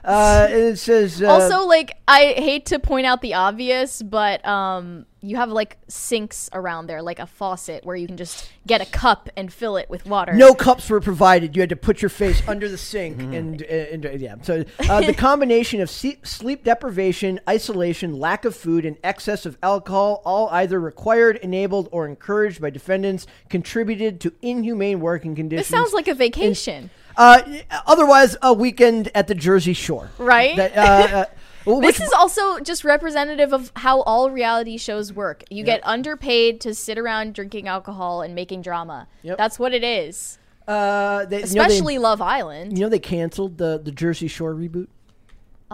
Uh, 0.04 0.46
and 0.50 0.58
it 0.60 0.78
says 0.78 1.22
uh, 1.22 1.26
also, 1.28 1.64
like 1.66 1.96
I 2.06 2.34
hate 2.36 2.66
to 2.66 2.78
point 2.78 3.06
out 3.06 3.22
the 3.22 3.34
obvious, 3.34 4.02
but 4.02 4.44
um, 4.46 5.06
you 5.22 5.36
have 5.36 5.48
like 5.50 5.78
sinks 5.88 6.50
around 6.52 6.88
there, 6.88 7.00
like 7.00 7.18
a 7.18 7.26
faucet 7.26 7.86
where 7.86 7.96
you 7.96 8.06
can 8.06 8.18
just 8.18 8.50
get 8.66 8.82
a 8.82 8.86
cup 8.86 9.30
and 9.34 9.50
fill 9.50 9.78
it 9.78 9.88
with 9.88 10.04
water. 10.04 10.34
No 10.34 10.54
cups 10.54 10.90
were 10.90 11.00
provided. 11.00 11.56
You 11.56 11.62
had 11.62 11.70
to 11.70 11.76
put 11.76 12.02
your 12.02 12.10
face 12.10 12.42
under 12.48 12.68
the 12.68 12.76
sink, 12.76 13.18
and, 13.22 13.62
and, 13.62 14.04
and- 14.04 14.20
yeah. 14.20 14.34
So 14.42 14.64
uh, 14.90 15.00
the 15.00 15.14
combination 15.14 15.80
of 15.80 15.88
se- 15.88 16.18
sleep 16.22 16.64
deprivation, 16.64 17.40
isolation, 17.48 18.18
lack 18.18 18.44
of 18.44 18.54
food, 18.54 18.84
and 18.84 18.98
excess 19.02 19.46
of 19.46 19.56
alcohol, 19.62 20.20
all 20.26 20.48
either 20.50 20.78
required, 20.78 21.36
enabled, 21.36 21.88
or 21.92 22.06
encouraged 22.06 22.60
by 22.60 22.68
defendants, 22.68 23.26
contributed 23.48 24.20
to 24.20 24.34
inhumane 24.42 25.00
working 25.00 25.34
conditions. 25.34 25.68
This 25.68 25.74
sounds 25.78 25.94
like 25.94 26.08
a 26.08 26.14
vacation, 26.14 26.90
uh, 27.16 27.42
otherwise 27.86 28.36
a 28.42 28.52
weekend 28.52 29.10
at 29.14 29.26
the 29.26 29.34
Jersey 29.34 29.72
Shore, 29.72 30.10
right? 30.18 30.56
That, 30.56 30.76
uh, 30.76 31.16
uh, 31.16 31.24
well, 31.64 31.80
This 31.80 32.00
is 32.00 32.12
also 32.12 32.60
just 32.60 32.84
representative 32.84 33.52
of 33.52 33.72
how 33.76 34.02
all 34.02 34.30
reality 34.30 34.76
shows 34.76 35.12
work. 35.12 35.44
You 35.50 35.64
get 35.64 35.80
underpaid 35.86 36.60
to 36.62 36.74
sit 36.74 36.98
around 36.98 37.34
drinking 37.34 37.68
alcohol 37.68 38.22
and 38.22 38.34
making 38.34 38.62
drama. 38.62 39.06
Yep. 39.22 39.38
That's 39.38 39.58
what 39.58 39.72
it 39.72 39.84
is. 39.84 40.38
uh, 40.68 41.24
they, 41.26 41.36
you 41.38 41.42
know, 41.42 41.46
they- 41.46 41.60
Especially 41.66 41.98
Love 41.98 42.20
Island. 42.22 42.76
you 42.78 42.84
know 42.84 42.88
they 42.90 42.98
canceled 42.98 43.58
the 43.58 43.78
the 43.82 43.92
Jersey 43.92 44.28
Shore 44.28 44.54
reboot. 44.54 44.88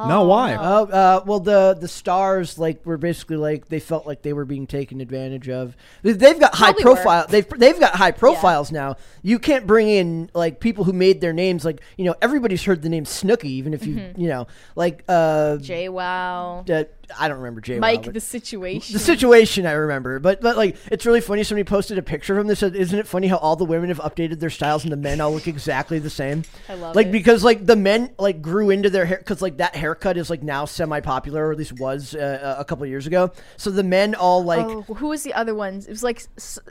No, 0.08 0.24
why? 0.24 0.54
Oh, 0.56 0.84
uh, 0.86 1.22
well, 1.26 1.40
the 1.40 1.76
the 1.80 1.88
stars 1.88 2.58
like 2.58 2.84
were 2.86 2.96
basically 2.96 3.36
like 3.36 3.68
they 3.68 3.80
felt 3.80 4.06
like 4.06 4.22
they 4.22 4.32
were 4.32 4.44
being 4.44 4.66
taken 4.66 5.00
advantage 5.00 5.48
of. 5.48 5.76
They- 6.02 6.12
They've 6.12 6.38
got 6.38 6.54
high 6.54 6.72
Probably 6.72 6.84
were. 6.84 6.94
profile. 6.96 7.26
They've 7.28 7.48
they've 7.48 7.80
got 7.80 7.94
high 7.96 8.10
profiles 8.12 8.70
now. 8.72 8.96
You 9.22 9.38
can't 9.38 9.66
bring 9.66 9.88
in 9.88 10.30
like 10.34 10.60
people 10.60 10.84
who 10.84 10.92
made 10.92 11.20
their 11.20 11.32
names. 11.32 11.64
Like 11.64 11.80
you 11.96 12.04
know, 12.04 12.14
everybody's 12.22 12.64
heard 12.64 12.82
the 12.82 12.88
name 12.88 13.04
Snooki, 13.04 13.44
even 13.44 13.74
if 13.74 13.86
you 13.86 13.94
Mm-hmm. 13.96 14.20
you 14.20 14.28
know 14.28 14.46
like 14.76 15.02
uh, 15.08 15.56
Jay 15.58 15.88
Wow. 15.88 16.64
uh, 16.70 16.84
I 17.18 17.28
don't 17.28 17.38
remember 17.38 17.60
Jay. 17.60 17.78
Mike, 17.78 18.12
the 18.12 18.20
situation. 18.20 18.92
the 18.92 18.98
situation 18.98 19.66
I 19.66 19.72
remember, 19.72 20.18
but 20.18 20.40
but 20.40 20.56
like 20.56 20.76
it's 20.90 21.06
really 21.06 21.20
funny. 21.20 21.42
Somebody 21.42 21.64
posted 21.64 21.98
a 21.98 22.02
picture 22.02 22.34
of 22.34 22.40
him 22.40 22.46
that 22.48 22.56
said, 22.56 22.76
"Isn't 22.76 22.98
it 22.98 23.06
funny 23.06 23.26
how 23.28 23.36
all 23.38 23.56
the 23.56 23.64
women 23.64 23.88
have 23.88 23.98
updated 23.98 24.40
their 24.40 24.50
styles 24.50 24.84
and 24.84 24.92
the 24.92 24.96
men 24.96 25.20
all 25.20 25.32
look 25.32 25.48
exactly 25.48 25.98
the 25.98 26.10
same?" 26.10 26.44
I 26.68 26.74
love 26.74 26.96
like 26.96 27.08
it. 27.08 27.12
because 27.12 27.44
like 27.44 27.66
the 27.66 27.76
men 27.76 28.10
like 28.18 28.42
grew 28.42 28.70
into 28.70 28.90
their 28.90 29.04
hair 29.06 29.18
because 29.18 29.42
like 29.42 29.58
that 29.58 29.76
haircut 29.76 30.16
is 30.16 30.30
like 30.30 30.42
now 30.42 30.64
semi 30.64 31.00
popular 31.00 31.46
or 31.46 31.52
at 31.52 31.58
least 31.58 31.72
was 31.72 32.14
uh, 32.14 32.56
a 32.58 32.64
couple 32.64 32.86
years 32.86 33.06
ago. 33.06 33.32
So 33.56 33.70
the 33.70 33.84
men 33.84 34.14
all 34.14 34.44
like 34.44 34.66
oh, 34.66 34.82
who 34.82 35.08
was 35.08 35.22
the 35.22 35.34
other 35.34 35.54
ones? 35.54 35.86
It 35.86 35.90
was 35.90 36.02
like 36.02 36.22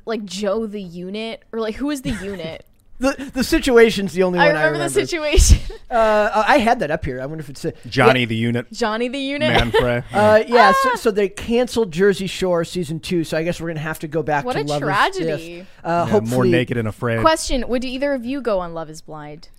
like 0.05 0.25
Joe 0.25 0.65
the 0.65 0.81
unit 0.81 1.43
or 1.51 1.59
like 1.59 1.75
who 1.75 1.87
was 1.87 2.01
the 2.01 2.11
unit? 2.11 2.65
The 2.99 3.31
the 3.33 3.43
situation's 3.43 4.13
the 4.13 4.23
only 4.23 4.39
I 4.39 4.43
one 4.43 4.47
remember, 4.55 4.67
I 4.67 4.71
remember. 4.71 4.89
the 4.93 5.07
situation. 5.07 5.59
Uh, 5.89 6.43
I 6.47 6.59
had 6.59 6.81
that 6.81 6.91
up 6.91 7.03
here. 7.03 7.19
I 7.19 7.25
wonder 7.25 7.41
if 7.41 7.49
it's 7.49 7.65
uh, 7.65 7.71
Johnny 7.87 8.23
the 8.25 8.35
unit, 8.35 8.71
Johnny 8.71 9.07
the 9.07 9.17
unit. 9.17 9.49
Manfred. 9.49 10.03
Uh, 10.13 10.43
yeah, 10.47 10.71
Ah! 10.75 10.79
so, 10.83 10.95
so 10.95 11.09
they 11.11 11.27
canceled 11.29 11.91
Jersey 11.91 12.27
Shore 12.27 12.63
season 12.63 12.99
two. 12.99 13.23
So 13.23 13.35
I 13.35 13.41
guess 13.43 13.59
we're 13.59 13.69
gonna 13.69 13.79
have 13.79 13.97
to 13.99 14.07
go 14.07 14.21
back 14.21 14.45
What 14.45 14.53
to 14.53 14.61
a 14.61 14.63
Love 14.65 14.83
is- 14.83 14.87
tragedy. 14.87 15.61
Uh, 15.83 15.87
Yeah, 16.05 16.05
hopefully, 16.05 16.35
more 16.35 16.45
naked 16.45 16.77
and 16.77 16.87
afraid. 16.87 17.21
Question: 17.21 17.67
Would 17.67 17.83
either 17.83 18.13
of 18.13 18.23
you 18.23 18.39
go 18.39 18.59
on 18.59 18.75
Love 18.75 18.91
Is 18.91 19.01
Blind? 19.01 19.49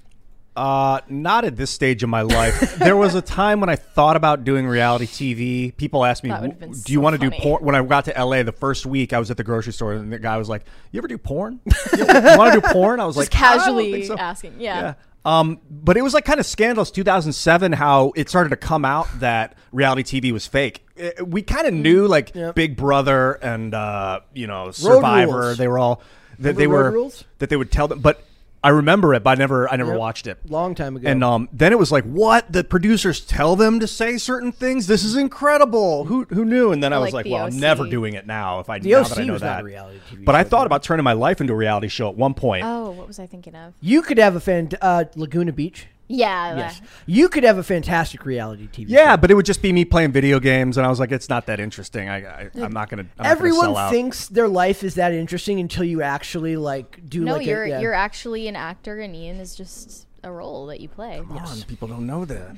Uh, 0.61 1.01
not 1.09 1.47
at 1.47 1.57
this 1.57 1.71
stage 1.71 2.03
of 2.03 2.11
my 2.11 2.21
life. 2.21 2.77
there 2.77 2.97
was 2.97 3.15
a 3.15 3.23
time 3.23 3.61
when 3.61 3.71
I 3.71 3.77
thought 3.77 4.15
about 4.17 4.45
doing 4.45 4.67
reality 4.67 5.07
TV. 5.07 5.75
People 5.77 6.05
asked 6.05 6.23
me, 6.23 6.29
"Do 6.31 6.93
you 6.93 6.99
so 6.99 7.01
want 7.01 7.19
to 7.19 7.31
do 7.31 7.31
porn?" 7.31 7.65
When 7.65 7.75
I 7.75 7.83
got 7.83 8.05
to 8.07 8.13
LA 8.25 8.43
the 8.43 8.53
first 8.53 8.85
week, 8.85 9.15
I 9.15 9.19
was 9.19 9.31
at 9.31 9.39
the 9.39 9.45
grocery 9.45 9.73
store, 9.73 9.95
and 9.95 10.13
the 10.13 10.19
guy 10.19 10.37
was 10.37 10.51
like, 10.51 10.65
"You 10.93 10.99
ever 10.99 11.09
do 11.09 11.17
porn? 11.17 11.61
you 11.97 12.05
want 12.07 12.53
to 12.55 12.61
do 12.61 12.67
porn?" 12.73 13.01
I 13.01 13.07
was 13.07 13.17
Just 13.17 13.33
like, 13.33 13.43
"I 13.43 13.55
don't 13.55 13.59
casually 13.65 14.05
so." 14.05 14.19
asking. 14.19 14.55
Yeah. 14.59 14.95
Um, 15.25 15.61
but 15.71 15.97
it 15.97 16.03
was 16.03 16.13
like 16.15 16.25
kind 16.25 16.41
of 16.41 16.47
scandalous 16.47 16.91
2007 16.91 17.73
how 17.73 18.13
it 18.17 18.29
started 18.29 18.51
to 18.51 18.57
come 18.57 18.85
out 18.87 19.07
that 19.21 19.55
reality 19.73 20.03
TV 20.21 20.33
was 20.33 20.47
fake. 20.47 20.87
Uh, 21.03 21.25
We 21.25 21.43
kind 21.43 21.67
of 21.67 21.75
knew 21.75 22.07
like 22.07 22.35
Yep. 22.35 22.55
Big 22.55 22.77
Brother 22.77 23.33
and 23.33 23.75
uh, 23.75 24.21
you 24.35 24.47
know 24.47 24.71
Survivor. 24.73 25.55
They 25.55 25.69
were 25.69 25.79
all 25.79 26.03
that 26.39 26.57
they 26.57 26.67
Remember 26.67 26.91
were 26.91 26.91
Rules? 26.91 27.25
that 27.39 27.49
they 27.51 27.57
would 27.57 27.71
tell 27.71 27.87
them. 27.89 28.01
But 28.01 28.23
I 28.63 28.69
remember 28.71 29.15
it, 29.15 29.23
but 29.23 29.31
I 29.31 29.35
never 29.37 29.71
I 29.73 29.77
never 29.77 29.93
Yep. 29.93 29.99
watched 29.99 30.27
it. 30.27 30.39
Long 30.51 30.75
time 30.75 30.95
ago. 30.97 31.09
And 31.09 31.25
um, 31.25 31.49
then 31.53 31.73
it 31.73 31.79
was 31.79 31.91
like, 31.91 32.05
what? 32.05 32.53
The 32.53 32.63
producers 32.63 33.21
tell 33.21 33.57
them 33.57 33.81
to 33.81 33.87
say 33.87 34.19
certain 34.19 34.53
things. 34.53 34.87
This 34.87 35.03
is 35.03 35.17
incredible. 35.17 36.05
Who 36.05 36.25
who 36.29 36.45
knew? 36.45 36.71
And 36.71 36.83
then 36.83 36.93
I 36.93 36.99
was 36.99 37.07
Like 37.07 37.13
like, 37.15 37.25
the 37.25 37.31
well, 37.33 37.47
I'm 37.47 37.59
never 37.59 37.87
doing 37.87 38.15
it 38.15 38.27
now. 38.27 38.61
If 38.61 38.69
I 38.69 38.79
The 38.79 38.91
now 38.91 39.01
OC 39.01 39.09
that 39.09 39.19
I 39.19 39.25
know 39.25 39.33
was 39.33 39.43
not 39.43 39.49
that. 39.57 39.61
a 39.63 39.65
reality 39.65 39.99
TV 40.13 40.25
but 40.27 40.35
I 40.35 40.45
thought 40.45 40.61
though. 40.61 40.67
about 40.67 40.83
turning 40.83 41.05
my 41.05 41.15
life 41.15 41.41
into 41.41 41.53
a 41.55 41.57
reality 41.57 41.89
show 41.89 42.09
at 42.11 42.17
one 42.17 42.35
point. 42.35 42.65
Oh, 42.67 42.91
what 42.91 43.07
was 43.07 43.19
I 43.19 43.27
thinking 43.27 43.55
of? 43.55 43.73
you 43.81 44.03
could 44.03 44.19
have 44.19 44.37
a 44.37 44.41
fan 44.41 44.69
uh, 44.83 45.05
Laguna 45.17 45.53
Beach. 45.53 45.87
Yeah. 46.13 46.57
Yes, 46.57 46.81
you 47.07 47.29
could 47.29 47.45
have 47.45 47.57
a 47.57 47.63
fantastic 47.63 48.27
reality 48.27 48.67
TV. 48.67 48.87
yeah, 48.89 49.13
show. 49.13 49.17
but 49.19 49.31
it 49.31 49.35
would 49.35 49.47
just 49.47 49.63
be 49.63 49.73
me 49.73 49.85
playing 49.85 50.11
video 50.11 50.41
games, 50.41 50.77
and 50.77 50.85
I 50.85 50.91
was 50.91 50.99
like, 50.99 51.13
it's 51.13 51.29
not 51.29 51.47
that 51.47 51.61
interesting. 51.61 52.09
I, 52.09 52.25
I 52.27 52.51
I'm 52.57 52.73
not 52.73 52.89
gonna. 52.91 53.03
I'm 53.03 53.09
not 53.09 53.17
gonna 53.19 53.29
Everyone 53.31 53.61
sell 53.67 53.77
out. 53.77 53.91
thinks 53.93 54.27
their 54.27 54.49
life 54.49 54.83
is 54.83 54.97
that 54.97 55.13
interesting 55.13 55.61
until 55.61 55.85
you 55.85 56.03
actually 56.03 56.57
like 56.57 57.01
do 57.09 57.23
No, 57.25 57.35
like 57.37 57.47
you're 57.47 57.63
a, 57.63 57.69
yeah. 57.69 57.81
you're 57.81 57.95
actually 57.95 58.49
an 58.49 58.57
actor, 58.57 58.99
and 58.99 59.15
Ian 59.15 59.39
is 59.39 59.55
just 59.55 60.07
a 60.23 60.31
role 60.31 60.67
that 60.67 60.81
you 60.81 60.89
play. 60.89 61.23
Come 61.27 61.39
on, 61.39 61.63
people 61.63 61.89
don't 61.89 62.07
know 62.07 62.25
that. 62.27 62.57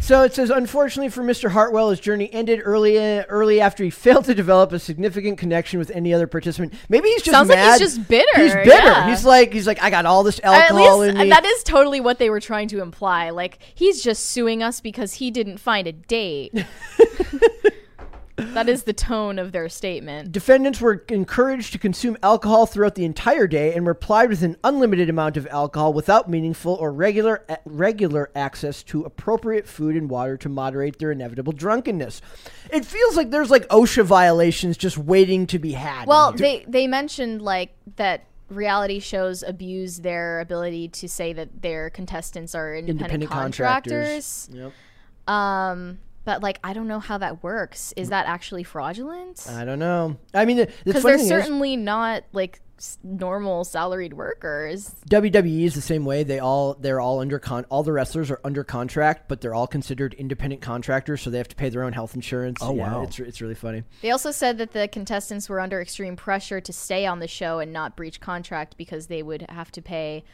So 0.00 0.22
it 0.22 0.34
says, 0.34 0.50
unfortunately 0.50 1.08
for 1.10 1.22
Mr. 1.22 1.50
Hartwell, 1.50 1.90
his 1.90 2.00
journey 2.00 2.28
ended 2.32 2.60
early 2.64 2.98
early 2.98 3.60
after 3.60 3.84
he 3.84 3.90
failed 3.90 4.24
to 4.26 4.34
develop 4.34 4.72
a 4.72 4.78
significant 4.78 5.38
connection 5.38 5.78
with 5.78 5.90
any 5.92 6.12
other 6.12 6.26
participant. 6.26 6.74
Maybe 6.88 7.08
he's 7.08 7.22
just 7.22 7.30
Sounds 7.34 7.48
like 7.48 7.58
he's 7.58 7.78
just 7.78 8.08
bitter, 8.08 8.26
He's 8.42 8.52
bitter. 8.54 8.68
yeah. 8.68 9.08
He's 9.08 9.24
like 9.24 9.52
he's 9.52 9.66
like 9.66 9.82
I 9.82 9.90
got 9.90 10.06
all 10.06 10.22
this 10.24 10.38
At 10.40 10.46
alcohol 10.70 10.98
least 10.98 11.14
in 11.16 11.22
me. 11.22 11.30
that 11.30 11.44
is 11.44 11.62
totally 11.62 12.00
what 12.00 12.18
they 12.18 12.30
were 12.30 12.40
trying 12.40 12.68
to 12.68 12.82
imply. 12.82 13.30
Like 13.30 13.58
he's 13.74 14.02
just 14.02 14.26
suing 14.26 14.62
us 14.62 14.80
because 14.80 15.14
he 15.14 15.30
didn't 15.30 15.58
find 15.58 15.86
a 15.86 15.92
date. 15.92 16.52
that 18.36 18.68
is 18.68 18.82
the 18.82 18.92
tone 18.92 19.38
of 19.38 19.52
their 19.52 19.68
statement. 19.68 20.32
Defendants 20.32 20.80
were 20.80 21.04
encouraged 21.08 21.72
to 21.72 21.78
consume 21.78 22.16
alcohol 22.22 22.66
throughout 22.66 22.96
the 22.96 23.04
entire 23.04 23.46
day 23.46 23.74
and 23.74 23.86
were 23.86 23.94
plied 23.94 24.28
with 24.28 24.42
an 24.42 24.56
unlimited 24.64 25.08
amount 25.08 25.36
of 25.36 25.46
alcohol 25.48 25.92
without 25.92 26.28
meaningful 26.28 26.74
or 26.74 26.92
regular 26.92 27.44
regular 27.64 28.30
access 28.34 28.82
to 28.84 29.04
appropriate 29.04 29.68
food 29.68 29.96
and 29.96 30.10
water 30.10 30.36
to 30.36 30.48
moderate 30.48 30.98
their 30.98 31.12
inevitable 31.12 31.52
drunkenness. 31.52 32.20
It 32.70 32.84
feels 32.84 33.16
like 33.16 33.30
there's 33.30 33.50
like 33.50 33.68
OSHA 33.68 34.04
violations 34.04 34.76
just 34.76 34.98
waiting 34.98 35.46
to 35.48 35.58
be 35.58 35.72
had. 35.72 36.06
Well, 36.08 36.32
they 36.32 36.64
they 36.66 36.86
mentioned 36.86 37.40
like 37.42 37.70
that 37.96 38.24
reality 38.48 38.98
shows 38.98 39.42
abuse 39.42 39.98
their 39.98 40.40
ability 40.40 40.88
to 40.88 41.08
say 41.08 41.32
that 41.32 41.62
their 41.62 41.90
contestants 41.90 42.54
are 42.54 42.74
independent, 42.74 43.22
independent 43.22 43.30
contractors. 43.30 44.48
contractors. 44.48 44.72
Yep. 45.26 45.34
Um, 45.34 45.98
but 46.24 46.42
like 46.42 46.58
I 46.64 46.72
don't 46.72 46.88
know 46.88 47.00
how 47.00 47.18
that 47.18 47.42
works. 47.42 47.92
Is 47.96 48.10
that 48.10 48.26
actually 48.26 48.64
fraudulent? 48.64 49.46
I 49.48 49.64
don't 49.64 49.78
know. 49.78 50.16
I 50.32 50.44
mean, 50.44 50.56
the, 50.56 50.66
the 50.66 50.72
Because 50.84 51.02
they're 51.02 51.18
thing 51.18 51.28
certainly 51.28 51.76
not 51.76 52.24
like 52.32 52.60
normal 53.02 53.64
salaried 53.64 54.14
workers. 54.14 54.94
WWE 55.08 55.64
is 55.64 55.74
the 55.74 55.80
same 55.80 56.04
way. 56.04 56.24
They 56.24 56.38
all 56.38 56.74
they're 56.74 57.00
all 57.00 57.20
under 57.20 57.38
con. 57.38 57.64
All 57.68 57.82
the 57.82 57.92
wrestlers 57.92 58.30
are 58.30 58.40
under 58.44 58.64
contract, 58.64 59.28
but 59.28 59.40
they're 59.40 59.54
all 59.54 59.66
considered 59.66 60.14
independent 60.14 60.62
contractors, 60.62 61.22
so 61.22 61.30
they 61.30 61.38
have 61.38 61.48
to 61.48 61.56
pay 61.56 61.68
their 61.68 61.84
own 61.84 61.92
health 61.92 62.14
insurance. 62.14 62.58
Oh, 62.60 62.74
yeah, 62.74 62.92
wow. 62.92 63.02
it's 63.02 63.18
it's 63.18 63.40
really 63.40 63.54
funny. 63.54 63.84
They 64.02 64.10
also 64.10 64.30
said 64.30 64.58
that 64.58 64.72
the 64.72 64.88
contestants 64.88 65.48
were 65.48 65.60
under 65.60 65.80
extreme 65.80 66.16
pressure 66.16 66.60
to 66.60 66.72
stay 66.72 67.06
on 67.06 67.20
the 67.20 67.28
show 67.28 67.58
and 67.58 67.72
not 67.72 67.96
breach 67.96 68.20
contract 68.20 68.76
because 68.76 69.06
they 69.06 69.22
would 69.22 69.46
have 69.48 69.70
to 69.72 69.82
pay, 69.82 70.24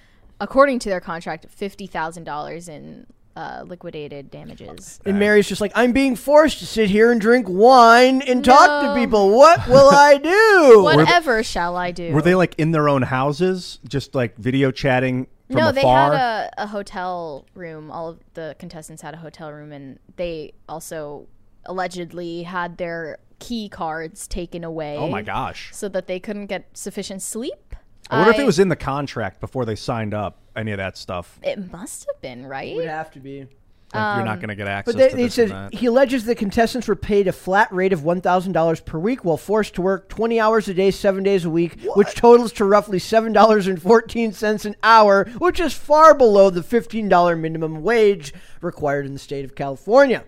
according 0.40 0.78
to 0.80 0.88
their 0.88 1.00
contract, 1.00 1.46
fifty 1.50 1.86
thousand 1.86 2.24
dollars 2.24 2.68
in 2.68 3.06
uh, 3.36 3.62
liquidated 3.66 4.30
damages. 4.30 5.00
And 5.04 5.18
Mary's 5.18 5.48
just 5.48 5.60
like, 5.60 5.72
I'm 5.74 5.92
being 5.92 6.16
forced 6.16 6.58
to 6.58 6.66
sit 6.66 6.90
here 6.90 7.10
and 7.12 7.20
drink 7.20 7.46
wine 7.48 8.22
and 8.22 8.44
talk 8.44 8.82
to 8.82 9.00
people. 9.00 9.30
What 9.36 9.66
will 9.68 9.88
I 9.90 10.16
do? 10.22 10.82
Whatever 10.82 11.42
shall 11.42 11.76
I 11.76 11.90
do? 11.90 12.12
Were 12.12 12.22
they 12.22 12.34
like 12.34 12.54
in 12.58 12.72
their 12.72 12.88
own 12.88 13.02
houses, 13.02 13.78
just 13.86 14.14
like 14.14 14.36
video 14.36 14.70
chatting 14.70 15.26
from 15.46 15.56
no, 15.56 15.72
they 15.72 15.80
afar? 15.80 16.12
had 16.12 16.50
a, 16.58 16.64
a 16.64 16.66
hotel 16.66 17.46
room. 17.54 17.90
All 17.90 18.08
of 18.08 18.20
the 18.34 18.56
contestants 18.58 19.02
had 19.02 19.14
a 19.14 19.18
hotel 19.18 19.52
room, 19.52 19.72
and 19.72 19.98
they 20.16 20.52
also 20.68 21.26
allegedly 21.66 22.42
had 22.44 22.78
their 22.78 23.18
key 23.38 23.68
cards 23.68 24.26
taken 24.26 24.64
away. 24.64 24.96
oh 24.96 25.08
my 25.08 25.22
gosh! 25.22 25.70
So 25.72 25.88
that 25.88 26.06
they 26.06 26.20
couldn't 26.20 26.46
get 26.46 26.68
sufficient 26.76 27.22
sleep. 27.22 27.69
I 28.10 28.18
wonder 28.18 28.32
if 28.32 28.38
it 28.38 28.46
was 28.46 28.58
in 28.58 28.68
the 28.68 28.76
contract 28.76 29.40
before 29.40 29.64
they 29.64 29.76
signed 29.76 30.14
up. 30.14 30.38
Any 30.56 30.72
of 30.72 30.78
that 30.78 30.98
stuff. 30.98 31.38
It 31.42 31.70
must 31.70 32.06
have 32.06 32.20
been 32.20 32.44
right. 32.44 32.74
would 32.74 32.88
have 32.88 33.10
to 33.12 33.20
be. 33.20 33.46
Like, 33.92 34.16
you're 34.18 34.24
not 34.24 34.34
um, 34.34 34.38
going 34.38 34.48
to 34.50 34.54
get 34.54 34.68
access 34.68 34.94
But 34.94 34.98
they, 35.00 35.08
to 35.08 35.16
this 35.16 35.38
and 35.38 35.48
said 35.48 35.74
he 35.74 35.86
alleges 35.86 36.24
the 36.24 36.36
contestants 36.36 36.86
were 36.86 36.94
paid 36.94 37.26
a 37.26 37.32
flat 37.32 37.72
rate 37.72 37.92
of 37.92 38.04
one 38.04 38.20
thousand 38.20 38.52
dollars 38.52 38.80
per 38.80 39.00
week 39.00 39.24
while 39.24 39.36
forced 39.36 39.74
to 39.74 39.82
work 39.82 40.08
twenty 40.08 40.38
hours 40.38 40.68
a 40.68 40.74
day, 40.74 40.92
seven 40.92 41.24
days 41.24 41.44
a 41.44 41.50
week, 41.50 41.76
which 41.96 42.14
totals 42.14 42.52
to 42.52 42.64
roughly 42.64 43.00
seven 43.00 43.32
dollars 43.32 43.66
and 43.66 43.82
fourteen 43.82 44.32
cents 44.32 44.64
an 44.64 44.76
hour, 44.84 45.24
which 45.38 45.58
is 45.58 45.72
far 45.74 46.14
below 46.14 46.50
the 46.50 46.62
fifteen 46.62 47.08
dollar 47.08 47.34
minimum 47.34 47.82
wage 47.82 48.32
required 48.60 49.06
in 49.06 49.12
the 49.12 49.18
state 49.18 49.44
of 49.44 49.56
California. 49.56 50.24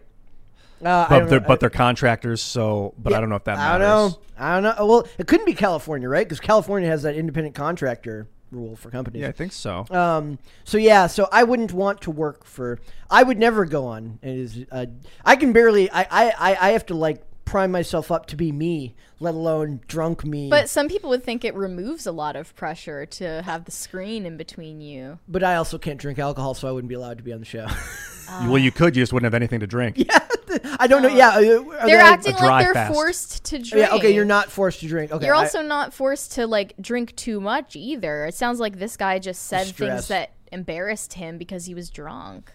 Uh, 0.85 1.07
but 1.09 1.29
they're 1.29 1.41
know. 1.41 1.47
but 1.47 1.61
they're 1.61 1.71
contractors, 1.71 2.41
so 2.41 2.95
but 2.99 3.13
I 3.13 3.21
don't 3.21 3.29
know 3.29 3.37
if 3.37 3.45
that 3.45 3.57
matters. 3.57 3.75
I 3.75 3.79
don't 3.79 4.13
know. 4.13 4.19
I 4.39 4.61
don't 4.61 4.63
know. 4.79 4.87
Well, 4.87 5.09
it 5.19 5.27
couldn't 5.27 5.47
be 5.47 5.55
California, 5.55 6.09
right? 6.09 6.27
Because 6.27 6.41
California 6.41 6.89
has 6.89 7.03
that 7.03 7.15
independent 7.15 7.55
contractor 7.55 8.29
rule 8.51 8.77
for 8.77 8.91
companies. 8.91 9.23
Yeah, 9.23 9.29
I 9.29 9.33
think 9.33 9.53
so. 9.53 9.87
Um. 9.91 10.39
So 10.65 10.79
yeah. 10.79 11.07
So 11.07 11.29
I 11.31 11.45
wouldn't 11.45 11.73
want 11.73 12.01
to 12.03 12.11
work 12.11 12.45
for. 12.45 12.81
I 13.11 13.23
would 13.23 13.39
never 13.39 13.65
go 13.65 13.87
on. 13.87 14.19
It 14.23 14.37
is. 14.37 14.59
Uh, 14.71 14.87
I 15.25 15.37
can 15.37 15.53
barely. 15.53 15.91
I, 15.91 16.03
I. 16.03 16.33
I. 16.39 16.69
I 16.69 16.71
have 16.71 16.87
to 16.87 16.95
like 16.95 17.23
prime 17.45 17.71
myself 17.71 18.11
up 18.11 18.27
to 18.27 18.37
be 18.37 18.51
me, 18.51 18.95
let 19.21 19.35
alone 19.35 19.81
drunk 19.87 20.25
me. 20.25 20.49
But 20.49 20.71
some 20.71 20.89
people 20.89 21.11
would 21.11 21.23
think 21.23 21.45
it 21.45 21.55
removes 21.55 22.07
a 22.07 22.13
lot 22.13 22.35
of 22.35 22.55
pressure 22.57 23.05
to 23.07 23.43
have 23.43 23.67
the 23.67 23.71
screen 23.71 24.25
in 24.25 24.37
between 24.37 24.81
you. 24.81 25.19
But 25.29 25.45
I 25.45 25.57
also 25.57 25.79
can't 25.79 26.01
drink 26.01 26.19
alcohol, 26.19 26.55
so 26.55 26.69
I 26.69 26.73
wouldn't 26.73 26.89
be 26.89 26.95
allowed 26.95 27.19
to 27.19 27.25
be 27.25 27.33
on 27.33 27.41
the 27.41 27.47
show. 27.47 27.67
well, 28.45 28.59
you 28.59 28.73
could. 28.73 28.97
You 28.97 29.03
just 29.03 29.13
wouldn't 29.13 29.27
have 29.27 29.35
anything 29.35 29.61
to 29.61 29.67
drink. 29.67 29.99
I 30.81 30.87
don't 30.87 31.03
know. 31.03 31.09
Yeah. 31.09 31.31
uh, 31.31 31.35
are 31.37 31.41
They're 31.41 31.87
they- 31.87 31.97
acting 31.97 32.35
like 32.37 32.65
they're 32.65 32.75
fast. 32.75 32.93
forced 32.93 33.45
to 33.47 33.59
drink. 33.59 33.89
Yeah. 33.89 33.95
Okay. 33.97 34.15
You're 34.15 34.25
not 34.25 34.51
forced 34.51 34.81
to 34.81 34.89
drink. 34.89 35.13
Okay. 35.13 35.27
You're 35.27 35.35
I- 35.35 35.39
also 35.45 35.63
not 35.63 35.93
forced 35.95 36.33
to 36.33 36.47
like 36.47 36.75
drink 36.81 37.15
too 37.17 37.41
much 37.41 37.77
either. 37.77 38.27
It 38.27 38.35
sounds 38.35 38.61
like 38.61 38.79
this 38.79 38.97
guy 38.97 39.19
just 39.19 39.43
said 39.47 39.67
Stress. 39.69 39.89
things 39.91 40.09
that 40.09 40.33
embarrassed 40.53 41.15
him 41.15 41.39
because 41.39 41.65
he 41.67 41.75
was 41.75 41.91
drunk. 41.91 42.53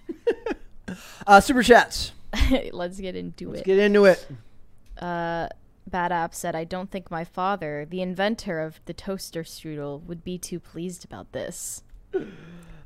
uh, 1.27 1.39
super 1.39 1.63
chats. 1.63 2.11
Let's 2.71 2.99
get 2.99 3.15
into 3.15 3.49
Let's 3.49 3.61
it. 3.61 3.65
get 3.65 3.79
into 3.79 4.05
it. 4.05 4.27
uh, 4.99 5.47
Bad 5.89 6.11
App 6.11 6.35
said, 6.35 6.53
I 6.55 6.65
don't 6.65 6.91
think 6.91 7.09
my 7.09 7.23
father, 7.23 7.87
the 7.89 8.01
inventor 8.01 8.59
of 8.59 8.81
the 8.85 8.93
toaster 8.93 9.43
strudel, 9.43 10.03
would 10.03 10.23
be 10.23 10.37
too 10.37 10.59
pleased 10.59 11.05
about 11.05 11.31
this. 11.31 11.81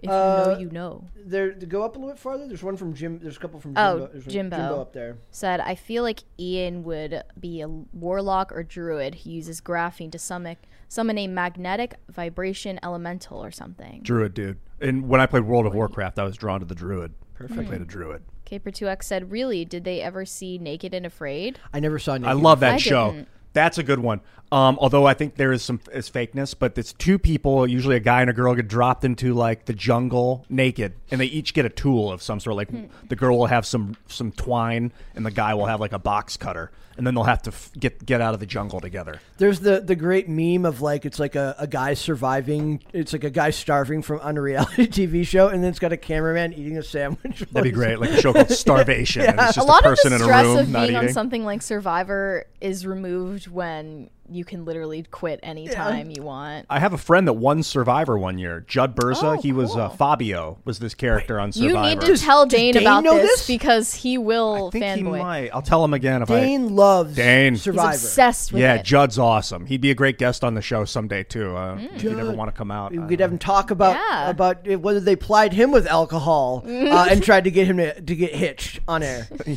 If 0.01 0.07
you 0.09 0.13
Uh, 0.15 0.45
know, 0.53 0.59
you 0.59 0.69
know. 0.71 1.03
There. 1.15 1.51
To 1.53 1.65
go 1.65 1.83
up 1.83 1.95
a 1.95 1.99
little 1.99 2.13
bit 2.13 2.19
farther. 2.19 2.47
There's 2.47 2.63
one 2.63 2.75
from 2.77 2.93
Jim. 2.93 3.19
There's 3.19 3.37
a 3.37 3.39
couple 3.39 3.59
from 3.59 3.73
Oh, 3.77 3.99
Jimbo. 3.99 4.07
There's 4.11 4.25
one- 4.25 4.33
Jimbo. 4.33 4.57
Jimbo 4.57 4.81
up 4.81 4.93
there. 4.93 5.17
Said, 5.29 5.59
I 5.59 5.75
feel 5.75 6.03
like 6.03 6.23
Ian 6.39 6.83
would 6.83 7.23
be 7.39 7.61
a 7.61 7.67
warlock 7.67 8.51
or 8.51 8.63
druid. 8.63 9.15
He 9.15 9.31
uses 9.31 9.61
graphene 9.61 10.11
to 10.11 10.19
summon, 10.19 10.57
summon 10.87 11.17
a 11.17 11.27
magnetic 11.27 11.95
vibration 12.09 12.79
elemental 12.83 13.43
or 13.43 13.51
something. 13.51 14.01
Druid, 14.03 14.33
dude. 14.33 14.57
And 14.79 15.07
when 15.07 15.21
I 15.21 15.27
played 15.27 15.43
World 15.43 15.65
of 15.67 15.75
Warcraft, 15.75 16.17
I 16.17 16.23
was 16.23 16.35
drawn 16.35 16.59
to 16.61 16.65
the 16.65 16.73
Druid. 16.75 17.13
Perfect. 17.35 17.59
I 17.59 17.63
played 17.65 17.81
a 17.81 17.85
Druid. 17.85 18.23
Caper2X 18.45 19.03
said, 19.03 19.31
Really? 19.31 19.63
Did 19.65 19.83
they 19.83 20.01
ever 20.01 20.25
see 20.25 20.57
Naked 20.57 20.93
and 20.93 21.05
Afraid? 21.05 21.59
I 21.73 21.79
never 21.79 21.99
saw. 21.99 22.13
Naked 22.13 22.23
and 22.27 22.29
I 22.39 22.41
love 22.41 22.59
that 22.61 22.73
I 22.73 22.77
show. 22.77 23.11
didn't. 23.11 23.27
That's 23.53 23.77
a 23.77 23.83
good 23.83 23.99
one. 23.99 24.21
Um, 24.53 24.77
although 24.81 25.05
I 25.05 25.13
think 25.13 25.35
there 25.35 25.53
is 25.53 25.61
some 25.63 25.79
is 25.93 26.09
fakeness, 26.09 26.53
but 26.57 26.77
it's 26.77 26.91
two 26.91 27.17
people, 27.17 27.65
usually 27.65 27.95
a 27.95 28.01
guy 28.01 28.19
and 28.19 28.29
a 28.29 28.33
girl, 28.33 28.53
get 28.53 28.67
dropped 28.67 29.05
into 29.05 29.33
like 29.33 29.63
the 29.65 29.71
jungle 29.73 30.45
naked, 30.49 30.93
and 31.09 31.21
they 31.21 31.25
each 31.25 31.53
get 31.53 31.65
a 31.65 31.69
tool 31.69 32.11
of 32.11 32.21
some 32.21 32.39
sort. 32.41 32.57
Like 32.57 32.69
Hmm. 32.69 32.83
the 33.07 33.15
girl 33.15 33.37
will 33.37 33.45
have 33.45 33.65
some 33.65 33.95
some 34.07 34.33
twine, 34.33 34.91
and 35.15 35.25
the 35.25 35.31
guy 35.31 35.53
will 35.53 35.67
have 35.67 35.79
like 35.79 35.93
a 35.93 35.99
box 35.99 36.35
cutter, 36.35 36.69
and 36.97 37.07
then 37.07 37.15
they'll 37.15 37.23
have 37.23 37.41
to 37.43 37.51
f- 37.51 37.71
get 37.79 38.05
get 38.05 38.19
out 38.19 38.33
of 38.33 38.41
the 38.41 38.45
jungle 38.45 38.81
together. 38.81 39.21
There's 39.37 39.61
the 39.61 39.79
the 39.79 39.95
great 39.95 40.27
meme 40.27 40.65
of 40.65 40.81
like 40.81 41.05
it's 41.05 41.17
like 41.17 41.35
a, 41.35 41.55
a 41.57 41.65
guy 41.67 41.93
surviving. 41.93 42.83
It's 42.91 43.13
like 43.13 43.23
a 43.23 43.29
guy 43.29 43.51
starving 43.51 44.01
from 44.01 44.19
on 44.19 44.35
a 44.35 44.41
reality 44.41 44.85
TV 45.07 45.25
show, 45.25 45.47
and 45.47 45.63
then 45.63 45.69
it's 45.69 45.79
got 45.79 45.93
a 45.93 45.97
cameraman 45.97 46.51
eating 46.51 46.77
a 46.77 46.83
sandwich. 46.83 47.39
That'd 47.53 47.63
be 47.63 47.71
great, 47.79 48.01
like 48.01 48.09
a 48.09 48.19
show 48.21 48.33
called 48.33 48.49
Starvation. 48.51 49.21
and 49.21 49.39
it's 49.39 49.55
just 49.55 49.59
a 49.59 49.63
lot 49.63 49.85
a 49.85 49.87
of 49.87 49.91
person 49.95 50.09
the 50.09 50.15
in 50.17 50.21
a 50.23 50.25
stress 50.25 50.45
room 50.45 50.57
of 50.57 50.73
being 50.73 50.95
on 50.97 51.07
something 51.07 51.45
like 51.45 51.61
Survivor 51.61 52.45
is 52.59 52.85
removed 52.85 53.40
loved 53.47 53.53
when 53.55 54.09
you 54.29 54.45
can 54.45 54.63
literally 54.63 55.03
quit 55.03 55.39
anytime 55.43 56.09
you 56.09 56.23
want. 56.23 56.65
I 56.69 56.79
have 56.79 56.93
a 56.93 56.97
friend 56.97 57.27
that 57.27 57.33
won 57.33 57.63
Survivor 57.63 58.17
one 58.17 58.37
year. 58.37 58.63
Jud 58.67 58.95
Birza. 58.95 59.37
Oh, 59.37 59.41
he 59.41 59.51
was 59.51 59.75
uh. 59.75 59.89
Fabio. 59.89 60.59
Was 60.63 60.79
this 60.79 60.93
character 60.93 61.39
on 61.39 61.51
Survivor. 61.51 61.89
You 61.89 61.95
need 61.95 62.01
to 62.01 62.17
tell 62.17 62.45
Dane, 62.45 62.73
Dane 62.73 62.83
about 62.83 63.03
this, 63.03 63.23
this? 63.23 63.47
because 63.47 63.93
he 63.93 64.17
will 64.17 64.67
I 64.67 64.71
think 64.71 64.85
he 64.85 65.03
fanboy. 65.03 65.19
might. 65.19 65.49
I'll 65.49 65.61
tell 65.61 65.83
him 65.83 65.93
again 65.93 66.21
if 66.21 66.31
I. 66.31 66.39
Dane 66.39 66.75
loves 66.75 67.15
Dane. 67.15 67.53
He's 67.53 67.59
He's 67.59 67.63
Survivor. 67.65 67.89
obsessed 67.91 68.53
with 68.53 68.61
that. 68.61 68.75
Yeah, 68.75 68.79
it. 68.79 68.85
Jud's 68.85 69.19
awesome. 69.19 69.65
He'd 69.65 69.81
be 69.81 69.91
a 69.91 69.95
great 69.95 70.17
guest 70.17 70.43
on 70.43 70.53
the 70.53 70.61
show 70.61 70.85
someday 70.85 71.23
too. 71.23 71.55
Uh, 71.55 71.71
Mm. 71.71 71.95
If 71.95 72.03
you 72.03 72.17
ever 72.17 72.31
want 72.33 72.49
to 72.49 72.57
come 72.57 72.69
out, 72.71 72.91
We 72.91 72.99
I 72.99 73.07
could 73.07 73.19
have 73.21 73.31
him 73.31 73.37
talk 73.37 73.71
about 73.71 73.95
Yeah. 73.95 74.29
about 74.29 74.67
uh, 74.69 74.77
whether 74.79 74.99
they 74.99 75.15
plied 75.15 75.53
him 75.53 75.71
with 75.71 75.87
alcohol 75.87 76.63
uh, 76.65 77.07
and 77.09 77.23
tried 77.23 77.45
to 77.45 77.51
get 77.51 77.65
him 77.67 77.77
to, 77.77 77.99
to 77.99 78.15
get 78.15 78.33
hitched 78.35 78.79
on 78.87 79.03
air. 79.03 79.27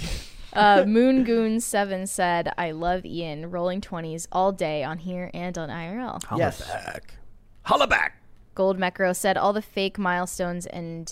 Uh, 0.54 0.84
Moon 0.86 1.24
Goon 1.24 1.60
Seven 1.60 2.06
said, 2.06 2.52
"I 2.56 2.70
love 2.70 3.04
Ian. 3.04 3.50
Rolling 3.50 3.80
twenties 3.80 4.28
all 4.30 4.52
day 4.52 4.84
on 4.84 4.98
here 4.98 5.30
and 5.34 5.56
on 5.58 5.68
IRL." 5.68 6.22
Holla 6.24 6.38
Yes. 6.38 6.60
back. 6.70 7.14
Holla 7.62 7.86
back. 7.86 8.20
Gold 8.54 8.78
Mecro 8.78 9.14
said, 9.16 9.36
"All 9.36 9.52
the 9.52 9.62
fake 9.62 9.98
milestones 9.98 10.66
and 10.66 11.10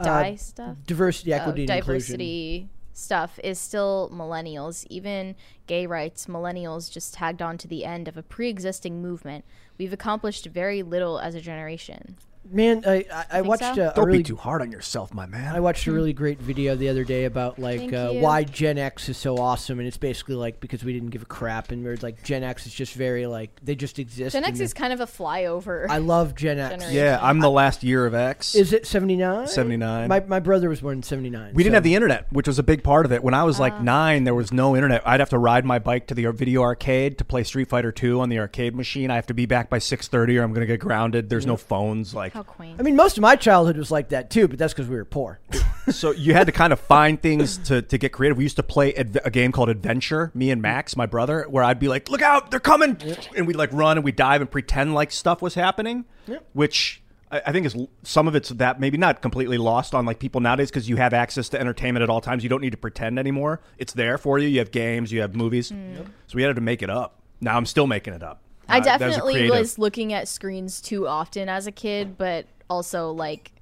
die 0.00 0.34
stuff, 0.36 0.76
Diversity, 0.86 1.32
uh, 1.34 1.38
equity, 1.40 1.62
and 1.62 1.70
inclusion. 1.70 2.18
diversity 2.18 2.68
stuff 2.92 3.38
is 3.42 3.58
still 3.58 4.10
millennials. 4.12 4.86
Even 4.90 5.34
gay 5.66 5.86
rights, 5.86 6.26
millennials 6.26 6.90
just 6.90 7.14
tagged 7.14 7.40
on 7.42 7.56
to 7.58 7.66
the 7.68 7.84
end 7.84 8.06
of 8.08 8.16
a 8.16 8.22
pre-existing 8.22 9.00
movement. 9.02 9.44
We've 9.78 9.92
accomplished 9.92 10.46
very 10.46 10.82
little 10.82 11.18
as 11.18 11.34
a 11.34 11.40
generation." 11.40 12.16
Man, 12.50 12.82
I, 12.86 13.06
I, 13.12 13.24
I 13.38 13.40
watched 13.42 13.62
so? 13.62 13.68
a, 13.86 13.90
a 13.90 13.94
Don't 13.94 14.06
really 14.06 14.18
be 14.18 14.24
too 14.24 14.36
hard 14.36 14.62
on 14.62 14.72
yourself, 14.72 15.14
my 15.14 15.26
man. 15.26 15.54
I 15.54 15.60
watched 15.60 15.86
a 15.86 15.92
really 15.92 16.12
great 16.12 16.38
video 16.40 16.74
the 16.74 16.88
other 16.88 17.04
day 17.04 17.24
about 17.24 17.58
like 17.58 17.92
uh, 17.92 18.12
why 18.14 18.44
Gen 18.44 18.78
X 18.78 19.08
is 19.08 19.16
so 19.16 19.36
awesome, 19.38 19.78
and 19.78 19.86
it's 19.88 19.96
basically 19.96 20.34
like 20.34 20.60
because 20.60 20.84
we 20.84 20.92
didn't 20.92 21.10
give 21.10 21.22
a 21.22 21.26
crap, 21.26 21.70
and 21.70 21.84
we're 21.84 21.96
like 22.02 22.22
Gen 22.24 22.42
X 22.42 22.66
is 22.66 22.74
just 22.74 22.94
very 22.94 23.26
like 23.26 23.50
they 23.62 23.74
just 23.74 23.98
exist. 23.98 24.34
Gen 24.34 24.44
X 24.44 24.60
is 24.60 24.74
kind 24.74 24.92
of 24.92 25.00
a 25.00 25.06
flyover. 25.06 25.86
I 25.88 25.98
love 25.98 26.34
Gen 26.34 26.58
X. 26.58 26.70
Generation. 26.72 26.94
yeah, 26.96 27.18
I'm 27.22 27.38
the 27.38 27.50
last 27.50 27.82
year 27.84 28.04
of 28.06 28.14
X. 28.14 28.54
Is 28.54 28.72
it 28.72 28.86
seventy 28.86 29.16
nine? 29.16 29.46
79. 29.46 30.08
My 30.08 30.20
my 30.20 30.40
brother 30.40 30.68
was 30.68 30.80
born 30.80 30.98
in 30.98 31.02
seventy 31.02 31.30
nine. 31.30 31.54
we 31.54 31.62
didn't 31.62 31.74
have 31.74 31.84
the 31.84 31.94
internet, 31.94 32.30
which 32.32 32.48
was 32.48 32.58
a 32.58 32.62
big 32.64 32.82
part 32.82 33.06
of 33.06 33.12
it. 33.12 33.22
When 33.22 33.34
I 33.34 33.44
was 33.44 33.58
Uh. 33.60 33.62
like 33.62 33.80
nine, 33.80 34.24
there 34.24 34.34
was 34.34 34.52
no 34.52 34.74
internet. 34.74 35.00
I'd 35.06 35.20
have 35.20 35.30
to 35.30 35.38
ride 35.38 35.64
my 35.64 35.78
bike 35.78 36.08
to 36.08 36.14
the 36.14 36.26
video 36.32 36.62
arcade 36.62 37.18
to 37.18 37.24
play 37.24 37.44
Street 37.44 37.68
Fighter 37.68 37.92
Two 37.92 38.20
on 38.20 38.28
the 38.28 38.38
arcade 38.40 38.74
machine. 38.74 39.10
I 39.10 39.14
have 39.14 39.26
to 39.28 39.34
be 39.34 39.46
back 39.46 39.70
by 39.70 39.78
six 39.78 40.08
thirty, 40.08 40.36
or 40.38 40.42
I'm 40.42 40.50
going 40.52 40.66
to 40.66 40.70
get 40.72 40.80
grounded. 40.80 41.30
There's 41.30 41.46
no 41.46 41.56
phones. 41.56 42.14
Like, 42.14 42.31
How 42.32 42.42
quaint. 42.42 42.80
I 42.80 42.82
mean, 42.82 42.96
most 42.96 43.18
of 43.18 43.20
my 43.20 43.36
childhood 43.36 43.76
was 43.76 43.90
like 43.90 44.08
that 44.08 44.30
too, 44.30 44.48
but 44.48 44.58
that's 44.58 44.72
because 44.72 44.88
we 44.88 44.96
were 44.96 45.04
poor. 45.04 45.38
so 45.90 46.12
you 46.12 46.32
had 46.32 46.46
to 46.46 46.52
kind 46.52 46.72
of 46.72 46.80
find 46.80 47.20
things 47.20 47.58
to, 47.58 47.82
to 47.82 47.98
get 47.98 48.12
creative. 48.12 48.38
We 48.38 48.44
used 48.44 48.56
to 48.56 48.62
play 48.62 48.94
adv- 48.94 49.18
a 49.22 49.30
game 49.30 49.52
called 49.52 49.68
Adventure, 49.68 50.30
me 50.32 50.50
and 50.50 50.62
Max, 50.62 50.96
my 50.96 51.04
brother, 51.04 51.44
where 51.50 51.62
I'd 51.62 51.78
be 51.78 51.88
like, 51.88 52.08
"Look 52.08 52.22
out, 52.22 52.50
they're 52.50 52.58
coming!" 52.58 52.96
and 53.36 53.46
we'd 53.46 53.56
like 53.56 53.70
run 53.72 53.98
and 53.98 54.04
we 54.04 54.12
dive 54.12 54.40
and 54.40 54.50
pretend 54.50 54.94
like 54.94 55.12
stuff 55.12 55.42
was 55.42 55.54
happening, 55.54 56.04
which. 56.52 56.98
I 57.30 57.42
I 57.46 57.52
think 57.52 57.64
is 57.64 57.74
some 58.02 58.28
of 58.28 58.34
it's 58.34 58.50
that 58.50 58.78
maybe 58.78 58.98
not 58.98 59.22
completely 59.22 59.56
lost 59.56 59.94
on 59.94 60.04
like 60.04 60.18
people 60.18 60.42
nowadays 60.42 60.70
because 60.70 60.86
you 60.86 60.96
have 60.96 61.14
access 61.14 61.48
to 61.50 61.60
entertainment 61.60 62.02
at 62.02 62.10
all 62.10 62.20
times. 62.20 62.42
You 62.42 62.50
don't 62.50 62.60
need 62.60 62.72
to 62.72 62.76
pretend 62.76 63.18
anymore. 63.18 63.62
It's 63.78 63.94
there 63.94 64.18
for 64.18 64.38
you. 64.38 64.48
You 64.48 64.58
have 64.58 64.70
games, 64.70 65.10
you 65.10 65.22
have 65.22 65.34
movies. 65.34 65.70
Mm. 65.70 66.04
So 66.26 66.36
we 66.36 66.42
had 66.42 66.54
to 66.54 66.60
make 66.60 66.82
it 66.82 66.90
up. 66.90 67.20
Now 67.40 67.56
I'm 67.56 67.64
still 67.64 67.86
making 67.86 68.12
it 68.12 68.22
up. 68.22 68.42
I 68.68 68.76
Uh, 68.76 68.78
was 68.78 68.86
definitely 68.86 69.32
creative- 69.34 69.58
was 69.58 69.78
looking 69.78 70.12
at 70.12 70.28
screens 70.28 70.80
too 70.80 71.06
often 71.08 71.48
as 71.48 71.66
a 71.66 71.72
kid, 71.72 72.16
but 72.16 72.46
also 72.70 73.10
like 73.12 73.52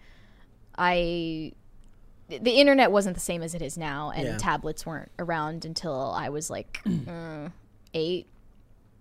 I 0.79 1.53
the 2.29 2.53
internet 2.61 2.93
wasn't 2.93 3.15
the 3.15 3.21
same 3.21 3.43
as 3.43 3.55
it 3.57 3.63
is 3.63 3.77
now 3.77 4.11
and 4.15 4.25
Yeah. 4.25 4.37
tablets 4.37 4.87
weren't 4.87 5.11
around 5.19 5.65
until 5.65 6.13
I 6.15 6.29
was 6.29 6.49
like 6.49 6.81
uh, 7.09 7.49
8, 7.95 8.27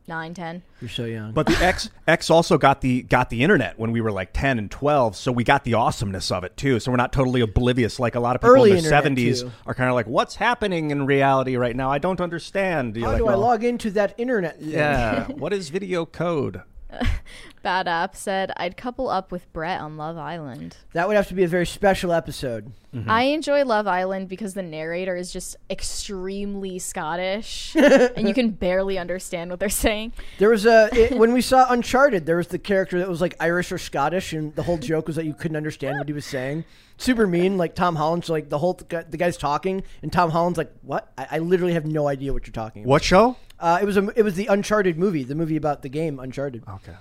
9, 0.09 0.33
10. 0.33 0.63
You're 0.81 0.89
so 0.89 1.05
young. 1.05 1.31
But 1.31 1.45
the 1.45 1.55
X 1.63 1.89
X 2.07 2.29
also 2.29 2.57
got 2.57 2.81
the 2.81 3.03
got 3.03 3.29
the 3.29 3.43
internet 3.43 3.79
when 3.79 3.93
we 3.93 4.01
were 4.01 4.11
like 4.11 4.31
ten 4.33 4.57
and 4.59 4.69
twelve, 4.69 5.15
so 5.15 5.31
we 5.31 5.45
got 5.45 5.63
the 5.63 5.75
awesomeness 5.75 6.31
of 6.31 6.43
it 6.43 6.57
too. 6.57 6.79
So 6.81 6.91
we're 6.91 6.97
not 6.97 7.13
totally 7.13 7.39
oblivious 7.41 7.99
like 7.99 8.15
a 8.15 8.19
lot 8.19 8.35
of 8.35 8.41
people 8.41 8.55
Early 8.55 8.71
in 8.71 8.77
the 8.77 8.81
seventies 8.83 9.45
are 9.65 9.73
kind 9.73 9.89
of 9.89 9.95
like, 9.95 10.07
"What's 10.07 10.35
happening 10.35 10.91
in 10.91 11.05
reality 11.05 11.55
right 11.55 11.75
now? 11.75 11.89
I 11.91 11.99
don't 11.99 12.19
understand." 12.19 12.97
You're 12.97 13.05
How 13.05 13.11
like, 13.11 13.19
do 13.19 13.27
I 13.27 13.31
"Well, 13.31 13.39
log 13.39 13.63
into 13.63 13.91
that 13.91 14.15
internet? 14.17 14.59
thing?" 14.59 14.69
Yeah, 14.71 15.27
what 15.31 15.53
is 15.53 15.69
video 15.69 16.05
code? 16.05 16.63
Bad 17.61 17.87
app 17.87 18.15
said 18.15 18.51
I'd 18.57 18.77
couple 18.77 19.09
up 19.09 19.31
with 19.31 19.51
Brett 19.53 19.81
on 19.81 19.97
Love 19.97 20.17
Island. 20.17 20.77
That 20.93 21.07
would 21.07 21.17
have 21.17 21.27
to 21.27 21.33
be 21.33 21.43
a 21.43 21.47
very 21.47 21.65
special 21.65 22.13
episode. 22.13 22.71
Mm-hmm. 22.95 23.09
I 23.09 23.23
enjoy 23.23 23.65
Love 23.65 23.85
Island 23.85 24.29
because 24.29 24.53
the 24.53 24.63
narrator 24.63 25.15
is 25.15 25.31
just 25.31 25.57
extremely 25.69 26.79
Scottish 26.79 27.75
and 27.75 28.27
you 28.27 28.33
can 28.33 28.49
barely 28.49 28.97
understand 28.97 29.51
what 29.51 29.59
they're 29.59 29.69
saying. 29.69 30.13
There 30.39 30.49
was 30.49 30.65
a 30.65 30.89
it, 30.93 31.11
when 31.17 31.33
we 31.33 31.41
saw 31.41 31.71
Uncharted. 31.71 32.25
There 32.25 32.37
was 32.37 32.47
the 32.47 32.59
character 32.59 32.97
that 32.99 33.09
was 33.09 33.21
like 33.21 33.35
Irish 33.39 33.71
or 33.71 33.77
Scottish, 33.77 34.33
and 34.33 34.55
the 34.55 34.63
whole 34.63 34.77
joke 34.77 35.07
was 35.07 35.15
that 35.17 35.25
you 35.25 35.33
couldn't 35.33 35.57
understand 35.57 35.97
what 35.97 36.07
he 36.07 36.13
was 36.13 36.25
saying. 36.25 36.65
Super 36.97 37.27
mean, 37.27 37.57
like 37.57 37.75
Tom 37.75 37.95
Holland's 37.95 38.29
like 38.29 38.49
the 38.49 38.57
whole 38.57 38.73
the 38.73 39.17
guy's 39.17 39.37
talking, 39.37 39.83
and 40.01 40.11
Tom 40.11 40.31
Holland's 40.31 40.57
like, 40.57 40.71
"What? 40.81 41.11
I, 41.17 41.27
I 41.31 41.39
literally 41.39 41.73
have 41.73 41.85
no 41.85 42.07
idea 42.07 42.33
what 42.33 42.47
you're 42.47 42.53
talking 42.53 42.83
about." 42.83 42.89
What 42.89 43.03
show? 43.03 43.37
Uh, 43.59 43.79
it 43.81 43.85
was 43.85 43.97
a 43.97 44.07
it 44.15 44.23
was 44.23 44.35
the 44.35 44.47
Uncharted 44.47 44.97
movie, 44.97 45.23
the 45.23 45.35
movie 45.35 45.57
about 45.57 45.81
the 45.81 45.89
game 45.89 46.19
Uncharted. 46.19 46.63
Okay. 46.67 46.95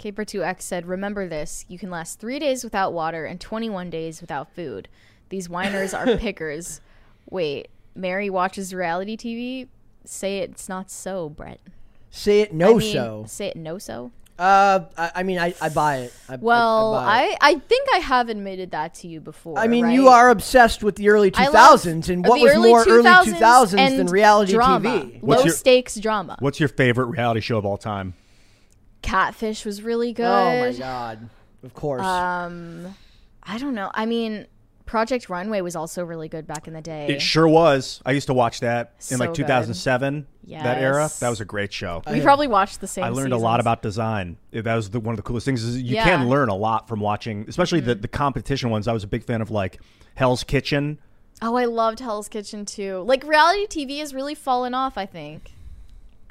Caper2X 0.00 0.62
said, 0.62 0.86
Remember 0.86 1.28
this. 1.28 1.64
You 1.68 1.78
can 1.78 1.90
last 1.90 2.18
three 2.18 2.38
days 2.38 2.64
without 2.64 2.92
water 2.92 3.26
and 3.26 3.40
21 3.40 3.90
days 3.90 4.20
without 4.20 4.52
food. 4.54 4.88
These 5.28 5.48
whiners 5.48 5.94
are 5.94 6.06
pickers. 6.16 6.80
Wait, 7.28 7.68
Mary 7.94 8.30
watches 8.30 8.74
reality 8.74 9.16
TV? 9.16 9.68
Say 10.04 10.38
it's 10.38 10.68
not 10.68 10.90
so, 10.90 11.28
Brett. 11.28 11.60
Say 12.10 12.40
it 12.40 12.52
no 12.52 12.76
I 12.76 12.78
mean, 12.78 12.92
so. 12.92 13.24
Say 13.28 13.48
it 13.48 13.56
no 13.56 13.78
so? 13.78 14.10
Uh, 14.40 14.86
I, 14.96 15.10
I 15.16 15.22
mean, 15.22 15.38
I, 15.38 15.54
I 15.60 15.68
buy 15.68 15.98
it. 15.98 16.14
I, 16.26 16.36
Well, 16.36 16.94
I, 16.94 17.04
buy 17.04 17.22
it. 17.24 17.38
I, 17.42 17.50
I, 17.50 17.54
think 17.58 17.88
I 17.92 17.98
have 17.98 18.30
admitted 18.30 18.70
that 18.70 18.94
to 18.94 19.06
you 19.06 19.20
before. 19.20 19.58
I 19.58 19.66
mean, 19.66 19.84
right? 19.84 19.92
you 19.92 20.08
are 20.08 20.30
obsessed 20.30 20.82
with 20.82 20.96
the 20.96 21.10
early 21.10 21.30
2000s, 21.30 22.08
and 22.08 22.26
what 22.26 22.40
was 22.40 22.50
early 22.52 22.70
more 22.70 22.82
early 22.88 23.04
2000s 23.04 23.34
2000s 23.38 23.96
than 23.98 24.06
reality 24.06 24.52
drama. 24.52 24.88
TV? 24.88 25.22
What's 25.22 25.40
Low 25.40 25.44
your- 25.44 25.54
stakes 25.54 25.96
drama. 25.96 26.36
What's 26.38 26.58
your 26.58 26.70
favorite 26.70 27.06
reality 27.06 27.40
show 27.40 27.58
of 27.58 27.66
all 27.66 27.76
time? 27.76 28.14
Catfish 29.02 29.66
was 29.66 29.82
really 29.82 30.14
good. 30.14 30.24
Oh 30.24 30.70
my 30.70 30.72
god! 30.72 31.28
Of 31.62 31.74
course. 31.74 32.02
Um, 32.02 32.94
I 33.42 33.58
don't 33.58 33.74
know. 33.74 33.90
I 33.92 34.06
mean, 34.06 34.46
Project 34.90 35.28
Runway 35.28 35.60
was 35.60 35.76
also 35.76 36.04
really 36.04 36.28
good 36.28 36.48
back 36.48 36.66
in 36.66 36.74
the 36.74 36.80
day. 36.80 37.06
It 37.06 37.22
sure 37.22 37.46
was. 37.46 38.02
I 38.04 38.10
used 38.10 38.26
to 38.26 38.34
watch 38.34 38.58
that 38.58 38.94
in 38.98 39.02
So 39.02 39.16
like 39.18 39.28
good. 39.30 39.36
2007. 39.36 40.26
That 40.48 40.78
era. 40.78 41.08
That 41.20 41.28
was 41.28 41.40
a 41.40 41.44
great 41.44 41.72
show. 41.72 42.02
we 42.10 42.20
probably 42.20 42.48
watched 42.48 42.80
the 42.80 42.88
same. 42.88 43.04
I 43.04 43.10
learned 43.10 43.32
a 43.32 43.36
lot 43.36 43.60
about 43.60 43.82
design. 43.82 44.36
That 44.50 44.74
was 44.74 44.90
the, 44.90 44.98
one 44.98 45.12
of 45.12 45.16
the 45.16 45.22
coolest 45.22 45.44
things. 45.46 45.62
Is 45.62 45.80
you 45.80 45.94
Yeah. 45.94 46.08
Mm-hmm. 46.08 46.22
can 46.22 46.28
learn 46.28 46.48
a 46.48 46.56
lot 46.56 46.88
from 46.88 46.98
watching, 46.98 47.44
especially 47.48 47.78
the, 47.78 47.94
the 47.94 48.08
competition 48.08 48.68
ones. 48.70 48.88
I 48.88 48.92
was 48.92 49.04
a 49.04 49.06
big 49.06 49.22
fan 49.22 49.40
of 49.40 49.52
like 49.52 49.80
Hell's 50.16 50.42
Kitchen. 50.42 50.98
Oh, 51.40 51.54
I 51.54 51.66
loved 51.66 52.00
Hell's 52.00 52.28
Kitchen 52.28 52.64
too. 52.66 53.04
Like 53.06 53.22
reality 53.22 53.68
TV 53.68 54.00
has 54.00 54.12
really 54.12 54.34
fallen 54.34 54.74
off. 54.74 54.98
I 54.98 55.06
think. 55.06 55.52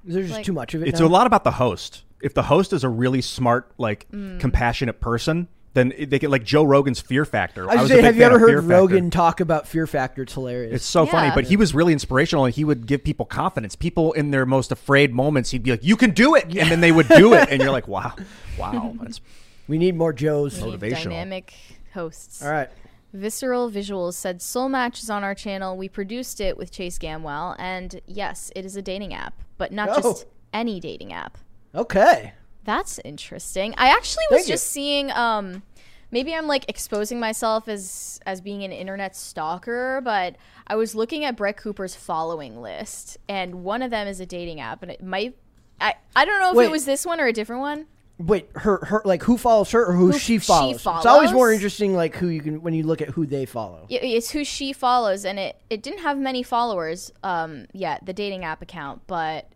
There's 0.03 0.25
just 0.25 0.35
like- 0.39 0.45
too 0.45 0.51
much 0.51 0.73
of 0.73 0.81
it. 0.81 0.89
It's 0.89 0.99
now. 0.99 1.05
a 1.05 1.07
lot 1.07 1.27
about 1.27 1.45
the 1.45 1.51
host. 1.51 2.03
If 2.21 2.33
the 2.33 2.43
host 2.43 2.73
is 2.73 2.83
a 2.83 2.89
really 2.89 3.21
smart, 3.21 3.71
like 3.77 4.05
Mm. 4.11 4.37
compassionate 4.41 4.99
person, 4.99 5.47
then 5.73 5.93
they 5.99 6.17
get 6.19 6.29
like 6.29 6.43
Joe 6.43 6.63
Rogan's 6.63 6.99
Fear 6.99 7.25
Factor. 7.25 7.63
I 7.69 7.75
was 7.75 7.81
was 7.83 7.91
gonna 7.91 7.99
a 8.01 8.01
say, 8.01 8.01
big 8.01 8.05
have 8.05 8.17
you 8.17 8.23
ever 8.23 8.35
of 8.35 8.39
Fear 8.41 8.47
heard 8.61 8.63
Factor. 8.63 8.75
Rogan 8.75 9.09
talk 9.11 9.39
about 9.39 9.67
Fear 9.67 9.87
Factor? 9.87 10.23
It's 10.23 10.33
hilarious. 10.33 10.75
It's 10.75 10.85
so 10.85 11.05
funny, 11.05 11.31
but 11.35 11.45
he 11.45 11.55
was 11.57 11.73
really 11.75 11.93
inspirational 11.93 12.45
and 12.45 12.53
he 12.55 12.63
would 12.63 12.85
give 12.87 13.03
people 13.03 13.25
confidence. 13.25 13.75
People 13.75 14.13
in 14.13 14.31
their 14.31 14.45
most 14.45 14.71
afraid 14.71 15.13
moments, 15.13 15.51
he'd 15.51 15.63
be 15.63 15.71
like, 15.71 15.83
"You 15.83 15.95
can 15.95 16.11
do 16.11 16.35
it," 16.35 16.45
and 16.45 16.71
then 16.71 16.81
they 16.81 16.91
would 16.91 17.07
do 17.07 17.33
it, 17.33 17.49
and 17.49 17.61
you're 17.61 17.71
like, 17.71 17.87
"Wow, 17.87 18.15
wow." 18.57 18.95
That's, 19.01 19.21
we 19.67 19.77
need 19.77 19.95
more 19.95 20.11
Joes. 20.13 20.59
We 20.61 20.71
need 20.71 20.79
Motivational. 20.79 21.03
Dynamic 21.03 21.53
hosts. 21.93 22.43
All 22.43 22.51
right. 22.51 22.69
Visceral 23.13 23.71
Visuals 23.71 24.13
said 24.13 24.39
Soul 24.41 24.69
Match 24.69 25.01
is 25.01 25.09
on 25.09 25.23
our 25.23 25.33
channel. 25.33 25.75
We 25.77 25.89
produced 25.89 26.39
it 26.41 26.57
with 26.57 26.71
Chase 26.71 26.97
Gamwell, 26.99 27.55
and 27.57 28.01
yes, 28.05 28.51
it 28.55 28.65
is 28.65 28.75
a 28.75 28.81
dating 28.83 29.13
app, 29.15 29.33
but 29.57 29.71
not 29.71 29.89
Oh. 29.89 29.95
just 30.01 30.25
any 30.53 30.79
dating 30.79 31.11
app. 31.13 31.37
Okay. 31.73 32.33
That's 32.69 32.99
interesting. 33.03 33.73
I 33.77 33.87
actually 33.89 34.25
was 34.29 34.41
Thank 34.41 34.47
you. 34.49 34.53
just 34.53 34.67
seeing 34.67 35.09
um 35.11 35.63
maybe 36.11 36.35
I'm 36.35 36.45
like 36.45 36.65
exposing 36.69 37.19
myself 37.19 37.67
as 37.67 38.19
as 38.27 38.41
being 38.41 38.63
an 38.63 38.71
internet 38.71 39.15
stalker, 39.15 40.01
but 40.03 40.35
I 40.67 40.75
was 40.75 40.93
looking 40.93 41.25
at 41.25 41.35
Brett 41.35 41.57
Cooper's 41.57 41.95
following 41.95 42.61
list 42.61 43.17
and 43.27 43.63
one 43.63 43.81
of 43.81 43.89
them 43.89 44.07
is 44.07 44.19
a 44.19 44.25
dating 44.27 44.59
app 44.59 44.83
and 44.83 44.91
it 44.91 45.03
might 45.03 45.35
I, 45.81 45.95
I 46.15 46.25
don't 46.25 46.39
know 46.39 46.51
if 46.51 46.57
Wait. 46.57 46.65
it 46.65 46.71
was 46.71 46.85
this 46.85 47.07
one 47.07 47.19
or 47.19 47.25
a 47.25 47.33
different 47.33 47.61
one. 47.61 47.87
Wait, 48.19 48.49
her, 48.53 48.85
her, 48.85 49.01
like 49.03 49.23
who 49.23 49.35
follows 49.37 49.71
her 49.71 49.83
or 49.87 49.93
who, 49.93 50.11
Who 50.11 50.19
she 50.19 50.33
she 50.33 50.37
follows? 50.39 50.75
It's 50.75 51.05
always 51.07 51.31
more 51.31 51.51
interesting, 51.51 51.95
like 51.95 52.15
who 52.17 52.27
you 52.27 52.41
can 52.41 52.61
when 52.61 52.75
you 52.75 52.83
look 52.83 53.01
at 53.01 53.07
who 53.09 53.25
they 53.25 53.47
follow. 53.47 53.87
It's 53.89 54.29
who 54.29 54.43
she 54.43 54.73
follows 54.73 55.25
and 55.25 55.39
it, 55.39 55.59
it 55.71 55.81
didn't 55.81 56.01
have 56.01 56.19
many 56.19 56.43
followers 56.43 57.11
um 57.23 57.65
yet, 57.73 58.05
the 58.05 58.13
dating 58.13 58.43
app 58.43 58.61
account, 58.61 59.01
but 59.07 59.47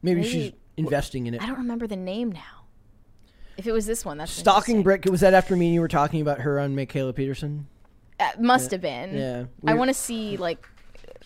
Maybe, 0.00 0.22
maybe- 0.22 0.32
she's 0.32 0.52
investing 0.76 1.26
in 1.26 1.34
it. 1.34 1.42
I 1.42 1.46
don't 1.46 1.58
remember 1.58 1.86
the 1.86 1.96
name 1.96 2.32
now. 2.32 2.66
If 3.56 3.66
it 3.66 3.72
was 3.72 3.84
this 3.86 4.04
one, 4.04 4.16
that's 4.18 4.32
Stalking 4.32 4.76
interesting. 4.76 4.82
Brick. 4.82 5.04
Was 5.06 5.20
that 5.20 5.34
after 5.34 5.54
me 5.56 5.66
and 5.66 5.74
you 5.74 5.80
were 5.80 5.88
talking 5.88 6.20
about 6.22 6.40
her 6.40 6.58
on 6.58 6.74
Mikhaila 6.74 7.14
Peterson? 7.14 7.66
Uh, 8.18 8.30
must 8.38 8.70
have 8.70 8.80
been. 8.80 9.14
Yeah. 9.16 9.44
I 9.66 9.74
want 9.74 9.88
to 9.88 9.94
see 9.94 10.36
like 10.36 10.66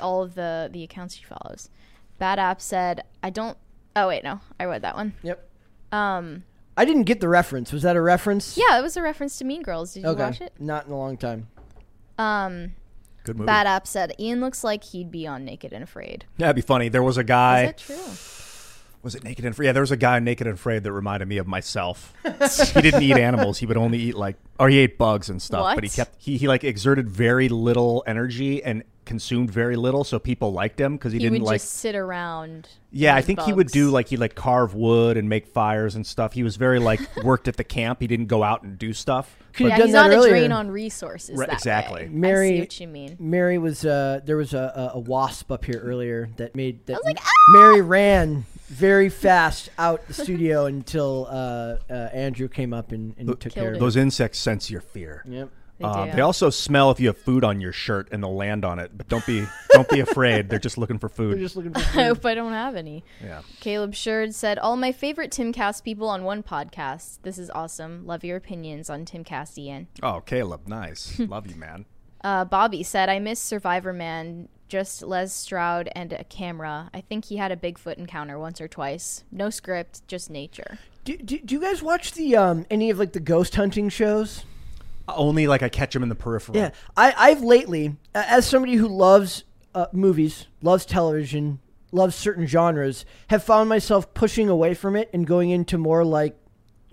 all 0.00 0.22
of 0.22 0.34
the 0.34 0.68
the 0.72 0.82
accounts 0.82 1.14
she 1.14 1.24
follows. 1.24 1.70
Bad 2.18 2.38
App 2.38 2.60
said, 2.60 3.04
"I 3.22 3.30
don't." 3.30 3.56
Oh 3.94 4.08
wait, 4.08 4.24
no, 4.24 4.40
I 4.58 4.64
read 4.64 4.82
that 4.82 4.96
one. 4.96 5.14
Yep. 5.22 5.48
Um, 5.92 6.42
I 6.76 6.84
didn't 6.84 7.04
get 7.04 7.20
the 7.20 7.28
reference. 7.28 7.72
Was 7.72 7.82
that 7.82 7.94
a 7.96 8.00
reference? 8.00 8.58
yeah, 8.58 8.78
it 8.78 8.82
was 8.82 8.96
a 8.96 9.02
reference 9.02 9.38
to 9.38 9.44
Mean 9.44 9.62
Girls. 9.62 9.94
Did 9.94 10.02
you 10.02 10.08
Okay. 10.10 10.22
watch 10.22 10.40
it? 10.40 10.52
Not 10.58 10.86
in 10.86 10.92
a 10.92 10.98
long 10.98 11.16
time. 11.16 11.46
Um, 12.18 12.72
Good 13.24 13.36
movie. 13.36 13.46
Bad 13.46 13.66
App 13.66 13.86
said, 13.86 14.14
"Ian 14.18 14.40
looks 14.40 14.64
like 14.64 14.82
he'd 14.84 15.10
be 15.10 15.26
on 15.26 15.44
Naked 15.44 15.72
and 15.72 15.84
Afraid." 15.84 16.24
Yeah, 16.38 16.46
it'd 16.46 16.56
be 16.56 16.62
funny. 16.62 16.88
There 16.88 17.02
was 17.02 17.16
a 17.18 17.24
guy. 17.24 17.60
Is 17.60 17.62
guy. 17.62 17.66
that 17.66 17.78
true? 17.78 18.12
Was 19.06 19.14
it 19.14 19.22
Naked 19.22 19.44
and 19.44 19.52
Afraid? 19.54 19.66
Yeah, 19.66 19.72
there 19.72 19.82
was 19.82 19.92
a 19.92 19.96
guy 19.96 20.18
Naked 20.18 20.48
and 20.48 20.54
Afraid 20.54 20.82
that 20.82 20.90
reminded 20.90 21.28
me 21.28 21.38
of 21.38 21.46
myself. 21.46 22.12
he 22.24 22.80
didn't 22.82 23.04
eat 23.04 23.16
animals. 23.16 23.58
He 23.58 23.64
would 23.66 23.76
only 23.76 23.98
eat 23.98 24.16
like, 24.16 24.34
or 24.58 24.68
he 24.68 24.78
ate 24.78 24.98
bugs 24.98 25.30
and 25.30 25.40
stuff. 25.40 25.76
But 25.76 25.84
he 25.84 25.90
kept 25.90 26.20
he 26.20 26.36
he 26.36 26.48
like 26.48 26.64
exerted 26.64 27.08
very 27.08 27.48
little 27.48 28.02
energy 28.04 28.64
and 28.64 28.82
consumed 29.04 29.48
very 29.48 29.76
little, 29.76 30.02
so 30.02 30.18
people 30.18 30.52
liked 30.52 30.80
him 30.80 30.96
because 30.96 31.12
he, 31.12 31.20
He 31.20 31.24
didn't 31.24 31.42
would 31.42 31.46
like. 31.46 31.60
just 31.60 31.74
sit 31.74 31.94
around. 31.94 32.68
Yeah, 32.90 33.14
I 33.14 33.20
eat 33.20 33.26
think 33.26 33.40
he 33.42 33.52
would 33.52 33.68
do 33.68 33.90
like 33.90 34.08
he 34.08 34.16
like 34.16 34.34
carve 34.34 34.74
wood 34.74 35.16
and 35.16 35.28
make 35.28 35.46
fires 35.46 35.94
and 35.94 36.04
stuff. 36.04 36.32
He 36.32 36.42
was 36.42 36.56
very 36.56 36.80
like 36.80 36.98
worked 37.22 37.46
at 37.46 37.56
the 37.56 37.62
camp. 37.62 38.00
He 38.00 38.08
didn't 38.08 38.26
go 38.26 38.42
out 38.42 38.64
and 38.64 38.76
do 38.76 38.92
stuff. 38.92 39.36
Could've 39.52 39.70
Yeah, 39.78 39.84
he's 39.84 39.92
not 39.94 40.10
earlier. 40.10 40.34
a 40.34 40.38
drain 40.40 40.50
on 40.50 40.68
resources. 40.68 41.38
Right, 41.38 41.48
that 41.48 41.54
exactly. 41.58 42.00
way. 42.02 42.06
I 42.06 42.08
Mary- 42.08 42.48
see 42.56 42.58
what 42.60 42.80
you 42.80 42.88
mean. 42.88 43.16
Mary 43.20 43.58
was 43.58 43.84
uh 43.84 44.18
there 44.24 44.36
was 44.36 44.52
a, 44.52 44.90
a, 44.92 44.96
a 44.96 44.98
wasp 44.98 45.52
up 45.52 45.64
here 45.64 45.78
earlier 45.80 46.28
that 46.38 46.56
made 46.56 46.84
that 46.86 46.94
was 46.96 47.04
like, 47.04 47.18
"Ah!" 47.22 47.30
Mary 47.52 47.82
ran 47.82 48.44
very 48.68 49.08
fast 49.08 49.70
out 49.78 50.06
the 50.08 50.14
studio 50.14 50.66
until 50.74 51.26
uh, 51.30 51.76
uh, 51.90 51.92
Andrew 52.12 52.48
came 52.48 52.72
up 52.72 52.92
and, 52.92 53.14
and 53.18 53.28
took 53.40 53.52
care 53.52 53.68
of 53.68 53.74
it. 53.74 53.76
it. 53.76 53.80
Those 53.80 53.96
insects 53.96 54.38
sense 54.38 54.70
your 54.70 54.80
fear. 54.80 55.22
Yep. 55.26 55.50
They 55.78 55.84
Uh, 55.84 56.06
do. 56.06 56.12
they 56.12 56.22
also 56.22 56.48
smell 56.48 56.90
if 56.90 56.98
you 57.00 57.08
have 57.08 57.18
food 57.18 57.44
on 57.44 57.60
your 57.60 57.70
shirt 57.72 58.08
and 58.10 58.22
they'll 58.22 58.34
land 58.34 58.64
on 58.64 58.78
it. 58.78 58.96
But 58.96 59.08
don't 59.08 59.26
be 59.26 59.44
don't 59.72 59.86
be 59.90 60.00
afraid. 60.00 60.48
They're 60.48 60.58
just 60.58 60.78
looking 60.78 60.98
for 60.98 61.08
We're 61.08 61.14
food. 61.34 61.38
just 61.38 61.54
looking 61.54 61.74
for 61.74 62.00
I 62.00 62.04
hope 62.04 62.24
I 62.24 62.34
don't 62.34 62.54
have 62.54 62.76
any. 62.76 63.04
Yeah. 63.22 63.42
Caleb 63.60 63.92
Sherd 63.92 64.32
said, 64.32 64.58
All 64.58 64.76
my 64.76 64.90
favorite 64.90 65.30
Timcast 65.32 65.84
people 65.84 66.08
on 66.08 66.24
one 66.24 66.42
podcast. 66.42 67.18
This 67.24 67.36
is 67.38 67.50
awesome. 67.50 68.06
Love 68.06 68.24
your 68.24 68.38
opinions 68.38 68.88
on 68.88 69.04
Timcast, 69.04 69.58
Ian. 69.58 69.88
Oh, 70.02 70.20
Caleb, 70.24 70.66
nice. 70.66 71.18
Love 71.18 71.46
you, 71.46 71.56
man. 71.56 71.84
Uh, 72.24 72.46
Bobby 72.46 72.82
said, 72.82 73.10
I 73.10 73.18
miss 73.18 73.38
Survivor 73.38 73.92
Man. 73.92 74.48
Just 74.68 75.02
Les 75.02 75.32
Stroud 75.32 75.88
and 75.94 76.12
a 76.12 76.24
camera. 76.24 76.90
I 76.92 77.00
think 77.00 77.26
he 77.26 77.36
had 77.36 77.52
a 77.52 77.56
Bigfoot 77.56 77.98
encounter 77.98 78.38
once 78.38 78.60
or 78.60 78.68
twice. 78.68 79.24
No 79.30 79.50
script, 79.50 80.06
just 80.08 80.28
nature. 80.30 80.78
do, 81.04 81.16
do, 81.16 81.38
do 81.38 81.54
you 81.54 81.60
guys 81.60 81.82
watch 81.82 82.12
the 82.12 82.36
um 82.36 82.66
any 82.70 82.90
of 82.90 82.98
like 82.98 83.12
the 83.12 83.20
ghost 83.20 83.54
hunting 83.54 83.88
shows? 83.88 84.44
Only 85.08 85.46
like 85.46 85.62
I 85.62 85.68
catch 85.68 85.92
them 85.94 86.02
in 86.02 86.08
the 86.08 86.16
peripheral. 86.16 86.58
Yeah, 86.58 86.70
I, 86.96 87.14
I've 87.16 87.42
lately, 87.42 87.94
as 88.12 88.44
somebody 88.44 88.74
who 88.74 88.88
loves 88.88 89.44
uh, 89.72 89.86
movies, 89.92 90.46
loves 90.62 90.84
television, 90.84 91.60
loves 91.92 92.16
certain 92.16 92.46
genres, 92.46 93.04
have 93.28 93.44
found 93.44 93.68
myself 93.68 94.12
pushing 94.14 94.48
away 94.48 94.74
from 94.74 94.96
it 94.96 95.08
and 95.12 95.24
going 95.24 95.50
into 95.50 95.78
more 95.78 96.04
like, 96.04 96.36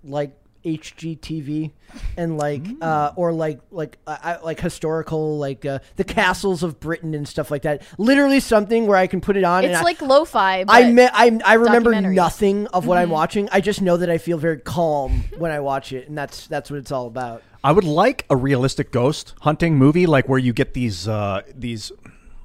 like 0.03 0.37
HGTV, 0.65 1.71
and 2.17 2.37
like, 2.37 2.63
uh, 2.81 3.11
or 3.15 3.31
like, 3.31 3.59
like, 3.71 3.97
uh, 4.07 4.37
like 4.43 4.59
historical, 4.59 5.37
like 5.37 5.65
uh, 5.65 5.79
the 5.95 6.03
castles 6.03 6.63
of 6.63 6.79
Britain 6.79 7.13
and 7.13 7.27
stuff 7.27 7.51
like 7.51 7.63
that. 7.63 7.83
Literally 7.97 8.39
something 8.39 8.87
where 8.87 8.97
I 8.97 9.07
can 9.07 9.21
put 9.21 9.37
it 9.37 9.43
on. 9.43 9.63
and 9.63 9.71
It's 9.73 9.81
I- 9.81 9.83
like 9.83 10.01
lo-fi. 10.01 10.63
But 10.63 10.73
I 10.73 10.91
me- 10.91 11.09
I 11.11 11.39
I 11.45 11.53
remember. 11.55 11.91
Mm-hmm. 11.93 12.13
nothing 12.15 12.67
of 12.67 12.85
what 12.87 12.97
I'm 12.97 13.09
watching. 13.09 13.47
I 13.51 13.61
just 13.61 13.81
know 13.81 13.97
that 13.97 14.09
I 14.09 14.17
feel 14.17 14.37
very 14.37 14.57
calm 14.59 15.23
when 15.37 15.51
I 15.51 15.59
watch 15.59 15.93
it, 15.93 16.07
and 16.07 16.17
that's 16.17 16.47
that's 16.47 16.71
what 16.71 16.77
it's 16.79 16.91
all 16.91 17.07
about. 17.07 17.43
I 17.63 17.71
would 17.71 17.83
like 17.85 18.25
a 18.29 18.35
realistic 18.35 18.91
ghost 18.91 19.33
hunting 19.41 19.77
movie, 19.77 20.05
like 20.05 20.27
where 20.27 20.39
you 20.39 20.53
get 20.53 20.73
these 20.73 21.07
uh, 21.07 21.41
these. 21.55 21.91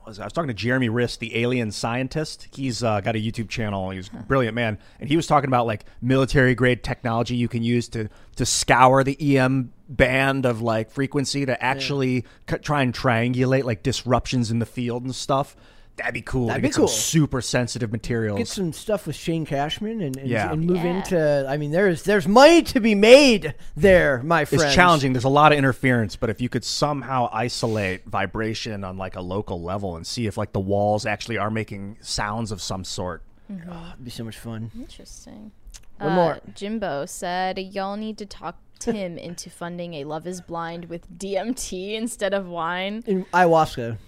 Was? 0.09 0.18
I 0.18 0.24
was 0.24 0.32
talking 0.32 0.48
to 0.48 0.55
Jeremy 0.55 0.89
Riss, 0.89 1.18
the 1.18 1.36
alien 1.36 1.70
scientist. 1.70 2.48
He's 2.52 2.82
uh, 2.82 3.01
got 3.01 3.14
a 3.14 3.18
YouTube 3.18 3.48
channel. 3.48 3.90
He's 3.90 4.09
a 4.09 4.22
brilliant 4.24 4.55
man, 4.55 4.78
and 4.98 5.09
he 5.09 5.16
was 5.16 5.26
talking 5.26 5.48
about 5.48 5.66
like 5.66 5.85
military 6.01 6.55
grade 6.55 6.82
technology 6.82 7.36
you 7.36 7.48
can 7.48 7.62
use 7.62 7.89
to 7.90 8.09
to 8.36 8.47
scour 8.47 9.05
the 9.05 9.36
EM 9.36 9.72
band 9.89 10.47
of 10.47 10.60
like 10.60 10.90
frequency 10.90 11.47
to 11.47 11.62
actually 11.62 12.24
c- 12.48 12.59
try 12.59 12.82
and 12.82 12.94
triangulate 12.94 13.64
like 13.64 13.82
disruptions 13.82 14.51
in 14.51 14.59
the 14.59 14.66
field 14.66 15.05
and 15.05 15.14
stuff. 15.14 15.56
That'd 15.99 16.15
be 16.15 16.23
cool. 16.23 16.47
That'd 16.47 16.62
to 16.62 16.69
be 16.69 16.73
get 16.73 16.77
cool. 16.77 16.89
some 16.89 16.97
super 16.99 17.41
sensitive 17.41 17.93
materials. 17.93 18.39
Get 18.39 18.49
some 18.49 18.73
stuff 18.73 19.07
with 19.07 19.16
Shane 19.16 19.45
Cashman 19.45 20.01
and, 20.01 20.16
and, 20.16 20.29
Yeah. 20.29 20.53
and 20.53 20.65
move 20.65 20.77
Yeah. 20.79 20.97
into. 20.97 21.47
I 21.49 21.57
mean, 21.57 21.70
there's 21.73 22.03
there's 22.05 22.27
money 22.27 22.62
to 22.62 22.81
be 22.81 22.95
made 22.95 23.55
there, 23.77 24.23
my 24.23 24.45
friend. 24.45 24.62
It's 24.65 24.75
challenging. 24.75 25.12
There's 25.12 25.25
a 25.25 25.29
lot 25.29 25.53
of 25.53 25.59
interference, 25.59 26.16
but 26.16 26.31
if 26.31 26.41
you 26.41 26.49
could 26.49 26.65
somehow 26.65 27.29
isolate 27.33 28.07
vibration 28.07 28.85
on 28.85 28.97
like 28.97 29.16
a 29.16 29.20
local 29.20 29.61
level 29.61 29.97
and 29.97 30.07
see 30.07 30.27
if 30.27 30.37
like 30.37 30.53
the 30.53 30.61
walls 30.61 31.05
actually 31.05 31.37
are 31.39 31.51
making 31.51 31.97
sounds 32.01 32.51
of 32.53 32.62
some 32.62 32.85
sort. 32.85 33.23
It'd 33.51 34.05
be 34.05 34.11
so 34.11 34.25
much 34.25 34.39
fun. 34.39 34.70
Interesting. 34.79 35.53
One 35.99 36.12
Uh, 36.12 36.15
more. 36.15 36.39
Jimbo 36.55 37.07
said, 37.07 37.59
Y'all 37.59 37.97
need 37.97 38.19
to 38.19 38.27
talk 38.27 38.57
Tim 38.79 39.19
into 39.19 39.51
funding 39.51 39.95
a 39.95 40.05
Love 40.05 40.27
is 40.27 40.41
Blind 40.41 40.85
with 40.85 41.19
DMT 41.19 41.95
instead 41.95 42.33
of 42.33 42.47
wine. 42.47 43.03
In 43.07 43.25
ayahuasca. 43.33 43.99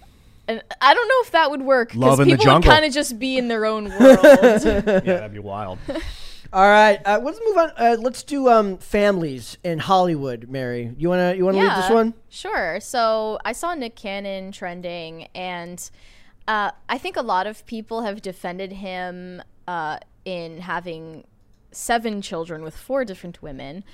And 0.47 0.63
I 0.81 0.93
don't 0.93 1.07
know 1.07 1.21
if 1.21 1.31
that 1.31 1.51
would 1.51 1.61
work 1.61 1.95
Love 1.95 2.17
because 2.17 2.19
in 2.19 2.27
the 2.29 2.37
people 2.37 2.53
would 2.53 2.61
jungle. 2.63 2.71
kind 2.71 2.85
of 2.85 2.93
just 2.93 3.19
be 3.19 3.37
in 3.37 3.47
their 3.47 3.65
own 3.65 3.85
world. 3.89 4.19
yeah, 4.23 4.99
that'd 4.99 5.33
be 5.33 5.39
wild. 5.39 5.79
All 6.53 6.67
right, 6.67 6.99
uh, 7.05 7.17
let's 7.23 7.39
move 7.45 7.57
on. 7.57 7.71
Uh, 7.77 7.95
let's 7.97 8.23
do 8.23 8.49
um, 8.49 8.77
families 8.77 9.57
in 9.63 9.79
Hollywood. 9.79 10.49
Mary, 10.49 10.93
you 10.97 11.07
wanna 11.07 11.33
you 11.33 11.45
wanna 11.45 11.59
lead 11.59 11.77
this 11.77 11.89
one? 11.89 12.13
Sure. 12.27 12.81
So 12.81 13.39
I 13.45 13.53
saw 13.53 13.73
Nick 13.73 13.95
Cannon 13.95 14.51
trending, 14.51 15.27
and 15.33 15.89
uh, 16.49 16.71
I 16.89 16.97
think 16.97 17.15
a 17.15 17.21
lot 17.21 17.47
of 17.47 17.65
people 17.67 18.01
have 18.01 18.21
defended 18.21 18.73
him 18.73 19.41
uh, 19.65 19.99
in 20.25 20.57
having 20.57 21.23
seven 21.71 22.21
children 22.21 22.63
with 22.63 22.75
four 22.75 23.05
different 23.05 23.41
women. 23.41 23.85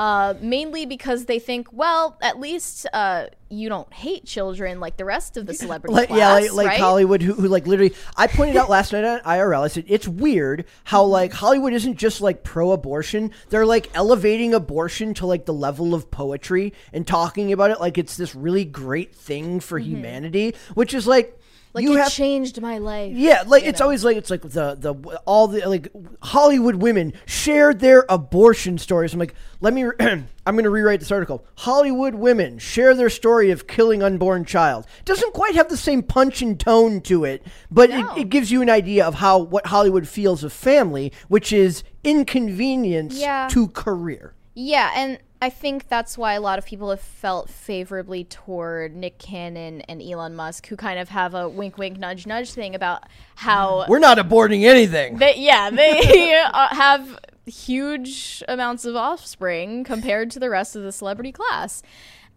Uh, 0.00 0.32
mainly 0.40 0.86
because 0.86 1.26
they 1.26 1.38
think, 1.38 1.68
well, 1.74 2.16
at 2.22 2.40
least 2.40 2.86
uh, 2.94 3.26
you 3.50 3.68
don't 3.68 3.92
hate 3.92 4.24
children 4.24 4.80
like 4.80 4.96
the 4.96 5.04
rest 5.04 5.36
of 5.36 5.44
the 5.44 5.52
celebrity 5.62 5.92
Like, 5.92 6.08
class, 6.08 6.18
yeah, 6.18 6.32
like, 6.32 6.52
like 6.52 6.68
right? 6.68 6.80
Hollywood, 6.80 7.20
who, 7.20 7.34
who 7.34 7.48
like 7.48 7.66
literally. 7.66 7.94
I 8.16 8.26
pointed 8.26 8.56
out 8.56 8.70
last 8.70 8.94
night 8.94 9.04
on 9.04 9.20
IRL. 9.20 9.62
I 9.62 9.68
said 9.68 9.84
it's 9.88 10.08
weird 10.08 10.64
how 10.84 11.04
like 11.04 11.34
Hollywood 11.34 11.74
isn't 11.74 11.96
just 11.96 12.22
like 12.22 12.44
pro-abortion. 12.44 13.30
They're 13.50 13.66
like 13.66 13.90
elevating 13.92 14.54
abortion 14.54 15.12
to 15.14 15.26
like 15.26 15.44
the 15.44 15.52
level 15.52 15.94
of 15.94 16.10
poetry 16.10 16.72
and 16.94 17.06
talking 17.06 17.52
about 17.52 17.70
it 17.70 17.78
like 17.78 17.98
it's 17.98 18.16
this 18.16 18.34
really 18.34 18.64
great 18.64 19.14
thing 19.14 19.60
for 19.60 19.78
humanity, 19.78 20.54
which 20.72 20.94
is 20.94 21.06
like. 21.06 21.36
Like 21.72 21.84
you 21.84 21.94
it 21.96 22.00
have 22.00 22.10
changed 22.12 22.60
my 22.60 22.78
life. 22.78 23.12
Yeah, 23.14 23.44
like 23.46 23.62
it's 23.62 23.80
always 23.80 24.04
like 24.04 24.16
it's 24.16 24.30
like 24.30 24.42
the 24.42 24.74
the 24.74 24.92
all 25.24 25.46
the 25.46 25.68
like 25.68 25.88
Hollywood 26.22 26.76
women 26.76 27.12
shared 27.26 27.78
their 27.78 28.04
abortion 28.08 28.76
stories. 28.78 29.12
I'm 29.12 29.20
like, 29.20 29.34
let 29.60 29.72
me. 29.72 29.84
I'm 30.46 30.54
going 30.56 30.64
to 30.64 30.70
rewrite 30.70 30.98
this 30.98 31.12
article. 31.12 31.44
Hollywood 31.58 32.16
women 32.16 32.58
share 32.58 32.94
their 32.94 33.10
story 33.10 33.52
of 33.52 33.68
killing 33.68 34.02
unborn 34.02 34.44
child. 34.44 34.84
Doesn't 35.04 35.32
quite 35.32 35.54
have 35.54 35.68
the 35.68 35.76
same 35.76 36.02
punch 36.02 36.42
and 36.42 36.58
tone 36.58 37.02
to 37.02 37.24
it, 37.24 37.46
but 37.70 37.90
No. 37.90 38.14
it, 38.16 38.22
it 38.22 38.28
gives 38.30 38.50
you 38.50 38.62
an 38.62 38.70
idea 38.70 39.06
of 39.06 39.14
how 39.16 39.38
what 39.38 39.66
Hollywood 39.66 40.08
feels 40.08 40.42
of 40.42 40.52
family, 40.52 41.12
which 41.28 41.52
is 41.52 41.84
inconvenience 42.02 43.18
Yeah. 43.20 43.48
to 43.50 43.68
career. 43.68 44.34
Yeah, 44.54 44.90
and 44.96 45.18
I 45.42 45.48
think 45.48 45.88
that's 45.88 46.18
why 46.18 46.34
a 46.34 46.40
lot 46.40 46.58
of 46.58 46.66
people 46.66 46.90
have 46.90 47.00
felt 47.00 47.48
favorably 47.48 48.24
toward 48.24 48.94
Nick 48.94 49.18
Cannon 49.18 49.80
and 49.82 50.02
Elon 50.02 50.34
Musk, 50.34 50.66
who 50.66 50.76
kind 50.76 50.98
of 50.98 51.08
have 51.08 51.34
a 51.34 51.48
wink, 51.48 51.78
wink, 51.78 51.98
nudge, 51.98 52.26
nudge 52.26 52.52
thing 52.52 52.74
about 52.74 53.04
how 53.36 53.86
We're 53.88 54.00
not 54.00 54.18
aborting 54.18 54.64
anything. 54.64 55.16
they, 55.16 55.36
yeah, 55.38 55.70
they 55.70 56.34
uh, 56.52 56.74
have 56.74 57.18
huge 57.46 58.42
amounts 58.48 58.84
of 58.84 58.96
offspring 58.96 59.82
compared 59.82 60.30
to 60.32 60.38
the 60.38 60.50
rest 60.50 60.76
of 60.76 60.82
the 60.82 60.92
celebrity 60.92 61.32
class, 61.32 61.82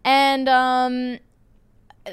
and 0.02 0.48
um, 0.48 1.18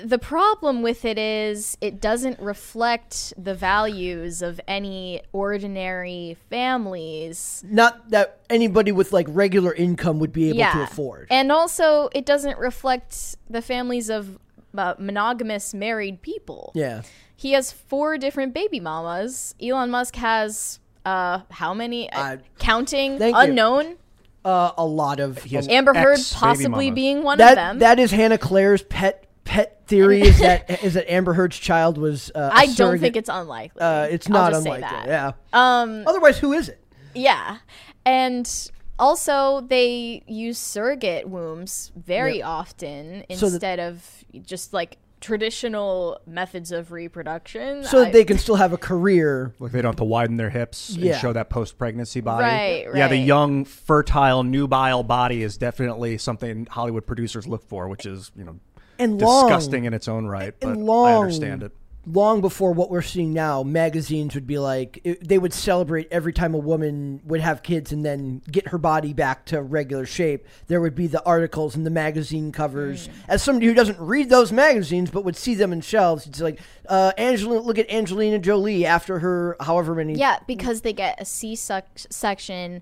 the 0.03 0.17
problem 0.17 0.81
with 0.81 1.03
it 1.05 1.17
is 1.17 1.77
it 1.81 1.99
doesn't 1.99 2.39
reflect 2.39 3.33
the 3.37 3.53
values 3.53 4.41
of 4.41 4.59
any 4.67 5.21
ordinary 5.33 6.37
families. 6.49 7.63
not 7.67 8.09
that 8.09 8.39
anybody 8.49 8.91
with 8.91 9.11
like 9.11 9.27
regular 9.29 9.73
income 9.73 10.19
would 10.19 10.31
be 10.31 10.49
able 10.49 10.59
to 10.59 10.83
afford. 10.83 11.27
And 11.29 11.51
also, 11.51 12.09
it 12.13 12.25
doesn't 12.25 12.57
reflect 12.57 13.35
the 13.49 13.61
families 13.61 14.09
of 14.09 14.39
uh, 14.77 14.95
monogamous 14.97 15.73
married 15.73 16.21
people. 16.21 16.71
yeah. 16.75 17.01
He 17.35 17.53
has 17.53 17.71
four 17.71 18.19
different 18.19 18.53
baby 18.53 18.79
mamas. 18.79 19.55
Elon 19.59 19.89
Musk 19.89 20.15
has 20.17 20.79
uh 21.05 21.39
how 21.49 21.73
many? 21.73 22.07
Uh, 22.11 22.37
counting 22.59 23.17
thank 23.17 23.35
you. 23.35 23.41
unknown. 23.41 23.97
Uh, 24.45 24.71
a 24.77 24.85
lot 24.85 25.19
of 25.19 25.43
has 25.45 25.67
Amber 25.67 25.93
Heard 25.93 26.19
possibly 26.33 26.91
being 26.91 27.23
one 27.23 27.39
that 27.39 27.51
of 27.51 27.55
them. 27.55 27.79
that 27.79 27.97
is 27.97 28.11
Hannah 28.11 28.37
Claire's 28.37 28.83
pet 28.83 29.25
pet 29.43 29.80
theory 29.91 30.21
is 30.21 30.39
that 30.47 30.83
is 30.83 30.95
that 30.95 31.11
Amber 31.11 31.33
Heard's 31.33 31.59
child 31.59 31.97
was. 31.99 32.31
Uh, 32.33 32.49
a 32.51 32.55
I 32.55 32.65
don't 32.73 32.97
think 32.99 33.15
it's 33.15 33.29
unlikely. 33.29 33.79
Uh, 33.81 34.03
it's 34.09 34.27
I'll 34.27 34.33
not 34.33 34.51
just 34.53 34.63
say 34.63 34.71
unlikely. 34.75 35.07
that. 35.09 35.35
Yeah. 35.53 35.81
Um, 35.81 36.03
Otherwise, 36.07 36.39
who 36.39 36.53
is 36.53 36.69
it? 36.69 36.83
yeah, 37.13 37.57
and 38.05 38.49
also 38.97 39.61
they 39.61 40.23
use 40.27 40.57
surrogate 40.57 41.27
wombs 41.29 41.91
very 41.95 42.41
often 42.41 43.23
So 43.31 43.45
that- 43.47 43.53
instead 43.53 43.79
of 43.79 44.23
just 44.43 44.73
like 44.73 44.97
traditional 45.19 46.19
methods 46.25 46.71
of 46.71 46.91
reproduction. 46.91 47.83
so 47.83 48.01
I- 48.01 48.03
that 48.05 48.13
they 48.13 48.23
can 48.25 48.37
still 48.39 48.55
have 48.55 48.73
a 48.73 48.77
career. 48.77 49.53
Like 49.59 49.71
they 49.71 49.81
don't 49.81 49.89
have 49.91 49.95
to 49.97 50.03
widen 50.03 50.37
their 50.37 50.49
hips 50.49 50.89
Yeah. 50.97 51.13
and 51.13 51.21
show 51.21 51.31
that 51.33 51.49
post 51.49 51.77
pregnancy 51.77 52.21
body. 52.21 52.43
Right, 52.43 52.85
right. 52.87 52.95
Yeah, 52.97 53.07
the 53.07 53.17
young, 53.17 53.65
fertile, 53.65 54.43
nubile 54.43 55.03
body 55.03 55.43
is 55.43 55.57
definitely 55.57 56.17
something 56.17 56.65
Hollywood 56.71 57.05
producers 57.05 57.47
look 57.47 57.63
for, 57.67 57.87
which 57.87 58.05
is, 58.07 58.31
you 58.35 58.43
know, 58.43 58.59
And 59.01 59.19
disgusting 59.19 59.85
in 59.85 59.93
its 59.93 60.07
own 60.07 60.27
right. 60.27 60.53
But 60.59 60.77
long, 60.77 61.07
I 61.07 61.15
understand 61.15 61.63
it. 61.63 61.71
Long 62.07 62.41
before 62.41 62.71
what 62.73 62.89
we're 62.89 63.03
seeing 63.03 63.31
now, 63.31 63.61
magazines 63.61 64.33
would 64.33 64.47
be 64.47 64.57
like 64.57 64.99
it, 65.03 65.27
they 65.27 65.37
would 65.37 65.53
celebrate 65.53 66.07
every 66.09 66.33
time 66.33 66.55
a 66.55 66.57
woman 66.57 67.21
would 67.25 67.41
have 67.41 67.61
kids 67.61 67.91
and 67.91 68.03
then 68.03 68.41
get 68.51 68.69
her 68.69 68.79
body 68.79 69.13
back 69.13 69.45
to 69.45 69.61
regular 69.61 70.07
shape. 70.07 70.47
There 70.65 70.81
would 70.81 70.95
be 70.95 71.05
the 71.05 71.23
articles 71.25 71.75
and 71.75 71.85
the 71.85 71.91
magazine 71.91 72.51
covers. 72.51 73.07
Mm. 73.07 73.11
As 73.27 73.43
somebody 73.43 73.67
who 73.67 73.75
doesn't 73.75 73.99
read 73.99 74.31
those 74.31 74.51
magazines 74.51 75.11
but 75.11 75.23
would 75.23 75.35
see 75.35 75.53
them 75.53 75.71
in 75.71 75.81
shelves, 75.81 76.25
it's 76.25 76.41
like 76.41 76.59
uh, 76.89 77.11
Angelina. 77.19 77.61
Look 77.61 77.77
at 77.77 77.87
Angelina 77.91 78.39
Jolie 78.39 78.83
after 78.83 79.19
her 79.19 79.55
however 79.59 79.93
many. 79.93 80.15
yeah, 80.15 80.39
because 80.47 80.81
they 80.81 80.93
get 80.93 81.21
a 81.21 81.25
C 81.25 81.55
section 81.55 82.81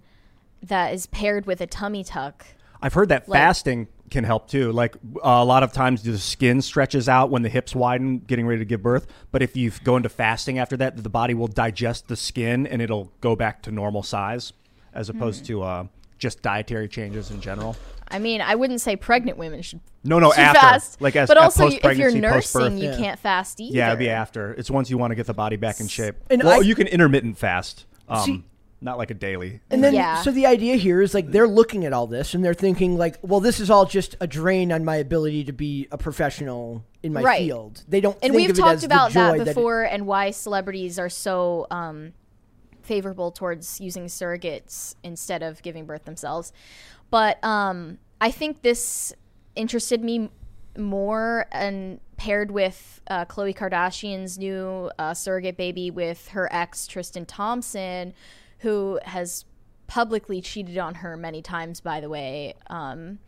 that 0.64 0.94
is 0.94 1.08
paired 1.08 1.46
with 1.46 1.60
a 1.60 1.68
tummy 1.68 2.06
tuck. 2.06 2.46
I've 2.82 2.94
heard 2.94 3.10
that 3.10 3.28
Like- 3.28 3.38
fasting 3.38 3.88
can 4.10 4.24
help 4.24 4.48
too. 4.50 4.72
Like 4.72 4.96
uh, 5.18 5.20
a 5.24 5.46
lot 5.46 5.64
of 5.64 5.72
times, 5.74 6.04
the 6.04 6.18
skin 6.18 6.62
stretches 6.62 7.08
out 7.10 7.30
when 7.30 7.42
the 7.42 7.50
hips 7.50 7.76
widen, 7.76 8.20
getting 8.20 8.46
ready 8.48 8.60
to 8.60 8.66
give 8.66 8.82
birth. 8.82 9.08
But 9.32 9.42
if 9.42 9.56
you 9.56 9.72
go 9.84 9.96
into 9.98 10.10
fasting 10.10 10.60
after 10.60 10.76
that, 10.78 11.02
the 11.02 11.10
body 11.10 11.34
will 11.34 11.48
digest 11.48 12.08
the 12.08 12.16
skin 12.16 12.68
and 12.68 12.82
it'll 12.82 13.12
go 13.22 13.36
back 13.36 13.62
to 13.64 13.72
normal 13.72 14.04
size, 14.04 14.54
as 14.94 15.10
opposed 15.10 15.46
to 15.46 15.62
uh, 15.64 15.86
just 16.18 16.42
dietary 16.42 16.88
changes 16.88 17.32
in 17.32 17.40
general. 17.42 17.76
I 18.12 18.18
mean, 18.20 18.42
I 18.42 18.56
wouldn't 18.56 18.82
say 18.82 18.96
pregnant 18.96 19.38
women 19.38 19.62
should, 19.62 19.82
No, 20.04 20.18
no, 20.18 20.32
should 20.32 20.40
after 20.40 20.60
fast, 20.60 21.00
like 21.00 21.16
as 21.16 21.28
but 21.28 21.38
at 21.38 21.44
also 21.44 21.68
you- 21.70 21.80
if 21.84 21.98
you're 21.98 22.12
nursing, 22.12 22.80
you 22.80 22.90
Yeah. 22.90 22.98
can't 22.98 23.20
fast 23.20 23.60
either. 23.62 23.78
Yeah, 23.78 23.88
it'd 23.90 24.00
be 24.00 24.10
after. 24.10 24.54
It's 24.54 24.72
once 24.72 24.90
you 24.90 24.98
want 24.98 25.12
to 25.12 25.16
get 25.16 25.28
the 25.28 25.34
body 25.36 25.58
back 25.58 25.80
in 25.80 25.88
shape. 25.88 26.16
And 26.32 26.42
well, 26.44 26.60
I- 26.60 26.64
you 26.64 26.74
can 26.74 26.88
intermittent 26.88 27.38
fast. 27.38 27.86
Um, 28.08 28.24
See- 28.26 28.44
not 28.82 28.98
like 28.98 29.12
a 29.12 29.14
daily. 29.14 29.60
And 29.70 29.84
then, 29.84 29.94
Yeah. 29.94 30.22
so 30.22 30.32
the 30.32 30.46
idea 30.46 30.76
here 30.78 31.02
is 31.02 31.14
like 31.14 31.32
they're 31.32 31.48
looking 31.48 31.86
at 31.86 31.92
all 31.94 32.08
this 32.08 32.34
and 32.34 32.44
they're 32.44 32.54
thinking 32.54 32.98
like, 32.98 33.18
well, 33.22 33.40
this 33.42 33.60
is 33.60 33.70
all 33.70 33.86
just 33.86 34.16
a 34.22 34.28
drain 34.28 34.72
on 34.72 34.86
my 34.86 34.96
ability 34.96 35.44
to 35.46 35.52
be 35.52 35.88
a 35.92 35.98
professional 35.98 36.84
in 37.04 37.12
my 37.14 37.22
Right. 37.22 37.40
field. 37.40 37.84
They 37.88 38.00
don't. 38.02 38.14
and 38.22 38.34
think 38.34 38.36
we've 38.36 38.50
of 38.52 38.58
it 38.58 38.62
talked 38.62 38.74
as 38.76 38.82
the 38.82 38.86
about 38.88 39.12
joy 39.12 39.38
that 39.40 39.48
it- 39.48 39.56
before 39.56 39.84
and 39.84 40.06
why 40.08 40.32
celebrities 40.32 40.98
are 40.98 41.10
so 41.10 41.68
um, 41.72 42.14
favorable 42.82 43.32
towards 43.32 43.80
using 43.82 44.06
surrogates 44.06 44.96
instead 45.04 45.44
of 45.44 45.62
giving 45.62 45.86
birth 45.86 46.06
themselves 46.06 46.52
but 47.12 47.44
um, 47.44 48.00
i 48.20 48.32
think 48.32 48.64
this 48.64 49.14
interested 49.56 50.04
me 50.04 50.30
more 50.78 51.46
and 51.52 52.00
paired 52.18 52.50
with 52.52 53.02
uh, 53.10 53.26
Khloe 53.26 53.56
Kardashian's 53.56 54.38
new 54.40 54.90
uh, 54.98 55.14
surrogate 55.14 55.56
baby 55.58 55.92
with 55.92 56.30
her 56.30 56.48
ex 56.54 56.88
Tristan 56.88 57.26
Thompson, 57.26 58.14
who 58.60 59.00
has 59.04 59.46
publicly 59.88 60.42
cheated 60.42 60.78
on 60.78 60.96
her 60.96 61.18
many 61.18 61.42
times, 61.42 61.82
by 61.82 62.00
the 62.00 62.10
way, 62.10 62.54
um, 62.68 63.20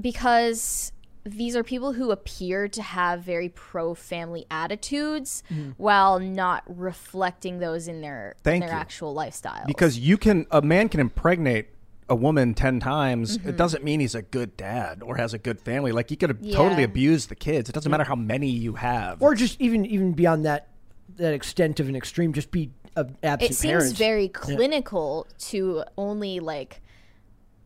because 0.00 0.92
these 1.24 1.56
are 1.56 1.64
people 1.64 1.92
who 1.94 2.10
appear 2.10 2.68
to 2.68 2.82
have 2.82 3.22
very 3.22 3.48
pro 3.48 3.94
family 3.94 4.46
attitudes 4.50 5.42
while 5.76 6.20
not 6.20 6.62
reflecting 6.68 7.58
those 7.58 7.88
in 7.88 8.00
their 8.00 8.34
Thank 8.44 8.62
in 8.62 8.68
their 8.68 8.76
you. 8.76 8.80
actual 8.80 9.12
lifestyle. 9.12 9.64
because 9.66 9.98
you 9.98 10.16
can 10.16 10.46
a 10.52 10.62
man 10.62 10.88
can 10.88 11.00
impregnate 11.00 11.68
a 12.08 12.14
woman 12.14 12.54
10 12.54 12.78
times 12.78 13.38
Mm-hmm. 13.38 13.48
it 13.48 13.56
doesn't 13.56 13.82
mean 13.82 13.98
he's 13.98 14.14
a 14.14 14.22
good 14.22 14.56
dad 14.56 15.02
or 15.02 15.16
has 15.16 15.34
a 15.34 15.38
good 15.38 15.60
family 15.60 15.90
like 15.90 16.08
he 16.10 16.14
could 16.14 16.30
have 16.30 16.40
totally 16.52 16.82
Yeah. 16.82 16.84
abused 16.88 17.28
the 17.28 17.34
kids 17.34 17.68
it 17.68 17.72
doesn't 17.72 17.90
matter 17.90 18.04
how 18.04 18.14
many 18.14 18.48
you 18.48 18.74
have 18.74 19.20
or 19.20 19.34
just 19.34 19.60
even 19.60 19.84
even 19.84 20.12
beyond 20.12 20.44
that 20.44 20.68
that 21.16 21.32
extent 21.32 21.80
of 21.80 21.88
an 21.88 21.96
extreme, 21.96 22.32
just 22.34 22.50
be 22.50 22.70
a 22.96 23.06
absent 23.22 23.50
it 23.50 23.54
seems 23.54 23.70
parents. 23.70 23.92
very 23.92 24.28
clinical 24.28 25.26
to 25.38 25.84
only 25.96 26.40
like 26.40 26.80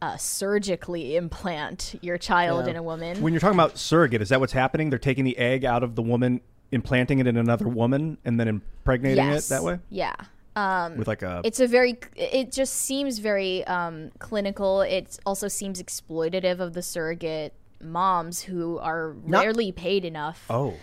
uh, 0.02 0.16
surgically 0.16 1.16
implant 1.16 1.94
your 2.02 2.18
child 2.18 2.64
Yeah. 2.64 2.70
in 2.72 2.76
a 2.76 2.82
woman. 2.82 3.20
when 3.22 3.32
you're 3.32 3.40
talking 3.40 3.58
about 3.58 3.78
surrogate 3.78 4.22
is 4.22 4.30
that 4.30 4.40
what's 4.40 4.52
happening 4.52 4.90
they're 4.90 4.98
taking 4.98 5.24
the 5.24 5.36
egg 5.38 5.64
out 5.64 5.82
of 5.82 5.94
the 5.94 6.02
woman 6.02 6.40
implanting 6.72 7.18
it 7.18 7.26
in 7.26 7.36
another 7.36 7.68
woman 7.68 8.16
and 8.24 8.38
then 8.40 8.48
impregnating 8.48 9.24
yes. 9.24 9.46
it 9.46 9.54
that 9.54 9.62
way 9.62 9.78
Yeah. 9.90 10.14
Um, 10.56 10.96
with 10.96 11.06
like 11.06 11.22
a 11.22 11.40
it's 11.44 11.60
a 11.60 11.66
very 11.68 11.96
it 12.16 12.50
just 12.50 12.74
seems 12.74 13.18
very 13.18 13.64
um, 13.66 14.10
clinical 14.18 14.80
it 14.80 15.18
also 15.24 15.46
seems 15.48 15.80
exploitative 15.80 16.58
of 16.58 16.72
the 16.74 16.82
surrogate 16.82 17.54
moms 17.82 18.42
who 18.42 18.78
are 18.78 19.14
Not- 19.24 19.44
rarely 19.44 19.70
paid 19.70 20.04
enough 20.04 20.44
oh 20.50 20.74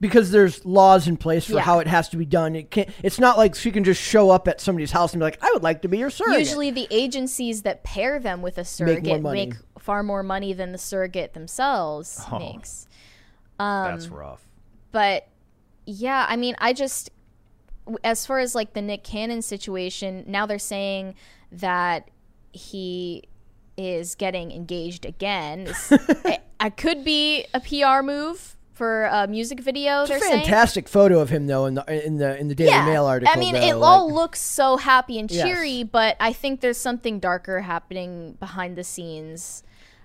because 0.00 0.30
there's 0.30 0.64
laws 0.64 1.08
in 1.08 1.16
place 1.16 1.44
for 1.46 1.54
Yeah. 1.54 1.60
how 1.60 1.78
it 1.80 1.86
has 1.86 2.08
to 2.10 2.16
be 2.16 2.24
done. 2.24 2.54
It 2.56 2.70
can't. 2.70 2.88
It's 3.02 3.18
not 3.18 3.36
like 3.36 3.54
she 3.54 3.70
can 3.70 3.84
just 3.84 4.00
show 4.00 4.30
up 4.30 4.46
at 4.48 4.60
somebody's 4.60 4.92
house 4.92 5.12
and 5.12 5.20
be 5.20 5.24
like, 5.24 5.38
"I 5.42 5.50
would 5.52 5.62
like 5.62 5.82
to 5.82 5.88
be 5.88 5.98
your 5.98 6.10
surrogate." 6.10 6.38
usually 6.40 6.70
the 6.70 6.86
agencies 6.90 7.62
that 7.62 7.82
pair 7.82 8.18
them 8.18 8.42
with 8.42 8.58
a 8.58 8.64
surrogate 8.64 9.20
money. 9.22 9.46
make 9.48 9.54
far 9.78 10.02
more 10.02 10.22
money 10.22 10.52
than 10.52 10.72
the 10.72 10.78
surrogate 10.78 11.32
themselves 11.34 12.20
Oh. 12.30 12.38
makes 12.38 12.86
that's 13.58 14.06
um, 14.06 14.12
rough 14.12 14.46
but 14.92 15.26
yeah 15.86 16.26
i 16.28 16.36
mean 16.36 16.54
i 16.58 16.72
just 16.74 17.10
as 18.04 18.26
far 18.26 18.38
as 18.38 18.54
like 18.54 18.74
the 18.74 18.82
nick 18.82 19.02
cannon 19.02 19.40
situation 19.40 20.24
now 20.26 20.44
they're 20.46 20.58
saying 20.58 21.14
that 21.50 22.10
he 22.52 23.24
is 23.78 24.14
getting 24.14 24.52
engaged 24.52 25.06
again 25.06 25.64
This- 25.64 25.92
it, 25.92 26.40
it 26.60 26.76
could 26.76 27.02
be 27.02 27.46
a 27.54 27.60
pr 27.60 28.02
move 28.04 28.56
for 28.78 29.04
a 29.06 29.26
music 29.26 29.60
video 29.60 30.02
it's 30.02 30.10
a 30.10 30.12
they're 30.14 30.20
saying 30.20 30.40
fantastic 30.44 30.88
photo 30.88 31.18
of 31.20 31.28
him 31.28 31.46
though 31.48 31.66
in 31.66 31.74
the 31.74 32.06
in 32.06 32.16
the 32.16 32.38
in 32.38 32.48
the 32.48 32.54
Daily 32.54 32.70
Mail 32.86 33.04
article. 33.04 33.34
I 33.34 33.38
mean, 33.38 33.54
though, 33.54 33.60
it 33.60 33.74
like- 33.74 33.88
all 33.90 34.12
looks 34.14 34.40
so 34.40 34.76
happy 34.78 35.18
and 35.18 35.30
Yes. 35.30 35.44
cheery, 35.44 35.82
but 35.82 36.16
I 36.20 36.32
think 36.32 36.60
there's 36.60 36.78
something 36.78 37.18
darker 37.18 37.60
happening 37.60 38.36
behind 38.40 38.76
the 38.76 38.84
scenes. 38.84 39.62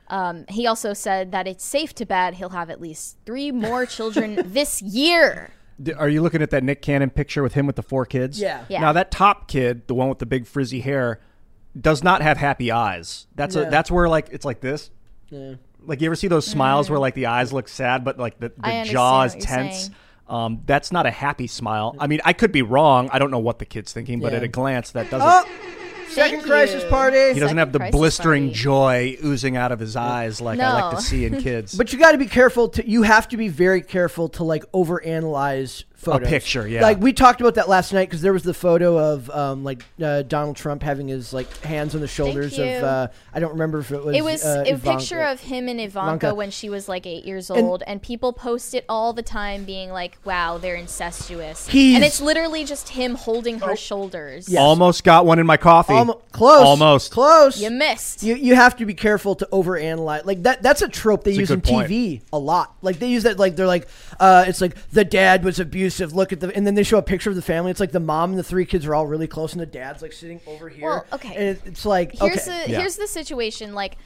Um, 0.09 0.45
he 0.49 0.67
also 0.67 0.93
said 0.93 1.31
that 1.31 1.47
it's 1.47 1.63
safe 1.63 1.95
to 1.95 2.05
bet 2.05 2.33
he'll 2.33 2.49
have 2.49 2.69
at 2.69 2.81
least 2.81 3.17
three 3.25 3.51
more 3.51 3.85
children 3.85 4.39
this 4.45 4.81
year. 4.81 5.51
Are 5.97 6.09
you 6.09 6.21
looking 6.21 6.41
at 6.41 6.49
that 6.51 6.63
Nick 6.63 6.81
Cannon 6.81 7.09
picture 7.09 7.41
with 7.41 7.53
him 7.53 7.65
with 7.65 7.75
the 7.77 7.83
four 7.83 8.05
kids? 8.05 8.39
Yeah. 8.39 8.65
Yeah. 8.69 8.81
Now 8.81 8.91
that 8.93 9.11
top 9.11 9.47
kid, 9.47 9.87
the 9.87 9.93
one 9.95 10.09
with 10.09 10.19
the 10.19 10.25
big 10.25 10.45
frizzy 10.45 10.81
hair, 10.81 11.19
does 11.79 12.03
not 12.03 12.21
have 12.21 12.37
happy 12.37 12.71
eyes. 12.71 13.27
That's 13.35 13.55
Yeah. 13.55 13.63
a 13.63 13.69
that's 13.71 13.89
where 13.89 14.07
like 14.09 14.27
it's 14.31 14.45
like 14.45 14.59
this. 14.61 14.91
Yeah. 15.29 15.55
Like 15.85 16.01
you 16.01 16.07
ever 16.07 16.15
see 16.15 16.27
those 16.27 16.45
smiles 16.47 16.89
where 16.89 16.99
like 16.99 17.13
the 17.15 17.27
eyes 17.27 17.51
look 17.53 17.67
sad, 17.67 18.03
but 18.03 18.17
like 18.19 18.39
the, 18.39 18.49
Mm. 18.51 18.85
The 18.85 18.91
jaw 18.91 19.23
is 19.23 19.33
understand 19.33 19.57
what 19.57 19.63
you're 19.63 19.71
tense. 19.71 19.89
Um, 20.27 20.61
that's 20.65 20.91
not 20.91 21.05
a 21.05 21.11
happy 21.11 21.47
smile. 21.47 21.95
I 21.99 22.07
mean, 22.07 22.21
I 22.23 22.33
could 22.33 22.51
be 22.51 22.61
wrong. 22.61 23.09
I 23.11 23.19
don't 23.19 23.29
know 23.31 23.39
what 23.39 23.59
the 23.59 23.65
kid's 23.65 23.91
thinking, 23.91 24.19
but 24.21 24.31
Yeah. 24.31 24.37
at 24.37 24.43
a 24.43 24.47
glance, 24.47 24.91
that 24.91 25.11
doesn't. 25.11 25.27
Oh, 25.27 25.45
second 26.09 26.37
Thank 26.39 26.45
crisis 26.49 26.83
you. 26.83 26.89
party. 26.89 27.33
he 27.33 27.39
doesn't 27.39 27.57
have 27.57 27.71
the 27.73 27.79
blistering 27.91 28.45
party. 28.47 28.59
joy 28.59 29.17
oozing 29.23 29.57
out 29.57 29.71
of 29.71 29.79
his 29.79 29.95
eyes 29.95 30.39
like 30.39 30.59
I 30.59 30.81
like 30.81 30.95
to 30.95 31.01
see 31.01 31.25
in 31.25 31.41
kids. 31.41 31.75
But 31.75 31.91
you 31.91 31.99
got 31.99 32.13
to 32.13 32.17
be 32.17 32.27
careful. 32.27 32.69
To 32.69 32.89
you 32.89 33.01
have 33.03 33.27
to 33.29 33.37
be 33.37 33.49
very 33.49 33.81
careful 33.81 34.29
to 34.29 34.43
like 34.43 34.63
overanalyze 34.71 35.83
photos. 36.03 36.27
picture, 36.29 36.67
yeah. 36.67 36.81
Like 36.81 36.99
we 36.99 37.13
talked 37.13 37.41
about 37.41 37.55
that 37.55 37.67
last 37.69 37.93
night 37.93 38.09
because 38.09 38.21
there 38.21 38.33
was 38.33 38.43
the 38.43 38.53
photo 38.53 38.97
of 38.97 39.29
um, 39.29 39.63
like 39.63 39.83
uh, 40.01 40.21
Donald 40.23 40.55
Trump 40.55 40.83
having 40.83 41.07
his 41.07 41.33
like 41.33 41.55
hands 41.61 41.95
on 41.95 42.01
the 42.01 42.07
shoulders 42.07 42.57
of 42.59 42.67
uh, 42.67 43.07
I 43.33 43.39
don't 43.39 43.51
remember 43.53 43.79
if 43.79 43.91
it 43.91 44.03
was 44.03 44.15
It 44.15 44.23
was 44.23 44.43
uh, 44.45 44.63
a 44.65 44.71
Ivanka. 44.73 44.99
picture 44.99 45.21
of 45.21 45.39
him 45.41 45.67
and 45.67 45.79
Ivanka, 45.79 46.15
Ivanka. 46.27 46.35
when 46.35 46.51
she 46.51 46.69
was 46.69 46.87
like 46.89 47.05
eight 47.07 47.25
years 47.25 47.49
old, 47.49 47.83
and, 47.87 48.01
people 48.01 48.33
post 48.33 48.73
it 48.73 48.83
all 48.89 49.13
the 49.13 49.21
time, 49.23 49.63
being 49.63 49.89
like, 49.91 50.17
"Wow, 50.25 50.57
they're 50.57 50.75
incestuous," 50.75 51.67
and 51.73 52.03
it's 52.03 52.19
literally 52.21 52.65
just 52.65 52.89
him 52.89 53.15
holding 53.15 53.59
her 53.59 53.75
shoulders. 53.75 54.49
Yeah. 54.49 54.59
Almost 54.59 55.03
got 55.03 55.25
one 55.25 55.39
in 55.39 55.45
my 55.45 55.57
coffee. 55.57 55.93
Almo- 55.93 56.21
close, 56.31 56.63
Almost. 56.65 57.11
close. 57.11 57.61
You 57.61 57.69
missed. 57.69 58.23
You, 58.23 58.35
you 58.35 58.55
have 58.55 58.75
to 58.77 58.85
be 58.85 58.93
careful 58.93 59.35
to 59.35 59.47
overanalyze. 59.51 60.25
Like 60.25 60.43
that 60.43 60.61
that's 60.61 60.81
a 60.81 60.87
trope 60.89 61.23
they 61.23 61.31
It's 61.31 61.37
a 61.37 61.41
use 61.41 61.51
in 61.51 61.61
point. 61.61 61.89
TV 61.89 62.21
a 62.33 62.37
lot. 62.39 62.75
Like 62.81 62.99
they 62.99 63.07
use 63.07 63.23
that 63.23 63.39
like 63.39 63.55
they're 63.55 63.67
like 63.67 63.87
uh 64.19 64.45
it's 64.47 64.59
like 64.61 64.75
the 64.91 65.05
dad 65.05 65.43
was 65.43 65.59
abusive. 65.93 66.15
Look 66.15 66.33
at 66.33 66.39
the 66.39 66.55
and 66.55 66.65
then 66.65 66.75
they 66.75 66.83
show 66.83 66.97
a 66.97 67.03
picture 67.03 67.29
of 67.29 67.35
the 67.35 67.41
family. 67.41 67.71
It's 67.71 67.79
like 67.79 67.91
the 67.91 67.99
mom 67.99 68.31
and 68.31 68.39
the 68.39 68.43
three 68.43 68.65
kids 68.65 68.85
are 68.85 68.95
all 68.95 69.07
really 69.07 69.27
close 69.27 69.53
and 69.53 69.61
the 69.61 69.65
dad's 69.65 70.01
like 70.01 70.13
sitting 70.13 70.41
over 70.47 70.69
here. 70.69 70.87
Well, 70.87 71.05
okay. 71.13 71.35
And 71.35 71.59
it's 71.65 71.85
like 71.85 72.13
here's 72.13 72.47
okay. 72.47 72.65
the 72.65 72.71
Yeah. 72.71 72.79
here's 72.79 72.95
the 72.95 73.07
situation 73.07 73.73
like 73.73 73.97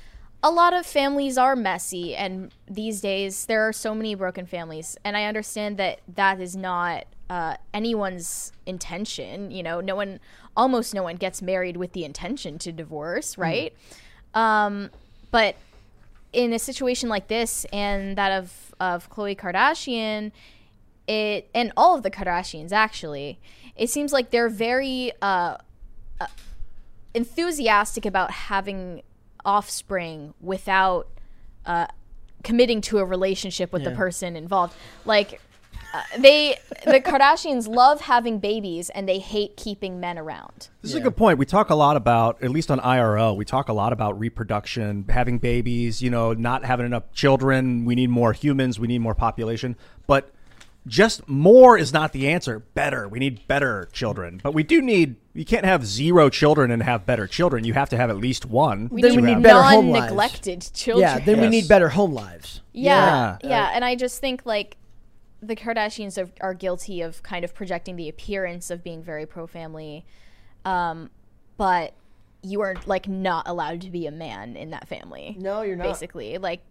a 0.44 0.52
lot 0.52 0.74
of 0.74 0.86
families 0.86 1.38
are 1.38 1.56
messy 1.56 2.16
and 2.16 2.54
these 2.70 3.02
days 3.02 3.46
there 3.46 3.68
are 3.68 3.74
so 3.74 3.96
many 3.96 4.14
broken 4.14 4.46
families 4.46 4.96
and 5.04 5.18
i 5.18 5.24
understand 5.24 5.78
that 5.78 6.00
that 6.14 6.40
is 6.40 6.56
not 6.56 7.06
uh, 7.28 7.58
anyone's 7.74 8.52
intention 8.68 9.50
you 9.50 9.64
know 9.64 9.82
no 9.82 9.96
one 9.96 10.20
almost 10.56 10.94
no 10.94 11.02
one 11.02 11.16
gets 11.16 11.42
married 11.42 11.76
with 11.76 11.92
the 11.94 12.06
intention 12.06 12.60
to 12.60 12.72
divorce 12.72 13.36
right 13.36 13.74
um, 14.36 14.92
but 15.32 15.56
in 16.34 16.54
a 16.54 16.60
situation 16.60 17.10
like 17.10 17.28
this 17.28 17.66
and 17.74 18.16
that 18.18 18.32
of 18.32 18.76
of 18.80 19.10
Khloe 19.10 19.36
Kardashian, 19.36 20.32
it 21.08 21.50
and 21.54 21.72
all 21.78 21.96
of 21.96 22.04
the 22.04 22.12
Kardashians 22.12 22.72
actually, 22.72 23.40
it 23.76 23.90
seems 23.90 24.12
like 24.12 24.32
they're 24.32 24.50
very 24.50 25.12
uh, 25.22 25.58
uh, 26.20 26.28
enthusiastic 27.14 28.06
about 28.06 28.32
having 28.32 29.02
offspring 29.46 30.34
without 30.42 31.08
uh, 31.66 31.88
committing 32.44 32.82
to 32.82 33.00
a 33.00 33.06
relationship 33.06 33.72
with 33.72 33.84
the 33.84 33.92
person 33.92 34.36
involved. 34.36 34.74
Like 35.06 35.42
uh, 35.94 36.02
they 36.20 36.58
the 36.86 37.00
Kardashians 37.00 37.68
love 37.68 38.02
having 38.02 38.40
babies 38.40 38.90
and 38.90 39.08
they 39.08 39.20
hate 39.20 39.56
keeping 39.56 40.00
men 40.00 40.18
around. 40.18 40.68
This 40.82 40.92
is 40.92 40.96
a 40.96 41.00
good 41.00 41.16
point. 41.16 41.40
We 41.40 41.46
talk 41.46 41.70
a 41.70 41.76
lot 41.76 41.96
about, 41.96 42.44
at 42.44 42.52
least 42.52 42.70
on 42.70 42.80
IRL, 42.80 43.36
we 43.38 43.46
talk 43.46 43.70
a 43.70 43.74
lot 43.74 43.94
about 43.94 44.20
reproduction, 44.20 45.06
having 45.10 45.40
babies, 45.40 46.02
you 46.02 46.10
know, 46.10 46.34
not 46.34 46.66
having 46.66 46.86
enough 46.86 47.12
children. 47.14 47.86
We 47.86 47.96
need 47.96 48.10
more 48.10 48.34
humans. 48.34 48.80
We 48.80 48.88
need 48.88 49.00
more 49.00 49.16
population. 49.16 49.78
But 50.08 50.32
just 50.88 51.28
more 51.28 51.78
is 51.78 51.94
not 51.94 52.14
the 52.14 52.28
answer. 52.30 52.60
Better. 52.60 53.08
We 53.08 53.20
need 53.20 53.48
better 53.48 53.90
children. 53.92 54.40
But 54.44 54.54
we 54.54 54.64
do 54.64 54.82
need, 54.82 55.16
you 55.34 55.46
can't 55.46 55.66
have 55.66 55.86
zero 55.86 56.30
children 56.30 56.72
and 56.72 56.82
have 56.84 57.06
better 57.06 57.28
children. 57.28 57.64
You 57.64 57.74
have 57.74 57.90
to 57.90 57.98
have 57.98 58.10
at 58.10 58.18
least 58.18 58.46
one. 58.46 58.90
We 58.92 59.02
Then 59.02 59.16
we 59.16 59.22
need 59.22 59.44
better 59.44 59.62
home 59.62 59.90
lives. 59.90 60.02
non-neglected 60.12 60.70
children. 60.74 61.08
Yeah, 61.08 61.20
then 61.20 61.42
we 61.42 61.50
need 61.50 61.68
better 61.68 61.90
home 61.90 62.14
lives. 62.14 62.62
Yeah, 62.74 63.38
Yeah. 63.42 63.50
yeah, 63.50 63.72
and 63.74 63.84
I 63.86 63.96
just 63.96 64.20
think 64.22 64.46
like 64.46 64.78
the 65.42 65.56
Kardashians 65.56 66.18
are, 66.22 66.30
are 66.42 66.54
guilty 66.54 67.02
of 67.02 67.22
kind 67.24 67.44
of 67.46 67.54
projecting 67.54 67.96
the 67.96 68.10
appearance 68.10 68.70
of 68.70 68.84
being 68.84 69.04
very 69.04 69.26
pro 69.26 69.46
family, 69.48 70.06
um, 70.66 71.10
but 71.58 71.94
you 72.44 72.62
are 72.62 72.76
like 72.86 73.08
not 73.08 73.48
allowed 73.48 73.82
to 73.82 73.90
be 73.90 74.08
a 74.08 74.12
man 74.12 74.56
in 74.56 74.70
that 74.72 74.88
family. 74.88 75.36
No, 75.40 75.62
you're 75.62 75.76
not. 75.76 75.84
Basically, 75.84 76.38
like 76.38 76.62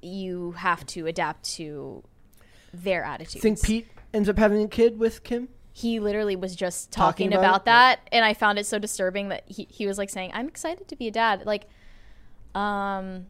you 0.00 0.52
have 0.52 0.84
to 0.86 1.06
adapt 1.06 1.44
to 1.44 2.02
their 2.72 3.04
attitudes. 3.04 3.42
Think 3.42 3.62
Pete 3.62 3.88
ends 4.14 4.28
up 4.28 4.38
having 4.38 4.62
a 4.62 4.68
kid 4.68 4.98
with 4.98 5.22
Kim? 5.24 5.48
he 5.74 5.98
literally 6.00 6.36
was 6.36 6.54
just 6.54 6.92
Talking 6.92 7.30
talking, 7.30 7.38
about 7.38 7.62
about, 7.62 7.64
that 7.64 8.00
and 8.12 8.26
i 8.26 8.34
found 8.34 8.58
it 8.58 8.66
so 8.66 8.78
disturbing 8.78 9.30
that 9.30 9.42
he, 9.46 9.66
he 9.70 9.86
was 9.86 9.96
like 9.96 10.10
saying 10.10 10.30
i'm 10.34 10.46
excited 10.46 10.86
to 10.88 10.96
be 10.96 11.08
a 11.08 11.10
dad 11.10 11.44
like 11.46 11.64
um 12.54 13.24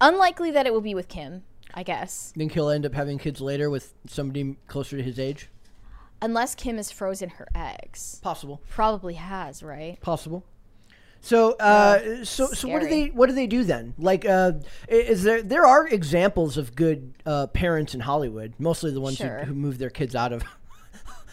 unlikely 0.00 0.50
that 0.50 0.66
it 0.66 0.72
will 0.72 0.80
be 0.80 0.92
with 0.94 1.06
kim 1.06 1.44
i 1.74 1.84
guess 1.84 2.32
Think 2.36 2.52
he'll 2.52 2.68
end 2.68 2.84
up 2.84 2.94
having 2.94 3.16
kids 3.16 3.40
later 3.40 3.70
with 3.70 3.94
somebody 4.08 4.56
closer 4.66 4.96
to 4.96 5.04
his 5.04 5.20
age? 5.20 5.50
unless 6.20 6.56
kim 6.56 6.78
has 6.78 6.90
frozen 6.90 7.28
her 7.30 7.46
eggs 7.54 8.18
Possible. 8.22 8.60
probably 8.68 9.14
has 9.14 9.62
right 9.62 10.00
Possible. 10.00 10.44
So, 11.24 11.52
uh, 11.52 12.24
so, 12.24 12.48
so, 12.48 12.66
what 12.66 12.82
do 12.82 12.88
they, 12.88 13.06
what 13.06 13.28
do 13.28 13.34
they 13.34 13.46
do 13.46 13.62
then? 13.62 13.94
Like, 13.96 14.24
uh, 14.24 14.54
is 14.88 15.22
there, 15.22 15.40
there 15.40 15.64
are 15.64 15.86
examples 15.86 16.56
of 16.56 16.74
good 16.74 17.14
uh, 17.24 17.46
parents 17.46 17.94
in 17.94 18.00
Hollywood, 18.00 18.54
mostly 18.58 18.90
the 18.90 19.00
ones 19.00 19.18
Sure. 19.18 19.38
who, 19.38 19.46
who 19.46 19.54
move 19.54 19.78
their 19.78 19.88
kids 19.88 20.16
out 20.16 20.32
of 20.32 20.42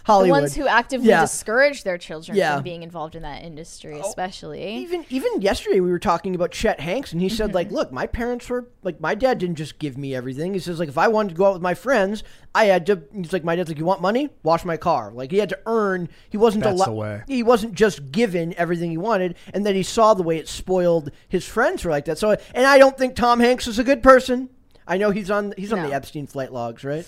the 0.10 0.30
ones 0.30 0.56
who 0.56 0.68
actively 0.68 1.08
Yeah. 1.10 1.22
discourage 1.22 1.84
their 1.84 1.98
children 1.98 2.36
Yeah. 2.38 2.52
Oh, 2.52 2.56
from 2.58 2.64
being 2.64 2.84
involved 2.84 3.16
in 3.16 3.22
that 3.24 3.44
industry 3.44 4.00
especially 4.00 4.76
even 4.78 5.06
even 5.10 5.42
yesterday 5.42 5.80
we 5.80 5.90
were 5.92 6.00
talking 6.00 6.36
about 6.36 6.52
Chet 6.52 6.80
Hanks 6.80 7.12
and 7.14 7.22
he 7.22 7.30
said 7.30 7.48
Mm-hmm. 7.50 7.56
like 7.56 7.72
look 7.72 7.92
my 7.92 8.08
parents 8.08 8.50
were 8.50 8.68
like 8.84 9.00
my 9.00 9.16
dad 9.16 9.38
didn't 9.38 9.56
just 9.56 9.80
give 9.80 9.98
me 9.98 10.14
everything 10.16 10.54
he 10.54 10.60
says 10.60 10.80
like 10.80 10.90
if 10.90 10.98
I 10.98 11.08
wanted 11.08 11.30
to 11.30 11.36
go 11.36 11.46
out 11.46 11.54
with 11.54 11.62
my 11.62 11.74
friends 11.74 12.24
I 12.54 12.66
had 12.66 12.86
to 12.88 13.02
he's 13.14 13.32
like 13.32 13.44
my 13.44 13.56
dad's 13.56 13.70
like 13.70 13.78
you 13.78 13.86
want 13.86 14.02
money 14.02 14.30
wash 14.44 14.66
my 14.66 14.78
car 14.78 15.12
like 15.14 15.32
he 15.32 15.38
had 15.38 15.50
to 15.50 15.60
earn 15.66 16.10
he 16.30 16.38
wasn't 16.38 16.64
That's 16.64 16.76
allo- 16.82 16.86
the 16.86 16.92
way. 16.94 17.22
he 17.28 17.44
wasn't 17.44 17.74
just 17.76 18.12
given 18.12 18.54
everything 18.58 18.90
he 18.92 18.98
wanted 18.98 19.36
and 19.54 19.66
then 19.66 19.76
he 19.76 19.84
saw 19.84 20.14
the 20.14 20.24
way 20.24 20.38
it 20.38 20.48
spoiled 20.50 21.12
his 21.28 21.46
friends 21.46 21.86
were 21.86 21.92
like 21.92 22.06
that 22.06 22.18
so 22.18 22.36
and 22.56 22.66
I 22.66 22.78
don't 22.78 22.98
think 22.98 23.16
Tom 23.16 23.40
Hanks 23.40 23.68
is 23.68 23.78
a 23.80 23.84
good 23.84 24.02
person 24.04 24.50
I 24.88 24.98
know 24.98 25.12
he's 25.12 25.30
on 25.30 25.54
he's 25.58 25.72
on 25.72 25.84
No. 25.84 25.88
the 25.90 25.94
Epstein 25.94 26.26
flight 26.26 26.52
logs 26.52 26.84
right 26.84 27.06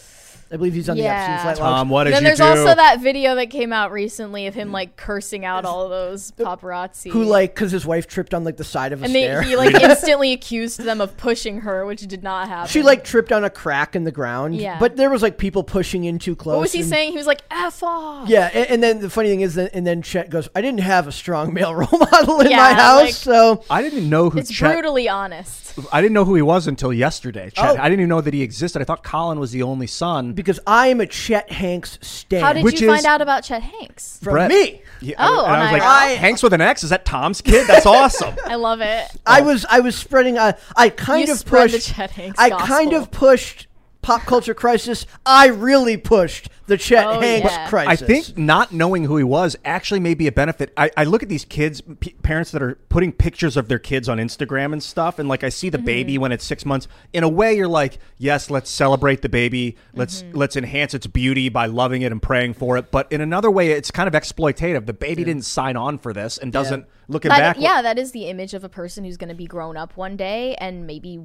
I 0.52 0.58
believe 0.58 0.74
he's 0.74 0.90
on 0.90 0.98
Yeah. 0.98 1.04
the 1.04 1.10
Epstein 1.34 1.56
flight 1.56 1.64
logs 1.66 1.78
Tom, 1.80 1.90
what 1.90 2.04
did 2.04 2.14
then 2.14 2.24
you 2.24 2.28
there's 2.28 2.40
do? 2.40 2.44
also 2.44 2.76
that 2.76 3.00
video 3.00 3.36
that 3.36 3.50
came 3.50 3.72
out 3.72 3.92
recently 3.92 4.48
of 4.48 4.54
him 4.54 4.72
like 4.72 4.96
cursing 4.98 5.46
out 5.46 5.64
all 5.66 5.88
those 5.90 6.32
paparazzi 6.32 7.10
who 7.12 7.24
like 7.24 7.56
because 7.56 7.72
his 7.72 7.86
wife 7.86 8.08
tripped 8.08 8.34
on 8.34 8.44
like 8.44 8.58
the 8.58 8.64
side 8.64 8.92
of 8.92 9.02
a 9.02 9.06
and 9.06 9.16
they, 9.16 9.24
stair 9.24 9.42
he 9.42 9.56
like 9.56 9.74
instantly 9.82 10.34
accused 10.34 10.80
them 10.82 11.00
of 11.02 11.16
pushing 11.18 11.62
her 11.62 11.86
which 11.86 12.02
did 12.02 12.22
not 12.24 12.48
happen 12.48 12.70
She 12.70 12.82
like 12.82 13.04
tripped 13.04 13.32
on 13.32 13.44
a 13.44 13.50
crack 13.50 13.96
in 13.96 14.04
the 14.04 14.12
ground. 14.12 14.56
Yeah. 14.56 14.78
But 14.80 14.98
there 14.98 15.10
was 15.10 15.22
like 15.22 15.38
people 15.38 15.64
pushing 15.64 16.04
in 16.04 16.20
too 16.20 16.36
close. 16.36 16.56
What 16.56 16.62
was 16.62 16.74
he 16.74 16.82
and- 16.82 16.90
saying? 16.90 17.12
He 17.12 17.18
was 17.18 17.28
like, 17.28 17.42
F 17.50 17.82
off. 17.84 18.28
Yeah, 18.30 18.50
and, 18.54 18.70
and 18.70 18.84
then 18.84 19.00
the 19.00 19.10
funny 19.10 19.30
thing 19.30 19.42
is, 19.42 19.56
that, 19.56 19.72
and 19.74 19.86
then 19.88 20.02
Chet 20.02 20.30
goes, 20.30 20.50
"I 20.56 20.62
didn't 20.62 20.80
have 20.82 21.08
a 21.08 21.12
strong 21.12 21.54
male 21.54 21.74
role 21.82 21.88
model 21.92 22.42
in 22.42 22.50
Yeah, 22.52 22.58
my 22.58 22.74
house, 22.74 23.02
like- 23.02 23.14
so 23.14 23.64
I 23.70 23.82
didn't 23.82 24.10
know 24.10 24.30
who 24.30 24.40
It's 24.40 24.52
Chet, 24.52 24.72
brutally 24.74 25.08
honest. 25.10 25.78
I 25.92 26.02
didn't 26.02 26.14
know 26.14 26.26
who 26.26 26.36
he 26.36 26.42
was 26.42 26.68
until 26.68 26.92
yesterday. 26.92 27.50
Chet. 27.50 27.66
Oh. 27.66 27.82
I 27.82 27.88
didn't 27.90 28.02
even 28.02 28.10
know 28.10 28.22
that 28.22 28.34
he 28.34 28.42
existed. 28.42 28.82
I 28.82 28.86
thought 28.86 29.04
Colin 29.04 29.40
was 29.40 29.52
the 29.52 29.64
only 29.64 29.88
son. 29.88 30.34
Because 30.42 30.60
I 30.68 30.88
am 30.88 31.00
a 31.00 31.06
Chet 31.06 31.52
Hanks 31.52 31.98
stan." 32.02 32.42
How 32.42 32.54
did 32.54 32.64
Which 32.64 32.82
you 32.82 32.90
is- 32.92 32.96
find 32.96 33.06
out 33.06 33.22
about 33.22 33.44
Chet 33.44 33.62
Hanks? 33.62 34.20
from 34.24 34.34
Brett. 34.34 34.50
me? 34.50 34.82
Yeah, 35.04 35.16
Oh, 35.18 35.46
and 35.46 35.56
I 35.56 35.60
was 35.62 35.68
on 35.68 35.80
like, 35.80 35.82
IRL? 36.12 36.18
Hanks 36.18 36.44
with 36.44 36.54
an 36.54 36.62
X? 36.62 36.84
Is 36.84 36.92
that 36.92 37.06
Tom's 37.06 37.42
kid? 37.42 37.66
That's 37.68 37.86
awesome. 37.86 38.36
I 38.46 38.56
love 38.56 38.82
it. 38.82 39.08
I 39.26 39.42
was 39.42 39.66
I 39.70 39.80
was 39.80 39.96
spreading. 39.96 40.38
Uh, 40.38 40.54
I 40.76 40.90
kind 40.90 41.28
You 41.28 41.34
of 41.34 41.40
spread 41.40 41.70
the 41.70 41.78
pushed. 41.78 41.94
Chet 41.96 42.12
Hanks 42.12 42.40
I 42.40 42.50
kind 42.50 42.92
gospel. 42.92 42.96
of 42.98 43.12
pushed 43.12 43.68
pop 44.02 44.24
culture 44.24 44.54
crisis. 44.54 45.06
I 45.26 45.48
really 45.48 45.98
pushed 45.98 46.50
the 46.68 46.78
Chet 46.78 47.06
Oh, 47.06 47.20
Hanks 47.20 47.52
yeah. 47.52 47.86
I 47.88 47.96
think 47.96 48.38
not 48.38 48.72
knowing 48.72 49.04
who 49.04 49.18
he 49.18 49.24
was 49.24 49.58
actually 49.66 50.00
may 50.00 50.14
be 50.14 50.28
a 50.28 50.32
benefit. 50.32 50.72
I, 50.78 50.90
I 50.96 51.04
look 51.04 51.22
at 51.22 51.30
these 51.30 51.46
kids, 51.46 51.82
p- 52.00 52.16
parents 52.24 52.52
that 52.52 52.62
are 52.62 52.76
putting 52.90 53.12
pictures 53.12 53.58
of 53.58 53.68
their 53.68 53.80
kids 53.80 54.08
on 54.08 54.18
Instagram 54.18 54.74
and 54.74 54.82
stuff, 54.82 55.20
and 55.20 55.28
like 55.28 55.44
I 55.44 55.50
see 55.50 55.70
the 55.70 55.78
mm-hmm. 55.78 55.86
baby 55.86 56.18
when 56.18 56.32
it's 56.32 56.46
six 56.46 56.66
months. 56.66 56.88
In 57.14 57.24
a 57.24 57.30
way, 57.30 57.56
you're 57.56 57.68
like, 57.68 58.00
yes, 58.18 58.50
let's 58.50 58.70
celebrate 58.70 59.22
the 59.22 59.30
baby. 59.30 59.78
Let's 59.94 60.24
mm-hmm. 60.24 60.38
let's 60.38 60.56
enhance 60.56 60.94
its 60.94 61.08
beauty 61.08 61.50
by 61.50 61.66
loving 61.66 62.02
it 62.02 62.12
and 62.12 62.22
praying 62.22 62.54
for 62.54 62.78
it. 62.78 62.92
But 62.92 63.12
in 63.12 63.22
another 63.22 63.52
way, 63.52 63.72
it's 63.72 63.92
kind 63.92 64.08
of 64.08 64.14
exploitative. 64.14 64.86
The 64.86 64.94
baby 64.94 65.24
didn't 65.24 65.46
sign 65.46 65.76
on 65.76 65.98
for 65.98 66.14
this 66.14 66.38
and 66.38 66.52
doesn't 66.52 66.86
looking 67.08 67.30
That- 67.30 67.56
back. 67.56 67.58
yeah, 67.60 67.82
that 67.82 68.00
is 68.00 68.12
the 68.12 68.26
image 68.28 68.54
of 68.54 68.64
a 68.64 68.70
person 68.70 69.04
who's 69.04 69.18
going 69.18 69.30
to 69.30 69.36
be 69.36 69.46
grown 69.46 69.78
up 69.78 69.98
one 69.98 70.16
day 70.16 70.56
and 70.56 70.88
maybe 70.88 71.20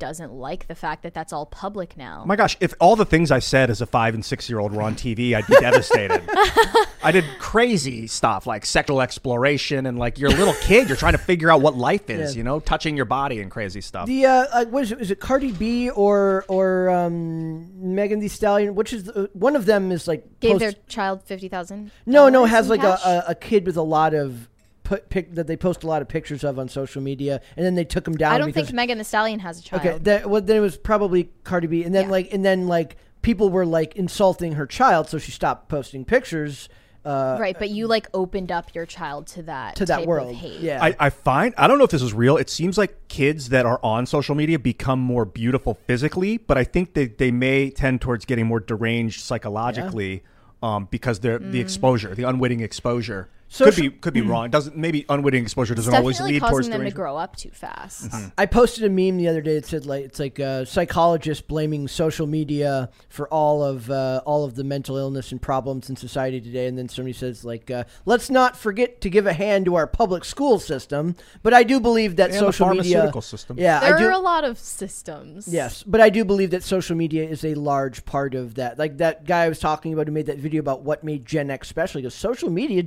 doesn't 0.00 0.32
like 0.32 0.66
the 0.66 0.74
fact 0.74 1.04
that 1.04 1.14
that's 1.14 1.32
all 1.32 1.46
public 1.46 1.96
now. 1.96 2.22
Oh 2.24 2.26
my 2.26 2.34
gosh, 2.34 2.56
if 2.58 2.74
all 2.80 2.96
the 2.96 3.04
things 3.04 3.30
I 3.30 3.38
said 3.38 3.70
as 3.70 3.80
a 3.80 3.86
five 3.86 4.14
and 4.14 4.24
six 4.24 4.50
year 4.50 4.58
old 4.58 4.72
were 4.72 4.82
on 4.82 4.96
TV, 4.96 5.34
I'd 5.34 5.46
be 5.46 5.54
devastated. 5.60 6.22
I 7.02 7.12
did 7.12 7.24
crazy 7.38 8.06
stuff 8.08 8.46
like 8.46 8.66
sexual 8.66 9.00
exploration 9.00 9.86
and 9.86 9.98
like 9.98 10.18
you're 10.18 10.30
a 10.30 10.34
little 10.34 10.54
kid, 10.54 10.88
you're 10.88 10.96
trying 10.96 11.12
to 11.12 11.18
figure 11.18 11.50
out 11.50 11.60
what 11.60 11.76
life 11.76 12.10
is, 12.10 12.34
Yeah. 12.34 12.38
you 12.38 12.42
know, 12.44 12.58
touching 12.60 12.96
your 12.96 13.04
body 13.06 13.40
and 13.40 13.50
crazy 13.50 13.80
stuff. 13.80 14.06
The 14.06 14.26
uh, 14.26 14.46
uh, 14.52 14.64
what 14.66 14.82
is 14.84 14.92
it? 14.92 15.00
Is 15.00 15.10
it 15.10 15.20
Cardi 15.20 15.52
B 15.52 15.90
or 15.90 16.44
or 16.48 16.90
um, 16.90 17.94
Megan 17.94 18.18
Thee 18.20 18.28
Stallion? 18.28 18.74
Which 18.74 18.92
is 18.92 19.04
the, 19.04 19.30
one 19.34 19.54
of 19.54 19.66
them 19.66 19.92
is 19.92 20.08
like 20.08 20.40
Gave 20.40 20.52
post- 20.52 20.60
their 20.60 20.72
child 20.88 21.22
fifty 21.22 21.48
thousand. 21.48 21.90
no 22.06 22.28
no 22.28 22.44
has 22.46 22.68
like 22.68 22.82
a, 22.82 22.98
a, 23.04 23.24
a 23.28 23.34
kid 23.34 23.66
with 23.66 23.76
a 23.76 23.82
lot 23.82 24.14
of 24.14 24.48
put 24.90 25.08
pic 25.08 25.34
that 25.36 25.46
they 25.46 25.56
post 25.56 25.84
a 25.84 25.86
lot 25.86 26.02
of 26.02 26.08
pictures 26.08 26.42
of 26.42 26.58
on 26.58 26.68
social 26.68 27.00
media, 27.00 27.40
and 27.56 27.64
then 27.64 27.76
they 27.76 27.84
took 27.84 28.02
them 28.04 28.16
down. 28.16 28.32
I 28.32 28.38
don't 28.38 28.48
because, 28.48 28.66
think 28.66 28.74
Megan 28.74 28.98
Thee 28.98 29.04
Stallion 29.04 29.38
has 29.38 29.60
a 29.60 29.62
child. 29.62 29.86
Okay, 29.86 29.98
that, 29.98 30.28
well, 30.28 30.40
then 30.42 30.56
it 30.56 30.60
was 30.60 30.76
probably 30.76 31.30
Cardi 31.44 31.68
B, 31.68 31.84
and 31.84 31.94
then 31.94 32.06
Yeah. 32.06 32.10
like 32.10 32.34
and 32.34 32.44
then 32.44 32.66
like 32.66 32.96
people 33.22 33.50
were 33.50 33.64
like 33.64 33.94
insulting 33.94 34.52
her 34.54 34.66
child, 34.66 35.08
so 35.08 35.16
she 35.18 35.30
stopped 35.30 35.68
posting 35.68 36.04
pictures. 36.04 36.68
Uh, 37.04 37.38
right, 37.40 37.56
but 37.58 37.70
you 37.70 37.86
like 37.86 38.08
opened 38.12 38.50
up 38.52 38.74
your 38.74 38.84
child 38.84 39.26
to 39.28 39.42
that 39.44 39.76
To 39.76 39.86
that 39.86 39.98
type 40.00 40.06
world, 40.08 40.30
Of 40.32 40.36
hate. 40.36 40.60
yeah. 40.60 40.82
I, 40.82 40.94
I 40.98 41.10
find 41.10 41.54
I 41.56 41.68
don't 41.68 41.78
know 41.78 41.84
if 41.84 41.90
this 41.90 42.02
is 42.02 42.12
real. 42.12 42.36
It 42.36 42.50
seems 42.50 42.76
like 42.76 43.08
kids 43.08 43.48
that 43.50 43.64
are 43.64 43.78
on 43.82 44.04
social 44.06 44.34
media 44.34 44.58
become 44.58 44.98
more 44.98 45.24
beautiful 45.24 45.78
physically, 45.86 46.36
but 46.36 46.58
I 46.58 46.64
think 46.64 46.92
that 46.94 47.16
they 47.18 47.30
may 47.30 47.70
tend 47.70 48.00
towards 48.02 48.24
getting 48.26 48.46
more 48.46 48.60
deranged 48.60 49.20
psychologically 49.20 50.24
um, 50.62 50.88
because 50.90 51.20
they're 51.20 51.38
Mm. 51.38 51.52
the 51.52 51.60
exposure, 51.60 52.14
the 52.14 52.24
unwitting 52.24 52.60
exposure. 52.60 53.28
Social- 53.52 53.72
could 53.72 53.82
be 53.82 53.90
could 53.98 54.14
be 54.14 54.20
wrong. 54.20 54.48
Doesn't 54.48 54.76
maybe 54.76 55.04
unwitting 55.08 55.42
exposure 55.42 55.74
doesn't 55.74 55.92
always 55.92 56.18
definitely 56.18 56.34
lead 56.34 56.38
towards 56.40 56.52
causing 56.52 56.70
them 56.70 56.78
to 56.78 56.84
derangement. 56.84 56.94
grow 56.94 57.16
up 57.16 57.34
too 57.34 57.50
fast. 57.50 58.08
I 58.38 58.46
posted 58.46 58.84
a 58.84 58.88
meme 58.88 59.16
the 59.16 59.26
other 59.26 59.40
day 59.40 59.54
that 59.56 59.66
said 59.66 59.86
like 59.86 60.04
it's 60.04 60.20
like 60.20 60.38
a 60.38 60.64
psychologist 60.64 61.48
blaming 61.48 61.88
social 61.88 62.28
media 62.28 62.90
for 63.08 63.26
all 63.28 63.64
of 63.64 63.90
uh, 63.90 64.22
all 64.24 64.44
of 64.44 64.54
the 64.54 64.62
mental 64.62 64.96
illness 64.96 65.32
and 65.32 65.42
problems 65.42 65.90
in 65.90 65.96
society 65.96 66.40
today, 66.40 66.68
and 66.68 66.78
then 66.78 66.88
somebody 66.88 67.12
says 67.12 67.44
like, 67.44 67.70
uh, 67.72 67.82
let's 68.06 68.30
not 68.30 68.56
forget 68.56 69.00
to 69.00 69.10
give 69.10 69.26
a 69.26 69.32
hand 69.32 69.64
to 69.64 69.74
our 69.74 69.88
public 69.88 70.24
school 70.24 70.60
system. 70.60 71.16
But 71.42 71.52
I 71.52 71.64
do 71.64 71.80
believe 71.80 72.16
that 72.16 72.26
And 72.30 72.34
the 72.34 72.38
social 72.38 72.68
media, 72.68 72.82
pharmaceutical 72.98 73.22
system. 73.22 73.58
yeah, 73.58 73.80
There 73.80 73.96
I 73.96 73.98
do. 73.98 74.06
are 74.06 74.12
a 74.12 74.18
lot 74.18 74.44
of 74.44 74.58
systems. 74.58 75.48
Yes, 75.48 75.82
but 75.82 76.00
I 76.00 76.08
do 76.08 76.24
believe 76.24 76.50
that 76.52 76.62
social 76.62 76.96
media 76.96 77.28
is 77.28 77.44
a 77.44 77.54
large 77.54 78.04
part 78.04 78.34
of 78.34 78.54
that. 78.54 78.78
Like 78.78 78.98
that 78.98 79.24
guy 79.26 79.44
I 79.44 79.48
was 79.48 79.58
talking 79.58 79.92
about 79.92 80.06
who 80.06 80.12
made 80.12 80.26
that 80.26 80.38
video 80.38 80.60
about 80.60 80.82
what 80.82 81.02
made 81.02 81.26
Gen 81.26 81.50
X 81.50 81.68
special. 81.68 82.00
Because 82.00 82.14
social 82.14 82.48
media 82.50 82.82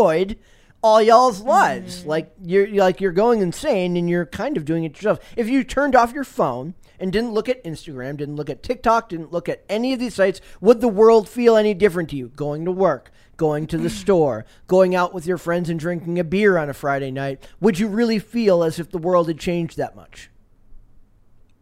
destroyed 0.00 0.38
all 0.82 1.02
y'all's 1.02 1.40
hmm. 1.40 1.48
lives. 1.48 2.06
Like 2.06 2.32
you're 2.42 2.66
you're- 2.66 2.80
like 2.80 3.00
you're 3.00 3.12
going 3.12 3.40
insane, 3.40 3.96
and 3.96 4.08
you're 4.08 4.26
kind 4.26 4.56
of 4.56 4.64
doing 4.64 4.84
it 4.84 4.96
yourself. 4.96 5.18
If 5.36 5.48
you 5.48 5.64
turned 5.64 5.94
off 5.94 6.12
your 6.12 6.24
phone 6.24 6.74
and 6.98 7.12
didn't 7.12 7.32
look 7.32 7.48
at 7.48 7.62
Instagram, 7.64 8.16
didn't 8.16 8.36
look 8.36 8.50
at 8.50 8.62
TikTok, 8.62 9.08
didn't 9.08 9.32
look 9.32 9.48
at 9.48 9.64
any 9.68 9.92
of 9.92 9.98
these 9.98 10.14
sites, 10.14 10.40
would 10.60 10.80
the 10.80 10.88
world 10.88 11.28
feel 11.28 11.56
any 11.56 11.74
different 11.74 12.10
to 12.10 12.16
you? 12.16 12.28
Going 12.28 12.64
to 12.64 12.72
work. 12.72 13.10
Going 13.36 13.66
to 13.68 13.78
the 13.78 13.84
hmm. 13.84 13.94
store, 13.94 14.44
going 14.66 14.94
out 14.94 15.14
with 15.14 15.26
your 15.26 15.38
friends 15.38 15.70
and 15.70 15.80
drinking 15.80 16.18
a 16.18 16.24
beer 16.24 16.58
on 16.58 16.68
a 16.68 16.74
Friday 16.74 17.10
night, 17.10 17.42
would 17.58 17.78
you 17.78 17.88
really 17.88 18.18
feel 18.18 18.62
as 18.62 18.78
if 18.78 18.90
the 18.90 18.98
world 18.98 19.28
had 19.28 19.38
changed 19.38 19.78
that 19.78 19.96
much? 19.96 20.30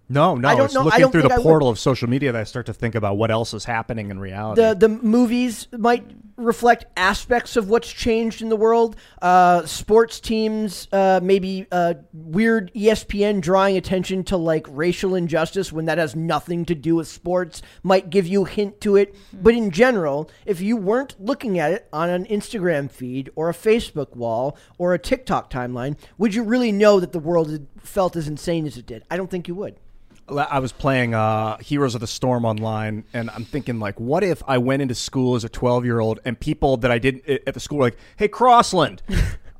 No, 0.09 0.35
no. 0.37 0.49
I 0.49 0.55
don't 0.55 0.65
it's 0.67 0.75
know- 0.75 0.81
I 0.81 0.85
looking 0.85 1.01
don't 1.01 1.13
through 1.13 1.23
the 1.23 1.41
portal 1.41 1.69
of 1.69 1.79
social 1.79 2.09
media 2.09 2.33
that 2.33 2.41
I 2.41 2.45
start 2.45 2.67
to 2.67 2.73
think 2.73 2.95
about 2.95 3.17
what 3.19 3.31
else 3.31 3.53
is 3.53 3.65
happening 3.65 4.11
in 4.11 4.19
reality. 4.19 4.63
the 4.63 4.75
the 4.75 4.89
movies 4.89 5.69
might 5.73 6.05
reflect 6.37 6.87
aspects 6.97 7.57
of 7.57 7.69
what's 7.69 7.93
changed 7.93 8.41
in 8.41 8.49
the 8.49 8.57
world. 8.57 8.97
Uh, 9.21 9.67
sports 9.67 10.21
teams, 10.21 10.87
uh, 10.93 11.21
maybe 11.23 11.67
uh, 11.73 11.95
weird 12.13 12.73
ESPN 12.75 13.41
drawing 13.41 13.77
attention 13.77 14.23
to 14.25 14.37
like 14.37 14.65
racial 14.71 15.15
injustice 15.17 15.73
when 15.73 15.87
that 15.87 15.99
has 15.99 16.15
nothing 16.15 16.65
to 16.65 16.75
do 16.77 16.95
with 16.95 17.09
sports 17.09 17.61
might 17.83 18.09
give 18.09 18.27
you 18.27 18.47
a 18.47 18.49
hint 18.49 18.81
to 18.81 18.97
it. 18.97 19.15
But 19.33 19.55
in 19.55 19.71
general, 19.73 20.31
if 20.47 20.61
you 20.61 20.77
weren't 20.77 21.17
looking 21.21 21.59
at 21.59 21.73
it 21.73 21.89
on 21.93 22.09
an 22.09 22.25
Instagram 22.27 22.91
feed 22.91 23.31
or 23.35 23.51
a 23.51 23.55
Facebook 23.55 24.15
wall 24.15 24.57
or 24.79 24.95
a 24.95 24.99
TikTok 24.99 25.51
timeline, 25.51 25.97
would 26.19 26.35
you 26.35 26.45
really 26.45 26.71
know 26.73 27.01
that 27.01 27.13
the 27.13 27.19
world 27.19 27.51
had 27.51 27.67
felt 27.81 28.15
as 28.15 28.29
insane 28.29 28.65
as 28.67 28.77
it 28.77 28.87
did? 28.87 29.03
I 29.11 29.17
don't 29.17 29.31
think 29.31 29.49
you 29.49 29.57
would. 29.57 29.77
I 30.31 30.59
was 30.59 30.73
playing 30.73 31.15
uh, 31.15 31.57
Heroes 31.59 31.95
of 31.95 32.01
the 32.01 32.07
Storm 32.07 32.45
online, 32.45 33.05
and 33.13 33.31
I'm 33.31 33.45
thinking 33.45 33.79
like, 33.79 33.99
what 33.99 34.23
if 34.23 34.43
I 34.47 34.59
went 34.59 34.83
into 34.83 34.95
school 34.95 35.35
as 35.35 35.45
a 35.45 35.49
12 35.49 35.85
year 35.85 36.01
old, 36.01 36.21
and 36.25 36.39
people 36.39 36.77
that 36.79 36.91
I 36.91 36.99
didn't 36.99 37.27
at 37.47 37.55
the 37.55 37.61
school 37.61 37.79
were 37.79 37.85
like, 37.85 37.99
"Hey, 38.17 38.29
Crossland." 38.29 39.03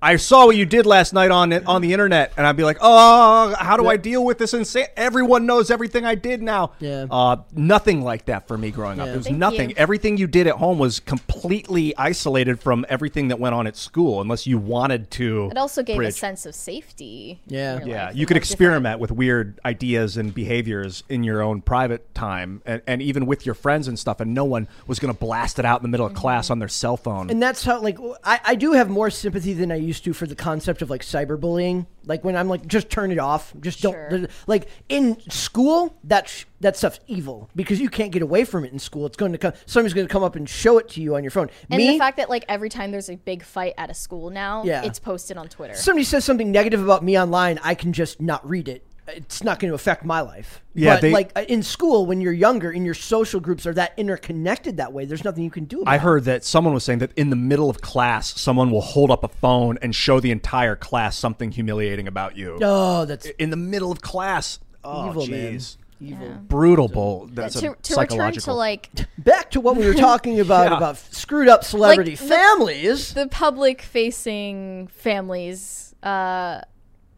I 0.01 0.15
saw 0.17 0.47
what 0.47 0.55
you 0.55 0.65
did 0.65 0.87
last 0.87 1.13
night 1.13 1.33
on 1.33 1.53
it 1.53 1.67
on 1.67 1.83
the 1.83 1.93
internet, 1.93 2.33
and 2.37 2.47
I'd 2.47 2.57
be 2.57 2.63
like, 2.63 2.79
"Oh, 2.81 3.55
how 3.59 3.77
do 3.77 3.89
I 3.89 3.97
deal 3.97 4.25
with 4.25 4.39
this 4.39 4.55
insane?" 4.55 4.87
Everyone 4.97 5.45
knows 5.45 5.71
everything 5.73 6.05
I 6.05 6.15
did 6.15 6.41
now. 6.41 6.73
Yeah. 6.79 7.07
Uh, 7.11 7.39
nothing 7.53 8.03
like 8.03 8.27
that 8.27 8.47
for 8.47 8.57
me 8.57 8.71
growing 8.71 9.01
up. 9.01 9.07
Yeah. 9.07 9.15
It 9.15 9.17
was 9.17 9.27
Thank 9.27 9.39
nothing. 9.39 9.71
you. 9.71 9.75
Everything 9.77 10.17
you 10.17 10.29
did 10.29 10.47
at 10.47 10.55
home 10.55 10.79
was 10.79 11.01
completely 11.01 11.97
isolated 11.97 12.61
from 12.61 12.87
everything 12.89 13.29
that 13.29 13.41
went 13.41 13.57
on 13.57 13.67
at 13.67 13.77
school, 13.77 14.21
unless 14.21 14.47
you 14.47 14.57
wanted 14.57 15.11
to. 15.13 15.49
It 15.51 15.59
also 15.59 15.83
gave 15.83 15.99
a 16.01 16.13
sense 16.13 16.47
of 16.47 16.55
safety. 16.55 17.41
Yeah. 17.49 17.81
Yeah, 17.85 18.07
life 18.07 18.17
you 18.17 18.27
could 18.27 18.37
like, 18.37 18.43
different- 18.45 18.53
experiment 18.53 19.01
with 19.01 19.11
weird 19.11 19.59
ideas 19.65 20.17
and 20.17 20.33
behaviors 20.33 21.03
in 21.09 21.25
your 21.25 21.43
own 21.43 21.61
private 21.61 22.15
time, 22.15 22.63
and, 22.65 22.83
and 22.87 23.03
even 23.03 23.27
with 23.27 23.45
your 23.45 23.57
friends 23.57 23.89
and 23.89 23.99
stuff, 23.99 24.21
and 24.21 24.33
no 24.33 24.45
one 24.45 24.69
was 24.87 25.01
going 25.01 25.13
to 25.13 25.19
blast 25.19 25.59
it 25.59 25.65
out 25.65 25.81
in 25.81 25.83
the 25.83 25.89
middle 25.89 26.07
of 26.07 26.15
class 26.15 26.51
on 26.51 26.61
their 26.61 26.69
cell 26.69 26.97
phone. 26.97 27.31
And 27.31 27.43
that's 27.43 27.65
how, 27.65 27.81
like, 27.81 27.99
I, 28.23 28.41
I 28.45 28.55
do 28.55 28.73
have 28.73 28.89
more 28.89 29.11
sympathy 29.11 29.55
than 29.55 29.73
I 29.73 29.88
used 29.89 30.05
to 30.05 30.13
for 30.13 30.27
the 30.27 30.37
concept 30.37 30.83
of 30.83 30.91
like 30.91 31.03
cyberbullying. 31.03 31.87
Like 32.05 32.25
when 32.25 32.37
I'm 32.37 32.49
like, 32.49 32.67
just 32.67 32.89
turn 32.91 33.11
it 33.11 33.19
off, 33.19 33.53
just 33.61 33.83
don't. 33.83 33.93
Sure. 33.95 34.27
Like 34.47 34.69
in 34.89 35.19
school, 35.31 35.99
that 36.05 36.29
sh- 36.29 36.45
that 36.61 36.77
stuff's 36.77 37.01
evil 37.07 37.51
because 37.57 37.81
you 37.81 37.89
can't 37.89 38.13
get 38.13 38.23
away 38.23 38.45
from 38.45 38.65
it 38.65 38.73
in 38.73 38.79
school. 38.79 39.07
It's 39.07 39.17
going 39.17 39.33
to 39.33 39.39
come. 39.39 39.53
Somebody's 39.67 39.95
going 39.95 40.07
to 40.07 40.13
come 40.13 40.23
up 40.23 40.37
and 40.37 40.49
show 40.49 40.79
it 40.79 40.89
to 40.91 41.03
you 41.03 41.17
on 41.17 41.25
your 41.25 41.31
phone. 41.31 41.51
And 41.71 41.79
Me, 41.79 41.93
the 41.93 41.99
fact 41.99 42.17
that 42.19 42.29
like 42.31 42.45
every 42.49 42.69
time 42.69 42.91
there's 42.91 43.11
a 43.11 43.17
big 43.17 43.43
fight 43.43 43.75
at 43.77 43.91
a 43.91 43.95
school 43.95 44.31
now, 44.31 44.63
Yeah. 44.65 44.85
it's 44.85 44.99
posted 44.99 45.37
on 45.37 45.49
Twitter. 45.49 45.75
somebody 45.75 46.05
says 46.05 46.25
something 46.25 46.51
negative 46.53 46.83
about 46.83 47.03
me 47.05 47.19
online, 47.19 47.59
I 47.63 47.75
can 47.75 47.93
just 47.93 48.21
not 48.21 48.49
read 48.49 48.69
it. 48.69 48.85
It's 49.09 49.43
not 49.43 49.59
going 49.59 49.71
to 49.71 49.75
affect 49.75 50.05
my 50.05 50.21
life. 50.21 50.63
Yeah, 50.75 50.95
but 50.95 51.01
they- 51.03 51.13
like 51.13 51.33
uh, 51.37 51.45
in 51.49 51.63
school, 51.63 52.07
when 52.07 52.21
you're 52.21 52.33
younger, 52.33 52.71
and 52.71 52.85
your 52.85 52.95
social 52.95 53.41
groups 53.41 53.67
are 53.67 53.75
that 53.75 53.93
interconnected 53.97 54.77
that 54.77 54.93
way, 54.93 55.05
there's 55.05 55.25
nothing 55.25 55.45
you 55.45 55.51
can 55.51 55.65
do. 55.65 55.83
About 55.83 55.91
I 55.93 55.97
it. 55.97 56.01
heard 56.03 56.25
that 56.25 56.45
someone 56.45 56.75
was 56.75 56.85
saying 56.85 57.01
that 57.01 57.13
in 57.17 57.31
the 57.31 57.37
middle 57.37 57.69
of 57.71 57.81
class, 57.81 58.39
someone 58.41 58.71
will 58.71 58.81
hold 58.81 59.11
up 59.11 59.25
a 59.25 59.29
phone 59.29 59.79
and 59.83 59.95
show 59.95 60.21
the 60.21 60.31
entire 60.31 60.77
class 60.77 61.17
something 61.17 61.51
humiliating 61.51 62.07
about 62.07 62.37
you. 62.37 62.59
Oh, 62.63 63.05
that's 63.05 63.27
In 63.39 63.51
the 63.51 63.57
middle 63.57 63.91
of 63.93 64.01
class. 64.01 64.59
Oh, 64.85 65.11
evil, 65.11 65.27
man. 65.27 65.55
jeez. 65.57 65.77
Evil. 66.01 66.29
Brutal. 66.47 66.87
Bull. 66.87 67.29
That's 67.33 67.55
to, 67.55 67.59
a 67.59 67.61
to 67.63 67.69
return 67.71 67.83
to 67.83 67.93
psychological. 67.95 68.55
like 68.57 68.89
Back 69.19 69.51
to 69.51 69.61
what 69.61 69.75
we 69.77 69.85
were 69.85 69.95
talking 69.95 70.39
about 70.47 70.71
Yeah. 70.71 70.77
about 70.77 70.97
screwed 70.97 71.49
up 71.49 71.65
celebrity 71.65 72.13
Like, 72.13 72.21
the- 72.21 72.27
families. 72.29 73.15
the 73.15 73.27
public 73.27 73.83
facing 73.83 74.87
families 74.87 75.97
uh 76.05 76.61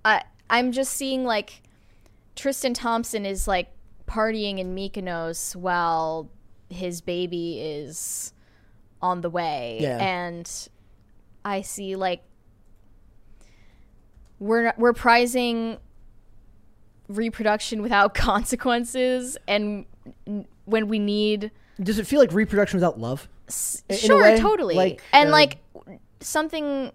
i 0.06 0.22
i'm 0.48 0.72
just 0.72 0.94
seeing 0.94 1.24
like 1.24 1.60
tristan 2.36 2.72
thompson 2.74 3.26
is 3.26 3.46
like 3.48 3.68
partying 4.06 4.58
in 4.58 4.74
mykonos 4.74 5.54
while 5.56 6.28
his 6.68 7.00
baby 7.00 7.60
is 7.60 8.32
on 9.02 9.20
the 9.20 9.30
way 9.30 9.78
Yeah. 9.80 9.98
and 9.98 10.68
i 11.44 11.62
see 11.62 11.96
like 11.96 12.22
we're 14.38 14.72
we're 14.78 14.92
prizing 14.92 15.78
reproduction 17.08 17.82
without 17.82 18.14
consequences 18.14 19.36
and 19.48 19.84
n- 20.26 20.46
when 20.64 20.88
we 20.88 20.98
need 20.98 21.50
Does 21.82 21.98
it 21.98 22.06
feel 22.06 22.20
like 22.20 22.32
reproduction 22.32 22.76
without 22.78 22.98
love? 23.00 23.28
In 23.88 23.96
sure 23.96 24.36
totally 24.38 24.76
like, 24.76 25.02
and 25.12 25.28
uh, 25.30 25.32
like 25.32 25.58
something 26.20 26.92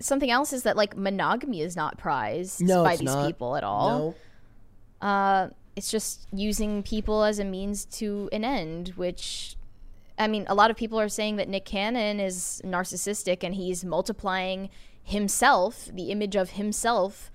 something 0.00 0.30
else 0.30 0.52
is 0.52 0.64
that 0.64 0.76
like 0.76 0.96
monogamy 0.96 1.60
is 1.60 1.76
not 1.76 1.98
prized 1.98 2.60
No, 2.60 2.82
by 2.82 2.96
these 2.96 3.04
not. 3.04 3.26
people 3.26 3.54
at 3.56 3.62
all 3.64 3.98
No. 3.98 4.14
Uh 5.00 5.48
it's 5.76 5.90
just 5.90 6.26
using 6.32 6.82
people 6.82 7.22
as 7.22 7.38
a 7.38 7.44
means 7.44 7.84
to 7.84 8.28
an 8.32 8.44
end 8.44 8.88
which 8.96 9.56
i 10.18 10.26
mean 10.26 10.44
a 10.48 10.54
lot 10.54 10.70
of 10.70 10.76
people 10.76 10.98
are 10.98 11.08
saying 11.08 11.36
that 11.36 11.48
nick 11.48 11.64
cannon 11.64 12.18
is 12.20 12.60
narcissistic 12.64 13.44
and 13.44 13.54
he's 13.54 13.84
multiplying 13.84 14.68
himself 15.02 15.88
the 15.92 16.10
image 16.10 16.36
of 16.36 16.50
himself 16.50 17.30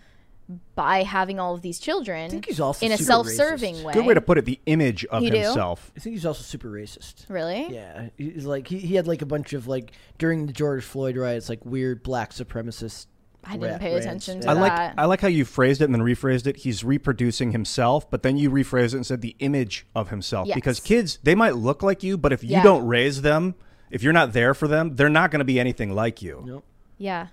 by 0.76 1.04
having 1.04 1.40
all 1.40 1.54
of 1.54 1.62
these 1.62 1.80
children 1.80 2.30
think 2.30 2.46
he's 2.46 2.60
also 2.60 2.86
in 2.86 2.92
a 2.92 2.98
super 2.98 3.06
self-serving 3.06 3.76
racist. 3.76 3.84
way 3.84 3.94
Good 3.94 4.06
way 4.06 4.14
to 4.14 4.22
put 4.22 4.38
it. 4.38 4.44
The 4.46 4.60
image 4.66 5.06
of 5.06 5.24
You 5.24 5.32
do? 5.32 5.38
himself. 5.38 5.92
I 5.96 6.00
think 6.02 6.16
he's 6.16 6.26
also 6.26 6.44
super 6.44 6.70
racist. 6.70 7.30
really 7.30 7.74
Yeah, 7.74 8.10
he's 8.18 8.46
like 8.46 8.68
he, 8.68 8.80
he 8.80 8.96
had 8.96 9.08
like 9.08 9.22
a 9.22 9.26
bunch 9.26 9.54
of 9.54 9.68
like 9.68 9.94
during 10.18 10.46
the 10.46 10.54
George 10.54 10.84
Floyd 10.84 11.16
riots, 11.16 11.48
like 11.48 11.66
weird 11.66 12.04
black 12.04 12.32
supremacist. 12.32 13.08
I 13.46 13.58
didn't 13.58 13.80
pay 13.80 13.92
rants. 13.92 14.06
attention 14.06 14.40
to 14.42 14.46
Yeah. 14.46 14.52
I 14.52 14.54
like 14.56 14.76
that. 14.76 14.94
I 14.98 15.06
like 15.06 15.22
how 15.22 15.28
you 15.28 15.46
phrased 15.46 15.82
it 15.82 15.86
and 15.86 15.94
then 15.96 16.02
rephrased 16.02 16.48
it. 16.48 16.58
He's 16.58 16.84
reproducing 16.84 17.52
himself, 17.52 18.10
but 18.10 18.24
then 18.24 18.38
you 18.38 18.50
rephrased 18.50 18.94
it 18.94 18.98
and 18.98 19.06
said 19.06 19.22
the 19.22 19.36
image 19.40 19.86
of 19.96 20.10
himself. 20.10 20.48
Yes. 20.48 20.56
Because 20.56 20.80
kids, 20.80 21.20
they 21.24 21.36
might 21.36 21.56
look 21.56 21.84
like 21.84 22.04
you, 22.04 22.18
but 22.18 22.32
if 22.32 22.44
you 22.44 22.52
Yeah. 22.52 22.64
don't 22.64 22.86
raise 22.88 23.22
them, 23.22 23.56
if 23.92 24.02
you're 24.04 24.14
not 24.14 24.34
there 24.34 24.54
for 24.54 24.68
them, 24.68 24.96
they're 24.96 25.10
not 25.10 25.30
going 25.32 25.40
to 25.40 25.46
be 25.46 25.60
anything 25.60 25.94
like 25.94 26.22
you. 26.22 26.44
Nope. 26.46 26.64
yeah 26.98 27.28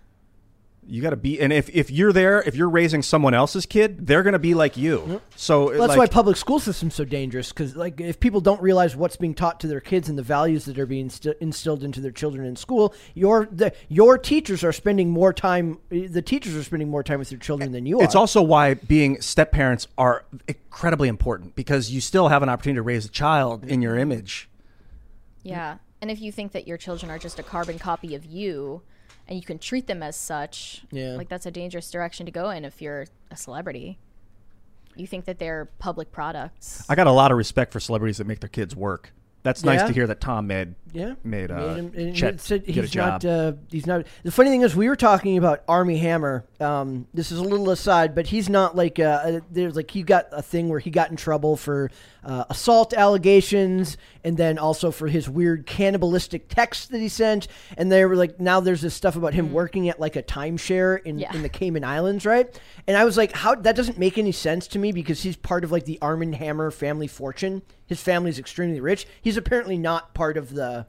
You 0.90 1.02
got 1.02 1.10
to 1.10 1.16
be, 1.16 1.40
and 1.40 1.52
if, 1.52 1.70
if 1.70 1.88
you're 1.88 2.12
there, 2.12 2.42
if 2.42 2.56
you're 2.56 2.68
raising 2.68 3.00
someone 3.02 3.32
else's 3.32 3.64
kid, 3.64 4.08
they're 4.08 4.24
going 4.24 4.32
to 4.32 4.40
be 4.40 4.54
like 4.54 4.76
you. 4.76 5.22
So 5.36 5.66
Well, 5.66 5.78
that's 5.78 5.90
like, 5.90 5.98
why 5.98 6.06
public 6.08 6.36
school 6.36 6.58
system's 6.58 6.96
so 6.96 7.04
dangerous 7.04 7.50
because 7.50 7.76
like 7.76 8.00
if 8.00 8.18
people 8.18 8.40
don't 8.40 8.60
realize 8.60 8.96
what's 8.96 9.16
being 9.16 9.34
taught 9.34 9.60
to 9.60 9.68
their 9.68 9.80
kids 9.80 10.08
and 10.08 10.18
the 10.18 10.22
values 10.22 10.64
that 10.64 10.78
are 10.80 10.86
being 10.86 11.08
insti- 11.08 11.36
instilled 11.40 11.84
into 11.84 12.00
their 12.00 12.10
children 12.10 12.44
in 12.44 12.56
school, 12.56 12.92
your 13.14 13.48
the 13.52 13.72
your 13.88 14.18
teachers 14.18 14.64
are 14.64 14.72
spending 14.72 15.10
more 15.10 15.32
time. 15.32 15.78
The 15.90 16.22
teachers 16.22 16.56
are 16.56 16.64
spending 16.64 16.88
more 16.88 17.04
time 17.04 17.20
with 17.20 17.30
their 17.30 17.38
children 17.38 17.70
than 17.70 17.86
you 17.86 18.00
are. 18.00 18.04
It's 18.04 18.16
also 18.16 18.42
why 18.42 18.74
being 18.74 19.20
step 19.20 19.52
parents 19.52 19.86
are 19.96 20.24
incredibly 20.48 21.08
important 21.08 21.54
because 21.54 21.90
you 21.90 22.00
still 22.00 22.28
have 22.28 22.42
an 22.42 22.48
opportunity 22.48 22.78
to 22.78 22.82
raise 22.82 23.04
a 23.04 23.10
child 23.10 23.64
in 23.64 23.80
your 23.80 23.96
image. 23.96 24.48
Yeah. 25.44 25.78
And 26.02 26.10
if 26.10 26.20
you 26.20 26.32
think 26.32 26.52
that 26.52 26.66
your 26.66 26.76
children 26.76 27.10
are 27.10 27.18
just 27.18 27.38
a 27.38 27.42
carbon 27.42 27.78
copy 27.78 28.14
of 28.14 28.24
you 28.24 28.82
and 29.30 29.38
you 29.38 29.44
can 29.46 29.58
treat 29.58 29.86
them 29.86 30.02
as 30.02 30.16
such, 30.16 30.82
Yeah. 30.90 31.12
like 31.12 31.28
that's 31.28 31.46
a 31.46 31.50
dangerous 31.52 31.90
direction 31.90 32.26
to 32.26 32.32
go 32.32 32.50
in 32.50 32.64
if 32.64 32.82
you're 32.82 33.06
a 33.30 33.36
celebrity. 33.36 33.96
You 34.96 35.06
think 35.06 35.24
that 35.26 35.38
they're 35.38 35.66
public 35.78 36.10
products. 36.10 36.84
I 36.90 36.96
got 36.96 37.06
a 37.06 37.12
lot 37.12 37.30
of 37.30 37.38
respect 37.38 37.72
for 37.72 37.78
celebrities 37.80 38.18
that 38.18 38.26
make 38.26 38.40
their 38.40 38.48
kids 38.48 38.74
work. 38.74 39.12
That's 39.42 39.64
nice 39.64 39.80
Yeah. 39.80 39.86
to 39.86 39.92
hear 39.94 40.06
that 40.08 40.20
Tom 40.20 40.46
made 40.48 40.74
Yeah, 40.92 41.14
made, 41.24 41.50
uh, 41.50 41.74
him- 41.74 41.92
and 41.96 42.14
Chet 42.14 42.34
it 42.34 42.40
said 42.42 42.66
get 42.66 42.76
a 42.76 42.80
he's 42.82 42.94
not. 42.94 43.22
job. 43.22 43.54
Uh, 43.54 43.56
he's 43.70 43.86
not. 43.86 44.04
The 44.22 44.30
funny 44.30 44.50
thing 44.50 44.60
is, 44.60 44.76
we 44.76 44.86
were 44.86 44.96
talking 44.96 45.38
about 45.38 45.62
Armie 45.66 45.96
Hammer. 45.96 46.44
Um, 46.60 47.06
this 47.14 47.32
is 47.32 47.38
a 47.38 47.42
little 47.42 47.70
aside, 47.70 48.14
but 48.14 48.26
he's 48.26 48.50
not 48.50 48.76
like. 48.76 48.98
Uh, 48.98 49.02
uh, 49.04 49.40
there's 49.50 49.76
like 49.76 49.90
he 49.92 50.02
got 50.02 50.26
a 50.32 50.42
thing 50.42 50.68
where 50.68 50.78
he 50.80 50.90
got 50.90 51.10
in 51.10 51.16
trouble 51.16 51.56
for 51.56 51.90
uh, 52.22 52.44
assault 52.50 52.92
allegations, 52.92 53.96
and 54.24 54.36
then 54.36 54.58
also 54.58 54.90
for 54.90 55.08
his 55.08 55.28
weird 55.28 55.66
cannibalistic 55.66 56.48
texts 56.48 56.86
that 56.86 56.98
he 56.98 57.08
sent. 57.08 57.48
And 57.76 57.90
they 57.90 58.04
were 58.04 58.16
like, 58.16 58.40
now 58.40 58.60
there's 58.60 58.82
this 58.82 58.94
stuff 58.94 59.16
about 59.16 59.34
him 59.34 59.48
mm. 59.48 59.52
working 59.52 59.88
at 59.88 60.00
like 60.00 60.16
a 60.16 60.22
timeshare 60.22 61.02
in 61.04 61.18
Yeah. 61.18 61.34
in 61.34 61.42
the 61.42 61.48
Cayman 61.48 61.84
Islands, 61.84 62.26
right? 62.26 62.60
And 62.86 62.96
I 62.96 63.04
was 63.04 63.16
like, 63.16 63.32
how 63.32 63.54
that 63.54 63.76
doesn't 63.76 63.98
make 63.98 64.18
any 64.18 64.32
sense 64.32 64.66
to 64.68 64.78
me 64.78 64.92
because 64.92 65.22
he's 65.22 65.36
part 65.36 65.64
of 65.64 65.72
like 65.72 65.84
the 65.84 65.98
Armand 66.00 66.34
Hammer 66.36 66.70
family 66.70 67.06
fortune. 67.06 67.62
His 67.86 68.00
family's 68.02 68.38
extremely 68.38 68.80
rich. 68.80 69.06
He's 69.20 69.36
apparently 69.36 69.78
not 69.78 70.14
part 70.14 70.36
of 70.36 70.54
the 70.54 70.86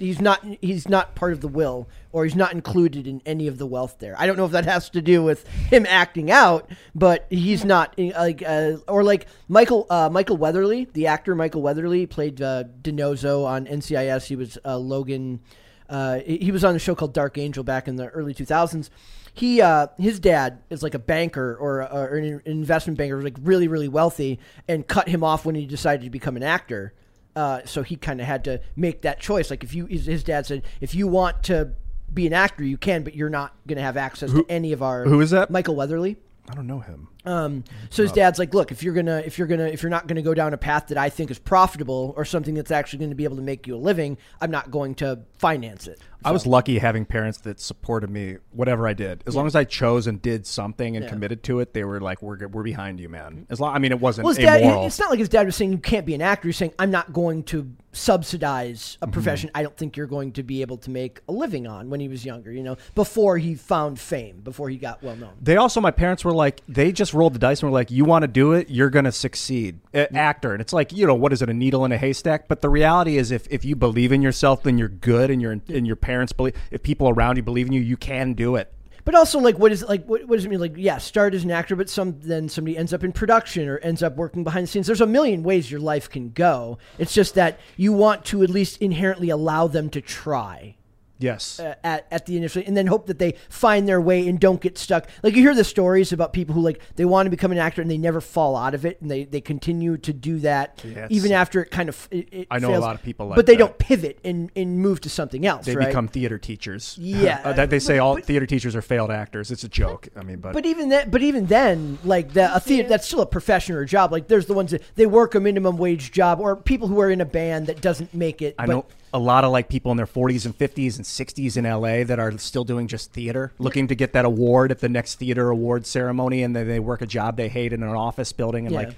he's 0.00 0.20
not 0.20 0.44
he's 0.60 0.88
not 0.88 1.14
part 1.14 1.32
of 1.32 1.40
the 1.40 1.48
will 1.48 1.88
or 2.10 2.24
he's 2.24 2.34
not 2.34 2.52
included 2.52 3.06
in 3.06 3.22
any 3.24 3.46
of 3.46 3.58
the 3.58 3.66
wealth 3.66 3.96
there. 4.00 4.16
I 4.18 4.26
don't 4.26 4.36
know 4.36 4.46
if 4.46 4.52
that 4.52 4.64
has 4.64 4.90
to 4.90 5.02
do 5.02 5.22
with 5.22 5.46
him 5.46 5.86
acting 5.86 6.30
out 6.30 6.68
but 6.94 7.26
he's 7.30 7.64
not 7.64 7.96
like 7.98 8.42
uh, 8.44 8.78
or 8.88 9.04
like 9.04 9.26
michael 9.48 9.86
uh, 9.90 10.08
michael 10.10 10.36
weatherly 10.36 10.88
the 10.94 11.06
actor 11.06 11.34
michael 11.34 11.62
weatherly 11.62 12.06
played 12.06 12.40
uh, 12.42 12.64
DiNozzo 12.82 13.44
on 13.44 13.66
ncis 13.66 14.26
he 14.26 14.34
was 14.34 14.58
uh, 14.64 14.76
logan 14.76 15.40
uh, 15.88 16.20
he 16.20 16.50
was 16.50 16.64
on 16.64 16.74
a 16.74 16.78
show 16.78 16.94
called 16.94 17.12
dark 17.12 17.36
angel 17.36 17.62
back 17.62 17.86
in 17.86 17.96
the 17.96 18.08
early 18.08 18.34
2000s 18.34 18.88
he 19.34 19.60
uh, 19.60 19.86
his 19.98 20.18
dad 20.18 20.60
is 20.70 20.82
like 20.82 20.94
a 20.94 20.98
banker 20.98 21.56
or, 21.60 21.82
or 21.82 22.16
an 22.16 22.42
investment 22.46 22.96
banker 22.98 23.22
like 23.22 23.36
really 23.42 23.68
really 23.68 23.88
wealthy 23.88 24.38
and 24.66 24.86
cut 24.86 25.08
him 25.08 25.22
off 25.22 25.44
when 25.44 25.54
he 25.54 25.66
decided 25.66 26.04
to 26.04 26.10
become 26.10 26.36
an 26.36 26.42
actor 26.42 26.94
uh, 27.36 27.60
so 27.64 27.82
he 27.82 27.96
kind 27.96 28.20
of 28.20 28.26
had 28.26 28.44
to 28.44 28.60
make 28.76 29.02
that 29.02 29.20
choice. 29.20 29.50
Like 29.50 29.64
if 29.64 29.74
you, 29.74 29.86
his, 29.86 30.06
his 30.06 30.24
dad 30.24 30.46
said, 30.46 30.62
if 30.80 30.94
you 30.94 31.06
want 31.06 31.42
to 31.44 31.72
be 32.12 32.26
an 32.26 32.32
actor, 32.32 32.64
you 32.64 32.76
can, 32.76 33.04
but 33.04 33.14
you're 33.14 33.30
not 33.30 33.54
going 33.66 33.76
to 33.76 33.82
have 33.82 33.96
access 33.96 34.32
to 34.32 34.44
any 34.48 34.72
of 34.72 34.82
our. 34.82 35.04
who 35.04 35.20
is 35.20 35.30
that? 35.30 35.50
Michael 35.50 35.76
Weatherly. 35.76 36.16
I 36.48 36.54
don't 36.54 36.66
know 36.66 36.80
him. 36.80 37.06
Um, 37.24 37.64
so 37.90 38.02
his 38.02 38.10
dad's 38.10 38.38
like, 38.38 38.54
look, 38.54 38.72
if 38.72 38.82
you're 38.82 38.94
gonna, 38.94 39.22
if 39.24 39.38
you're 39.38 39.46
gonna, 39.46 39.66
if 39.66 39.82
you're 39.82 39.90
not 39.90 40.08
gonna 40.08 40.22
go 40.22 40.34
down 40.34 40.52
a 40.52 40.56
path 40.56 40.88
that 40.88 40.98
I 40.98 41.08
think 41.08 41.30
is 41.30 41.38
profitable 41.38 42.12
or 42.16 42.24
something 42.24 42.54
that's 42.54 42.72
actually 42.72 42.98
going 43.00 43.10
to 43.10 43.14
be 43.14 43.22
able 43.24 43.36
to 43.36 43.42
make 43.42 43.68
you 43.68 43.76
a 43.76 43.78
living, 43.78 44.18
I'm 44.40 44.50
not 44.50 44.70
going 44.70 44.96
to 44.96 45.20
finance 45.38 45.86
it. 45.86 46.00
I 46.24 46.32
was 46.32 46.46
lucky 46.46 46.78
having 46.78 47.04
parents 47.06 47.38
that 47.42 47.60
supported 47.60 48.10
me 48.10 48.36
whatever 48.52 48.86
I 48.86 48.92
did. 48.92 49.24
As 49.26 49.34
long 49.34 49.46
as 49.46 49.54
I 49.56 49.64
chose 49.64 50.06
and 50.06 50.20
did 50.20 50.46
something 50.46 50.96
and 50.96 51.04
Yeah. 51.04 51.10
committed 51.10 51.42
to 51.44 51.60
it, 51.60 51.72
they 51.74 51.84
were 51.84 52.00
like, 52.00 52.22
"We're 52.22 52.46
we're 52.48 52.62
behind 52.62 53.00
you, 53.00 53.08
man." 53.08 53.46
As 53.50 53.60
long, 53.60 53.74
I 53.74 53.78
mean, 53.78 53.92
it 53.92 54.00
wasn't 54.00 54.24
Well, 54.26 54.34
dad, 54.34 54.60
it's 54.84 54.98
not 54.98 55.10
like 55.10 55.18
his 55.18 55.28
dad 55.28 55.46
was 55.46 55.56
saying 55.56 55.72
you 55.72 55.78
can't 55.78 56.04
be 56.06 56.14
an 56.14 56.22
actor. 56.22 56.48
He's 56.48 56.56
saying 56.56 56.74
I'm 56.78 56.90
not 56.90 57.12
going 57.12 57.42
to 57.44 57.70
subsidize 57.92 58.96
Mm-hmm. 59.00 59.08
a 59.08 59.12
profession 59.12 59.50
I 59.54 59.62
don't 59.62 59.76
think 59.76 59.96
you're 59.96 60.06
going 60.06 60.32
to 60.32 60.42
be 60.42 60.60
able 60.62 60.76
to 60.78 60.90
make 60.90 61.20
a 61.28 61.32
living 61.32 61.66
on 61.66 61.90
when 61.90 62.00
he 62.00 62.08
was 62.08 62.24
younger. 62.24 62.52
You 62.52 62.62
know, 62.62 62.76
before 62.94 63.38
he 63.38 63.54
found 63.54 63.98
fame, 63.98 64.40
before 64.42 64.68
he 64.68 64.76
got 64.76 65.02
well 65.02 65.16
known. 65.16 65.30
They 65.40 65.56
also, 65.56 65.80
my 65.80 65.90
parents 65.90 66.24
were 66.24 66.32
like, 66.32 66.60
they 66.68 66.92
just 66.92 67.14
rolled 67.14 67.34
the 67.34 67.38
dice 67.38 67.62
and 67.62 67.70
were 67.70 67.74
like, 67.78 67.90
you 67.90 68.04
want 68.04 68.22
to 68.22 68.28
do 68.28 68.52
it, 68.52 68.68
you're 68.68 68.90
going 68.90 69.04
to 69.06 69.12
succeed. 69.12 69.80
A- 69.94 70.14
actor. 70.16 70.52
And 70.52 70.60
it's 70.60 70.72
like, 70.72 70.92
you 70.92 71.06
know, 71.06 71.14
what 71.14 71.32
is 71.32 71.40
it, 71.42 71.48
a 71.48 71.54
needle 71.54 71.84
in 71.84 71.92
a 71.92 71.98
haystack? 71.98 72.46
But 72.48 72.60
the 72.62 72.68
reality 72.68 73.16
is, 73.16 73.30
if, 73.30 73.46
if 73.50 73.64
you 73.64 73.74
believe 73.76 74.12
in 74.12 74.22
yourself, 74.22 74.62
then 74.62 74.76
you're 74.78 74.88
good 74.88 75.30
and, 75.30 75.40
your 75.40 75.52
and 75.52 75.86
your 75.86 75.96
parents 75.96 76.09
believe, 76.36 76.54
if 76.70 76.82
people 76.82 77.08
around 77.08 77.36
you 77.36 77.42
believe 77.42 77.66
in 77.66 77.72
you, 77.72 77.80
you 77.80 77.96
can 77.96 78.34
do 78.34 78.56
it. 78.56 78.72
But 79.04 79.14
also, 79.14 79.38
like, 79.38 79.58
what 79.58 79.72
is 79.72 79.82
like? 79.82 80.04
What, 80.04 80.24
what 80.26 80.36
does 80.36 80.44
it 80.44 80.48
mean? 80.50 80.60
Like, 80.60 80.74
yeah, 80.76 80.98
start 80.98 81.34
as 81.34 81.42
an 81.42 81.50
actor, 81.50 81.74
but 81.74 81.88
some 81.88 82.20
then 82.20 82.48
somebody 82.48 82.76
ends 82.76 82.92
up 82.92 83.02
in 83.02 83.12
production 83.12 83.68
or 83.68 83.78
ends 83.78 84.02
up 84.02 84.16
working 84.16 84.44
behind 84.44 84.64
the 84.64 84.66
scenes. 84.70 84.86
There's 84.86 85.00
a 85.00 85.06
million 85.06 85.42
ways 85.42 85.70
your 85.70 85.80
life 85.80 86.10
can 86.10 86.30
go. 86.30 86.78
It's 86.98 87.14
just 87.14 87.34
that 87.34 87.58
you 87.76 87.92
want 87.92 88.24
to 88.26 88.42
at 88.42 88.50
least 88.50 88.80
inherently 88.82 89.30
allow 89.30 89.66
them 89.66 89.88
to 89.90 90.00
try. 90.00 90.76
Yes. 91.20 91.60
uh, 91.60 91.74
at, 91.84 92.06
at 92.10 92.26
the 92.26 92.36
initial 92.36 92.62
and 92.66 92.76
then 92.76 92.86
hope 92.88 93.06
that 93.06 93.18
they 93.18 93.34
find 93.48 93.86
their 93.86 94.00
way 94.00 94.26
and 94.28 94.40
don't 94.40 94.60
get 94.60 94.76
stuck 94.78 95.08
like 95.22 95.34
you 95.36 95.42
hear 95.42 95.54
the 95.54 95.64
stories 95.64 96.12
about 96.12 96.32
people 96.32 96.54
who 96.54 96.60
like 96.62 96.80
they 96.96 97.04
want 97.04 97.26
to 97.26 97.30
become 97.30 97.52
an 97.52 97.58
actor 97.58 97.80
and 97.82 97.90
they 97.90 97.98
never 97.98 98.20
fall 98.20 98.56
out 98.56 98.74
of 98.74 98.84
it 98.84 99.00
and 99.00 99.10
they, 99.10 99.24
they 99.24 99.40
continue 99.40 99.96
to 99.98 100.12
do 100.12 100.38
that 100.40 100.80
Yeah, 100.84 101.06
even 101.10 101.30
after 101.32 101.62
it 101.62 101.70
kind 101.70 101.88
of 101.88 102.08
it, 102.10 102.28
it 102.32 102.48
I 102.50 102.58
know 102.58 102.74
a 102.74 102.78
lot 102.78 102.94
of 102.94 103.02
people 103.02 103.26
like 103.28 103.36
but 103.36 103.46
they 103.46 103.52
that. 103.54 103.58
don't 103.58 103.78
pivot 103.78 104.18
and, 104.24 104.50
and 104.56 104.78
move 104.78 105.00
to 105.02 105.10
something 105.10 105.46
else 105.46 105.66
they 105.66 105.76
right? 105.76 105.88
become 105.88 106.08
theater 106.08 106.38
teachers. 106.38 106.98
Yeah. 107.20 107.40
Uh, 107.44 107.52
that 107.52 107.70
they 107.70 107.78
say 107.80 107.98
But- 107.98 108.02
all 108.04 108.14
but- 108.14 108.24
theater 108.24 108.46
teachers 108.46 108.74
are 108.74 108.82
failed 108.82 109.10
actors. 109.10 109.50
It's 109.50 109.64
a 109.64 109.68
joke. 109.68 110.08
I 110.16 110.22
mean, 110.22 110.38
but, 110.38 110.52
but 110.54 110.64
even 110.64 110.88
then, 110.88 111.10
but 111.10 111.22
even 111.22 111.46
then, 111.46 111.98
like 112.04 112.32
the 112.32 112.54
a 112.54 112.60
theater, 112.60 112.88
that's 112.88 113.06
still 113.06 113.20
a 113.20 113.26
profession 113.26 113.74
or 113.76 113.80
a 113.82 113.86
job. 113.86 114.12
Like 114.12 114.28
there's 114.28 114.46
the 114.46 114.54
ones 114.54 114.70
that 114.70 114.82
they 114.94 115.06
work 115.06 115.34
a 115.34 115.40
minimum 115.40 115.76
wage 115.76 116.12
job, 116.12 116.40
or 116.40 116.56
people 116.56 116.88
who 116.88 117.00
are 117.00 117.10
in 117.10 117.20
a 117.20 117.24
band 117.24 117.66
that 117.66 117.80
doesn't 117.80 118.14
make 118.14 118.40
it. 118.42 118.54
I 118.58 118.66
but 118.66 118.72
know 118.72 118.84
a 119.12 119.18
lot 119.18 119.44
of 119.44 119.50
like 119.52 119.68
people 119.68 119.90
in 119.90 119.96
their 119.96 120.06
40s 120.06 120.44
and 120.46 120.56
50s 120.56 120.96
and 120.96 121.04
60s 121.04 121.56
in 121.56 121.64
LA 121.64 122.04
that 122.04 122.18
are 122.18 122.36
still 122.38 122.64
doing 122.64 122.86
just 122.86 123.12
theater, 123.12 123.52
looking 123.58 123.88
to 123.88 123.94
get 123.94 124.12
that 124.12 124.24
award 124.24 124.70
at 124.70 124.78
the 124.78 124.88
next 124.88 125.16
theater 125.16 125.50
award 125.50 125.86
ceremony, 125.86 126.42
and 126.42 126.54
then 126.54 126.68
they 126.68 126.78
work 126.80 127.02
a 127.02 127.06
job 127.06 127.36
they 127.36 127.48
hate 127.48 127.72
in 127.72 127.82
an 127.82 127.88
office 127.90 128.32
building, 128.32 128.66
and 128.66 128.72
Yeah. 128.74 128.80
like, 128.80 128.94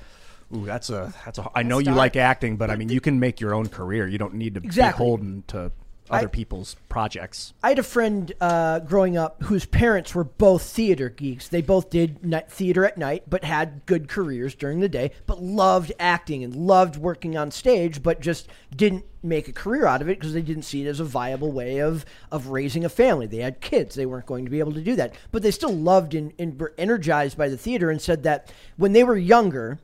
ooh, 0.54 0.66
that's 0.66 0.90
a 0.90 1.12
that's 1.24 1.38
a. 1.38 1.48
I 1.54 1.62
know 1.62 1.78
you 1.78 1.86
dark. 1.86 1.96
like 1.96 2.16
acting, 2.16 2.56
but 2.56 2.70
I 2.70 2.76
mean, 2.76 2.88
you 2.90 3.00
can 3.00 3.18
make 3.20 3.40
your 3.40 3.54
own 3.54 3.68
career. 3.68 4.06
You 4.06 4.18
don't 4.18 4.34
need 4.34 4.54
to 4.54 4.60
Exactly. 4.62 4.90
be 4.90 5.04
beholden 5.04 5.44
to 5.48 5.72
other 6.12 6.26
I- 6.26 6.30
people's 6.30 6.76
projects. 6.88 7.54
I 7.62 7.70
had 7.70 7.78
a 7.78 7.82
friend 7.82 8.32
uh, 8.40 8.80
growing 8.80 9.16
up 9.16 9.42
whose 9.44 9.64
parents 9.64 10.14
were 10.14 10.24
both 10.24 10.62
theater 10.62 11.08
geeks. 11.08 11.48
They 11.48 11.62
both 11.62 11.90
did 11.90 12.24
night 12.24 12.50
theater 12.50 12.84
at 12.84 12.98
night, 12.98 13.24
but 13.28 13.44
had 13.44 13.84
good 13.86 14.08
careers 14.08 14.54
during 14.54 14.80
the 14.80 14.88
day, 14.88 15.12
but 15.26 15.42
loved 15.42 15.92
acting 15.98 16.44
and 16.44 16.54
loved 16.54 16.96
working 16.96 17.36
on 17.36 17.50
stage, 17.50 18.02
but 18.02 18.20
just 18.20 18.48
didn't 18.74 19.04
make 19.22 19.48
a 19.48 19.52
career 19.52 19.86
out 19.86 20.02
of 20.02 20.08
it 20.08 20.18
because 20.18 20.32
they 20.32 20.42
didn't 20.42 20.64
see 20.64 20.84
it 20.84 20.88
as 20.88 21.00
a 21.00 21.04
viable 21.04 21.52
way 21.52 21.78
of, 21.78 22.04
of 22.30 22.48
raising 22.48 22.84
a 22.84 22.88
family. 22.88 23.26
They 23.26 23.38
had 23.38 23.60
kids. 23.60 23.94
They 23.94 24.06
weren't 24.06 24.26
going 24.26 24.44
to 24.44 24.50
be 24.50 24.58
able 24.58 24.72
to 24.72 24.80
do 24.80 24.96
that. 24.96 25.14
But 25.30 25.42
they 25.42 25.50
still 25.50 25.74
loved 25.74 26.14
and, 26.14 26.32
and 26.38 26.58
were 26.58 26.74
energized 26.76 27.38
by 27.38 27.48
the 27.48 27.56
theater 27.56 27.90
and 27.90 28.02
said 28.02 28.24
that 28.24 28.52
when 28.76 28.92
they 28.92 29.04
were 29.04 29.16
younger 29.16 29.78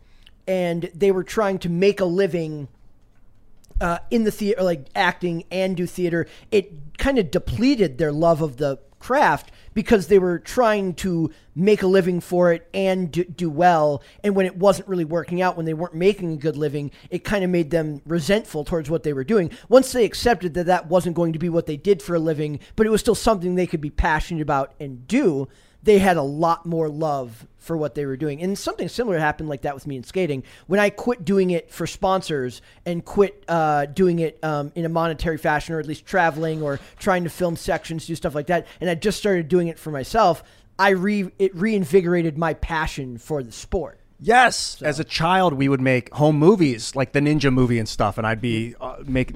and 0.47 0.91
they 0.95 1.13
were 1.13 1.25
trying 1.25 1.59
to 1.61 1.69
make 1.69 2.01
a 2.01 2.05
living 2.05 2.69
uh, 3.81 3.99
in 4.11 4.25
the 4.25 4.31
theater, 4.31 4.63
like 4.63 4.87
acting 4.95 5.45
and 5.51 5.77
do 5.77 5.87
theater, 5.87 6.27
it 6.51 6.99
kind 6.99 7.19
of 7.19 7.31
depleted 7.31 7.99
their 7.99 8.13
love 8.13 8.43
of 8.43 8.57
the 8.57 8.79
craft 8.99 9.53
because 9.75 10.09
they 10.09 10.19
were 10.19 10.39
trying 10.39 10.93
to 10.93 11.31
make 11.55 11.83
a 11.83 11.87
living 11.87 12.21
for 12.21 12.53
it 12.53 12.69
and 12.75 13.13
do, 13.13 13.25
do 13.25 13.49
well. 13.49 14.03
And 14.25 14.35
when 14.35 14.47
it 14.47 14.57
wasn't 14.57 14.89
really 14.89 15.05
working 15.05 15.41
out, 15.41 15.57
when 15.57 15.67
they 15.67 15.75
weren't 15.75 15.95
making 15.95 16.33
a 16.33 16.37
good 16.37 16.57
living, 16.57 16.91
it 17.11 17.25
kind 17.25 17.45
of 17.45 17.51
made 17.51 17.71
them 17.71 18.03
resentful 18.07 18.65
towards 18.65 18.91
what 18.91 19.05
they 19.05 19.13
were 19.13 19.25
doing. 19.25 19.51
Once 19.69 19.93
they 19.93 20.05
accepted 20.05 20.55
that 20.55 20.67
that 20.67 20.89
wasn't 20.89 21.17
going 21.17 21.33
to 21.33 21.39
be 21.39 21.49
what 21.49 21.67
they 21.67 21.77
did 21.77 22.03
for 22.03 22.17
a 22.17 22.21
living, 22.21 22.59
but 22.77 22.87
it 22.87 22.91
was 22.91 23.01
still 23.01 23.15
something 23.15 23.55
they 23.55 23.67
could 23.67 23.81
be 23.81 23.91
passionate 23.91 24.43
about 24.43 24.75
and 24.81 25.07
do, 25.07 25.49
they 25.83 25.99
had 25.99 26.17
a 26.17 26.23
lot 26.23 26.67
more 26.67 26.89
love 26.89 27.47
for 27.57 27.77
what 27.77 27.95
they 27.95 28.07
were 28.07 28.17
doing. 28.17 28.43
And 28.43 28.59
something 28.59 28.89
similar 28.89 29.19
happened 29.19 29.49
like 29.49 29.63
that 29.63 29.75
with 29.75 29.87
me 29.87 29.97
in 29.97 30.03
skating. 30.03 30.43
When 30.67 30.81
I 30.81 30.91
quit 30.91 31.25
doing 31.25 31.51
it 31.51 31.71
for 31.71 31.87
sponsors 31.87 32.63
and 32.87 33.05
quit 33.05 33.45
uh, 33.47 33.87
doing 33.87 34.19
it 34.21 34.43
um, 34.43 34.73
in 34.75 34.85
a 34.85 34.89
monetary 34.89 35.39
fashion, 35.39 35.75
or 35.75 35.81
at 35.81 35.87
least 35.87 36.07
traveling 36.07 36.63
or 36.63 36.81
trying 36.99 37.25
to 37.25 37.31
film 37.31 37.57
sections, 37.57 38.07
do 38.07 38.15
stuff 38.15 38.35
like 38.35 38.47
that, 38.47 38.67
and 38.81 38.89
I 38.89 38.95
just 38.95 39.19
started 39.19 39.49
doing 39.49 39.69
it 39.69 39.79
for 39.79 39.91
myself, 39.91 40.43
I 40.79 40.91
re- 40.91 41.31
it 41.39 41.55
reinvigorated 41.55 42.39
my 42.39 42.55
passion 42.55 43.19
for 43.19 43.43
the 43.43 43.53
sport. 43.53 43.98
Yes, 44.21 44.83
as 44.83 44.99
a 44.99 45.05
child, 45.05 45.53
we 45.55 45.69
would 45.69 45.81
make 45.81 46.13
home 46.13 46.39
movies 46.39 46.97
like 46.97 47.13
the 47.13 47.21
Ninja 47.21 47.53
movie 47.53 47.79
and 47.79 47.89
stuff, 47.89 48.19
and 48.19 48.27
I'd 48.27 48.41
be 48.41 48.75
uh, 48.81 48.97
make. 49.05 49.31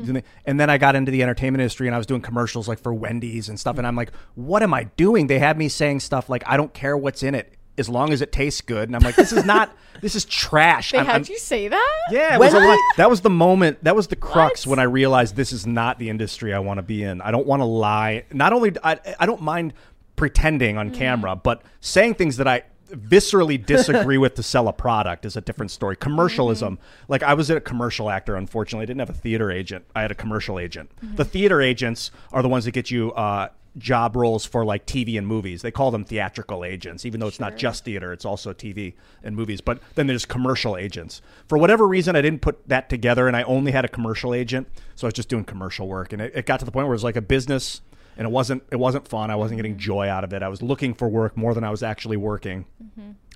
And 0.45 0.59
then 0.59 0.71
I 0.71 0.77
got 0.79 0.97
into 0.97 1.13
the 1.13 1.23
entertainment 1.23 1.61
industry, 1.61 1.87
and 1.87 1.95
I 1.95 1.99
was 1.99 2.07
doing 2.07 2.21
commercials 2.21 2.67
like 2.67 2.81
for 2.81 2.93
Wendy's 2.93 3.49
and 3.49 3.61
stuff. 3.61 3.79
And 3.79 3.87
I'm 3.87 3.95
like, 3.95 4.11
what 4.35 4.63
am 4.63 4.75
I 4.75 4.85
doing? 4.97 5.29
They 5.29 5.39
had 5.39 5.57
me 5.57 5.69
saying 5.69 6.01
stuff 6.01 6.29
like, 6.29 6.43
I 6.47 6.57
don't 6.57 6.75
care 6.75 6.97
what's 6.97 7.23
in 7.23 7.37
it 7.37 7.53
as 7.79 7.89
long 7.89 8.13
as 8.13 8.21
it 8.23 8.33
tastes 8.33 8.61
good. 8.61 8.89
And 8.89 8.97
I'm 8.97 9.03
like, 9.03 9.15
this 9.17 9.33
is 9.33 9.45
not. 9.45 9.73
this 10.01 10.17
is 10.17 10.25
trash. 10.25 10.91
They 10.91 10.99
I'm- 10.99 11.07
had 11.07 11.15
I'm- 11.15 11.25
you 11.29 11.39
say 11.39 11.69
that? 11.69 11.99
yeah, 12.11 12.35
it 12.35 12.41
was 12.41 12.53
a 12.53 12.59
lot- 12.59 12.79
that 12.97 13.09
was 13.09 13.21
the 13.21 13.31
moment. 13.31 13.85
That 13.85 13.95
was 13.95 14.09
the 14.09 14.17
crux 14.17 14.67
What? 14.67 14.71
when 14.73 14.79
I 14.81 14.85
realized 14.85 15.37
this 15.37 15.53
is 15.53 15.65
not 15.65 16.01
the 16.01 16.11
industry 16.11 16.53
I 16.53 16.59
want 16.59 16.79
to 16.79 16.83
be 16.83 17.05
in. 17.05 17.21
I 17.21 17.31
don't 17.31 17.47
want 17.47 17.61
to 17.61 17.67
lie. 17.67 18.25
Not 18.33 18.53
only 18.53 18.73
I, 18.83 18.99
I 19.21 19.27
don't 19.27 19.43
mind 19.43 19.75
pretending 20.17 20.77
on 20.77 20.91
camera, 20.91 21.37
but 21.37 21.63
saying 21.81 22.15
things 22.15 22.37
that 22.39 22.49
I 22.49 22.65
viscerally 22.93 23.65
disagree 23.67 24.19
with 24.19 24.35
to 24.35 24.43
sell 24.43 24.69
a 24.69 24.73
product 24.73 25.25
is 25.25 25.37
a 25.37 25.41
different 25.41 25.71
story. 25.71 25.97
Commercialism, 25.97 26.79
like 27.09 27.23
I 27.23 27.35
was 27.35 27.51
a 27.51 27.61
commercial 27.61 28.11
actor. 28.11 28.37
Unfortunately, 28.37 28.83
I 28.83 28.87
didn't 28.87 29.01
have 29.01 29.11
a 29.11 29.15
theater 29.15 29.51
agent. 29.51 29.85
I 29.95 30.03
had 30.03 30.11
a 30.11 30.17
commercial 30.17 30.59
agent. 30.59 30.91
The 31.17 31.25
theater 31.25 31.61
agents 31.61 32.11
are 32.33 32.43
the 32.43 32.49
ones 32.49 32.65
that 32.65 32.73
get 32.73 32.91
you. 32.91 33.13
Uh, 33.13 33.49
job 33.79 34.17
roles 34.17 34.45
for 34.45 34.65
like 34.65 34.87
TV 34.87 35.17
and 35.17 35.27
movies. 35.27 35.63
They 35.63 35.71
call 35.71 35.91
them 35.91 36.05
theatrical 36.05 36.65
agents, 36.65 37.07
even 37.07 37.21
though 37.21 37.27
it's 37.27 37.41
not 37.41 37.57
just 37.57 37.85
theater, 37.85 38.13
it's 38.13 38.25
also 38.25 38.53
TV 38.53 38.95
and 39.23 39.35
movies. 39.35 39.61
But 39.61 39.81
then 39.95 40.07
there's 40.07 40.27
commercial 40.27 40.77
agents. 40.77 41.23
For 41.49 41.57
whatever 41.57 41.87
reason, 41.87 42.15
I 42.15 42.21
didn't 42.21 42.43
put 42.43 42.69
that 42.69 42.89
together 42.89 43.29
and 43.29 43.37
I 43.37 43.43
only 43.45 43.73
had 43.73 43.85
a 43.85 43.89
commercial 43.89 44.35
agent. 44.35 44.69
So 44.95 45.07
I 45.07 45.09
was 45.09 45.15
just 45.15 45.29
doing 45.29 45.45
commercial 45.45 45.89
work. 45.89 46.13
And 46.13 46.21
it, 46.21 46.33
it 46.35 46.47
got 46.47 46.59
to 46.61 46.67
the 46.67 46.71
point 46.71 46.87
where 46.87 46.93
it 46.93 46.97
was 46.97 47.05
like 47.05 47.17
a 47.17 47.23
business 47.23 47.81
and 48.17 48.27
it 48.27 48.31
wasn't 48.31 48.63
it 48.71 48.77
wasn't 48.77 49.07
fun. 49.09 49.31
I 49.31 49.37
wasn't 49.37 49.59
getting 49.59 49.77
joy 49.79 50.09
out 50.09 50.25
of 50.25 50.33
it. 50.33 50.43
I 50.43 50.49
was 50.49 50.63
looking 50.63 50.95
for 50.95 51.09
work 51.09 51.37
more 51.37 51.55
than 51.55 51.65
I 51.65 51.71
was 51.71 51.83
actually 51.83 52.17
working. 52.17 52.67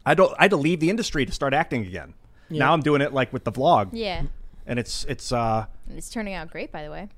I 0.04 0.14
don't 0.14 0.32
I 0.38 0.42
had 0.44 0.50
to 0.50 0.56
leave 0.56 0.80
the 0.80 0.90
industry 0.90 1.26
to 1.26 1.32
start 1.32 1.54
acting 1.54 1.86
again. 1.86 2.14
Now 2.50 2.72
I'm 2.72 2.80
doing 2.82 3.00
it 3.00 3.12
like 3.12 3.32
with 3.32 3.44
the 3.44 3.52
vlog. 3.52 3.90
Yeah. 3.92 4.22
And 4.66 4.78
it's 4.78 5.04
it's 5.04 5.32
uh 5.32 5.66
It's 5.96 6.10
turning 6.10 6.34
out 6.34 6.50
great, 6.50 6.70
by 6.72 6.82
the 6.84 6.90
way. 6.90 7.08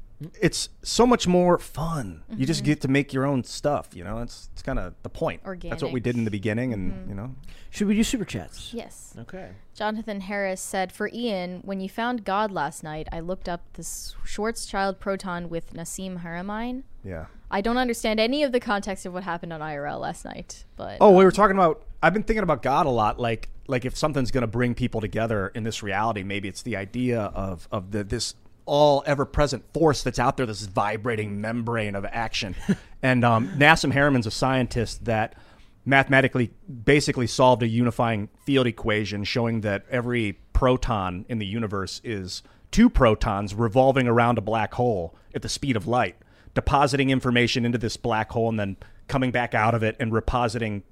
it's 0.40 0.68
so 0.82 1.06
much 1.06 1.26
more 1.28 1.59
fun. 1.59 2.22
You 2.28 2.35
Mm-hmm. 2.36 2.44
just 2.44 2.64
get 2.64 2.80
to 2.82 2.89
make 2.89 3.12
your 3.12 3.24
own 3.26 3.44
stuff. 3.44 3.90
You 3.94 4.05
know, 4.05 4.18
it's 4.18 4.48
it's 4.52 4.62
kind 4.62 4.78
of 4.78 4.94
the 5.02 5.09
point. 5.10 5.43
Organic. 5.44 5.70
That's 5.72 5.82
what 5.82 5.93
we 5.93 6.01
did 6.01 6.16
in 6.16 6.24
the 6.24 6.30
beginning, 6.30 6.72
and 6.72 6.93
Mm-hmm. 6.93 7.09
you 7.10 7.14
know, 7.14 7.35
Should 7.70 7.86
we 7.89 7.94
do 7.94 8.02
super 8.02 8.24
chats? 8.24 8.72
Yes. 8.74 9.14
Okay. 9.18 9.51
Jonathan 9.74 10.22
Harris 10.22 10.60
said, 10.60 10.90
For 10.93 11.09
Ian, 11.12 11.60
when 11.64 11.78
you 11.80 11.89
found 11.89 12.24
God 12.24 12.51
last 12.51 12.82
night, 12.82 13.06
I 13.12 13.20
looked 13.20 13.48
up 13.48 13.60
the 13.74 13.80
S- 13.82 14.16
Schwarzschild 14.26 14.98
proton 14.98 15.48
with 15.48 15.72
Nassim 15.72 16.22
Haramein. 16.24 16.82
Yeah. 17.09 17.26
I 17.51 17.62
don't 17.62 17.78
understand 17.78 18.20
any 18.20 18.43
of 18.43 18.52
the 18.52 18.60
context 18.60 19.06
of 19.06 19.14
what 19.14 19.22
happened 19.22 19.52
on 19.52 19.60
IRL 19.60 19.98
last 20.01 20.24
night, 20.24 20.64
but 20.76 20.98
Oh, 21.01 21.16
we 21.16 21.24
were 21.24 21.32
talking 21.32 21.56
about. 21.56 21.82
I've 22.02 22.12
been 22.12 22.22
thinking 22.22 22.43
about 22.43 22.62
God 22.62 22.86
a 22.86 22.90
lot. 22.90 23.18
Like, 23.18 23.48
like 23.66 23.85
if 23.85 23.97
something's 23.97 24.30
going 24.30 24.43
to 24.43 24.47
bring 24.48 24.74
people 24.74 25.01
together 25.01 25.48
in 25.48 25.64
this 25.64 25.82
reality, 25.82 26.22
maybe 26.22 26.48
it's 26.48 26.62
the 26.62 26.76
idea 26.76 27.20
of 27.20 27.66
of 27.72 27.90
the 27.90 28.05
this 28.05 28.35
all 28.66 29.02
ever 29.06 29.24
present 29.24 29.64
force 29.72 30.02
that's 30.02 30.18
out 30.18 30.36
there, 30.36 30.44
this 30.44 30.66
vibrating 30.66 31.40
membrane 31.40 31.94
of 31.94 32.05
action. 32.05 32.55
and 33.02 33.24
um, 33.24 33.48
Nassim 33.56 33.93
Haramein's 33.93 34.26
a 34.26 34.30
scientist 34.30 35.06
that 35.06 35.35
mathematically 35.86 36.51
basically 36.85 37.26
solved 37.26 37.62
a 37.62 37.66
unifying 37.66 38.28
field 38.44 38.66
equation 38.66 39.24
showing 39.24 39.62
that 39.62 39.86
every 39.90 40.39
proton 40.52 41.24
in 41.30 41.39
the 41.39 41.47
universe 41.47 42.02
is 42.05 42.43
two 42.70 42.90
protons 42.90 43.55
revolving 43.55 44.06
around 44.06 44.36
a 44.36 44.43
black 44.43 44.74
hole 44.74 45.16
at 45.35 45.40
the 45.40 45.48
speed 45.48 45.76
of 45.76 45.86
light, 45.86 46.16
depositing 46.59 47.10
information 47.10 47.64
into 47.64 47.78
this 47.78 47.97
black 47.97 48.32
hole 48.32 48.48
and 48.48 48.59
then 48.59 48.76
coming 49.06 49.30
back 49.30 49.55
out 49.55 49.76
of 49.76 49.85
it 49.85 49.94
and 50.01 50.10
repositing 50.10 50.82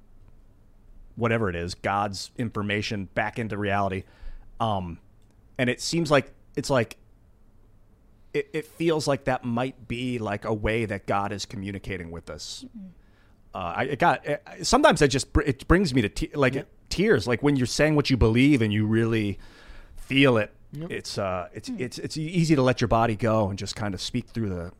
whatever 1.17 1.49
it 1.49 1.57
is, 1.57 1.75
God's 1.75 2.31
information 2.37 3.09
back 3.13 3.37
into 3.37 3.57
reality. 3.57 4.03
Um, 4.61 4.97
and 5.57 5.69
it 5.69 5.81
seems 5.81 6.09
like 6.09 6.31
it's 6.55 6.69
like 6.69 6.95
it, 8.33 8.49
it 8.53 8.65
feels 8.65 9.09
like 9.09 9.25
that 9.25 9.43
might 9.43 9.89
be 9.89 10.19
like 10.19 10.45
a 10.45 10.53
way 10.53 10.85
that 10.85 11.05
God 11.05 11.33
is 11.33 11.45
communicating 11.45 12.11
with 12.11 12.29
us. 12.29 12.63
uh, 13.53 13.73
I 13.75 13.83
it 13.83 13.99
got 13.99 14.25
it, 14.25 14.41
sometimes 14.61 15.01
I 15.01 15.07
just 15.07 15.27
it 15.45 15.67
brings 15.67 15.93
me 15.93 16.01
to 16.01 16.07
te- 16.09 16.31
like 16.33 16.65
tears. 16.87 17.27
Like 17.27 17.43
when 17.43 17.57
you're 17.57 17.65
saying 17.65 17.95
what 17.95 18.09
you 18.09 18.15
believe 18.15 18.61
and 18.61 18.71
you 18.71 18.85
really 18.85 19.37
feel 19.97 20.37
it. 20.37 20.53
It's 20.89 21.17
uh, 21.17 21.49
it's 21.53 21.69
it's 21.77 21.97
it's 21.97 22.15
easy 22.15 22.55
to 22.55 22.61
let 22.61 22.79
your 22.79 22.87
body 22.87 23.17
go 23.17 23.49
and 23.49 23.59
just 23.59 23.75
kind 23.75 23.93
of 23.93 23.99
speak 23.99 24.27
through 24.29 24.49
the 24.49 24.71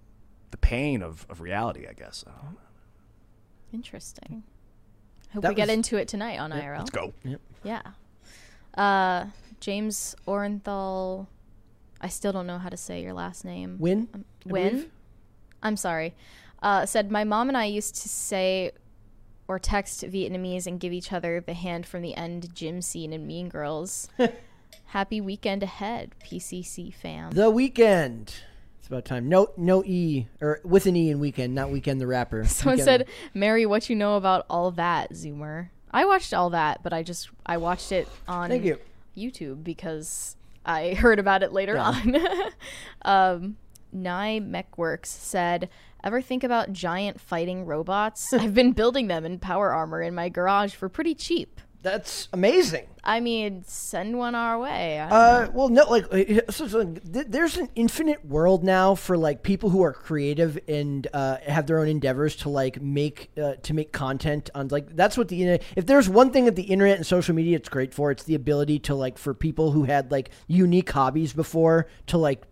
the 0.51 0.57
pain 0.57 1.01
of, 1.01 1.25
of 1.29 1.41
reality. 1.41 1.85
I 1.89 1.93
guess. 1.93 2.23
I 2.27 2.31
don't. 2.41 2.57
Interesting. 3.73 4.43
Hope 5.33 5.43
That 5.43 5.49
we 5.49 5.55
get 5.55 5.67
was- 5.67 5.75
into 5.75 5.97
it 5.97 6.07
tonight 6.07 6.37
on 6.39 6.51
IRL. 6.51 6.77
Let's 6.79 6.89
go. 6.89 7.13
Yep. 7.23 7.41
Yeah. 7.63 7.81
Uh, 8.75 9.25
James 9.59 10.15
Orenthal. 10.27 11.27
I 11.99 12.07
still 12.09 12.31
don't 12.31 12.47
know 12.47 12.59
how 12.59 12.69
to 12.69 12.77
say 12.77 13.01
your 13.01 13.13
last 13.13 13.43
name. 13.43 13.77
Win. 13.79 14.07
Um, 14.13 14.25
I 14.47 14.51
Win. 14.51 14.69
believe. 14.69 14.91
I'm 15.63 15.75
sorry. 15.75 16.13
Uh, 16.61 16.85
said 16.85 17.11
my 17.11 17.23
mom 17.23 17.49
and 17.49 17.57
I 17.57 17.65
used 17.65 17.95
to 18.01 18.09
say 18.09 18.71
or 19.47 19.57
text 19.59 20.01
Vietnamese 20.03 20.67
and 20.67 20.79
give 20.79 20.93
each 20.93 21.11
other 21.11 21.41
the 21.41 21.53
hand 21.53 21.85
from 21.85 22.01
the 22.01 22.15
end 22.15 22.53
gym 22.53 22.81
scene 22.81 23.13
in 23.13 23.25
Mean 23.25 23.49
Girls. 23.49 24.09
Happy 24.87 25.19
weekend 25.21 25.63
ahead, 25.63 26.13
PCC 26.23 26.93
fam. 26.93 27.31
The 27.31 27.49
weekend. 27.49 28.33
It's 28.87 28.93
about 28.93 29.03
time. 29.03 29.27
No, 29.27 29.49
no 29.57 29.83
e 29.83 30.27
or 30.39 30.61
with 30.63 30.85
an 30.85 30.95
e 30.95 31.09
in 31.09 31.19
weekend, 31.19 31.53
not 31.53 31.67
Weeknd 31.67 31.99
the 31.99 32.07
rapper. 32.07 32.45
Someone 32.47 32.77
Weekend. 32.77 32.85
said, 32.85 33.07
"Mary, 33.33 33.65
what 33.65 33.89
you 33.89 33.97
know 33.97 34.15
about 34.15 34.45
all 34.49 34.71
that, 34.71 35.11
Zoomer?" 35.11 35.67
I 35.91 36.05
watched 36.05 36.33
all 36.33 36.49
that, 36.51 36.83
but 36.83 36.93
I 36.93 37.03
just 37.03 37.29
I 37.45 37.57
watched 37.57 37.91
it 37.91 38.07
on 38.29 38.49
Thank 38.49 38.63
you. 38.63 38.79
YouTube 39.17 39.61
because 39.61 40.37
I 40.65 40.93
heard 40.97 41.19
about 41.19 41.43
it 41.43 41.51
later 41.51 41.77
on. 41.77 42.15
um, 43.01 43.57
Nye 43.91 44.39
Mechworks 44.39 45.07
said, 45.07 45.67
"Ever 46.01 46.21
think 46.21 46.45
about 46.45 46.71
giant 46.71 47.19
fighting 47.19 47.65
robots? 47.65 48.31
I've 48.31 48.53
been 48.53 48.71
building 48.71 49.07
them 49.07 49.25
in 49.25 49.37
power 49.37 49.73
armor 49.73 50.01
in 50.01 50.15
my 50.15 50.29
garage 50.29 50.73
for 50.73 50.87
pretty 50.87 51.13
cheap. 51.13 51.59
That's 51.87 52.27
amazing. 52.33 52.85
I 53.01 53.21
mean, 53.21 53.63
send 53.65 54.17
one 54.17 54.35
our 54.35 54.59
way." 54.59 54.99
Uh, 54.99 55.47
well, 55.53 55.69
no, 55.69 55.85
like 55.89 56.05
uh, 56.13 56.51
so, 56.51 56.67
so, 56.67 56.83
there's 56.83 57.55
an 57.55 57.69
infinite 57.75 58.25
world 58.25 58.65
now 58.65 58.93
for 58.93 59.17
like 59.17 59.41
people 59.41 59.69
who 59.69 59.81
are 59.83 59.93
creative 59.93 60.59
and 60.67 61.07
uh, 61.13 61.37
have 61.47 61.65
their 61.65 61.79
own 61.79 61.87
endeavors 61.87 62.35
to 62.37 62.49
like 62.49 62.81
make 62.81 63.31
uh, 63.41 63.53
to 63.63 63.73
make 63.73 63.93
content 63.93 64.49
on 64.53 64.67
like 64.67 64.93
that's 64.97 65.17
what 65.17 65.29
the 65.29 65.41
internet. 65.41 65.63
If 65.77 65.85
there's 65.85 66.09
one 66.09 66.31
thing 66.31 66.43
that 66.43 66.57
the 66.57 66.63
internet 66.63 66.97
and 66.97 67.05
social 67.05 67.33
media 67.33 67.55
it's 67.55 67.69
great 67.69 67.93
for, 67.93 68.11
it's 68.11 68.23
the 68.23 68.35
ability 68.35 68.79
to 68.79 68.95
like 68.95 69.17
for 69.17 69.33
people 69.33 69.71
who 69.71 69.85
had 69.85 70.11
like 70.11 70.31
unique 70.47 70.91
hobbies 70.91 71.31
before 71.31 71.87
to 72.07 72.17
like 72.17 72.43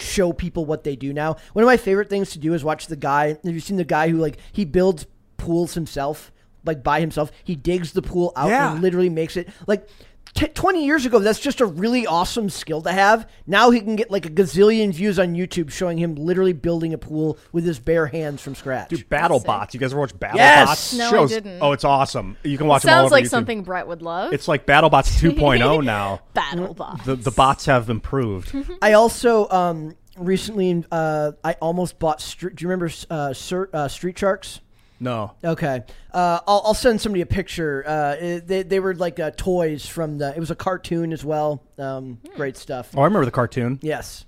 show 0.00 0.32
people 0.32 0.64
what 0.64 0.82
they 0.82 0.96
do 0.96 1.12
now. 1.12 1.36
One 1.52 1.62
of 1.62 1.66
my 1.66 1.76
favorite 1.76 2.10
things 2.10 2.32
to 2.32 2.40
do 2.40 2.52
is 2.52 2.64
watch 2.64 2.88
the 2.88 2.96
guy. 2.96 3.28
Have 3.28 3.54
you 3.54 3.60
seen 3.60 3.76
the 3.76 3.84
guy 3.84 4.08
who 4.08 4.18
like 4.18 4.38
he 4.50 4.64
builds 4.64 5.06
pools 5.36 5.74
himself, 5.74 6.32
like 6.66 6.82
by 6.82 7.00
himself? 7.00 7.30
He 7.44 7.54
digs 7.54 7.92
the 7.92 8.02
pool 8.02 8.32
out 8.36 8.48
Yeah. 8.48 8.72
and 8.72 8.82
literally 8.82 9.08
makes 9.10 9.36
it 9.36 9.48
like. 9.66 9.88
T- 10.34 10.48
20 10.48 10.84
years 10.84 11.06
ago, 11.06 11.18
that's 11.18 11.38
just 11.40 11.62
a 11.62 11.64
really 11.66 12.06
awesome 12.06 12.50
skill 12.50 12.82
to 12.82 12.92
have. 12.92 13.26
Now 13.46 13.70
he 13.70 13.80
can 13.80 13.96
get 13.96 14.10
like 14.10 14.26
a 14.26 14.28
gazillion 14.28 14.92
views 14.92 15.18
on 15.18 15.34
YouTube 15.34 15.70
showing 15.72 15.96
him 15.96 16.14
literally 16.14 16.52
building 16.52 16.92
a 16.92 16.98
pool 16.98 17.38
with 17.52 17.64
his 17.64 17.78
bare 17.78 18.06
hands 18.06 18.42
from 18.42 18.54
scratch. 18.54 18.90
Dude, 18.90 19.08
Battle 19.08 19.38
sick. 19.38 19.46
Bots. 19.46 19.72
You 19.72 19.80
guys 19.80 19.92
ever 19.92 20.00
watch 20.00 20.18
Battle 20.18 20.36
Yes! 20.36 20.68
Bots? 20.68 20.92
No, 21.10 21.22
I 21.24 21.26
didn't. 21.26 21.62
Oh, 21.62 21.72
it's 21.72 21.84
awesome. 21.84 22.36
You 22.42 22.58
can 22.58 22.66
watch 22.66 22.82
them 22.82 22.90
all 22.90 22.94
Sounds 22.96 23.06
over 23.06 23.12
like 23.14 23.24
YouTube. 23.24 23.28
something 23.30 23.62
Brett 23.62 23.88
would 23.88 24.02
love. 24.02 24.34
It's 24.34 24.46
like 24.46 24.66
Battle 24.66 24.90
Bots 24.90 25.08
2.0 25.22 25.82
now. 25.82 26.20
Battle 26.34 26.74
bots. 26.74 27.06
The 27.06 27.16
the 27.16 27.30
bots 27.30 27.64
have 27.64 27.88
improved. 27.88 28.54
I 28.82 28.92
also 28.92 29.48
um, 29.48 29.94
recently 30.18 30.84
uh, 30.92 31.32
I 31.44 31.54
almost 31.62 31.98
bought. 31.98 32.20
Str- 32.20 32.50
do 32.50 32.62
you 32.62 32.68
remember 32.68 32.92
uh, 33.08 33.32
Sir, 33.32 33.70
uh, 33.72 33.88
Street 33.88 34.18
Sharks? 34.18 34.60
No. 35.00 35.32
Okay, 35.44 35.82
uh, 36.12 36.40
I'll, 36.46 36.62
I'll 36.66 36.74
send 36.74 37.00
somebody 37.00 37.20
a 37.22 37.26
picture. 37.26 37.84
Uh, 37.86 38.40
they, 38.44 38.62
they 38.62 38.80
were 38.80 38.94
like 38.94 39.20
uh, 39.20 39.30
toys 39.36 39.86
from 39.86 40.18
the. 40.18 40.34
It 40.34 40.40
was 40.40 40.50
a 40.50 40.54
cartoon 40.56 41.12
as 41.12 41.24
well. 41.24 41.62
Um, 41.78 42.18
Great 42.34 42.56
stuff. 42.56 42.90
Oh, 42.96 43.02
I 43.02 43.04
remember 43.04 43.24
the 43.26 43.30
cartoon. 43.30 43.78
Yes. 43.82 44.24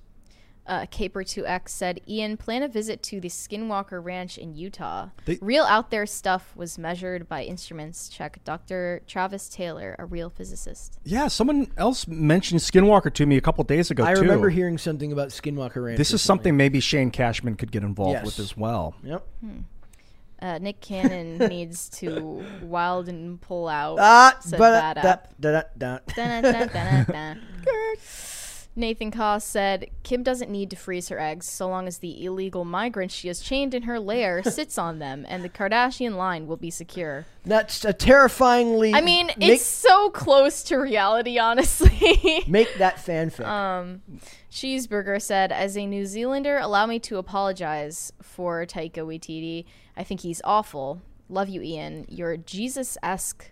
uh, 0.67 0.85
Caper2X 0.85 1.71
said, 1.71 2.01
Ian, 2.07 2.37
plan 2.37 2.63
a 2.63 2.69
visit 2.69 3.03
to 3.05 3.21
the 3.21 3.29
Skinwalker 3.29 4.05
Ranch 4.05 4.37
in 4.37 4.55
Utah. 4.55 5.09
They- 5.25 5.39
real 5.41 5.65
out 5.65 5.91
there 5.91 6.05
stuff 6.05 6.53
was 6.55 6.77
measured 6.77 7.27
by 7.27 7.45
instruments. 7.45 8.11
Check 8.11 8.39
Dr. 8.45 9.01
Travis 9.07 9.49
Taylor, 9.49 9.97
a 9.99 10.05
real 10.05 10.29
physicist. 10.29 10.99
Yeah, 11.05 11.29
someone 11.29 11.69
else 11.79 12.07
mentioned 12.07 12.61
Skinwalker 12.61 13.13
to 13.15 13.25
me 13.25 13.39
a 13.39 13.41
couple 13.41 13.65
days 13.65 13.91
ago 13.91 14.05
I 14.05 14.13
too. 14.13 14.21
remember 14.21 14.51
hearing 14.51 14.77
something 14.77 15.11
about 15.11 15.29
Skinwalker 15.31 15.83
Ranch. 15.83 15.97
This 15.97 16.09
is 16.09 16.13
recently. 16.17 16.19
something 16.27 16.57
maybe 16.59 16.81
Shane 16.81 17.11
Cashman 17.11 17.55
could 17.55 17.73
get 17.73 17.83
involved 17.83 18.13
Yes. 18.13 18.27
with 18.27 18.39
as 18.39 18.55
well. 18.55 18.95
Yep. 19.03 19.27
Uh, 20.41 20.59
Nick 20.59 20.81
Cannon 20.81 21.39
needs 21.49 21.89
to 21.89 22.45
wild 22.63 23.09
and 23.09 23.41
pull 23.41 23.69
out. 23.69 23.99
Ah, 24.01 24.39
but 24.51 24.59
that 24.59 25.05
up. 25.05 25.33
da, 25.41 25.63
da, 26.41 27.05
da. 27.05 27.35
Nathan 28.79 29.11
Koss 29.11 29.43
said, 29.43 29.91
Kim 30.05 30.23
doesn't 30.23 30.51
need 30.51 30.71
to 30.71 30.77
freeze 30.77 31.09
her 31.09 31.19
eggs 31.19 31.47
so 31.51 31.69
long 31.69 31.89
as 31.89 31.99
the 31.99 32.25
illegal 32.25 32.65
migrant 32.65 33.11
she 33.11 33.27
has 33.27 33.41
chained 33.41 33.75
in 33.75 33.83
her 33.83 33.99
lair 33.99 34.41
sits 34.45 34.79
on 34.79 35.01
them 35.01 35.27
and 35.29 35.43
the 35.43 35.49
Kardashian 35.49 36.17
line 36.17 36.47
will 36.47 36.57
be 36.57 36.71
secure. 36.71 37.27
That's 37.45 37.85
a 37.85 37.93
terrifyingly. 37.93 38.95
I 38.95 39.01
mean, 39.01 39.33
make, 39.37 39.51
it's 39.51 39.65
so 39.65 40.11
close 40.11 40.63
to 40.65 40.77
reality, 40.77 41.39
honestly. 41.39 42.45
make 42.47 42.73
that 42.79 42.99
fanfic. 42.99 43.45
um, 43.45 44.03
Cheeseburger 44.51 45.21
said, 45.21 45.53
"As 45.53 45.77
a 45.77 45.87
New 45.87 46.07
Zealander, 46.07 46.59
allow 46.59 46.87
me 46.87 46.99
to 47.01 47.19
apologize 47.19 48.13
for 48.23 48.65
Taika 48.65 48.99
Waititi. 49.07 49.65
I 49.97 50.05
think 50.05 50.21
he's 50.21 50.41
awful. 50.45 51.03
Love 51.29 51.49
you, 51.49 51.61
Ian. 51.63 52.07
You're 52.09 52.37
Jesus-esque, 52.39 53.51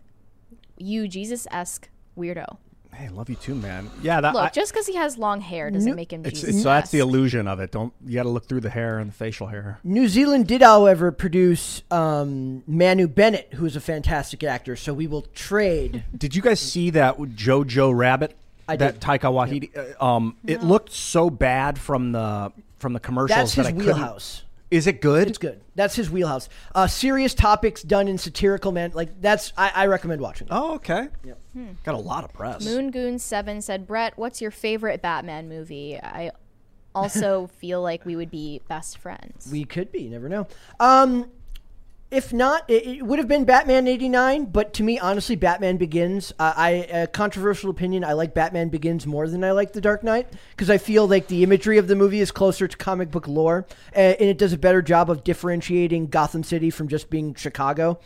you 0.79 1.07
Jesus-esque 1.09 1.91
weirdo. 2.17 2.57
Hey, 2.95 3.11
love 3.11 3.29
you 3.29 3.37
too, 3.37 3.55
man. 3.55 3.91
Yeah, 4.01 4.23
that 4.23 4.33
Look, 4.33 4.45
I- 4.45 4.49
just 4.49 4.73
because 4.73 4.87
he 4.87 4.95
has 4.97 5.19
long 5.19 5.43
hair 5.43 5.71
doesn't 5.71 5.95
make 5.95 6.11
him 6.11 6.23
it's, 6.25 6.41
Jesus. 6.41 6.49
it's 6.55 6.63
so 6.63 6.71
that's 6.71 6.91
the 6.91 7.01
illusion 7.01 7.47
of 7.47 7.61
it. 7.61 7.71
Don't 7.71 7.93
you 8.07 8.15
got 8.15 8.23
to 8.23 8.31
look 8.31 8.49
through 8.49 8.63
the 8.63 8.71
hair 8.71 8.99
and 8.99 9.11
the 9.11 9.15
facial 9.15 9.49
hair. 9.49 9.79
New 9.85 10.09
Zealand 10.09 10.47
did, 10.47 10.63
however, 10.63 11.13
produce 11.13 11.83
um, 11.91 12.63
Manu 12.67 13.07
Bennett, 13.07 13.53
who's 13.53 13.77
a 13.77 13.81
fantastic 13.81 14.43
actor. 14.43 14.77
So 14.77 14.95
we 14.95 15.07
will 15.07 15.27
trade. 15.35 16.05
Did 16.17 16.35
you 16.35 16.41
guys 16.41 16.59
see 16.59 16.89
that 16.91 17.19
Jojo 17.19 17.95
Rabbit? 17.95 18.35
I 18.69 18.77
that 18.77 18.95
did. 18.95 19.01
Taika 19.03 19.21
Waititi. 19.33 19.95
uh, 20.01 20.05
Um, 20.05 20.37
it 20.47 20.63
looked 20.63 20.93
so 20.93 21.31
bad 21.31 21.79
from 21.79 22.13
the 22.13 22.53
from 22.77 22.93
the 22.93 23.01
commercials 23.01 23.37
That's 23.37 23.55
that 23.55 23.61
his 23.63 23.67
I 23.69 23.73
couldn't- 23.73 23.87
wheelhouse. 23.87 24.43
Is 24.69 24.89
it 24.89 25.01
good? 25.01 25.29
It's 25.29 25.39
good. 25.39 25.61
That's 25.77 25.95
his 25.95 26.11
wheelhouse. 26.11 26.49
Uh, 26.75 26.89
serious 26.89 27.35
topics 27.35 27.83
done 27.85 28.09
in 28.09 28.19
satirical 28.19 28.73
man. 28.73 28.91
Like 28.95 29.21
that's 29.21 29.53
I, 29.57 29.71
I 29.73 29.87
recommend 29.87 30.21
watching. 30.21 30.49
Oh, 30.51 30.75
okay. 30.75 31.09
Got 31.85 31.95
a 31.95 31.99
lot 31.99 32.25
of 32.25 32.33
press. 32.33 32.67
Moongoon 32.67 33.21
Seven 33.21 33.63
said, 33.63 33.87
"Brett, 33.87 34.15
what's 34.19 34.41
your 34.43 34.51
favorite 34.51 35.01
Batman 35.01 35.49
movie?" 35.49 35.97
I 36.03 36.33
also 36.97 37.47
feel 37.59 37.81
like 37.81 38.05
we 38.05 38.17
would 38.17 38.31
be 38.31 38.61
best 38.69 38.99
friends. 38.99 39.49
We 39.53 39.65
could 39.65 39.93
be. 39.93 40.09
Never 40.09 40.29
know. 40.29 40.49
Um, 40.81 41.31
if 42.11 42.33
not, 42.33 42.65
it, 42.69 43.05
would 43.05 43.19
have 43.19 43.29
been 43.29 43.45
Batman 43.45 43.89
'89. 43.89 44.47
But 44.47 44.73
to 44.75 44.83
me, 44.83 44.99
honestly, 44.99 45.37
Batman 45.37 45.77
Begins. 45.77 46.33
Uh, 46.39 46.53
I 46.57 46.71
a 46.91 47.07
controversial 47.07 47.71
opinion. 47.71 48.05
I 48.05 48.13
like 48.13 48.35
Batman 48.35 48.69
Begins 48.69 49.07
more 49.07 49.29
than 49.29 49.43
I 49.43 49.53
like 49.53 49.73
The 49.73 49.81
Dark 49.81 50.05
Knight 50.05 50.33
because 50.51 50.71
I 50.71 50.79
feel 50.79 51.09
like 51.09 51.27
the 51.27 51.43
imagery 51.43 51.79
of 51.79 51.89
the 51.89 51.97
movie 51.97 52.21
is 52.21 52.31
closer 52.31 52.69
to 52.69 52.77
comic 52.77 53.11
book 53.11 53.27
lore, 53.27 53.67
uh, 53.95 53.99
and 53.99 54.29
it 54.29 54.39
does 54.39 54.53
a 54.53 54.59
better 54.59 54.83
job 54.83 55.11
of 55.11 55.25
differentiating 55.25 56.07
Gotham 56.07 56.45
City 56.45 56.71
from 56.71 56.89
just 56.89 57.11
being 57.11 57.35
Chicago. 57.35 57.99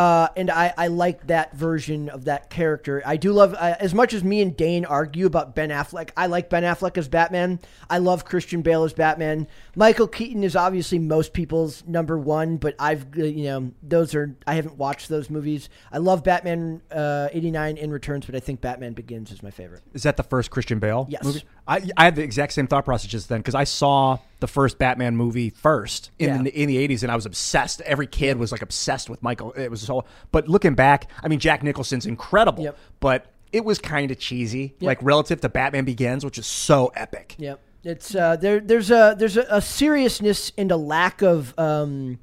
Uh, 0.00 0.28
and 0.34 0.50
I, 0.50 0.72
I 0.78 0.86
like 0.86 1.26
that 1.26 1.54
version 1.54 2.08
of 2.08 2.24
that 2.24 2.48
character. 2.48 3.02
I 3.04 3.18
do 3.18 3.34
love, 3.34 3.52
uh, 3.52 3.74
as 3.78 3.92
much 3.92 4.14
as 4.14 4.24
me 4.24 4.40
and 4.40 4.56
Dane 4.56 4.86
argue 4.86 5.26
about 5.26 5.54
Ben 5.54 5.68
Affleck, 5.68 6.08
I 6.16 6.24
like 6.26 6.48
Ben 6.48 6.62
Affleck 6.62 6.96
as 6.96 7.06
Batman. 7.06 7.60
I 7.90 7.98
love 7.98 8.24
Christian 8.24 8.62
Bale 8.62 8.84
as 8.84 8.94
Batman. 8.94 9.46
Michael 9.76 10.08
Keaton 10.08 10.42
is 10.42 10.56
obviously 10.56 10.98
most 10.98 11.34
people's 11.34 11.84
number 11.86 12.16
one, 12.18 12.56
but 12.56 12.76
I've, 12.78 13.08
uh, 13.18 13.24
you 13.24 13.44
know, 13.44 13.72
those 13.82 14.14
are, 14.14 14.34
I 14.46 14.54
haven't 14.54 14.78
watched 14.78 15.10
those 15.10 15.28
movies. 15.28 15.68
I 15.92 15.98
love 15.98 16.24
Batman 16.24 16.80
uh, 16.90 17.28
89 17.32 17.76
in 17.76 17.90
Returns, 17.90 18.24
but 18.24 18.34
I 18.34 18.40
think 18.40 18.62
Batman 18.62 18.94
Begins 18.94 19.30
is 19.30 19.42
my 19.42 19.50
favorite. 19.50 19.82
Is 19.92 20.04
that 20.04 20.16
the 20.16 20.22
first 20.22 20.50
Christian 20.50 20.78
Bale 20.78 21.08
Yes. 21.10 21.24
movie? 21.24 21.42
I, 21.68 21.88
I 21.96 22.04
had 22.04 22.16
the 22.16 22.22
exact 22.22 22.52
same 22.52 22.66
thought 22.66 22.84
process 22.84 23.10
just 23.10 23.28
then 23.28 23.40
because 23.40 23.54
I 23.54 23.64
saw 23.64 24.18
the 24.40 24.46
first 24.48 24.78
Batman 24.78 25.16
movie 25.16 25.50
first 25.50 26.10
in 26.18 26.28
Yeah. 26.28 26.42
the, 26.42 26.62
in 26.62 26.68
the 26.68 26.78
eighties 26.78 27.02
and 27.02 27.12
I 27.12 27.14
was 27.14 27.26
obsessed. 27.26 27.80
Every 27.82 28.06
kid 28.06 28.38
was 28.38 28.50
like 28.52 28.62
obsessed 28.62 29.08
with 29.10 29.22
Michael. 29.22 29.52
It 29.52 29.70
was 29.70 29.82
so. 29.82 30.04
But 30.32 30.48
looking 30.48 30.74
back, 30.74 31.08
I 31.22 31.28
mean, 31.28 31.38
Jack 31.40 31.62
Nicholson's 31.62 32.06
incredible, 32.06 32.64
Yep. 32.64 32.78
but 33.00 33.26
it 33.52 33.64
was 33.64 33.78
kind 33.78 34.10
of 34.10 34.18
cheesy, 34.18 34.74
like 34.80 34.98
relative 35.02 35.40
to 35.42 35.48
Batman 35.48 35.84
Begins, 35.84 36.24
which 36.24 36.38
is 36.38 36.46
so 36.46 36.92
epic. 36.94 37.34
Yep. 37.38 37.60
It's 37.82 38.14
uh, 38.14 38.36
there. 38.36 38.60
There's 38.60 38.90
a 38.90 39.14
there's 39.18 39.36
a, 39.36 39.46
a 39.50 39.60
seriousness 39.60 40.52
and 40.58 40.70
a 40.70 40.76
lack 40.76 41.22
of 41.22 41.58
um, 41.58 42.18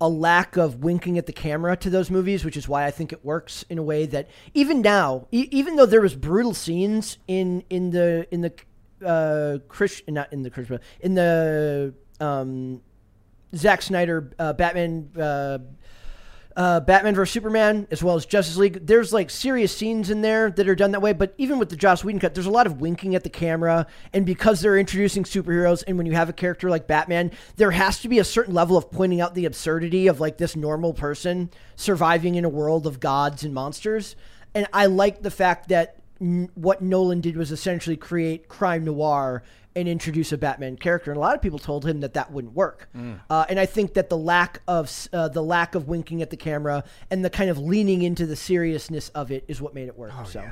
a 0.00 0.08
lack 0.08 0.56
of 0.56 0.76
winking 0.82 1.18
at 1.18 1.26
the 1.26 1.32
camera 1.32 1.76
to 1.76 1.90
those 1.90 2.10
movies, 2.10 2.44
which 2.44 2.56
is 2.56 2.68
why 2.68 2.84
I 2.86 2.90
think 2.90 3.12
it 3.12 3.24
works 3.24 3.64
in 3.68 3.78
a 3.78 3.82
way 3.82 4.06
that 4.06 4.28
even 4.54 4.80
now, 4.80 5.26
e- 5.32 5.48
even 5.50 5.76
though 5.76 5.86
there 5.86 6.00
was 6.00 6.14
brutal 6.14 6.54
scenes 6.54 7.18
in 7.28 7.64
in 7.68 7.90
the 7.90 8.26
in 8.30 8.40
the 8.42 8.52
uh, 9.04 9.58
Chris 9.68 10.02
not 10.08 10.32
in 10.32 10.42
the 10.42 10.50
Chris 10.50 10.68
in 11.00 11.14
the 11.14 11.94
um, 12.20 12.80
Zack 13.54 13.82
Snyder 13.82 14.30
uh, 14.38 14.52
Batman. 14.52 15.10
Uh, 15.18 15.58
uh, 16.54 16.80
Batman 16.80 17.14
vs 17.14 17.32
Superman, 17.32 17.86
as 17.90 18.02
well 18.02 18.14
as 18.14 18.26
Justice 18.26 18.56
League. 18.56 18.86
There's 18.86 19.12
like 19.12 19.30
serious 19.30 19.74
scenes 19.74 20.10
in 20.10 20.20
there 20.20 20.50
that 20.50 20.68
are 20.68 20.74
done 20.74 20.92
that 20.92 21.00
way, 21.00 21.12
but 21.12 21.34
even 21.38 21.58
with 21.58 21.70
the 21.70 21.76
Joss 21.76 22.04
Whedon 22.04 22.20
cut, 22.20 22.34
there's 22.34 22.46
a 22.46 22.50
lot 22.50 22.66
of 22.66 22.80
winking 22.80 23.14
at 23.14 23.22
the 23.22 23.30
camera. 23.30 23.86
And 24.12 24.26
because 24.26 24.60
they're 24.60 24.76
introducing 24.78 25.24
superheroes, 25.24 25.82
and 25.86 25.96
when 25.96 26.06
you 26.06 26.12
have 26.12 26.28
a 26.28 26.32
character 26.32 26.68
like 26.68 26.86
Batman, 26.86 27.32
there 27.56 27.70
has 27.70 28.00
to 28.00 28.08
be 28.08 28.18
a 28.18 28.24
certain 28.24 28.54
level 28.54 28.76
of 28.76 28.90
pointing 28.90 29.20
out 29.20 29.34
the 29.34 29.46
absurdity 29.46 30.08
of 30.08 30.20
like 30.20 30.38
this 30.38 30.54
normal 30.54 30.92
person 30.92 31.50
surviving 31.76 32.34
in 32.34 32.44
a 32.44 32.50
world 32.50 32.86
of 32.86 33.00
gods 33.00 33.44
and 33.44 33.54
monsters. 33.54 34.14
And 34.54 34.66
I 34.72 34.86
like 34.86 35.22
the 35.22 35.30
fact 35.30 35.68
that 35.68 36.01
n- 36.22 36.48
what 36.54 36.80
Nolan 36.80 37.20
did 37.20 37.36
was 37.36 37.50
essentially 37.52 37.96
create 37.98 38.48
crime 38.48 38.84
noir 38.84 39.42
and 39.74 39.88
introduce 39.88 40.32
a 40.32 40.38
Batman 40.38 40.76
character. 40.76 41.10
And 41.10 41.16
a 41.18 41.20
lot 41.20 41.34
of 41.34 41.42
people 41.42 41.58
told 41.58 41.84
him 41.86 42.00
that 42.00 42.14
that 42.14 42.30
wouldn't 42.30 42.54
work. 42.54 42.88
Uh, 43.30 43.44
and 43.48 43.58
I 43.58 43.66
think 43.66 43.94
that 43.94 44.08
the 44.10 44.18
lack 44.18 44.60
of 44.68 44.90
uh, 45.12 45.28
the 45.28 45.42
lack 45.42 45.74
of 45.74 45.88
winking 45.88 46.20
at 46.22 46.30
the 46.30 46.36
camera 46.36 46.84
and 47.10 47.24
the 47.24 47.30
kind 47.30 47.48
of 47.50 47.58
leaning 47.58 48.02
into 48.02 48.24
the 48.26 48.36
seriousness 48.36 49.08
of 49.10 49.30
it 49.32 49.44
is 49.48 49.60
what 49.60 49.74
made 49.74 49.88
it 49.88 49.98
work. 49.98 50.12
so. 50.26 50.44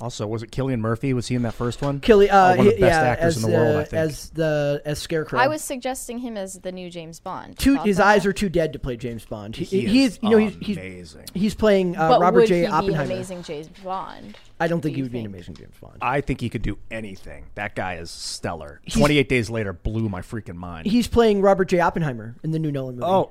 Also, 0.00 0.26
was 0.26 0.42
it 0.42 0.50
Cillian 0.50 0.78
Murphy? 0.80 1.12
Was 1.12 1.28
he 1.28 1.34
in 1.34 1.42
that 1.42 1.52
first 1.52 1.82
one? 1.82 2.00
Killian, 2.00 2.32
uh, 2.32 2.52
Oh, 2.54 2.56
one 2.56 2.66
of 2.68 2.74
the 2.76 2.80
best 2.80 3.02
yeah, 3.02 3.10
actors 3.10 3.36
as, 3.36 3.44
in 3.44 3.50
the 3.50 3.56
world, 3.56 3.76
I 3.76 3.84
think. 3.84 3.92
as 4.00 4.30
the 4.30 4.80
as 4.86 4.98
Scarecrow. 5.00 5.38
I 5.38 5.48
was 5.48 5.60
suggesting 5.62 6.18
him 6.18 6.38
as 6.38 6.54
the 6.60 6.72
new 6.72 6.88
James 6.88 7.20
Bond. 7.20 7.58
too. 7.58 7.76
His 7.82 8.00
eyes 8.00 8.22
that? 8.22 8.30
are 8.30 8.32
too 8.32 8.48
dead 8.48 8.72
to 8.72 8.78
play 8.78 8.96
James 8.96 9.26
Bond. 9.26 9.54
He, 9.56 9.64
He 9.66 9.86
he's 9.86 10.12
is 10.12 10.18
you 10.22 10.30
know 10.30 10.36
he's 10.38 10.56
he's, 10.62 10.76
amazing. 10.78 11.24
he's 11.34 11.54
playing 11.54 11.94
uh, 11.96 12.08
But 12.08 12.20
Robert 12.22 12.40
would 12.40 12.48
J. 12.48 12.60
he 12.60 12.66
be 12.66 12.72
Oppenheimer. 12.72 13.12
amazing 13.12 13.42
James 13.42 13.68
Bond? 13.84 14.38
I 14.60 14.68
don't 14.68 14.80
think 14.80 14.92
do 14.92 14.96
he 14.96 14.98
you 14.98 15.04
would 15.04 15.12
be 15.12 15.20
an 15.20 15.26
amazing 15.26 15.54
James 15.54 15.74
Bond. 15.80 15.96
I 16.02 16.20
think 16.20 16.40
he 16.40 16.48
could 16.50 16.62
do 16.62 16.78
anything. 16.90 17.46
That 17.54 17.74
guy 17.74 17.94
is 17.94 18.10
stellar. 18.10 18.80
28 18.90 19.28
Days 19.28 19.48
Later 19.50 19.72
blew 19.72 20.08
my 20.08 20.20
freaking 20.20 20.56
mind. 20.56 20.86
he's 20.86 21.08
playing 21.08 21.40
Robert 21.42 21.66
J. 21.66 21.80
Oppenheimer 21.80 22.36
in 22.42 22.50
the 22.50 22.58
new 22.58 22.70
Nolan 22.70 22.96
movie. 22.96 23.06
oh, 23.06 23.30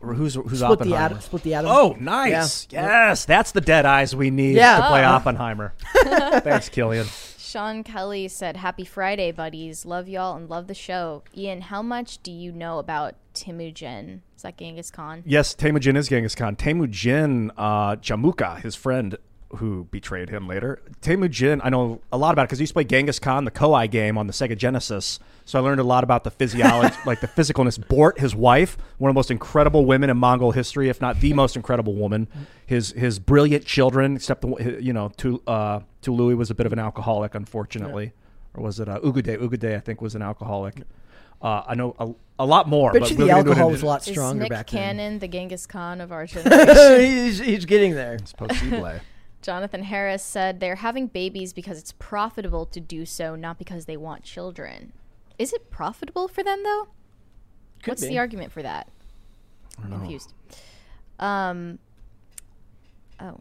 or 0.00 0.14
who's 0.14 0.34
who's 0.34 0.60
split 0.60 0.78
the 0.78 0.84
Oppenheimer? 0.94 1.04
atom. 1.04 1.20
Split 1.20 1.42
the 1.42 1.54
atom. 1.54 1.70
Oh, 1.70 1.94
nice. 2.00 2.66
Yes, 2.70 3.26
that's 3.26 3.52
the 3.52 3.60
dead 3.60 3.84
eyes 3.84 4.16
we 4.16 4.30
need 4.30 4.56
Yeah. 4.56 4.78
to 4.80 4.86
play 4.88 5.04
Oh. 5.04 5.08
Oppenheimer. 5.10 5.74
Thanks, 6.04 6.70
Killian. 6.70 7.06
Sean 7.36 7.82
Kelly 7.82 8.28
said, 8.28 8.56
"Happy 8.56 8.84
Friday, 8.84 9.32
buddies. 9.32 9.84
Love 9.84 10.08
y'all 10.08 10.36
and 10.36 10.48
love 10.48 10.68
the 10.68 10.74
show." 10.74 11.24
Ian, 11.36 11.62
how 11.62 11.82
much 11.82 12.22
do 12.22 12.30
you 12.30 12.52
know 12.52 12.78
about 12.78 13.16
Temujin? 13.34 14.22
Is 14.36 14.42
that 14.42 14.56
Genghis 14.56 14.90
Khan? 14.90 15.22
Yes, 15.26 15.52
Temujin 15.54 15.96
is 15.96 16.08
Genghis 16.08 16.34
Khan. 16.36 16.54
Temujin 16.56 17.50
uh, 17.56 17.96
Jamuka, 17.96 18.60
his 18.62 18.76
friend 18.76 19.16
who 19.56 19.84
betrayed 19.90 20.28
him 20.30 20.46
later. 20.46 20.80
Temujin, 21.00 21.60
I 21.64 21.70
know 21.70 22.00
a 22.12 22.18
lot 22.18 22.32
about 22.32 22.42
it 22.42 22.46
because 22.46 22.58
he 22.58 22.62
used 22.62 22.70
to 22.70 22.74
play 22.74 22.84
Genghis 22.84 23.18
Khan, 23.18 23.44
the 23.44 23.50
Koei 23.50 23.90
game 23.90 24.16
on 24.16 24.26
the 24.26 24.32
Sega 24.32 24.56
Genesis. 24.56 25.18
So 25.44 25.58
I 25.58 25.62
learned 25.62 25.80
a 25.80 25.84
lot 25.84 26.04
about 26.04 26.22
the 26.24 26.30
physiology, 26.30 26.94
like 27.06 27.20
the 27.20 27.26
physicalness. 27.26 27.86
Bort, 27.88 28.20
his 28.20 28.34
wife, 28.34 28.78
one 28.98 29.08
of 29.10 29.14
the 29.14 29.18
most 29.18 29.30
incredible 29.30 29.84
women 29.86 30.08
in 30.08 30.16
Mongol 30.16 30.52
history, 30.52 30.88
if 30.88 31.00
not 31.00 31.20
the 31.20 31.32
most 31.42 31.56
incredible 31.56 31.94
woman. 31.94 32.28
His 32.66 32.90
his 32.92 33.18
brilliant 33.18 33.64
children, 33.64 34.16
except 34.16 34.42
the 34.42 34.78
you 34.80 34.92
know, 34.92 35.10
Tu 35.16 35.42
uh, 35.46 35.80
Tolui 36.02 36.36
was 36.36 36.50
a 36.50 36.54
bit 36.54 36.66
of 36.66 36.72
an 36.72 36.78
alcoholic, 36.78 37.34
unfortunately, 37.34 38.12
or 38.54 38.62
was 38.62 38.78
it 38.78 38.88
uh, 38.88 39.00
Ogedei? 39.00 39.36
Ogedei, 39.38 39.74
I 39.76 39.80
think, 39.80 40.00
was 40.00 40.14
an 40.14 40.22
alcoholic. 40.22 40.76
Uh, 41.42 41.62
I 41.66 41.74
know 41.74 41.96
a, 41.98 42.10
a 42.38 42.46
lot 42.46 42.68
more. 42.68 42.92
bet 42.92 43.00
but 43.00 43.10
you 43.10 43.16
the 43.16 43.26
get 43.26 43.38
into 43.38 43.50
it 43.50 43.54
alcohol 43.54 43.66
in- 43.68 43.72
was 43.72 43.82
a 43.82 43.86
lot 43.86 44.06
Is 44.06 44.12
stronger 44.12 44.42
Nick 44.42 44.50
back 44.50 44.66
Cannon 44.66 45.18
the 45.18 45.26
Genghis 45.26 45.66
Khan 45.66 46.00
of 46.02 46.12
our 46.12 46.26
generation? 46.26 47.00
he's, 47.00 47.38
he's 47.38 47.64
getting 47.64 47.94
there. 47.94 48.18
Possible. 48.36 49.00
Jonathan 49.42 49.84
Harris 49.84 50.22
said 50.22 50.60
they're 50.60 50.76
having 50.76 51.06
babies 51.06 51.52
because 51.52 51.78
it's 51.78 51.92
profitable 51.92 52.66
to 52.66 52.80
do 52.80 53.06
so, 53.06 53.34
not 53.34 53.58
because 53.58 53.86
they 53.86 53.96
want 53.96 54.22
children. 54.22 54.92
Is 55.38 55.52
it 55.52 55.70
profitable 55.70 56.28
for 56.28 56.42
them 56.42 56.62
though? 56.62 56.88
Could 57.82 57.92
What's 57.92 58.02
be. 58.02 58.08
the 58.08 58.18
argument 58.18 58.52
for 58.52 58.62
that? 58.62 58.88
I'm 59.82 59.90
confused. 59.90 60.34
Um. 61.18 61.78
Oh, 63.18 63.40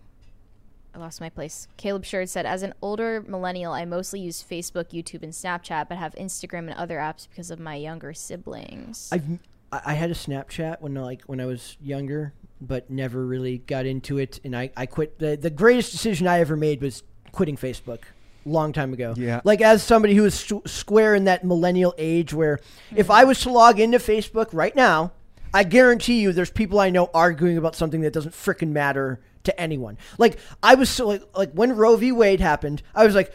I 0.94 0.98
lost 0.98 1.22
my 1.22 1.30
place. 1.30 1.68
Caleb 1.78 2.04
Sherd 2.04 2.30
said, 2.30 2.46
as 2.46 2.64
an 2.64 2.74
older 2.82 3.24
millennial, 3.26 3.74
I 3.74 3.86
mostly 3.86 4.20
use 4.20 4.44
Facebook, 4.44 4.90
YouTube, 4.90 5.24
and 5.24 5.32
Snapchat, 5.32 5.88
but 5.88 5.98
have 5.98 6.16
Instagram 6.16 6.70
and 6.70 6.74
other 6.74 6.98
apps 6.98 7.28
because 7.30 7.52
of 7.52 7.60
my 7.60 7.76
younger 7.76 8.14
siblings. 8.14 9.10
I've 9.12 9.40
I 9.72 9.82
I 9.86 9.94
had 9.94 10.10
a 10.10 10.16
Snapchat 10.16 10.82
when 10.82 10.94
like 10.96 11.24
when 11.24 11.40
I 11.40 11.46
was 11.46 11.78
younger, 11.82 12.34
but 12.62 12.90
never 12.90 13.26
really 13.26 13.60
got 13.60 13.86
into 13.86 14.18
it, 14.18 14.40
and 14.44 14.56
I 14.56 14.72
I 14.76 14.86
quit. 14.86 15.20
the 15.20 15.38
The 15.38 15.50
greatest 15.50 15.92
decision 15.92 16.28
I 16.28 16.40
ever 16.40 16.56
made 16.56 16.82
was 16.82 17.04
quitting 17.32 17.58
Facebook. 17.58 18.00
Long 18.46 18.72
time 18.74 18.94
ago. 18.94 19.14
Yeah. 19.18 19.42
Like 19.44 19.62
as 19.62 19.84
somebody 19.84 20.16
who 20.16 20.26
is 20.26 20.34
st- 20.34 20.68
square 20.68 21.14
in 21.14 21.26
that 21.26 21.44
millennial 21.44 21.94
age, 21.98 22.34
where 22.34 22.60
if 22.96 23.12
I 23.12 23.26
was 23.26 23.42
to 23.42 23.52
log 23.52 23.80
into 23.80 23.98
Facebook 24.00 24.48
right 24.54 24.76
now, 24.76 25.12
I 25.54 25.64
guarantee 25.64 26.22
you, 26.22 26.32
there's 26.32 26.50
people 26.50 26.80
I 26.80 26.90
know 26.90 27.10
arguing 27.14 27.58
about 27.58 27.76
something 27.76 28.02
that 28.02 28.14
doesn't 28.14 28.34
frickin' 28.34 28.70
matter 28.70 29.20
to 29.44 29.60
anyone. 29.60 29.98
Like 30.18 30.40
I 30.64 30.76
was 30.76 30.90
so 30.90 31.08
like 31.08 31.24
like 31.36 31.52
when 31.52 31.76
Roe 31.76 31.96
v. 31.98 32.12
Wade 32.12 32.40
happened, 32.40 32.82
I 32.96 33.06
was 33.06 33.14
like, 33.14 33.32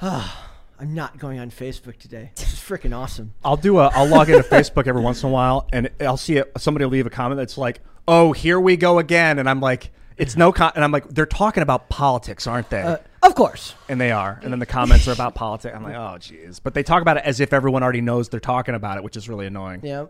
ah, 0.00 0.50
I'm 0.78 0.94
not 0.94 1.18
going 1.18 1.38
on 1.38 1.50
Facebook 1.50 1.98
today. 1.98 2.30
This 2.36 2.52
is 2.52 2.58
freaking 2.58 2.96
awesome. 2.96 3.32
I'll 3.44 3.56
do 3.56 3.78
a. 3.78 3.88
I'll 3.88 4.06
log 4.06 4.28
into 4.30 4.42
Facebook 4.48 4.86
every 4.86 5.02
once 5.02 5.22
in 5.22 5.28
a 5.28 5.32
while, 5.32 5.68
and 5.72 5.90
I'll 6.00 6.16
see 6.16 6.36
it, 6.36 6.50
somebody 6.58 6.84
leave 6.86 7.06
a 7.06 7.10
comment 7.10 7.38
that's 7.38 7.56
like, 7.58 7.80
"Oh, 8.06 8.32
here 8.32 8.58
we 8.60 8.76
go 8.76 8.98
again," 8.98 9.38
and 9.38 9.48
I'm 9.48 9.60
like, 9.60 9.90
"It's 10.16 10.36
no," 10.36 10.52
con-, 10.52 10.72
and 10.74 10.84
I'm 10.84 10.92
like, 10.92 11.08
"They're 11.08 11.26
talking 11.26 11.62
about 11.62 11.88
politics, 11.88 12.46
aren't 12.46 12.70
they?" 12.70 12.82
Uh, 12.82 12.96
of 13.22 13.34
course. 13.34 13.74
and 13.88 14.00
they 14.00 14.10
are, 14.10 14.38
and 14.42 14.52
then 14.52 14.58
the 14.58 14.66
comments 14.66 15.08
are 15.08 15.12
about 15.12 15.34
politics. 15.34 15.74
I'm 15.74 15.82
like, 15.82 15.94
"Oh, 15.94 16.16
jeez," 16.18 16.60
but 16.62 16.74
they 16.74 16.82
talk 16.82 17.02
about 17.02 17.16
it 17.16 17.24
as 17.24 17.40
if 17.40 17.52
everyone 17.52 17.82
already 17.82 18.00
knows 18.02 18.28
they're 18.28 18.40
talking 18.40 18.74
about 18.74 18.98
it, 18.98 19.04
which 19.04 19.16
is 19.16 19.28
really 19.28 19.46
annoying. 19.46 19.80
Yeah. 19.82 20.06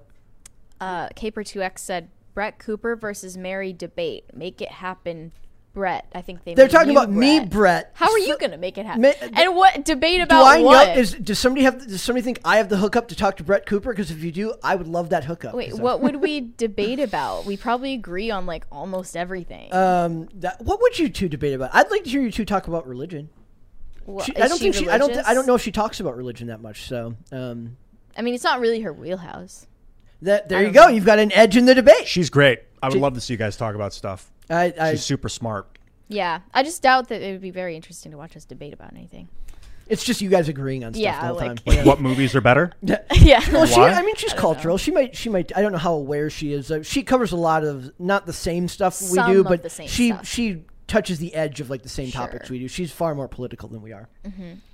uh, 0.81 1.09
Caper2X 1.11 1.79
said, 1.79 2.09
Brett 2.35 2.59
Cooper 2.59 2.97
versus 2.97 3.37
Mary 3.37 3.73
debate. 3.73 4.25
Make 4.35 4.61
it 4.61 4.71
happen, 4.73 5.31
Brett. 5.75 6.07
I 6.15 6.23
think 6.23 6.45
they 6.45 6.55
They're 6.55 6.67
mean 6.67 6.73
talking 6.73 6.93
you, 6.93 6.99
about 6.99 7.11
me, 7.11 7.41
Brett. 7.45 7.91
How 7.95 8.11
are 8.11 8.19
you 8.19 8.39
going 8.39 8.53
to 8.53 8.57
make 8.57 8.79
it 8.79 8.87
happen? 8.87 9.03
Ma- 9.03 9.13
and 9.21 9.55
what 9.57 9.85
debate 9.85 10.19
Do 10.19 10.23
about 10.23 10.45
I 10.45 10.63
what? 10.63 10.89
know? 10.95 10.95
Is 11.01 11.13
does 11.15 11.39
somebody 11.39 11.65
have? 11.65 11.87
Does 11.87 12.01
somebody 12.01 12.23
think 12.23 12.39
I 12.45 12.59
have 12.59 12.69
the 12.69 12.77
hookup 12.77 13.09
to 13.09 13.17
talk 13.17 13.37
to 13.39 13.45
Brett 13.45 13.67
Cooper? 13.67 13.91
Because 13.93 14.11
if 14.13 14.23
you 14.23 14.31
do, 14.33 14.55
I 14.63 14.77
would 14.77 14.87
love 14.87 15.11
that 15.11 15.25
hookup. 15.25 15.53
Wait, 15.55 15.73
I- 15.73 15.77
what 15.77 16.01
would 16.01 16.17
we 16.23 16.41
debate 16.57 17.01
about? 17.01 17.45
We 17.45 17.57
probably 17.57 17.93
agree 17.93 18.31
on 18.31 18.47
like 18.47 18.65
almost 18.71 19.17
everything. 19.17 19.75
Um, 19.75 20.29
that, 20.35 20.63
what 20.63 20.81
would 20.81 20.99
you 20.99 21.09
two 21.09 21.29
debate 21.29 21.53
about? 21.55 21.71
I'd 21.75 21.91
like 21.91 22.05
to 22.05 22.11
hear 22.11 22.23
you 22.23 22.31
two 22.31 22.45
talk 22.45 22.69
about 22.69 22.87
religion. 22.87 23.29
Wha- 24.07 24.23
She, 24.23 24.37
I 24.37 24.47
don't 24.49 24.59
she 24.59 24.71
think 24.71 24.75
she. 24.77 24.89
I 24.89 24.97
don't. 24.97 25.13
thi- 25.13 25.23
I 25.27 25.35
don't 25.35 25.47
know 25.47 25.57
if 25.57 25.63
she 25.63 25.73
talks 25.73 25.99
about 25.99 26.17
religion 26.17 26.47
that 26.49 26.61
much. 26.63 26.83
So, 26.89 27.17
um, 27.33 27.77
I 28.17 28.23
mean, 28.23 28.35
it's 28.35 28.45
not 28.45 28.61
really 28.61 28.81
her 28.83 28.93
wheelhouse. 28.93 29.67
that 30.23 30.49
there 30.49 30.63
you 30.63 30.71
go. 30.71 30.85
know. 30.85 30.89
You've 30.91 31.05
got 31.05 31.19
an 31.19 31.33
edge 31.33 31.57
in 31.57 31.65
the 31.65 31.75
debate. 31.75 32.07
She's 32.07 32.31
great. 32.31 32.61
I 32.83 32.87
would 32.89 32.93
She- 32.95 33.01
love 33.01 33.15
to 33.15 33.21
see 33.21 33.35
you 33.35 33.39
guys 33.39 33.57
talk 33.57 33.75
about 33.75 33.93
stuff. 33.93 34.31
I, 34.51 34.73
I, 34.79 34.91
She's 34.93 35.05
super 35.05 35.29
smart. 35.29 35.67
Yeah, 36.09 36.41
I 36.53 36.63
just 36.63 36.83
doubt 36.83 37.09
that 37.09 37.23
it 37.23 37.33
would 37.33 37.41
be 37.41 37.51
very 37.51 37.77
interesting 37.77 38.13
to 38.13 38.19
watch 38.19 38.37
us 38.37 38.45
debate 38.45 38.73
about 38.75 38.93
anything. 38.93 39.29
it's 39.89 40.05
just 40.05 40.21
you 40.21 40.29
guys 40.29 40.49
agreeing 40.49 40.85
on 40.85 40.93
stuff 40.93 41.03
Yeah, 41.03 41.21
the 41.21 41.27
whole 41.29 41.37
like- 41.37 41.65
time. 41.65 41.77
Like, 41.77 41.87
what 41.87 42.01
movies 42.01 42.35
are 42.35 42.41
better? 42.41 42.73
yeah. 42.83 43.41
Well, 43.53 43.67
she, 43.67 43.81
Why? 43.81 43.93
I 43.93 44.03
mean, 44.03 44.17
she's 44.17 44.35
cultural. 44.35 44.77
She 44.79 44.91
might, 44.91 45.17
she 45.17 45.29
might. 45.31 45.57
I 45.57 45.63
don't 45.63 45.73
know 45.73 45.79
how 45.79 45.95
aware 45.95 46.29
she 46.31 46.53
is. 46.53 46.71
Uh, 46.71 46.83
she 46.83 47.03
covers 47.03 47.33
a 47.33 47.37
lot 47.37 47.65
of 47.65 47.91
not 47.99 48.27
the 48.27 48.33
same 48.35 48.69
stuff 48.69 49.01
we 49.03 49.23
do, 49.25 49.41
of 49.41 49.47
but 49.47 49.63
the 49.63 49.71
same 49.71 49.89
she 49.89 50.11
stuff. 50.11 50.27
she 50.27 50.65
touches 50.87 51.19
the 51.19 51.35
edge 51.35 51.61
of 51.61 51.71
like 51.71 51.83
the 51.83 51.89
same 51.89 52.11
Sure. 52.11 52.21
topics 52.27 52.51
we 52.51 52.59
do. 52.59 52.69
She's 52.69 52.93
far 52.93 53.15
more 53.15 53.27
political 53.29 53.69
than 53.71 53.81
we 53.81 53.93
are. 53.93 54.09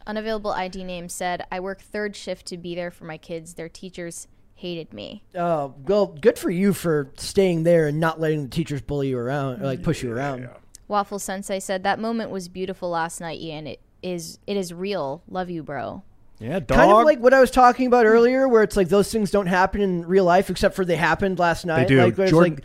Unavailable 0.06 0.50
ID 0.50 0.82
name 0.84 1.08
said, 1.08 1.46
I 1.52 1.60
work 1.60 1.80
third 1.80 2.16
shift 2.16 2.46
to 2.46 2.56
be 2.58 2.74
there 2.74 2.90
for 2.90 3.04
my 3.04 3.16
kids. 3.16 3.54
Their 3.54 3.68
teachers 3.68 4.26
hated 4.60 4.92
me. 4.92 5.22
Oh, 5.34 5.74
well, 5.86 6.06
good 6.06 6.38
for 6.38 6.50
you 6.50 6.72
for 6.74 7.10
staying 7.16 7.62
there 7.62 7.86
and 7.86 7.98
not 7.98 8.20
letting 8.20 8.42
the 8.42 8.48
teachers 8.48 8.82
bully 8.82 9.08
you 9.08 9.18
around 9.18 9.62
or 9.62 9.64
like 9.64 9.82
push 9.82 10.02
you 10.02 10.12
around. 10.12 10.48
Waffle 10.86 11.18
Sensei 11.18 11.60
said, 11.60 11.82
That 11.82 11.98
moment 11.98 12.30
was 12.30 12.48
beautiful 12.48 12.90
last 12.90 13.20
night, 13.20 13.40
Ian. 13.40 13.66
It 13.66 13.80
is 14.02 14.38
it 14.46 14.56
is 14.56 14.72
real. 14.72 15.22
Love 15.28 15.48
you, 15.50 15.62
bro. 15.62 16.02
Yeah, 16.38 16.60
dog. 16.60 16.76
Kind 16.78 16.90
of 16.90 17.04
like 17.04 17.20
what 17.20 17.32
I 17.34 17.40
was 17.40 17.50
talking 17.50 17.86
about 17.86 18.06
earlier, 18.06 18.48
where 18.48 18.62
it's 18.62 18.76
like 18.76 18.88
those 18.88 19.10
things 19.10 19.30
don't 19.30 19.46
happen 19.46 19.80
in 19.80 20.06
real 20.06 20.24
life, 20.24 20.50
except 20.50 20.74
for 20.74 20.84
they 20.84 20.96
happened 20.96 21.38
last 21.38 21.64
night. 21.66 21.88
They 21.88 21.94
do. 21.96 22.04
Like, 22.04 22.30
Jordan, 22.30 22.60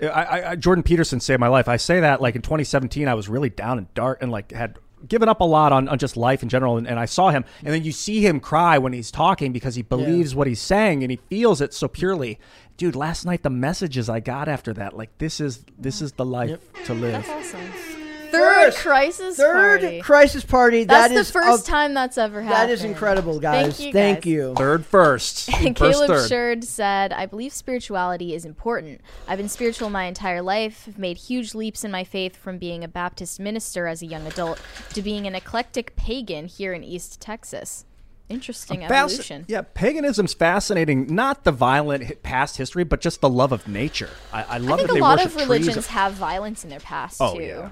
like, 0.00 0.10
I, 0.12 0.22
I, 0.22 0.50
I- 0.50 0.56
Jordan 0.56 0.82
Peterson 0.82 1.20
saved 1.20 1.40
my 1.40 1.48
life. 1.48 1.68
I 1.68 1.76
say 1.76 2.00
that 2.00 2.20
like 2.20 2.36
in 2.36 2.42
2017, 2.42 3.06
I 3.08 3.14
was 3.14 3.28
really 3.28 3.50
down 3.50 3.78
and 3.78 3.92
dark 3.94 4.22
and 4.22 4.30
like 4.32 4.52
had 4.52 4.78
given 5.06 5.28
up 5.28 5.40
a 5.40 5.44
lot 5.44 5.72
on, 5.72 5.88
on 5.88 5.98
just 5.98 6.16
life 6.16 6.42
in 6.42 6.48
general. 6.48 6.76
And, 6.76 6.86
and 6.86 6.98
I 6.98 7.04
saw 7.04 7.30
him, 7.30 7.44
and 7.64 7.74
then 7.74 7.84
you 7.84 7.92
see 7.92 8.26
him 8.26 8.40
cry 8.40 8.78
when 8.78 8.92
he's 8.92 9.10
talking 9.10 9.52
because 9.52 9.74
he 9.74 9.82
believes 9.82 10.34
what 10.34 10.46
he's 10.46 10.60
saying 10.60 11.02
and 11.02 11.10
he 11.10 11.16
feels 11.28 11.60
it 11.60 11.74
so 11.74 11.88
purely. 11.88 12.38
Dude, 12.76 12.96
last 12.96 13.24
night 13.24 13.42
the 13.42 13.50
messages 13.50 14.08
I 14.08 14.20
got 14.20 14.48
after 14.48 14.72
that, 14.74 14.96
like 14.96 15.16
this 15.18 15.40
is 15.40 15.64
this 15.78 16.00
is 16.00 16.12
the 16.12 16.24
life 16.24 16.60
to 16.84 16.94
live. 16.94 17.28
Awesome. 17.28 18.07
Third 18.30 18.74
crisis 18.74 19.36
third 19.36 19.80
party. 19.80 20.00
crisis 20.00 20.44
party. 20.44 20.84
That's 20.84 21.12
that 21.12 21.26
the 21.26 21.32
first 21.32 21.66
a- 21.66 21.70
time 21.70 21.94
that's 21.94 22.18
ever 22.18 22.42
happened. 22.42 22.68
That 22.68 22.70
is 22.72 22.84
incredible, 22.84 23.40
guys. 23.40 23.80
you, 23.80 23.92
Thank 23.92 24.26
you. 24.26 24.54
Third 24.56 24.84
first, 24.86 25.50
first 25.50 25.74
Caleb 25.76 26.06
third. 26.08 26.28
Sherd 26.30 26.64
said, 26.64 27.12
I 27.12 27.26
believe 27.26 27.52
spirituality 27.52 28.34
is 28.34 28.44
important. 28.44 29.00
I've 29.26 29.38
been 29.38 29.48
spiritual 29.48 29.90
my 29.90 30.04
entire 30.04 30.42
life, 30.42 30.84
I've 30.88 30.98
made 30.98 31.16
huge 31.18 31.54
leaps 31.54 31.84
in 31.84 31.90
my 31.90 32.04
faith 32.04 32.36
from 32.36 32.58
being 32.58 32.84
a 32.84 32.88
Baptist 32.88 33.38
minister 33.40 33.86
as 33.86 34.02
a 34.02 34.06
young 34.06 34.26
adult 34.26 34.60
to 34.94 35.02
being 35.02 35.26
an 35.26 35.34
eclectic 35.34 35.96
pagan 35.96 36.46
here 36.48 36.72
in 36.72 36.82
East 36.84 37.20
Texas. 37.20 37.84
Interesting 38.30 38.80
Fasc- 38.80 38.90
evolution. 38.90 39.44
yeah, 39.48 39.62
paganism's 39.62 40.34
fascinating. 40.34 41.14
Not 41.14 41.44
the 41.44 41.50
violent 41.52 42.04
hi- 42.04 42.14
past 42.22 42.58
history, 42.58 42.84
but 42.84 43.00
just 43.00 43.22
the 43.22 43.28
love 43.30 43.52
of 43.52 43.66
nature. 43.66 44.10
I, 44.34 44.42
I 44.42 44.58
love 44.58 44.72
I 44.72 44.76
think 44.76 44.88
that 44.88 44.90
a 44.90 44.94
they 44.96 45.00
lot 45.00 45.16
worship 45.18 45.30
of 45.32 45.36
religions 45.36 45.72
trees. 45.76 45.86
have 45.86 46.12
violence 46.12 46.62
in 46.62 46.68
their 46.68 46.78
past 46.80 47.16
Oh, 47.22 47.36
too. 47.38 47.42
yeah. 47.42 47.70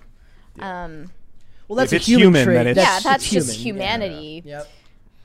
Um, 0.61 1.11
Well, 1.69 1.77
that's 1.79 1.93
If 1.93 1.97
a 1.97 1.97
it's 1.97 2.07
human, 2.07 2.23
human, 2.27 2.45
trait. 2.45 2.55
then 2.55 2.67
it's- 2.69 2.87
yeah, 2.87 3.01
that's 3.01 3.25
it's 3.25 3.33
just 3.33 3.57
human. 3.57 3.83
humanity. 3.83 4.43
Yep. 4.45 4.69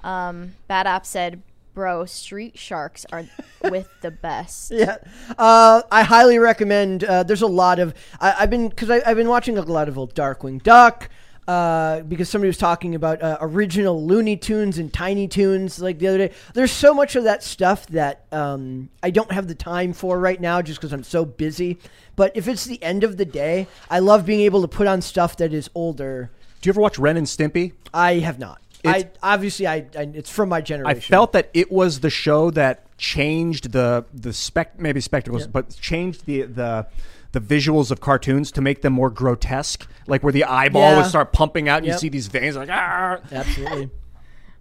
Um, 0.03 0.53
Bad 0.67 0.87
App 0.87 1.05
said, 1.05 1.43
"Bro, 1.75 2.05
street 2.05 2.57
sharks 2.57 3.05
are 3.11 3.25
with 3.69 3.87
the 4.01 4.09
best." 4.27 4.71
Yeah, 4.71 4.97
uh, 5.37 5.83
I 5.91 6.01
highly 6.03 6.39
recommend. 6.39 7.03
Uh, 7.03 7.21
there's 7.23 7.43
a 7.43 7.47
lot 7.47 7.77
of 7.79 7.93
I, 8.19 8.35
I've 8.39 8.49
been 8.49 8.69
because 8.69 8.89
I've 8.89 9.15
been 9.17 9.29
watching 9.29 9.57
a 9.57 9.61
lot 9.61 9.87
of 9.87 9.97
old 9.99 10.15
Darkwing 10.15 10.63
Duck. 10.63 11.09
Uh, 11.47 12.01
because 12.01 12.29
somebody 12.29 12.47
was 12.47 12.57
talking 12.57 12.93
about 12.93 13.21
uh, 13.21 13.37
original 13.41 14.05
Looney 14.05 14.37
Tunes 14.37 14.77
and 14.77 14.93
Tiny 14.93 15.27
Toons 15.27 15.81
like 15.81 15.97
the 15.99 16.07
other 16.07 16.17
day. 16.19 16.33
There's 16.53 16.71
so 16.71 16.93
much 16.93 17.15
of 17.15 17.23
that 17.23 17.43
stuff 17.43 17.87
that 17.87 18.25
um, 18.31 18.89
I 19.01 19.09
don't 19.09 19.31
have 19.31 19.47
the 19.47 19.55
time 19.55 19.91
for 19.91 20.19
right 20.19 20.39
now, 20.39 20.61
just 20.61 20.79
because 20.79 20.93
I'm 20.93 21.03
so 21.03 21.25
busy. 21.25 21.79
But 22.15 22.31
if 22.35 22.47
it's 22.47 22.65
the 22.65 22.81
end 22.83 23.03
of 23.03 23.17
the 23.17 23.25
day, 23.25 23.67
I 23.89 23.99
love 23.99 24.25
being 24.25 24.41
able 24.41 24.61
to 24.61 24.67
put 24.67 24.85
on 24.87 25.01
stuff 25.01 25.37
that 25.37 25.51
is 25.51 25.69
older. 25.73 26.29
Do 26.61 26.67
you 26.67 26.71
ever 26.71 26.79
watch 26.79 26.99
Ren 26.99 27.17
and 27.17 27.25
Stimpy? 27.25 27.73
I 27.91 28.19
have 28.19 28.37
not. 28.37 28.61
I 28.85 29.09
obviously 29.21 29.67
I, 29.67 29.85
I 29.97 30.11
it's 30.13 30.29
from 30.29 30.49
my 30.49 30.61
generation. 30.61 30.97
I 30.97 30.99
felt 30.99 31.33
that 31.33 31.49
it 31.53 31.71
was 31.71 31.99
the 31.99 32.09
show 32.09 32.51
that 32.51 32.97
changed 32.97 33.71
the 33.71 34.05
the 34.13 34.33
spec 34.33 34.79
maybe 34.79 35.01
spectacles, 35.01 35.47
but 35.47 35.75
changed 35.79 36.25
the 36.25 36.43
the 36.43 36.87
the 37.31 37.39
visuals 37.41 37.91
of 37.91 38.01
cartoons 38.01 38.51
to 38.53 38.61
make 38.61 38.81
them 38.81 38.93
more 38.93 39.09
grotesque, 39.09 39.87
like 40.07 40.23
where 40.23 40.33
the 40.33 40.43
eyeball 40.43 40.81
Yeah. 40.91 40.97
would 40.97 41.05
start 41.05 41.31
pumping 41.33 41.69
out, 41.69 41.77
and 41.79 41.87
you 41.87 41.97
see 41.97 42.09
these 42.09 42.27
veins 42.27 42.55
like 42.55 42.69
ah. 42.71 43.19
absolutely. 43.31 43.89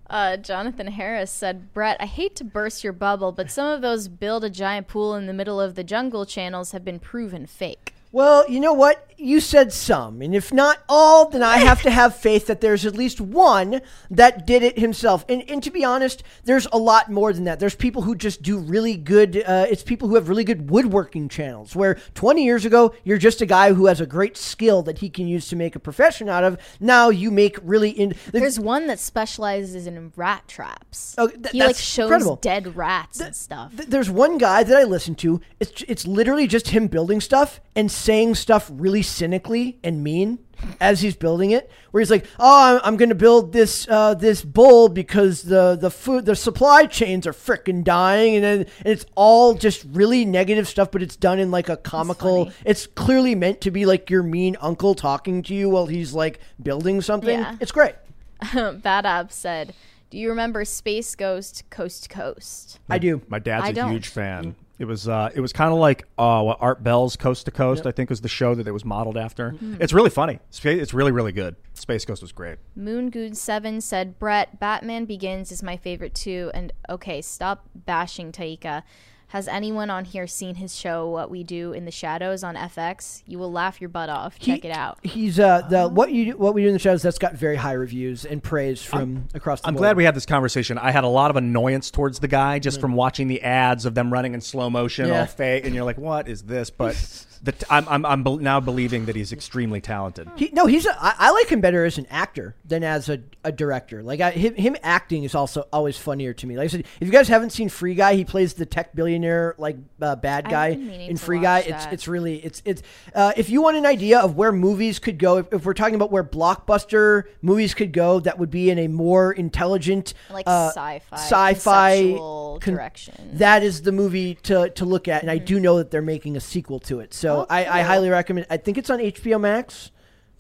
Uh, 0.08 0.36
Jonathan 0.36 0.88
Harris 0.88 1.30
said, 1.30 1.72
Brett, 1.72 1.96
I 2.00 2.06
hate 2.06 2.34
to 2.34 2.44
burst 2.44 2.82
your 2.82 2.92
bubble, 2.92 3.30
but 3.30 3.48
some 3.48 3.68
of 3.68 3.80
those 3.80 4.08
build 4.08 4.42
a 4.42 4.50
giant 4.50 4.88
pool 4.88 5.14
in 5.14 5.26
the 5.26 5.32
middle 5.32 5.60
of 5.60 5.76
the 5.76 5.84
jungle 5.84 6.26
channels 6.26 6.72
have 6.72 6.84
been 6.84 6.98
proven 6.98 7.46
fake. 7.46 7.94
Well, 8.12 8.48
you 8.50 8.58
know 8.58 8.72
what? 8.72 9.06
You 9.16 9.38
said 9.38 9.70
some, 9.70 10.22
and 10.22 10.34
if 10.34 10.50
not 10.50 10.78
all, 10.88 11.28
then 11.28 11.42
I 11.42 11.58
have 11.58 11.82
to 11.82 11.90
have 11.90 12.16
faith 12.16 12.46
that 12.46 12.62
there's 12.62 12.86
at 12.86 12.96
least 12.96 13.20
one 13.20 13.82
that 14.10 14.46
did 14.46 14.62
it 14.62 14.78
himself. 14.78 15.26
And, 15.28 15.48
and 15.48 15.62
to 15.62 15.70
be 15.70 15.84
honest, 15.84 16.22
there's 16.44 16.66
a 16.72 16.78
lot 16.78 17.10
more 17.10 17.30
than 17.34 17.44
that. 17.44 17.60
There's 17.60 17.74
people 17.74 18.00
who 18.00 18.14
just 18.14 18.40
do 18.40 18.56
really 18.56 18.96
good. 18.96 19.36
Uh, 19.46 19.66
it's 19.68 19.82
people 19.82 20.08
who 20.08 20.14
have 20.14 20.30
really 20.30 20.42
good 20.42 20.70
woodworking 20.70 21.28
channels. 21.28 21.76
Where 21.76 21.98
20 22.14 22.42
years 22.42 22.64
ago, 22.64 22.94
you're 23.04 23.18
just 23.18 23.42
a 23.42 23.46
guy 23.46 23.74
who 23.74 23.86
has 23.86 24.00
a 24.00 24.06
great 24.06 24.38
skill 24.38 24.82
that 24.84 25.00
he 25.00 25.10
can 25.10 25.28
use 25.28 25.48
to 25.48 25.56
make 25.56 25.76
a 25.76 25.80
profession 25.80 26.30
out 26.30 26.42
of. 26.42 26.58
Now 26.80 27.10
you 27.10 27.30
make 27.30 27.58
really 27.62 27.90
in. 27.90 28.14
There's 28.32 28.58
one 28.58 28.86
that 28.86 28.98
specializes 28.98 29.86
in 29.86 30.12
rat 30.16 30.48
traps. 30.48 31.14
Oh, 31.18 31.28
th- 31.28 31.50
he 31.52 31.58
like 31.60 31.68
that's 31.68 31.80
shows 31.80 32.04
incredible. 32.04 32.36
dead 32.36 32.74
rats 32.74 33.20
and 33.20 33.36
stuff. 33.36 33.76
Th- 33.76 33.86
there's 33.86 34.08
one 34.08 34.38
guy 34.38 34.62
that 34.62 34.76
I 34.78 34.84
listen 34.84 35.14
to. 35.16 35.42
It's 35.60 35.84
it's 35.86 36.06
literally 36.06 36.46
just 36.46 36.68
him 36.68 36.86
building 36.86 37.20
stuff 37.20 37.60
and 37.80 37.90
saying 37.90 38.34
stuff 38.34 38.70
really 38.72 39.00
cynically 39.02 39.78
and 39.82 40.04
mean 40.04 40.38
as 40.80 41.00
he's 41.00 41.16
building 41.16 41.50
it. 41.50 41.70
Where 41.90 42.02
he's 42.02 42.10
like, 42.10 42.26
"Oh, 42.38 42.76
I'm, 42.76 42.80
I'm 42.84 42.96
going 42.98 43.08
to 43.08 43.14
build 43.14 43.52
this 43.52 43.88
uh, 43.88 44.12
this 44.14 44.42
bowl 44.44 44.90
because 44.90 45.42
the 45.42 45.76
the 45.80 45.90
food 45.90 46.26
the 46.26 46.36
supply 46.36 46.84
chains 46.84 47.26
are 47.26 47.32
freaking 47.32 47.82
dying," 47.82 48.36
and 48.36 48.44
then 48.44 48.58
and 48.60 48.86
it's 48.86 49.06
all 49.14 49.54
just 49.54 49.84
really 49.90 50.24
negative 50.26 50.68
stuff, 50.68 50.90
but 50.90 51.02
it's 51.02 51.16
done 51.16 51.38
in 51.38 51.50
like 51.50 51.68
a 51.70 51.78
comical. 51.78 52.52
It's 52.66 52.86
clearly 52.86 53.34
meant 53.34 53.62
to 53.62 53.70
be 53.70 53.86
like 53.86 54.10
your 54.10 54.22
mean 54.22 54.56
uncle 54.60 54.94
talking 54.94 55.42
to 55.44 55.54
you 55.54 55.70
while 55.70 55.86
he's 55.86 56.12
like 56.12 56.38
building 56.62 57.00
something. 57.00 57.40
Yeah. 57.40 57.56
It's 57.60 57.72
great. 57.72 57.94
Bad 58.54 59.06
App 59.06 59.32
said, 59.32 59.74
Do 60.10 60.18
you 60.18 60.28
remember 60.28 60.64
Space 60.66 61.14
Ghost 61.14 61.64
Coast 61.70 62.04
to 62.04 62.08
Coast? 62.10 62.78
I 62.88 62.98
do. 62.98 63.22
My 63.28 63.38
dad's 63.38 63.64
I 63.64 63.68
a 63.68 63.72
don't. 63.72 63.92
huge 63.92 64.08
fan. 64.08 64.54
It 64.80 64.86
was 64.86 65.06
uh, 65.06 65.28
it 65.34 65.42
was 65.42 65.52
kind 65.52 65.70
of 65.74 65.78
like 65.78 66.08
uh, 66.16 66.42
what 66.42 66.56
Art 66.58 66.82
Bell's 66.82 67.14
Coast 67.14 67.44
to 67.44 67.50
Coast. 67.50 67.84
I 67.84 67.92
think 67.92 68.08
was 68.08 68.22
the 68.22 68.28
show 68.28 68.54
that 68.54 68.66
it 68.66 68.70
was 68.70 68.82
modeled 68.82 69.18
after. 69.18 69.50
Hmm. 69.50 69.74
It's 69.78 69.92
really 69.92 70.08
funny. 70.08 70.38
It's 70.64 70.94
really 70.94 71.12
really 71.12 71.32
good. 71.32 71.54
Space 71.74 72.06
Ghost 72.06 72.22
was 72.22 72.32
great. 72.32 72.56
Moon 72.74 73.10
Good 73.10 73.36
Seven 73.36 73.82
said, 73.82 74.18
Brett, 74.18 74.58
Batman 74.58 75.04
Begins 75.04 75.52
is 75.52 75.62
my 75.62 75.76
favorite 75.76 76.14
too. 76.14 76.50
And 76.54 76.72
okay, 76.88 77.20
stop 77.20 77.68
bashing 77.74 78.32
Taika. 78.32 78.82
Has 79.30 79.46
anyone 79.46 79.90
on 79.90 80.04
here 80.06 80.26
seen 80.26 80.56
his 80.56 80.74
show 80.74 81.08
What 81.08 81.30
We 81.30 81.44
Do 81.44 81.72
in 81.72 81.84
the 81.84 81.92
Shadows 81.92 82.42
on 82.42 82.56
FX? 82.56 83.22
You 83.26 83.38
will 83.38 83.52
laugh 83.52 83.80
your 83.80 83.88
butt 83.88 84.08
off. 84.08 84.36
Check 84.40 84.62
He- 84.62 84.68
it 84.68 84.72
out. 84.76 84.98
He's 85.04 85.38
uh 85.38 85.60
the 85.70 85.86
what 85.88 86.10
you 86.10 86.32
what 86.32 86.52
we 86.52 86.62
do 86.62 86.66
in 86.66 86.72
the 86.72 86.80
shadows 86.80 87.02
that's 87.02 87.18
got 87.18 87.34
very 87.34 87.54
high 87.54 87.74
reviews 87.74 88.24
and 88.24 88.42
praise 88.42 88.82
from 88.82 89.28
across 89.32 89.60
the 89.60 89.68
I'm 89.68 89.74
board. 89.74 89.82
glad 89.82 89.96
we 89.96 90.04
had 90.04 90.16
this 90.16 90.26
conversation. 90.26 90.78
I 90.78 90.90
had 90.90 91.04
a 91.04 91.08
lot 91.08 91.30
of 91.30 91.36
annoyance 91.36 91.92
towards 91.92 92.18
the 92.18 92.26
guy 92.26 92.58
just 92.58 92.80
from 92.80 92.94
watching 92.94 93.28
the 93.28 93.40
ads 93.42 93.86
of 93.86 93.94
them 93.94 94.12
running 94.12 94.34
in 94.34 94.40
slow 94.40 94.68
motion, 94.68 95.06
Yeah. 95.06 95.20
all 95.20 95.26
fake, 95.26 95.64
and 95.64 95.76
you're 95.76 95.84
like, 95.84 95.98
"What 95.98 96.26
is 96.28 96.42
this?" 96.42 96.70
But 96.70 96.96
the 97.42 97.52
t- 97.52 97.66
I'm 97.70 97.88
I'm, 97.88 98.04
I'm 98.06 98.22
bel 98.22 98.36
now 98.36 98.60
believing 98.60 99.06
that 99.06 99.16
he's 99.16 99.32
extremely 99.32 99.80
talented. 99.80 100.28
He, 100.36 100.50
no, 100.52 100.66
he's. 100.66 100.86
A, 100.86 100.96
I, 101.02 101.14
I 101.18 101.30
like 101.30 101.48
him 101.48 101.60
better 101.60 101.84
as 101.84 101.98
an 101.98 102.06
actor 102.10 102.54
than 102.64 102.84
as 102.84 103.08
a, 103.08 103.20
a 103.44 103.52
director. 103.52 104.02
Like 104.02 104.20
I, 104.20 104.30
him, 104.30 104.54
him 104.54 104.76
acting 104.82 105.24
is 105.24 105.34
also 105.34 105.66
always 105.72 105.96
funnier 105.96 106.32
to 106.34 106.46
me. 106.46 106.56
Like 106.56 106.64
I 106.64 106.68
said, 106.68 106.84
if 107.00 107.06
you 107.06 107.12
guys 107.12 107.28
haven't 107.28 107.50
seen 107.50 107.68
Free 107.68 107.94
Guy, 107.94 108.14
he 108.14 108.24
plays 108.24 108.54
the 108.54 108.66
tech 108.66 108.94
billionaire 108.94 109.54
like 109.58 109.76
uh, 110.00 110.16
bad 110.16 110.48
guy 110.50 110.68
in 110.68 111.16
Free 111.16 111.40
Guy. 111.40 111.60
watch 111.60 111.68
It's 111.68 111.86
it's 111.86 112.08
really 112.08 112.36
it's 112.44 112.62
it's. 112.64 112.82
Uh, 113.14 113.32
if 113.36 113.48
you 113.48 113.62
want 113.62 113.76
an 113.76 113.86
idea 113.86 114.20
of 114.20 114.36
where 114.36 114.52
movies 114.52 114.98
could 114.98 115.18
go, 115.18 115.38
if, 115.38 115.52
if 115.52 115.64
we're 115.64 115.74
talking 115.74 115.94
about 115.94 116.10
where 116.10 116.24
blockbuster 116.24 117.24
movies 117.42 117.74
could 117.74 117.92
go, 117.92 118.20
that 118.20 118.38
would 118.38 118.50
be 118.50 118.70
in 118.70 118.78
a 118.78 118.88
more 118.88 119.32
intelligent, 119.32 120.14
Like 120.30 120.46
uh, 120.46 120.68
sci-fi, 120.68 121.16
sci-fi 121.16 121.96
conceptual 121.96 122.58
con- 122.60 122.74
direction. 122.74 123.30
That 123.34 123.62
is 123.62 123.82
the 123.82 123.92
movie 123.92 124.34
to, 124.42 124.70
to 124.70 124.84
look 124.84 125.08
at, 125.08 125.22
and 125.22 125.30
I 125.30 125.38
do 125.38 125.58
know 125.58 125.78
that 125.78 125.90
they're 125.90 126.02
making 126.02 126.36
a 126.36 126.40
sequel 126.40 126.80
to 126.80 127.00
it. 127.00 127.14
So 127.14 127.29
Oh, 127.30 127.46
I, 127.48 127.64
I 127.66 127.82
highly 127.82 128.10
recommend. 128.10 128.46
I 128.50 128.56
think 128.56 128.78
it's 128.78 128.90
on 128.90 128.98
HBO 128.98 129.40
Max, 129.40 129.90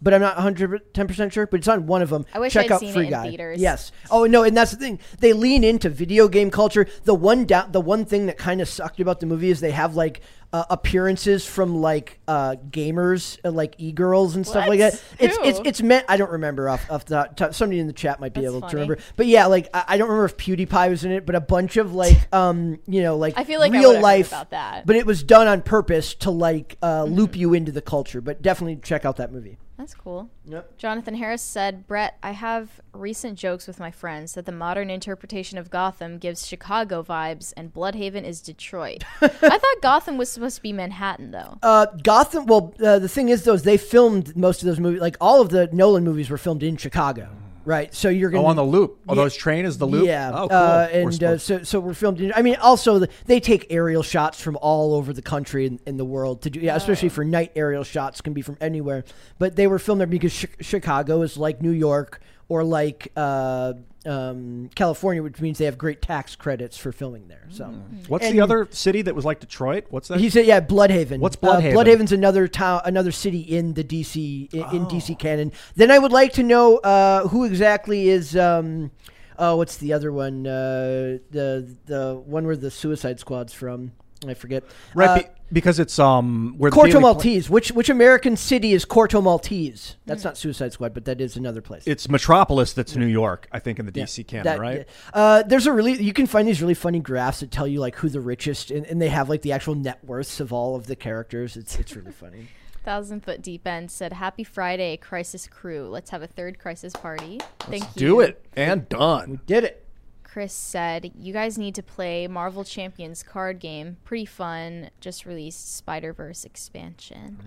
but 0.02 0.14
I'm 0.14 0.20
not 0.20 0.36
110 0.36 1.06
percent 1.08 1.32
sure. 1.32 1.46
But 1.46 1.60
it's 1.60 1.68
on 1.68 1.86
one 1.86 2.02
of 2.02 2.10
them. 2.10 2.26
I 2.34 2.38
wish 2.38 2.52
Check 2.52 2.66
I'd 2.66 2.72
out 2.72 2.80
seen 2.80 2.92
Free 2.92 3.04
it 3.04 3.06
in 3.06 3.10
Guy. 3.12 3.28
theaters. 3.28 3.60
Yes. 3.60 3.92
Oh 4.10 4.24
no, 4.26 4.42
and 4.42 4.56
that's 4.56 4.70
the 4.72 4.76
thing. 4.76 4.98
They 5.18 5.32
lean 5.32 5.64
into 5.64 5.88
video 5.90 6.28
game 6.28 6.50
culture. 6.50 6.86
The 7.04 7.14
one 7.14 7.44
down, 7.44 7.72
the 7.72 7.80
one 7.80 8.04
thing 8.04 8.26
that 8.26 8.38
kind 8.38 8.60
of 8.60 8.68
sucked 8.68 9.00
about 9.00 9.20
the 9.20 9.26
movie 9.26 9.50
is 9.50 9.60
they 9.60 9.70
have 9.72 9.94
like. 9.96 10.20
Uh, 10.52 10.64
appearances 10.68 11.46
from 11.46 11.76
like 11.80 12.18
uh, 12.26 12.56
gamers, 12.70 13.38
uh, 13.44 13.52
like 13.52 13.76
e-girls 13.78 14.34
and 14.34 14.44
stuff 14.44 14.66
like 14.66 14.80
What? 14.80 14.92
that. 14.94 15.02
It's 15.20 15.38
it's 15.44 15.58
Who? 15.58 15.64
it's 15.64 15.80
meant. 15.80 16.06
I 16.08 16.16
don't 16.16 16.32
remember 16.32 16.68
off 16.68 16.90
off 16.90 17.04
the 17.04 17.30
top. 17.36 17.54
Somebody 17.54 17.78
in 17.78 17.86
the 17.86 17.92
chat 17.92 18.18
might 18.18 18.34
be 18.34 18.40
That's 18.40 18.50
able 18.50 18.60
to 18.62 18.66
funny. 18.66 18.80
remember. 18.82 18.98
But 19.14 19.26
yeah, 19.26 19.46
like 19.46 19.68
I, 19.72 19.84
I 19.90 19.96
don't 19.96 20.08
remember 20.08 20.24
if 20.24 20.36
PewDiePie 20.36 20.90
was 20.90 21.04
in 21.04 21.12
it, 21.12 21.24
but 21.24 21.36
a 21.36 21.40
bunch 21.40 21.76
of 21.76 21.94
like 21.94 22.16
um 22.34 22.80
you 22.88 23.00
know 23.00 23.16
like 23.16 23.34
I 23.38 23.44
feel 23.44 23.60
like 23.60 23.70
I 23.72 23.78
real 23.78 23.90
would've 23.90 23.98
heard 23.98 24.02
life 24.02 24.28
about 24.32 24.50
that. 24.50 24.86
but 24.86 24.96
it 24.96 25.06
was 25.06 25.22
done 25.22 25.46
on 25.46 25.62
purpose 25.62 26.14
to 26.16 26.32
like 26.32 26.76
uh, 26.82 27.04
Mm-hmm. 27.04 27.14
loop 27.14 27.36
you 27.36 27.54
into 27.54 27.70
the 27.70 27.82
culture. 27.82 28.20
But 28.20 28.42
definitely 28.42 28.80
check 28.82 29.04
out 29.04 29.18
that 29.18 29.30
movie. 29.30 29.56
That's 29.80 29.94
cool. 29.94 30.28
Yep. 30.44 30.76
Jonathan 30.76 31.14
Harris 31.14 31.40
said, 31.40 31.86
Brett, 31.86 32.18
I 32.22 32.32
have 32.32 32.82
recent 32.92 33.38
jokes 33.38 33.66
with 33.66 33.80
my 33.80 33.90
friends 33.90 34.34
that 34.34 34.44
the 34.44 34.52
modern 34.52 34.90
interpretation 34.90 35.56
of 35.56 35.70
Gotham 35.70 36.18
gives 36.18 36.46
Chicago 36.46 37.02
vibes 37.02 37.54
and 37.56 37.72
Blüdhaven 37.72 38.22
is 38.22 38.42
Detroit. 38.42 39.04
I 39.22 39.28
thought 39.28 39.80
Gotham 39.80 40.18
was 40.18 40.30
supposed 40.30 40.56
to 40.56 40.62
be 40.62 40.74
Manhattan, 40.74 41.30
though. 41.30 41.58
Uh, 41.62 41.86
Gotham. 42.02 42.44
Well, 42.44 42.74
uh, 42.84 42.98
the 42.98 43.08
thing 43.08 43.30
is, 43.30 43.44
though, 43.44 43.54
is 43.54 43.62
they 43.62 43.78
filmed 43.78 44.36
most 44.36 44.60
of 44.60 44.66
those 44.66 44.78
movies. 44.78 45.00
Like 45.00 45.16
all 45.18 45.40
of 45.40 45.48
the 45.48 45.70
Nolan 45.72 46.04
movies 46.04 46.28
were 46.28 46.36
filmed 46.36 46.62
in 46.62 46.76
Chicago, 46.76 47.30
right? 47.64 47.94
So 47.94 48.08
you're 48.08 48.30
gonna 48.30 48.44
Oh, 48.44 48.48
on 48.48 48.56
the 48.56 48.64
loop. 48.64 48.98
Oh, 49.08 49.14
Yeah. 49.14 49.22
those 49.22 49.36
train 49.36 49.64
is 49.64 49.78
the 49.78 49.86
loop. 49.86 50.06
Yeah, 50.06 50.30
Oh, 50.34 50.48
cool. 50.48 50.56
uh, 50.56 50.88
We're 50.92 51.00
and 51.10 51.24
uh, 51.24 51.38
so 51.38 51.62
so 51.62 51.80
we're 51.80 51.94
filmed. 51.94 52.20
In, 52.20 52.32
I 52.34 52.42
mean, 52.42 52.56
also 52.56 52.98
the, 53.00 53.08
they 53.26 53.40
take 53.40 53.66
aerial 53.70 54.02
shots 54.02 54.40
from 54.40 54.56
all 54.60 54.94
over 54.94 55.12
the 55.12 55.22
country 55.22 55.66
and 55.66 55.78
in 55.86 55.96
the 55.96 56.04
world 56.04 56.42
to 56.42 56.50
do. 56.50 56.60
Yeah, 56.60 56.76
especially 56.76 57.08
for 57.10 57.24
night 57.24 57.52
aerial 57.56 57.84
shots 57.84 58.20
can 58.20 58.32
be 58.32 58.42
from 58.42 58.56
anywhere. 58.60 59.04
But 59.38 59.56
they 59.56 59.66
were 59.66 59.78
filmed 59.78 60.00
there 60.00 60.06
because 60.06 60.32
chi- 60.38 60.48
Chicago 60.62 61.22
is 61.22 61.36
like 61.36 61.60
New 61.62 61.70
York 61.70 62.20
or 62.48 62.64
like 62.64 63.12
uh, 63.16 63.74
um, 64.06 64.70
California, 64.74 65.22
which 65.22 65.40
means 65.40 65.58
they 65.58 65.66
have 65.66 65.76
great 65.78 66.00
tax 66.00 66.34
credits 66.36 66.76
for 66.78 66.90
filming 66.92 67.28
there. 67.28 67.46
So. 67.50 67.66
What's 68.08 68.24
and- 68.26 68.34
the 68.34 68.40
other 68.40 68.66
city 68.70 69.02
that 69.02 69.14
was 69.14 69.24
like 69.24 69.40
Detroit? 69.40 69.86
What's 69.90 70.08
that? 70.08 70.20
He 70.20 70.30
said, 70.30 70.46
"Yeah, 70.46 70.60
Blüdhaven. 70.60 71.18
What's 71.18 71.36
Uh, 71.36 71.60
Blüdhaven? 71.60 71.74
Blüdhaven's 71.74 72.12
another 72.12 72.48
town, 72.48 72.80
another 72.84 73.12
city 73.12 73.40
in 73.40 73.74
the 73.74 73.84
DC 73.84 74.52
in, 74.54 74.60
in 74.74 74.86
DC 74.86 75.18
canon. 75.18 75.52
Then 75.76 75.90
I 75.90 75.98
would 75.98 76.12
like 76.12 76.32
to 76.34 76.42
know 76.42 76.78
uh, 76.78 77.28
who 77.28 77.44
exactly 77.44 78.08
is. 78.08 78.36
Um, 78.36 78.90
oh, 79.38 79.56
what's 79.56 79.76
the 79.76 79.92
other 79.92 80.12
one? 80.12 80.46
Uh, 80.46 81.18
the 81.30 81.76
the 81.86 82.22
one 82.24 82.46
where 82.46 82.56
the 82.56 82.70
Suicide 82.70 83.20
Squad's 83.20 83.52
from. 83.52 83.92
I 84.26 84.34
forget. 84.34 84.64
right, 84.94 85.08
Uh, 85.08 85.18
be, 85.18 85.24
because 85.52 85.78
it's 85.78 85.98
um 85.98 86.54
where 86.58 86.70
Corto 86.70 86.82
Daily 86.86 86.92
Pla- 86.92 87.00
Maltese. 87.00 87.50
Which 87.50 87.72
which 87.72 87.88
American 87.88 88.36
city 88.36 88.72
is 88.72 88.84
Corto 88.84 89.22
Maltese? 89.22 89.96
That's 90.06 90.24
not 90.24 90.36
Suicide 90.36 90.72
Squad, 90.72 90.94
but 90.94 91.04
that 91.04 91.20
is 91.20 91.36
another 91.36 91.60
place. 91.60 91.82
It's 91.86 92.08
Metropolis 92.08 92.72
that's 92.72 92.96
New 92.96 93.06
York, 93.06 93.48
I 93.52 93.58
think, 93.58 93.78
in 93.78 93.86
the 93.86 93.92
DC 93.92 94.26
canon, 94.26 94.44
That- 94.44 94.60
right? 94.60 94.86
yeah. 94.86 95.10
Uh, 95.12 95.42
there's 95.42 95.66
a 95.66 95.72
really 95.72 95.92
you 96.02 96.12
can 96.12 96.26
find 96.26 96.46
these 96.46 96.60
really 96.60 96.74
funny 96.74 97.00
graphs 97.00 97.40
that 97.40 97.50
tell 97.50 97.66
you 97.66 97.80
like 97.80 97.96
who 97.96 98.08
the 98.08 98.20
richest 98.20 98.70
and, 98.70 98.86
and 98.86 99.00
they 99.00 99.08
have 99.08 99.28
like 99.28 99.42
the 99.42 99.52
actual 99.52 99.74
net 99.74 100.04
worths 100.04 100.40
of 100.40 100.52
all 100.52 100.76
of 100.76 100.86
the 100.86 100.96
characters. 100.96 101.56
It's 101.56 101.78
it's 101.78 101.94
really 101.96 102.12
funny. 102.12 102.48
Thousand 102.84 103.20
Foot 103.24 103.42
Deep 103.42 103.66
End 103.66 103.90
said, 103.90 104.14
Happy 104.14 104.42
Friday, 104.42 104.96
Crisis 104.96 105.46
Crew. 105.46 105.86
Let's 105.90 106.08
have 106.10 106.22
a 106.22 106.26
third 106.26 106.58
Crisis 106.58 106.94
party. 106.94 107.38
Thank 107.60 107.82
you. 107.84 107.88
Do 107.94 108.20
it 108.20 108.42
and 108.56 108.88
done. 108.88 109.30
We 109.32 109.36
did 109.46 109.64
it. 109.64 109.84
Chris 110.32 110.52
said, 110.52 111.10
"You 111.18 111.32
guys 111.32 111.58
need 111.58 111.74
to 111.74 111.82
play 111.82 112.28
Marvel 112.28 112.62
Champions 112.62 113.24
card 113.24 113.58
game. 113.58 113.96
Pretty 114.04 114.26
fun. 114.26 114.90
Just 115.00 115.26
released 115.26 115.74
Spider 115.76 116.12
Verse 116.12 116.44
expansion." 116.44 117.38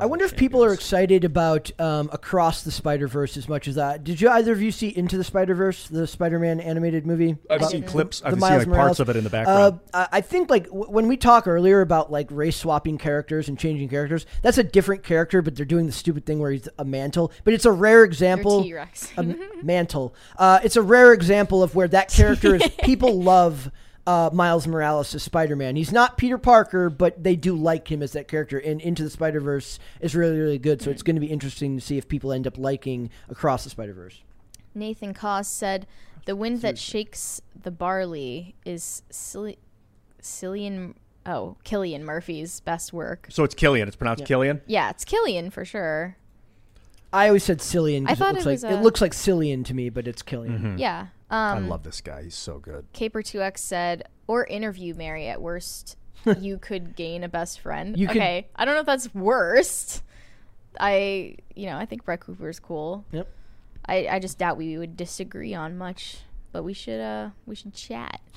I 0.00 0.06
wonder 0.06 0.24
if 0.24 0.36
people 0.36 0.62
are 0.62 0.72
excited 0.72 1.24
about 1.24 1.72
um, 1.80 2.08
Across 2.12 2.62
the 2.62 2.70
Spider 2.70 3.08
Verse 3.08 3.36
as 3.36 3.48
much 3.48 3.66
as 3.66 3.74
that. 3.74 4.04
Did 4.04 4.20
you 4.20 4.28
either 4.30 4.52
of 4.52 4.62
you 4.62 4.70
see 4.70 4.88
Into 4.88 5.16
the 5.16 5.24
Spider 5.24 5.56
Verse, 5.56 5.88
the 5.88 6.06
Spider 6.06 6.38
Man 6.38 6.60
animated 6.60 7.06
movie? 7.06 7.36
I've 7.50 7.58
about 7.60 7.72
seen 7.72 7.82
clips. 7.82 8.20
the 8.20 8.28
I've 8.28 8.32
seen 8.34 8.40
like 8.40 8.68
Morales? 8.68 8.86
parts 8.86 9.00
of 9.00 9.08
it 9.08 9.16
in 9.16 9.24
the 9.24 9.30
background. 9.30 9.80
Uh, 9.92 10.06
I 10.12 10.18
I 10.18 10.20
think 10.20 10.48
like 10.48 10.66
w- 10.66 10.90
when 10.90 11.08
we 11.08 11.16
talk 11.16 11.48
earlier 11.48 11.80
about 11.80 12.12
like 12.12 12.28
race 12.30 12.56
swapping 12.56 12.98
characters 12.98 13.48
and 13.48 13.58
changing 13.58 13.88
characters, 13.88 14.26
that's 14.42 14.58
a 14.58 14.64
different 14.64 15.02
character, 15.02 15.42
but 15.42 15.56
they're 15.56 15.66
doing 15.66 15.86
the 15.86 15.92
stupid 15.92 16.24
thing 16.24 16.38
where 16.38 16.52
he's 16.52 16.68
a 16.78 16.84
mantle. 16.84 17.32
But 17.42 17.54
it's 17.54 17.64
a 17.64 17.72
rare 17.72 18.04
example. 18.04 18.62
T 18.62 18.74
Rex. 18.74 19.12
mantle. 19.64 20.14
Uh, 20.38 20.60
it's 20.62 20.76
a 20.76 20.82
rare 20.82 21.12
example 21.12 21.64
of 21.64 21.74
where 21.74 21.88
that 21.88 22.10
character 22.10 22.27
is. 22.32 22.62
People 22.82 23.20
love 23.22 23.70
uh, 24.06 24.30
Miles 24.32 24.66
Morales 24.66 25.14
as 25.14 25.22
Spider 25.22 25.54
Man. 25.56 25.76
He's 25.76 25.92
not 25.92 26.16
Peter 26.16 26.38
Parker, 26.38 26.88
but 26.90 27.22
they 27.22 27.36
do 27.36 27.54
like 27.54 27.90
him 27.90 28.02
as 28.02 28.12
that 28.12 28.26
character. 28.28 28.58
And 28.58 28.80
Into 28.80 29.02
the 29.04 29.10
Spider 29.10 29.40
Verse 29.40 29.78
is 30.00 30.14
really, 30.16 30.38
really 30.38 30.58
good. 30.58 30.80
So 30.82 30.90
it's 30.90 31.02
going 31.02 31.16
to 31.16 31.20
be 31.20 31.26
interesting 31.26 31.76
to 31.76 31.80
see 31.84 31.98
if 31.98 32.08
people 32.08 32.32
end 32.32 32.46
up 32.46 32.56
liking 32.58 33.10
Across 33.28 33.64
the 33.64 33.70
Spider 33.70 33.92
Verse. 33.92 34.22
Nathan 34.74 35.12
Koss 35.12 35.46
said, 35.46 35.86
"The 36.26 36.36
wind 36.36 36.62
that 36.62 36.78
shakes 36.78 37.40
the 37.60 37.70
barley 37.70 38.54
is 38.64 39.02
Cilli- 39.10 39.56
Cillian. 40.22 40.94
Oh, 41.26 41.56
Cillian 41.64 42.02
Murphy's 42.02 42.60
best 42.60 42.92
work. 42.92 43.26
so 43.28 43.44
it's 43.44 43.54
Killian. 43.54 43.86
It's 43.88 43.96
pronounced 43.96 44.24
Killian. 44.24 44.62
Yeah, 44.66 44.88
it's 44.90 45.04
Killian 45.04 45.50
for 45.50 45.64
sure. 45.64 46.16
I 47.12 47.26
always 47.26 47.44
said 47.44 47.58
Cillian. 47.58 48.06
'cause 48.06 48.12
I 48.12 48.14
thought 48.14 48.30
it 48.36 48.44
looks 48.44 48.46
it 48.46 48.50
was 48.50 48.62
like 48.64 48.72
a- 48.72 48.78
it 48.78 48.82
looks 48.82 49.00
like 49.00 49.12
Cillian 49.12 49.64
to 49.66 49.74
me, 49.74 49.90
but 49.90 50.06
it's 50.08 50.22
Killian. 50.22 50.78
Yeah. 50.78 51.08
I 51.30 51.56
Um, 51.56 51.68
love 51.68 51.82
this 51.82 52.00
guy. 52.00 52.22
He's 52.24 52.34
so 52.34 52.58
good. 52.58 52.86
Caper2X 52.94 53.58
said, 53.58 54.08
or 54.26 54.44
interview 54.46 54.94
Mary 54.94 55.28
at 55.28 55.40
worst. 55.42 55.96
you 56.40 56.58
could 56.58 56.96
gain 56.96 57.22
a 57.24 57.28
best 57.28 57.60
friend. 57.60 57.96
You 57.96 58.08
could- 58.08 58.16
okay, 58.16 58.48
I 58.56 58.64
don't 58.64 58.74
know 58.74 58.80
if 58.80 58.86
that's 58.86 59.14
worst. 59.14 60.02
I, 60.80 61.36
you 61.54 61.66
know, 61.66 61.76
I 61.76 61.86
think 61.86 62.04
Brett 62.04 62.20
Cooper 62.20 62.48
is 62.48 62.60
cool. 62.60 63.04
Yep. 63.12 63.28
I, 63.86 64.06
I 64.08 64.18
just 64.18 64.38
doubt 64.38 64.56
we 64.56 64.76
would 64.78 64.96
disagree 64.96 65.54
on 65.54 65.76
much, 65.78 66.18
but 66.52 66.62
we 66.62 66.72
should, 66.72 67.00
uh, 67.00 67.30
we 67.46 67.54
should 67.54 67.74
chat. 67.74 68.20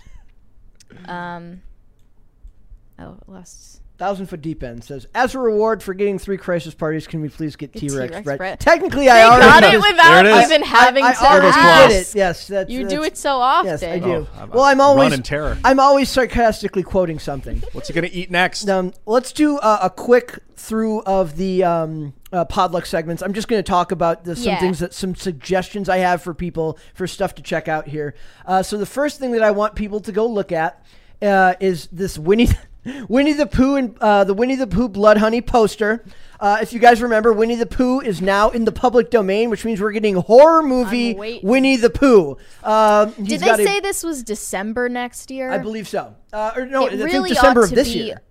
Um. 1.06 1.62
Oh, 3.00 3.18
lost. 3.28 3.81
Thousand 4.02 4.26
Foot 4.26 4.41
Deep 4.41 4.64
End 4.64 4.84
says, 4.84 5.06
as 5.14 5.36
a 5.36 5.40
reward 5.40 5.84
for 5.84 5.94
getting 5.94 6.18
three 6.18 6.36
crisis 6.38 6.73
parties, 6.73 7.06
can 7.06 7.22
we 7.22 7.30
please 7.30 7.56
get 7.56 7.72
Get 7.72 7.80
T 7.82 7.86
Rex 7.90 8.10
T-Rex 8.10 8.23
bread? 8.23 8.38
bread. 8.40 8.60
Technically, 8.60 9.06
They 9.06 9.11
I 9.11 9.26
already 9.26 9.45
got 9.45 9.64
it 9.64 9.78
without 9.78 10.23
There 10.23 10.26
it 10.26 10.38
is. 10.40 10.45
even 10.52 10.64
having 10.64 11.03
I, 11.06 11.14
to 11.14 11.22
I 11.22 11.32
already 11.32 11.48
ask. 11.49 11.90
did 11.90 11.95
it. 12.02 12.15
Yes, 12.15 12.48
that's, 12.48 12.72
You 12.72 12.80
that's, 12.82 12.94
do 12.95 13.03
it 13.03 13.15
so 13.15 13.38
often. 13.38 13.68
Yes, 13.69 13.84
I 13.84 13.99
do. 13.99 14.28
Oh, 14.34 14.40
I'm- 14.40 14.49
well, 14.49 14.64
I'm 14.64 14.72
I'm 14.72 14.82
always 14.82 15.11
running 15.11 15.22
terror. 15.22 15.56
I'm 15.64 15.80
always 15.80 16.10
sarcastically 16.10 16.82
quoting 16.82 17.19
something. 17.19 17.61
What's 17.73 17.90
he 17.90 17.94
gonna 17.94 18.10
eat 18.11 18.32
next? 18.32 18.68
Um, 18.68 18.91
let's 19.06 19.32
do 19.32 19.60
uh, 19.60 19.78
a 19.84 19.90
quick 19.91 20.40
through 20.56 21.02
of 21.03 21.38
the 21.38 21.64
um, 21.64 22.14
uh, 22.34 22.45
Podluck 22.45 22.88
segments. 22.88 23.22
I'm 23.22 23.34
just 23.34 23.48
going 23.48 23.64
to 23.64 23.68
talk 23.68 23.91
about 23.91 24.23
the, 24.26 24.36
some 24.36 24.45
Yeah. 24.53 24.60
things 24.60 24.80
that 24.80 24.94
some 24.95 25.14
suggestions 25.15 25.90
I 25.90 25.98
have 25.98 26.22
for 26.23 26.34
people 26.34 26.78
for 26.95 27.06
stuff 27.07 27.36
to 27.36 27.41
check 27.44 27.68
out 27.68 27.88
here. 27.88 28.14
Uh, 28.45 28.61
so 28.64 28.78
the 28.78 28.86
first 28.86 29.19
thing 29.19 29.32
that 29.34 29.44
I 29.44 29.52
want 29.52 29.76
people 29.76 29.99
to 30.02 30.11
go 30.11 30.26
look 30.28 30.52
at 30.52 30.84
uh, 31.22 31.53
is 31.60 31.88
this 31.91 32.18
Winnie. 32.18 32.49
Winnie 33.08 33.34
the 33.34 33.45
Pooh 33.45 33.76
and 33.76 33.98
uh, 33.99 34.24
the 34.24 34.34
Winnie 34.34 34.56
the 34.56 34.68
Pooh 34.68 34.90
Blood 34.90 35.18
Honey 35.18 35.41
poster. 35.41 36.03
Uh, 36.40 36.58
if 36.62 36.74
you 36.74 36.80
guys 36.80 37.02
remember, 37.02 37.32
Winnie 37.32 37.56
the 37.56 37.68
Pooh 37.68 37.99
is 38.02 38.22
now 38.22 38.49
in 38.49 38.66
the 38.66 38.72
public 38.72 39.12
domain, 39.12 39.52
which 39.52 39.64
means 39.64 39.80
we're 39.80 39.91
getting 39.91 40.16
horror 40.16 40.64
movie 40.64 41.14
Winnie 41.44 41.76
the 41.78 41.91
Pooh. 41.91 42.38
Um, 42.64 43.14
he's 43.14 43.28
Did 43.28 43.40
they 43.41 43.45
got 43.45 43.60
a- 43.60 43.64
say 43.66 43.80
this 43.80 44.03
was 44.03 44.24
December 44.24 44.90
next 44.90 45.30
year? 45.30 45.52
I 45.52 45.60
believe 45.60 45.88
so. 45.88 46.16
Uh, 46.34 46.53
or 46.56 46.66
no, 46.66 46.88
it 46.88 46.98
really 46.98 47.30
December 47.30 47.62
ought 47.62 47.70
of 47.70 47.76
this 47.76 47.94
be. 47.94 47.99
year. 47.99 48.22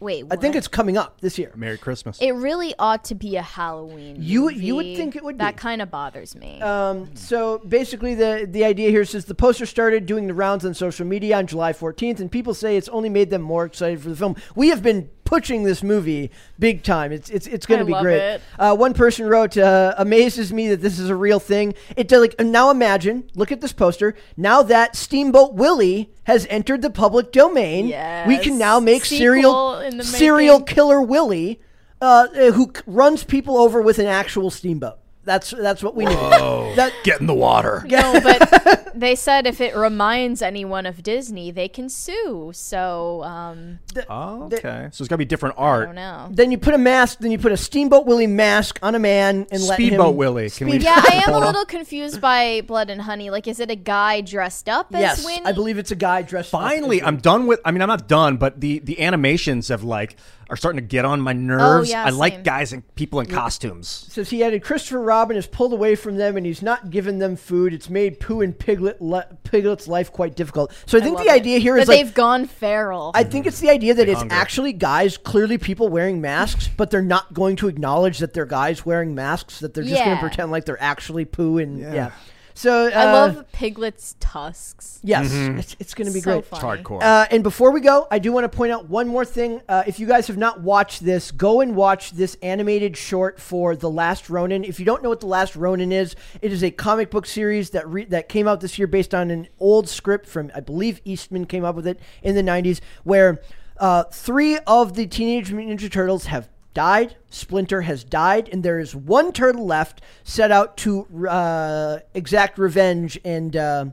Wait, 0.00 0.24
I 0.30 0.36
think 0.36 0.54
it's 0.54 0.68
coming 0.68 0.96
up 0.96 1.20
this 1.20 1.38
year. 1.38 1.50
Merry 1.56 1.76
Christmas. 1.76 2.18
It 2.20 2.30
really 2.32 2.72
ought 2.78 3.04
to 3.04 3.14
be 3.16 3.34
a 3.36 3.42
Halloween. 3.42 4.16
You- 4.20 4.48
you 4.48 4.76
would 4.76 4.96
think 4.96 5.16
it 5.16 5.24
would 5.24 5.38
That 5.38 5.56
be. 5.56 5.60
kind 5.60 5.82
of 5.82 5.90
bothers 5.90 6.36
me. 6.36 6.60
Um, 6.60 7.10
so 7.14 7.58
basically, 7.68 8.14
the 8.14 8.46
the 8.48 8.64
idea 8.64 8.90
here 8.90 9.04
says 9.04 9.24
the 9.24 9.34
poster 9.34 9.66
started 9.66 10.06
doing 10.06 10.26
the 10.28 10.34
rounds 10.34 10.64
on 10.64 10.72
social 10.74 11.04
media 11.06 11.36
on 11.38 11.46
July 11.48 11.72
14th, 11.72 12.20
and 12.20 12.30
people 12.30 12.54
say 12.54 12.76
it's 12.76 12.88
only 12.90 13.08
made 13.08 13.30
them 13.30 13.42
more 13.42 13.64
excited 13.64 14.00
for 14.00 14.08
the 14.08 14.16
film. 14.16 14.36
We 14.54 14.68
have 14.68 14.82
been 14.82 15.10
pushing 15.28 15.62
this 15.62 15.82
movie 15.82 16.30
big 16.58 16.82
time. 16.82 17.12
It's 17.12 17.28
it's 17.28 17.46
it's 17.46 17.66
going 17.66 17.80
to 17.80 17.84
be 17.84 17.92
great. 18.00 18.40
Uh, 18.58 18.74
one 18.74 18.94
person 18.94 19.26
wrote, 19.26 19.56
uh, 19.58 19.94
"Amazes 19.98 20.52
me 20.54 20.68
that 20.68 20.80
this 20.80 20.98
is 20.98 21.10
a 21.10 21.14
real 21.14 21.38
thing." 21.38 21.74
It 21.96 22.08
does 22.08 22.22
like 22.22 22.40
now 22.40 22.70
imagine, 22.70 23.24
look 23.34 23.52
at 23.52 23.60
this 23.60 23.72
poster. 23.74 24.14
Now 24.38 24.62
that 24.62 24.96
Steamboat 24.96 25.52
Willie 25.52 26.10
has 26.24 26.46
entered 26.48 26.80
the 26.80 26.90
public 26.90 27.30
domain, 27.30 27.88
we 28.26 28.38
can 28.38 28.56
now 28.58 28.80
make 28.80 29.04
Sequel 29.04 29.18
serial 29.18 30.02
serial 30.02 30.62
killer 30.62 31.02
Willie, 31.02 31.60
uh, 32.00 32.28
who 32.52 32.72
runs 32.86 33.22
people 33.22 33.58
over 33.58 33.82
with 33.82 33.98
an 33.98 34.06
actual 34.06 34.50
steamboat. 34.50 34.98
That's 35.28 35.50
that's 35.50 35.82
what 35.82 35.94
we 35.94 36.06
need. 36.06 36.16
That 36.16 36.92
Get 37.04 37.20
in 37.20 37.26
the 37.26 37.34
water. 37.34 37.84
no, 37.88 38.18
but 38.22 38.92
they 38.94 39.14
said 39.14 39.46
if 39.46 39.60
it 39.60 39.76
reminds 39.76 40.40
anyone 40.40 40.86
of 40.86 41.02
Disney, 41.02 41.50
they 41.50 41.68
can 41.68 41.90
sue. 41.90 42.50
So 42.54 43.22
um, 43.24 43.78
Oh, 44.08 44.44
okay. 44.44 44.88
So 44.90 45.02
it's 45.02 45.08
gotta 45.08 45.18
be 45.18 45.24
different 45.26 45.56
I 45.58 45.62
art. 45.62 45.86
don't 45.88 45.94
know. 45.96 46.28
then 46.30 46.50
you 46.50 46.56
put 46.56 46.72
a 46.72 46.78
mask, 46.78 47.18
then 47.18 47.30
you 47.30 47.38
put 47.38 47.52
a 47.52 47.56
steamboat 47.58 48.06
Willie 48.06 48.26
mask 48.26 48.78
on 48.82 48.94
a 48.94 48.98
man 48.98 49.46
and 49.50 49.62
let 49.64 49.78
him. 49.78 49.86
Speedboat 49.88 50.14
Willie. 50.16 50.48
Can 50.50 50.66
we- 50.68 50.72
Speed- 50.72 50.84
Yeah, 50.84 50.96
I 50.96 51.22
am 51.26 51.34
a 51.34 51.38
little 51.38 51.66
confused 51.66 52.20
by 52.20 52.62
Blood 52.66 52.88
and 52.88 53.02
Honey. 53.02 53.28
Like, 53.28 53.46
is 53.46 53.60
it 53.60 53.70
a 53.70 53.76
guy 53.76 54.22
dressed 54.22 54.68
up 54.68 54.94
as 54.94 55.00
Yes, 55.00 55.24
Winnie? 55.26 55.44
I 55.44 55.52
believe 55.52 55.76
it's 55.76 55.90
a 55.90 55.96
guy 55.96 56.22
dressed. 56.22 56.54
up 56.54 56.62
as 56.62 56.68
Finally, 56.70 57.02
I'm 57.02 57.18
done 57.18 57.46
with. 57.46 57.60
I 57.66 57.70
mean, 57.70 57.82
I'm 57.82 57.88
not 57.88 58.08
done, 58.08 58.38
but 58.38 58.60
the 58.60 58.78
the 58.78 59.00
animations 59.02 59.68
have 59.68 59.84
like 59.84 60.16
are 60.50 60.56
starting 60.56 60.80
to 60.80 60.86
get 60.86 61.04
on 61.04 61.20
my 61.20 61.32
oh, 61.32 61.34
nerves. 61.34 61.90
Oh, 61.90 61.92
yeah, 61.92 62.04
I 62.04 62.10
like 62.10 62.44
guys 62.44 62.72
and 62.72 62.82
people 62.94 63.20
in 63.20 63.26
costumes. 63.26 63.88
says 63.88 64.30
he 64.30 64.42
added 64.42 64.62
Christopher 64.62 65.00
Robin 65.00 65.36
has 65.36 65.46
pulled 65.46 65.72
away 65.72 65.94
from 65.94 66.16
them 66.16 66.36
and 66.36 66.46
he's 66.46 66.62
not 66.62 66.90
giving 66.90 67.18
them 67.18 67.36
food. 67.36 67.74
It's 67.74 67.90
made 67.90 68.20
Pooh 68.20 68.40
and 68.40 68.58
Piglet 68.58 69.00
le- 69.00 69.26
Piglet's 69.44 69.86
life 69.88 70.12
quite 70.12 70.36
difficult. 70.36 70.72
So 70.86 70.98
I 70.98 71.00
think 71.00 71.16
love 71.16 71.26
the 71.26 71.32
it. 71.32 71.36
idea 71.36 71.58
here 71.58 71.76
that 71.76 71.82
is 71.82 71.88
like 71.88 71.98
they've 71.98 72.14
gone 72.14 72.46
feral. 72.46 73.12
I 73.14 73.24
think 73.24 73.46
it's 73.46 73.60
the 73.60 73.70
idea 73.70 73.94
that 73.94 74.08
it's 74.08 74.20
hunger. 74.20 74.34
actually 74.34 74.72
guys, 74.72 75.16
clearly 75.16 75.58
people 75.58 75.88
wearing 75.88 76.20
masks, 76.20 76.68
but 76.76 76.90
they're 76.90 77.02
not 77.02 77.34
going 77.34 77.56
to 77.56 77.68
acknowledge 77.68 78.18
that 78.18 78.32
they're 78.32 78.46
guys 78.46 78.86
wearing 78.86 79.14
masks. 79.14 79.60
That 79.60 79.74
they're 79.74 79.84
just 79.84 80.02
going 80.02 80.16
to 80.16 80.20
pretend 80.20 80.50
like 80.50 80.64
they're 80.64 80.82
actually 80.82 81.24
Pooh 81.24 81.58
and 81.58 81.78
yeah. 81.78 82.12
Yeah. 82.58 82.62
So 82.62 82.86
uh, 82.86 82.90
I 82.90 83.12
love 83.12 83.52
Piglet's 83.52 84.16
tusks. 84.18 85.00
Yes, 85.04 85.32
it's, 85.32 85.76
it's 85.78 85.94
going 85.94 86.08
to 86.08 86.12
be 86.12 86.20
so 86.20 86.40
great. 86.40 86.46
funny. 86.46 86.82
Hardcore. 86.82 87.02
Uh, 87.02 87.26
and 87.30 87.42
before 87.42 87.70
we 87.70 87.80
go, 87.80 88.08
I 88.10 88.18
do 88.18 88.32
want 88.32 88.50
to 88.50 88.56
point 88.56 88.72
out 88.72 88.88
one 88.88 89.06
more 89.06 89.24
thing. 89.24 89.60
Uh, 89.68 89.84
if 89.86 90.00
you 90.00 90.06
guys 90.06 90.26
have 90.26 90.36
not 90.36 90.60
watched 90.60 91.04
this, 91.04 91.30
go 91.30 91.60
and 91.60 91.76
watch 91.76 92.12
this 92.12 92.36
animated 92.42 92.96
short 92.96 93.40
for 93.40 93.76
The 93.76 93.88
Last 93.88 94.28
Ronin. 94.28 94.64
If 94.64 94.80
you 94.80 94.84
don't 94.84 95.02
know 95.02 95.08
what 95.08 95.20
The 95.20 95.26
Last 95.26 95.56
Ronin 95.56 95.92
is, 95.92 96.16
it 96.42 96.52
is 96.52 96.64
a 96.64 96.70
comic 96.70 97.10
book 97.10 97.26
series 97.26 97.70
that 97.70 97.88
re- 97.88 98.06
that 98.06 98.28
came 98.28 98.48
out 98.48 98.60
this 98.60 98.78
year 98.78 98.88
based 98.88 99.14
on 99.14 99.30
an 99.30 99.48
old 99.60 99.88
script 99.88 100.26
from, 100.26 100.50
I 100.54 100.60
believe, 100.60 101.00
Eastman 101.04 101.46
came 101.46 101.64
up 101.64 101.76
with 101.76 101.86
it 101.86 102.00
in 102.22 102.34
the 102.34 102.42
90s, 102.42 102.80
where 103.04 103.40
uh, 103.78 104.04
three 104.04 104.58
of 104.66 104.94
the 104.94 105.06
Teenage 105.06 105.52
Mutant 105.52 105.80
Ninja 105.80 105.90
Turtles 105.90 106.26
have 106.26 106.48
died. 106.78 107.16
Splinter 107.28 107.80
has 107.80 108.04
died, 108.04 108.48
and 108.52 108.62
there 108.62 108.78
is 108.78 108.94
one 108.94 109.32
turtle 109.32 109.66
left 109.66 110.00
set 110.22 110.52
out 110.52 110.76
to 110.76 111.08
uh, 111.28 111.98
exact 112.14 112.56
revenge 112.56 113.18
and 113.24 113.56
uh, 113.56 113.86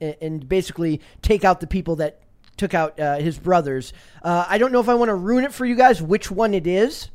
and- 0.00 0.48
basically 0.48 1.00
take 1.20 1.44
out 1.44 1.58
the 1.58 1.66
people 1.66 1.96
that 1.96 2.20
took 2.56 2.74
out 2.74 3.00
uh, 3.00 3.16
his 3.16 3.40
brothers. 3.40 3.92
Uh, 4.22 4.44
I 4.48 4.56
don't 4.58 4.70
know 4.70 4.78
if 4.78 4.88
I 4.88 4.94
want 4.94 5.08
to 5.08 5.16
ruin 5.16 5.42
it 5.44 5.52
for 5.52 5.66
you 5.66 5.74
guys 5.74 6.00
which 6.00 6.30
one 6.30 6.54
it 6.54 6.68
is, 6.68 7.08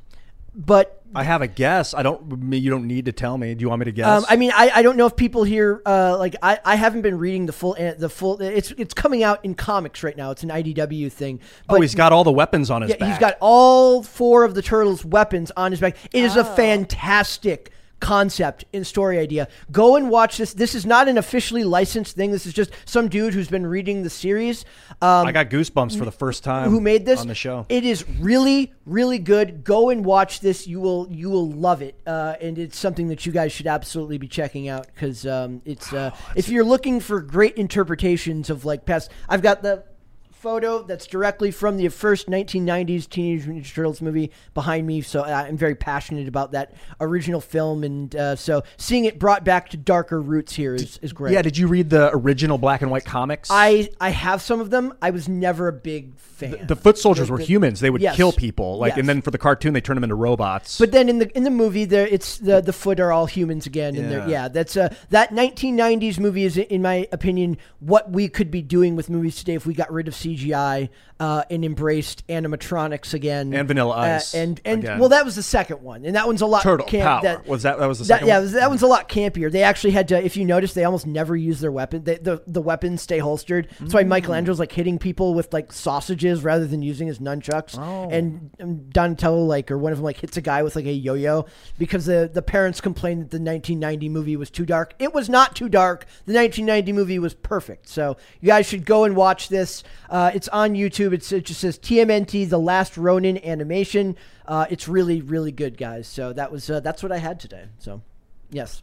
but 0.56 1.00
I 1.16 1.24
have 1.24 1.42
a 1.44 1.48
guess. 1.48 1.94
I 1.94 2.02
don't. 2.02 2.52
You 2.54 2.72
don't 2.72 2.88
need 2.88 3.06
to 3.06 3.12
tell 3.12 3.38
me. 3.38 3.54
Do 3.54 3.62
you 3.62 3.70
want 3.70 3.80
me 3.82 3.86
to 3.86 3.92
guess? 3.92 4.08
um, 4.08 4.26
I 4.28 4.36
mean, 4.36 4.52
I, 4.54 4.72
I 4.74 4.82
don't 4.82 4.98
know 4.98 5.06
if 5.06 5.16
people 5.16 5.44
here 5.44 5.82
uh, 5.86 6.18
like 6.18 6.36
I, 6.42 6.60
I 6.66 6.76
haven't 6.76 7.02
been 7.04 7.20
reading 7.20 7.46
the 7.46 7.54
full 7.54 7.76
the 7.76 8.10
full. 8.10 8.42
It's 8.42 8.72
it's 8.78 8.94
coming 8.96 9.24
out 9.24 9.44
in 9.46 9.54
comics 9.54 10.02
right 10.04 10.18
now. 10.18 10.32
It's 10.32 10.42
an 10.44 10.50
IDW 10.50 11.12
thing. 11.12 11.40
oh, 11.70 11.80
he's 11.82 11.94
got 11.94 12.14
all 12.14 12.24
the 12.24 12.32
weapons 12.32 12.72
on 12.72 12.82
his 12.82 12.90
Yeah, 12.92 12.98
back. 12.98 13.10
he's 13.10 13.20
got 13.20 13.38
all 13.42 14.02
four 14.02 14.44
of 14.44 14.56
the 14.56 14.62
turtles' 14.64 15.06
weapons 15.06 15.52
on 15.56 15.72
his 15.72 15.80
back. 15.82 15.98
It 16.12 16.24
is 16.24 16.36
a 16.36 16.40
Oh. 16.42 16.56
fantastic 16.56 17.72
concept 18.04 18.66
and 18.74 18.86
story 18.86 19.18
idea. 19.18 19.48
Go 19.72 19.96
and 19.96 20.10
watch 20.10 20.38
this. 20.38 20.54
This 20.54 20.76
is 20.76 20.86
not 20.86 21.08
an 21.08 21.18
officially 21.18 21.64
licensed 21.64 22.18
thing. 22.18 22.32
This 22.32 22.46
is 22.46 22.54
just 22.54 22.72
some 22.84 23.08
dude 23.08 23.34
who's 23.34 23.48
been 23.48 23.66
reading 23.66 24.04
the 24.04 24.10
series. 24.10 24.66
Um, 25.02 25.26
I 25.26 25.32
got 25.32 25.50
goosebumps 25.50 25.98
for 25.98 26.04
the 26.04 26.12
first 26.12 26.44
time. 26.44 26.70
who 26.70 26.82
made 26.82 27.06
this 27.06 27.22
on 27.22 27.30
the 27.30 27.34
show? 27.34 27.66
It 27.70 27.86
is 27.86 28.06
really, 28.20 28.74
really 28.86 29.20
good. 29.20 29.64
Go 29.64 29.90
and 29.90 30.04
watch 30.04 30.42
this. 30.42 30.68
You 30.68 30.82
will, 30.82 31.08
you 31.10 31.30
will 31.30 31.50
love 31.50 31.82
it, 31.82 31.98
uh, 32.06 32.36
and 32.42 32.60
it's 32.60 32.78
something 32.78 33.08
that 33.08 33.26
you 33.26 33.32
guys 33.32 33.54
should 33.54 33.68
absolutely 33.68 34.18
be 34.18 34.28
checking 34.28 34.68
out 34.68 34.88
because 34.94 35.26
um, 35.26 35.62
it's. 35.64 35.94
Uh, 35.94 36.12
if 36.36 36.50
you're 36.50 36.66
looking 36.66 37.00
for 37.00 37.22
great 37.22 37.56
interpretations 37.56 38.50
of 38.50 38.66
like 38.66 38.86
past, 38.86 39.12
I've 39.30 39.42
got 39.42 39.64
the 39.64 39.86
photo 40.44 40.84
that's 40.84 41.08
directly 41.08 41.52
from 41.52 41.78
the 41.78 41.88
first 41.88 42.28
1990s 42.30 43.08
Teenage 43.10 43.48
Mutant 43.48 43.66
Ninja 43.66 43.74
Turtles 43.74 44.02
movie 44.02 44.30
behind 44.54 44.86
me. 44.86 45.02
So 45.02 45.24
I'm 45.24 45.56
very 45.56 45.74
passionate 45.74 46.28
about 46.28 46.52
that 46.52 46.74
original 47.00 47.40
film, 47.40 47.86
and 47.86 48.14
uh, 48.14 48.36
so 48.36 48.62
seeing 48.76 49.06
it 49.06 49.18
brought 49.18 49.46
back 49.46 49.70
to 49.70 49.78
darker 49.78 50.22
roots 50.22 50.54
here 50.54 50.76
is, 50.76 51.00
is 51.02 51.14
great. 51.14 51.32
Yeah, 51.34 51.42
did 51.44 51.58
you 51.58 51.68
read 51.68 51.90
the 51.90 52.12
original 52.14 52.58
black 52.58 52.82
and 52.82 52.92
white 52.92 53.06
comics? 53.06 53.48
I 53.52 53.90
I 54.02 54.10
have 54.10 54.42
some 54.42 54.60
of 54.60 54.70
them. 54.70 54.94
I 55.02 55.12
was 55.12 55.30
never 55.30 55.70
a 55.70 55.74
big 55.74 56.14
fan. 56.18 56.68
the 56.68 56.76
foot 56.76 56.98
soldiers 56.98 57.28
The- 57.28 57.34
were 57.34 57.40
humans. 57.40 57.80
They 57.80 57.90
would 57.90 58.02
Yes. 58.02 58.18
kill 58.18 58.34
people. 58.34 58.78
Like, 58.78 58.92
Yes. 58.92 59.00
and 59.00 59.08
then 59.10 59.22
for 59.22 59.32
the 59.32 59.38
cartoon, 59.38 59.74
they 59.74 59.80
turned 59.80 59.96
them 59.96 60.04
into 60.04 60.16
robots. 60.16 60.78
But 60.78 60.92
then 60.92 61.08
in 61.08 61.20
the 61.20 61.36
in 61.38 61.46
the 61.46 61.52
movie, 61.52 61.86
there 61.86 62.06
it's 62.06 62.38
the 62.38 62.60
the 62.60 62.74
foot 62.74 63.00
are 63.00 63.14
all 63.14 63.28
humans 63.28 63.66
again, 63.66 63.96
and 63.96 64.12
Yeah. 64.12 64.18
yeah, 64.18 64.28
yeah 64.28 64.48
that's 64.50 64.76
uh, 64.76 64.94
that 65.10 65.32
1990s 65.32 66.20
movie 66.20 66.44
is, 66.44 66.58
in 66.58 66.82
my 66.82 67.08
opinion, 67.14 67.56
what 67.80 68.12
we 68.12 68.28
could 68.28 68.52
be 68.52 68.62
doing 68.62 68.98
with 68.98 69.10
movies 69.10 69.38
today 69.38 69.54
if 69.54 69.66
we 69.66 69.74
got 69.74 69.90
rid 69.90 70.10
of 70.10 70.14
CGI 70.14 70.33
uh, 71.20 71.44
and 71.50 71.64
embraced 71.64 72.28
animatronics 72.28 73.14
again 73.14 73.54
And 73.54 73.68
Vanilla 73.68 73.96
Uh, 73.96 74.00
Ice 74.16 74.34
and 74.34 74.60
and 74.66 74.84
again. 74.84 75.00
well, 75.00 75.10
that 75.10 75.24
was 75.26 75.36
the 75.36 75.44
second 75.44 75.82
one, 75.82 76.06
and 76.06 76.16
that 76.16 76.28
one's 76.28 76.42
a 76.42 76.46
lot 76.46 76.64
Turtle 76.64 76.86
camp- 76.86 77.04
power 77.04 77.22
that- 77.22 77.48
was 77.48 77.64
that? 77.64 77.78
That 77.80 77.88
was 77.88 78.00
the 78.00 78.06
that, 78.06 78.16
second. 78.16 78.28
yeah, 78.28 78.40
one? 78.40 78.52
that 78.54 78.70
one's 78.70 78.82
a 78.82 78.88
lot 78.88 79.10
campier. 79.10 79.52
They 79.52 79.64
actually 79.64 79.92
had 79.92 80.08
to. 80.10 80.24
If 80.24 80.36
you 80.38 80.46
notice, 80.46 80.74
they 80.74 80.84
almost 80.84 81.06
never 81.08 81.36
use 81.36 81.60
their 81.60 81.72
weapon. 81.72 82.04
They, 82.04 82.18
the 82.18 82.42
the 82.48 82.62
weapons 82.62 83.02
stay 83.02 83.20
holstered. 83.20 83.68
That's 83.80 83.92
Mm. 83.92 83.96
why 83.96 84.04
Michelangelo's 84.04 84.60
like 84.60 84.72
hitting 84.72 84.98
people 85.00 85.34
with 85.34 85.54
like 85.54 85.72
sausages 85.72 86.44
rather 86.44 86.66
than 86.66 86.82
using 86.82 87.08
his 87.08 87.20
nunchucks. 87.20 87.78
Oh. 87.78 88.10
And 88.10 88.50
um, 88.62 88.90
Donatello 88.90 89.44
like 89.46 89.72
or 89.72 89.78
one 89.78 89.92
of 89.92 90.00
them 90.00 90.06
like 90.06 90.18
hits 90.18 90.38
a 90.38 90.42
guy 90.42 90.64
with 90.64 90.76
like 90.76 90.86
a 90.86 90.92
yo-yo 90.92 91.46
because 91.78 92.06
the 92.06 92.30
the 92.34 92.42
parents 92.42 92.82
complained 92.82 93.22
that 93.24 93.32
the 93.32 93.38
1990 93.40 94.10
movie 94.10 94.36
was 94.36 94.50
too 94.50 94.66
dark. 94.66 94.94
It 95.00 95.14
was 95.14 95.30
not 95.30 95.56
too 95.56 95.70
dark. 95.70 96.06
The 96.26 96.34
1990 96.34 96.92
movie 96.94 97.20
was 97.20 97.34
perfect. 97.34 97.88
So 97.88 98.18
you 98.42 98.48
guys 98.48 98.66
should 98.66 98.86
go 98.86 99.04
and 99.06 99.16
watch 99.16 99.50
this. 99.50 99.84
Uh, 100.10 100.23
it's 100.34 100.48
on 100.50 100.74
YouTube. 100.74 101.14
It's, 101.14 101.32
it 101.32 101.46
just 101.46 101.62
says 101.62 101.78
TMNT: 101.80 102.50
The 102.50 102.60
Last 102.60 102.98
Ronin 102.98 103.44
animation. 103.44 104.16
Uh, 104.46 104.66
it's 104.70 104.88
really 104.88 105.22
really 105.22 105.52
good, 105.52 105.78
guys. 105.78 106.08
So 106.08 106.34
that 106.34 106.52
was 106.52 106.70
uh, 106.70 106.80
that's 106.80 107.02
what 107.02 107.12
I 107.12 107.18
had 107.18 107.40
today. 107.40 107.66
So. 107.80 108.02
Yes. 108.54 108.82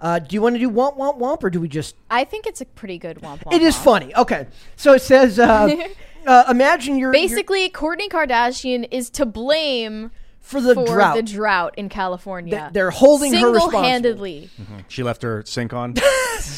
Uh, 0.00 0.18
do 0.18 0.34
you 0.34 0.40
want 0.40 0.54
to 0.54 0.58
do 0.58 0.70
womp 0.70 0.96
womp 0.96 1.18
womp, 1.18 1.44
or 1.44 1.50
do 1.50 1.60
we 1.60 1.68
just? 1.68 1.94
I 2.10 2.24
think 2.24 2.46
it's 2.46 2.62
a 2.62 2.64
pretty 2.64 2.96
good 2.98 3.18
womp 3.18 3.44
womp. 3.44 3.52
It 3.52 3.60
is 3.60 3.76
womp. 3.76 3.84
funny. 3.84 4.14
Okay, 4.16 4.46
so 4.76 4.94
it 4.94 5.02
says, 5.02 5.38
uh, 5.38 5.68
uh, 6.26 6.44
imagine 6.48 6.98
you're 6.98 7.12
Basically, 7.12 7.68
Kourtney 7.68 8.08
Kardashian 8.08 8.88
is 8.90 9.10
to 9.10 9.26
blame 9.26 10.10
for 10.40 10.60
the 10.60 10.74
for 10.74 10.86
drought. 10.86 11.16
the 11.16 11.22
drought 11.22 11.74
in 11.76 11.88
California. 11.88 12.58
Th- 12.58 12.72
they're 12.72 12.90
holding 12.90 13.32
her 13.34 13.50
responsible. 13.52 13.70
single-handedly. 13.70 14.50
Mm-hmm. 14.60 14.78
she 14.88 15.02
left 15.02 15.22
her 15.22 15.42
sink 15.46 15.72
on. 15.72 15.94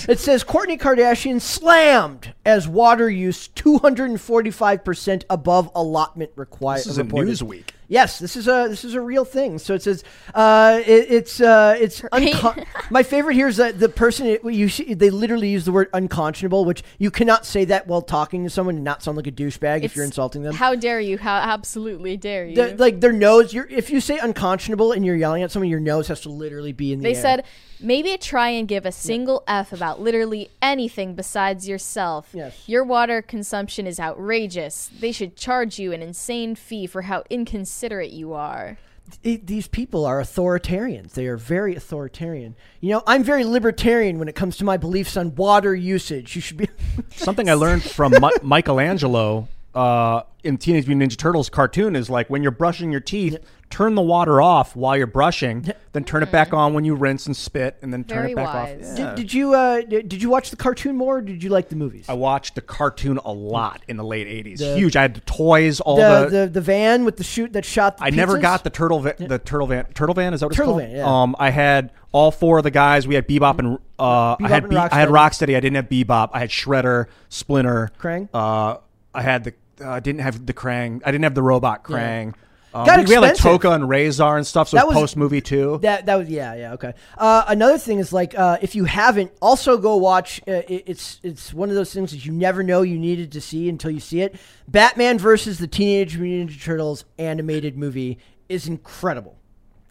It 0.09 0.20
says 0.20 0.44
Kourtney 0.44 0.78
Kardashian 0.78 1.40
slammed 1.40 2.34
as 2.46 2.68
water 2.68 3.10
use 3.10 3.48
245 3.48 4.84
percent 4.84 5.24
above 5.28 5.70
allotment 5.74 6.30
required. 6.36 6.78
this 6.78 6.86
is 6.86 6.98
a 6.98 7.04
Newsweek. 7.04 7.70
Yes, 7.93 8.19
this 8.19 8.36
is 8.36 8.48
a 8.48 8.69
this 8.70 8.85
is 8.85 8.94
a 8.94 9.02
real 9.02 9.27
thing. 9.27 9.59
So 9.59 9.74
it 9.74 9.82
says 9.82 10.02
uh, 10.32 10.81
it, 10.86 11.10
it's 11.10 11.43
uh, 11.43 11.77
it's 11.78 12.02
unco- 12.10 12.55
my 12.90 13.02
favorite 13.02 13.35
here 13.35 13.48
is 13.48 13.59
that 13.59 13.78
the 13.78 13.90
person 13.90 14.27
it, 14.28 14.43
you 14.43 14.70
see, 14.70 14.94
they 14.94 15.10
literally 15.10 15.51
use 15.51 15.66
the 15.66 15.73
word 15.73 15.90
unconscionable, 15.93 16.64
which 16.64 16.82
you 16.98 17.10
cannot 17.10 17.44
say 17.44 17.66
that 17.66 17.86
while 17.86 18.01
talking 18.01 18.44
to 18.44 18.51
someone 18.51 18.77
and 18.77 18.85
not 18.85 19.02
sound 19.02 19.19
like 19.19 19.27
a 19.27 19.31
douchebag 19.31 19.82
if 19.82 19.94
you're 19.94 20.06
insulting 20.06 20.43
them. 20.43 20.55
How 20.55 20.74
dare 20.74 21.01
you? 21.01 21.19
How 21.19 21.36
absolutely 21.36 22.16
dare 22.16 22.47
you? 22.47 22.56
The- 22.56 22.77
like 22.78 23.02
their 23.02 23.12
nose, 23.12 23.55
if 23.55 23.90
you 23.90 24.01
say 24.01 24.16
unconscionable 24.16 24.93
and 24.93 25.05
you're 25.05 25.14
yelling 25.14 25.43
at 25.43 25.51
someone, 25.51 25.69
your 25.69 25.78
nose 25.78 26.09
has 26.09 26.23
to 26.23 26.31
literally 26.31 26.73
be 26.73 26.94
in 26.94 27.01
the 27.01 27.02
They 27.02 27.14
air. 27.14 27.20
said 27.20 27.44
maybe 27.82 28.16
try 28.16 28.48
and 28.50 28.66
give 28.68 28.86
a 28.86 28.92
single 28.92 29.42
F 29.46 29.72
about 29.72 30.00
literally 30.00 30.50
anything 30.62 31.14
besides 31.14 31.68
yourself. 31.68 32.30
Yes. 32.32 32.68
Your 32.68 32.84
water 32.84 33.20
consumption 33.22 33.86
is 33.86 33.98
outrageous. 33.98 34.90
They 35.00 35.12
should 35.12 35.36
charge 35.36 35.78
you 35.78 35.92
an 35.92 36.02
insane 36.02 36.54
fee 36.54 36.86
for 36.86 37.02
how 37.02 37.24
inconsiderate 37.30 38.10
you 38.12 38.32
are. 38.32 38.78
"I- 39.24 39.40
these 39.44 39.66
people 39.68 40.06
are 40.06 40.20
authoritarians. 40.22 41.12
They 41.14 41.26
are 41.26 41.36
very 41.36 41.74
authoritarian. 41.74 42.54
You 42.80 42.90
know, 42.92 43.02
I'm 43.06 43.22
very 43.24 43.44
libertarian 43.44 44.18
when 44.18 44.28
it 44.28 44.34
comes 44.34 44.56
to 44.59 44.64
my 44.64 44.76
beliefs 44.76 45.16
on 45.16 45.34
water 45.34 45.74
usage. 45.74 46.34
You 46.36 46.40
should 46.40 46.56
be. 46.56 46.68
Something 47.16 47.50
I 47.50 47.54
learned 47.54 47.82
from 47.82 48.12
Mi- 48.12 48.30
Michelangelo 48.42 49.48
uh, 49.74 50.23
in 50.44 50.59
Teenage 50.59 50.86
Mutant 50.86 51.12
Ninja 51.12 51.16
Turtles 51.16 51.49
cartoon 51.49 51.94
is 51.97 52.11
like 52.11 52.28
when 52.28 52.43
you're 52.43 52.51
brushing 52.51 52.90
your 52.93 53.01
teeth, 53.01 53.39
turn 53.70 53.94
the 53.94 54.03
water 54.03 54.43
off 54.43 54.74
while 54.77 54.97
you're 54.97 55.07
brushing, 55.07 55.66
then 55.93 56.05
turn 56.05 56.23
it 56.23 56.31
back 56.32 56.53
on 56.53 56.74
when 56.74 56.85
you 56.85 56.94
rinse 56.94 57.27
and 57.27 57.35
spit, 57.36 57.78
and 57.81 57.93
then 57.93 58.05
turn 58.05 58.19
Very 58.19 58.32
it 58.32 58.36
back 58.36 58.55
wise. 58.55 58.90
off. 58.90 58.97
did, 58.97 59.15
did 59.15 59.32
you 59.35 59.55
uh, 59.55 59.81
did, 59.82 60.09
did 60.09 60.20
you 60.23 60.28
watch 60.28 60.51
the 60.51 60.57
cartoon 60.57 60.97
more? 60.97 61.19
or 61.19 61.20
Did 61.23 61.43
you 61.43 61.49
like 61.51 61.69
the 61.69 61.77
movies? 61.77 62.07
I 62.09 62.15
watched 62.15 62.55
the 62.57 62.61
cartoon 62.61 63.19
a 63.24 63.32
lot 63.32 63.82
in 63.89 63.97
the 63.97 64.05
late 64.05 64.27
'80s. 64.27 64.59
The- 64.59 64.77
Huge. 64.77 64.97
I 64.97 65.03
had 65.03 65.15
the 65.15 65.20
toys, 65.20 65.81
all 65.81 65.97
the, 65.97 66.24
the. 66.24 66.36
the 66.40 66.47
the 66.49 66.61
van 66.61 67.05
with 67.05 67.16
the 67.16 67.24
shoot 67.24 67.53
that 67.55 67.65
shot. 67.65 67.99
The 67.99 68.05
I 68.05 68.11
never 68.11 68.36
pizzas? 68.39 68.43
got 68.43 68.65
the 68.65 68.70
turtle 68.70 68.99
va- 69.01 69.15
the 69.19 69.39
turtle 69.39 69.69
van 69.69 69.85
turtle 69.94 70.15
van 70.15 70.35
is 70.35 70.40
that 70.40 70.47
what 70.49 70.55
Turtle 70.57 70.78
it's 70.81 70.86
called? 70.89 70.90
van, 70.93 71.07
yeah. 71.07 71.23
Um, 71.23 71.36
I 71.39 71.51
had 71.51 71.93
all 72.11 72.31
four 72.31 72.59
of 72.59 72.65
the 72.65 72.70
guys. 72.70 73.07
We 73.07 73.15
had 73.15 73.27
Bebop 73.28 73.59
and 73.61 73.78
uh, 73.99 74.36
I 74.39 74.49
had 74.49 74.65
and 74.65 74.70
Be- 74.70 74.77
I 74.77 74.89
had 74.99 75.09
Rocksteady. 75.09 75.12
Rocksteady. 75.49 75.57
I 75.57 75.61
didn't 75.61 75.77
have 75.77 75.89
Bebop. 75.89 76.31
I 76.35 76.40
had 76.40 76.51
Shredder, 76.51 77.07
Splinter, 77.31 77.90
Krang? 77.99 78.28
Uh, 78.35 78.78
I 79.15 79.23
had 79.23 79.44
the 79.44 79.55
I 79.84 80.00
didn't 80.00 80.20
have 80.20 80.46
the 80.46 80.54
Krang. 80.54 81.00
I 81.04 81.10
didn't 81.10 81.24
have 81.24 81.34
the 81.34 81.42
robot 81.42 81.84
Krang. 81.84 82.34
Um, 82.74 82.86
Got 82.86 83.00
we, 83.00 83.04
we 83.04 83.12
had 83.12 83.20
like 83.20 83.30
expensive. 83.32 83.60
Tokka 83.60 83.74
and 83.74 83.84
Rahzar 83.84 84.36
and 84.38 84.46
stuff. 84.46 84.70
So 84.70 84.78
That 84.78 84.86
was 84.86 84.94
was- 84.94 85.02
post 85.02 85.16
movie 85.18 85.42
too. 85.42 85.78
That 85.82 86.06
that 86.06 86.14
was 86.16 86.28
yeah 86.30 86.54
yeah 86.54 86.72
okay. 86.72 86.94
Uh, 87.18 87.44
another 87.46 87.76
thing 87.76 87.98
is 87.98 88.14
like 88.14 88.34
uh, 88.38 88.56
if 88.62 88.74
you 88.74 88.84
haven't, 88.86 89.30
also 89.42 89.76
go 89.76 89.96
watch. 89.98 90.40
Uh, 90.48 90.62
it, 90.68 90.84
it's 90.86 91.20
it's 91.22 91.52
one 91.52 91.68
of 91.68 91.74
those 91.74 91.92
things 91.92 92.12
that 92.12 92.24
you 92.24 92.32
never 92.32 92.62
know 92.62 92.80
you 92.80 92.98
needed 92.98 93.30
to 93.32 93.42
see 93.42 93.68
until 93.68 93.90
you 93.90 94.00
see 94.00 94.22
it. 94.22 94.36
Batman 94.68 95.18
versus 95.18 95.59
the 95.59 95.66
Teenage 95.66 96.16
Mutant 96.16 96.50
Ninja 96.50 96.62
Turtles 96.64 97.04
animated 97.18 97.76
movie 97.76 98.18
is 98.48 98.66
incredible, 98.66 99.36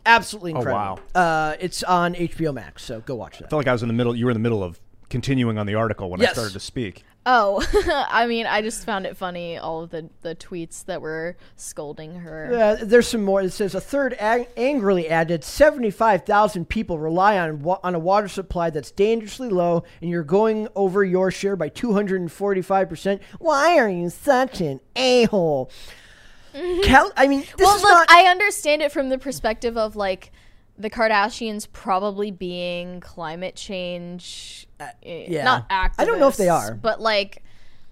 absolutely 0.07 0.53
Oh, 0.53 0.57
incredible. 0.57 0.99
Uh, 1.13 1.55
it's 1.59 1.83
on 1.83 2.15
HBO 2.15 2.51
Max, 2.51 2.83
so 2.83 3.01
go 3.01 3.13
watch 3.13 3.37
that. 3.37 3.45
I 3.45 3.49
felt 3.49 3.59
like 3.59 3.67
I 3.67 3.73
was 3.73 3.83
in 3.83 3.89
the 3.89 3.93
middle. 3.93 4.15
You 4.15 4.25
were 4.25 4.31
in 4.31 4.35
the 4.35 4.41
middle 4.41 4.63
of 4.63 4.79
continuing 5.09 5.57
on 5.59 5.67
the 5.67 5.75
article 5.75 6.09
when 6.09 6.19
I 6.21 6.31
started 6.31 6.53
to 6.53 6.59
speak. 6.59 7.03
Oh, 7.23 7.63
I 8.09 8.25
mean, 8.25 8.47
I 8.47 8.61
just 8.63 8.83
found 8.83 9.05
it 9.05 9.15
funny 9.15 9.57
all 9.57 9.83
of 9.83 9.91
the, 9.91 10.09
the 10.21 10.35
tweets 10.35 10.85
that 10.85 11.01
were 11.01 11.37
scolding 11.55 12.15
her. 12.21 12.51
Uh, 12.53 12.83
there's 12.83 13.07
some 13.07 13.23
more. 13.23 13.41
It 13.41 13.51
says 13.51 13.75
a 13.75 13.81
third 13.81 14.15
ang- 14.19 14.47
angrily 14.57 15.07
added 15.07 15.43
75,000 15.43 16.67
people 16.67 16.97
rely 16.97 17.37
on 17.37 17.61
wa- 17.61 17.79
on 17.83 17.93
a 17.93 17.99
water 17.99 18.27
supply 18.27 18.71
that's 18.71 18.89
dangerously 18.89 19.49
low, 19.49 19.83
and 20.01 20.09
you're 20.09 20.23
going 20.23 20.67
over 20.75 21.03
your 21.03 21.29
share 21.29 21.55
by 21.55 21.69
245 21.69 22.89
percent. 22.89 23.21
Why 23.37 23.77
are 23.77 23.89
you 23.89 24.09
such 24.09 24.59
an 24.61 24.79
a 24.95 25.25
hole? 25.25 25.69
Cal- 26.83 27.11
I 27.15 27.27
mean, 27.27 27.41
this 27.41 27.53
well, 27.59 27.75
is 27.75 27.81
look, 27.83 27.91
not. 27.91 28.09
I 28.09 28.23
understand 28.29 28.81
it 28.81 28.91
from 28.91 29.09
the 29.09 29.17
perspective 29.17 29.77
of 29.77 29.95
like 29.95 30.31
the 30.77 30.89
Kardashians 30.89 31.67
probably 31.71 32.31
being 32.31 32.99
climate 32.99 33.55
change, 33.55 34.67
yeah. 35.03 35.43
not 35.43 35.69
activists. 35.69 35.95
I 35.99 36.05
don't 36.05 36.19
know 36.19 36.27
if 36.27 36.37
they 36.37 36.49
are. 36.49 36.73
but 36.73 37.01
like 37.01 37.43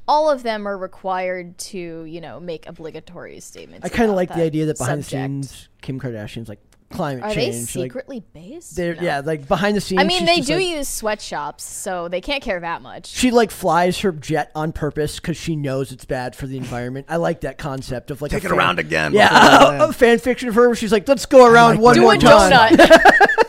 all 0.07 0.29
of 0.31 0.41
them 0.43 0.67
are 0.67 0.77
required 0.77 1.57
to, 1.59 2.03
you 2.03 2.19
know, 2.21 2.39
make 2.39 2.67
obligatory 2.67 3.39
statements. 3.41 3.85
I 3.85 3.89
kind 3.89 4.09
of 4.09 4.15
like 4.15 4.29
the 4.29 4.41
idea 4.41 4.65
that 4.67 4.77
behind 4.77 5.05
subject. 5.05 5.41
the 5.41 5.47
scenes, 5.47 5.69
Kim 5.81 5.99
Kardashian's 5.99 6.49
like 6.49 6.59
climate 6.91 7.23
Are 7.23 7.29
they 7.29 7.51
change. 7.51 7.75
like, 7.75 7.83
secretly 7.91 8.23
based? 8.33 8.75
they're, 8.75 8.95
No. 8.95 9.01
yeah, 9.03 9.19
like 9.23 9.47
behind 9.47 9.77
the 9.77 9.81
scenes. 9.81 10.01
I 10.01 10.05
mean, 10.05 10.25
they 10.25 10.41
do 10.41 10.55
like- 10.55 10.65
use 10.65 10.87
sweatshops, 10.87 11.63
so 11.63 12.07
they 12.07 12.21
can't 12.21 12.41
care 12.41 12.59
that 12.59 12.81
much. 12.81 13.05
She 13.05 13.29
like 13.29 13.51
flies 13.51 13.99
her 13.99 14.11
jet 14.11 14.49
on 14.55 14.71
purpose 14.71 15.19
because 15.19 15.37
she 15.37 15.55
knows 15.55 15.91
it's 15.91 16.05
bad 16.05 16.35
for 16.35 16.47
the 16.47 16.57
environment. 16.57 17.05
I 17.07 17.17
like 17.17 17.41
that 17.41 17.59
concept 17.59 18.09
of 18.09 18.23
like 18.23 18.31
Take 18.31 18.43
a 18.43 18.47
it 18.47 18.49
fan- 18.49 18.57
around 18.57 18.79
again. 18.79 19.13
Yeah, 19.13 19.29
before 19.29 19.43
I 19.43 19.69
land. 19.77 19.81
a 19.83 19.93
fan 19.93 20.17
fiction 20.17 20.49
of 20.49 20.55
her 20.55 20.65
where 20.69 20.75
she's 20.75 20.91
like, 20.91 21.07
"Let's 21.07 21.27
go 21.27 21.45
around 21.45 21.75
like 21.75 21.81
one 21.81 21.93
doing 21.93 22.05
more 22.05 22.15
Do 22.17 22.25
a 22.27 22.31
time." 22.49 22.77
donut. 22.77 22.89
uh, 22.89 23.43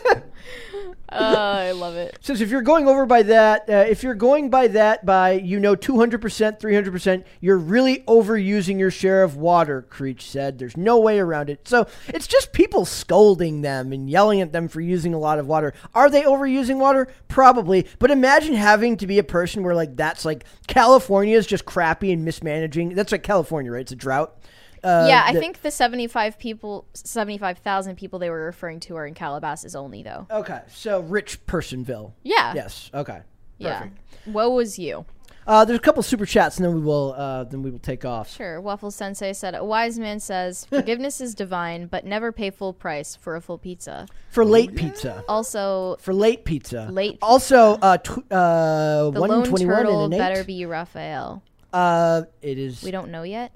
I 1.11 1.71
love 1.71 1.95
it. 1.95 2.17
Says 2.21 2.41
if 2.41 2.49
you're 2.49 2.61
going 2.61 2.87
over 2.87 3.05
by 3.05 3.23
that, 3.23 3.69
uh, 3.69 3.85
if 3.87 4.01
you're 4.01 4.15
going 4.15 4.49
by 4.49 4.67
that 4.69 5.05
by 5.05 5.33
you 5.33 5.59
know 5.59 5.75
200%, 5.75 6.19
300%, 6.59 7.23
you're 7.41 7.57
really 7.57 7.99
overusing 8.07 8.79
your 8.79 8.91
share 8.91 9.23
of 9.23 9.35
water, 9.35 9.81
Creech 9.81 10.29
said. 10.29 10.57
There's 10.57 10.77
no 10.77 10.99
way 10.99 11.19
around 11.19 11.49
it. 11.49 11.67
So 11.67 11.87
it's 12.07 12.27
just 12.27 12.53
people 12.53 12.85
scolding 12.85 13.61
them 13.61 13.91
and 13.91 14.09
yelling 14.09 14.41
at 14.41 14.53
them 14.53 14.67
for 14.67 14.79
using 14.79 15.13
a 15.13 15.19
lot 15.19 15.39
of 15.39 15.47
water. 15.47 15.73
Are 15.93 16.09
they 16.09 16.23
overusing 16.23 16.77
water? 16.77 17.07
Probably. 17.27 17.87
But 17.99 18.11
imagine 18.11 18.53
having 18.53 18.97
to 18.97 19.07
be 19.07 19.19
a 19.19 19.23
person 19.23 19.63
where 19.63 19.75
like 19.75 19.97
that's 19.97 20.23
like 20.23 20.45
California 20.67 21.37
is 21.37 21.47
just 21.47 21.65
crappy 21.65 22.11
and 22.11 22.23
mismanaging. 22.23 22.95
That's 22.95 23.11
like 23.11 23.23
California, 23.23 23.71
right? 23.71 23.81
It's 23.81 23.91
a 23.91 23.95
drought. 23.95 24.37
Uh, 24.83 25.05
yeah, 25.07 25.23
I 25.27 25.33
that- 25.33 25.39
think 25.39 25.61
the 25.61 25.71
75 25.71 26.39
people, 26.39 26.85
75,000 26.93 27.95
people 27.97 28.19
they 28.19 28.29
were 28.29 28.45
referring 28.45 28.79
to 28.81 28.95
are 28.95 29.05
in 29.05 29.13
Calabasas 29.13 29.75
only, 29.75 30.01
though. 30.03 30.27
Okay, 30.31 30.61
so 30.73 31.01
rich 31.01 31.45
personville. 31.45 32.13
Yeah. 32.23 32.53
Yes. 32.55 32.89
Okay. 32.93 33.19
Yeah. 33.57 33.79
Perfect. 33.79 33.97
Woe 34.27 34.49
was 34.49 34.79
you. 34.79 35.05
Uh, 35.47 35.65
there's 35.65 35.79
a 35.79 35.81
couple 35.81 36.03
super 36.03 36.25
chats, 36.25 36.57
and 36.57 36.65
then 36.65 36.73
we 36.75 36.79
will 36.81 37.15
uh, 37.17 37.43
then 37.45 37.63
we 37.63 37.71
will 37.71 37.79
take 37.79 38.05
off. 38.05 38.31
Sure. 38.31 38.61
Waffle 38.61 38.91
Sensei 38.91 39.33
said, 39.33 39.55
A 39.55 39.65
wise 39.65 39.97
man 39.97 40.19
says, 40.19 40.65
Forgiveness 40.69 41.19
is 41.19 41.33
divine, 41.33 41.87
but 41.87 42.05
never 42.05 42.31
pay 42.31 42.51
full 42.51 42.73
price 42.73 43.15
for 43.15 43.35
a 43.35 43.41
full 43.41 43.57
pizza. 43.57 44.07
For 44.29 44.45
late 44.45 44.75
pizza. 44.75 45.23
Also, 45.27 45.97
For 45.99 46.13
late 46.13 46.45
pizza. 46.45 46.87
Late 46.91 47.17
Also, 47.23 47.73
uh, 47.81 47.97
tw- 47.97 48.31
uh, 48.31 49.09
the 49.09 49.19
lone 49.19 49.43
turtle 49.55 50.05
and 50.05 50.13
an 50.13 50.19
eight. 50.19 50.23
better 50.23 50.43
be 50.43 50.63
Raphael. 50.67 51.41
Uh, 51.73 52.23
it 52.43 52.59
is. 52.59 52.83
We 52.83 52.91
don't 52.91 53.09
know 53.09 53.23
yet. 53.23 53.51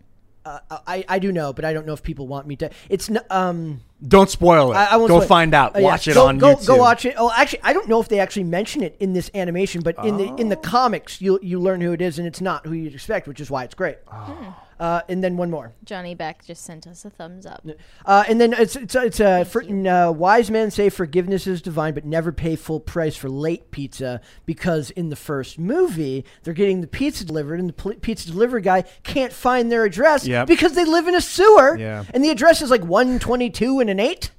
Uh, 0.45 0.59
I 0.85 1.03
I 1.09 1.19
do 1.19 1.31
know, 1.31 1.53
but 1.53 1.65
I 1.65 1.73
don't 1.73 1.87
know 1.87 1.93
if 1.93 2.03
people 2.03 2.27
want 2.27 2.45
me 2.45 2.55
to. 2.57 2.69
It's 2.89 3.09
n- 3.09 3.19
um. 3.29 3.81
Don't 4.07 4.29
spoil 4.29 4.71
it. 4.71 4.75
I, 4.75 4.85
I 4.85 4.95
won't 4.97 5.09
Go 5.09 5.17
spoil- 5.19 5.27
find 5.27 5.53
out. 5.55 5.75
Uh, 5.75 5.79
yeah. 5.79 5.85
Watch 5.85 6.07
it 6.07 6.13
go, 6.13 6.27
on 6.27 6.37
go, 6.37 6.55
YouTube. 6.55 6.67
Go 6.67 6.75
watch 6.77 7.05
it. 7.05 7.15
Oh, 7.17 7.31
actually, 7.35 7.61
I 7.63 7.73
don't 7.73 7.87
know 7.87 7.99
if 7.99 8.07
they 8.09 8.19
actually 8.19 8.43
mention 8.43 8.83
it 8.83 8.95
in 8.99 9.13
this 9.13 9.31
animation, 9.33 9.81
but 9.81 9.95
in 10.05 10.17
the 10.17 10.29
Oh. 10.29 10.35
in 10.35 10.49
the 10.49 10.55
comics, 10.55 11.19
you 11.21 11.39
you 11.41 11.59
learn 11.59 11.81
who 11.81 11.91
it 11.93 12.01
is, 12.01 12.19
and 12.19 12.27
it's 12.27 12.41
not 12.41 12.65
who 12.67 12.73
you'd 12.73 12.93
expect, 12.93 13.27
which 13.27 13.39
is 13.39 13.49
why 13.49 13.63
it's 13.63 13.73
great. 13.73 13.97
Uh, 14.79 15.01
and 15.07 15.23
then 15.23 15.37
one 15.37 15.49
more. 15.49 15.73
Johnny 15.85 16.13
Beck 16.15 16.43
just 16.45 16.63
sent 16.65 16.85
us 16.85 17.05
a 17.05 17.09
thumbs 17.09 17.45
up. 17.45 17.65
Uh, 18.05 18.23
and 18.27 18.41
then 18.41 18.51
it's 18.53 18.75
it's 18.75 18.93
it's 18.95 19.19
a 19.21 19.45
for, 19.45 19.63
uh, 19.63 20.11
wise 20.11 20.51
men 20.51 20.69
say 20.69 20.89
forgiveness 20.89 21.47
is 21.47 21.61
divine, 21.61 21.93
but 21.93 22.03
never 22.05 22.31
pay 22.31 22.55
full 22.55 22.79
price 22.81 23.15
for 23.15 23.29
late 23.29 23.71
pizza 23.71 24.19
because 24.45 24.89
in 24.91 25.09
the 25.09 25.15
first 25.15 25.57
movie 25.57 26.25
they're 26.43 26.53
getting 26.53 26.81
the 26.81 26.87
pizza 26.87 27.23
delivered, 27.23 27.59
and 27.59 27.69
the 27.69 27.73
pl- 27.73 27.93
pizza 28.01 28.29
delivery 28.29 28.61
guy 28.61 28.81
can't 29.03 29.31
find 29.31 29.71
their 29.71 29.85
address 29.85 30.27
Yep. 30.27 30.47
because 30.47 30.73
they 30.73 30.83
live 30.85 31.07
in 31.07 31.15
a 31.15 31.21
sewer, 31.21 31.77
Yeah. 31.77 32.03
and 32.13 32.23
the 32.23 32.29
address 32.29 32.61
is 32.61 32.69
like 32.69 32.83
one 32.83 33.17
twenty 33.19 33.49
two 33.49 33.79
and 33.79 33.89
an 33.89 33.99
eight. 33.99 34.31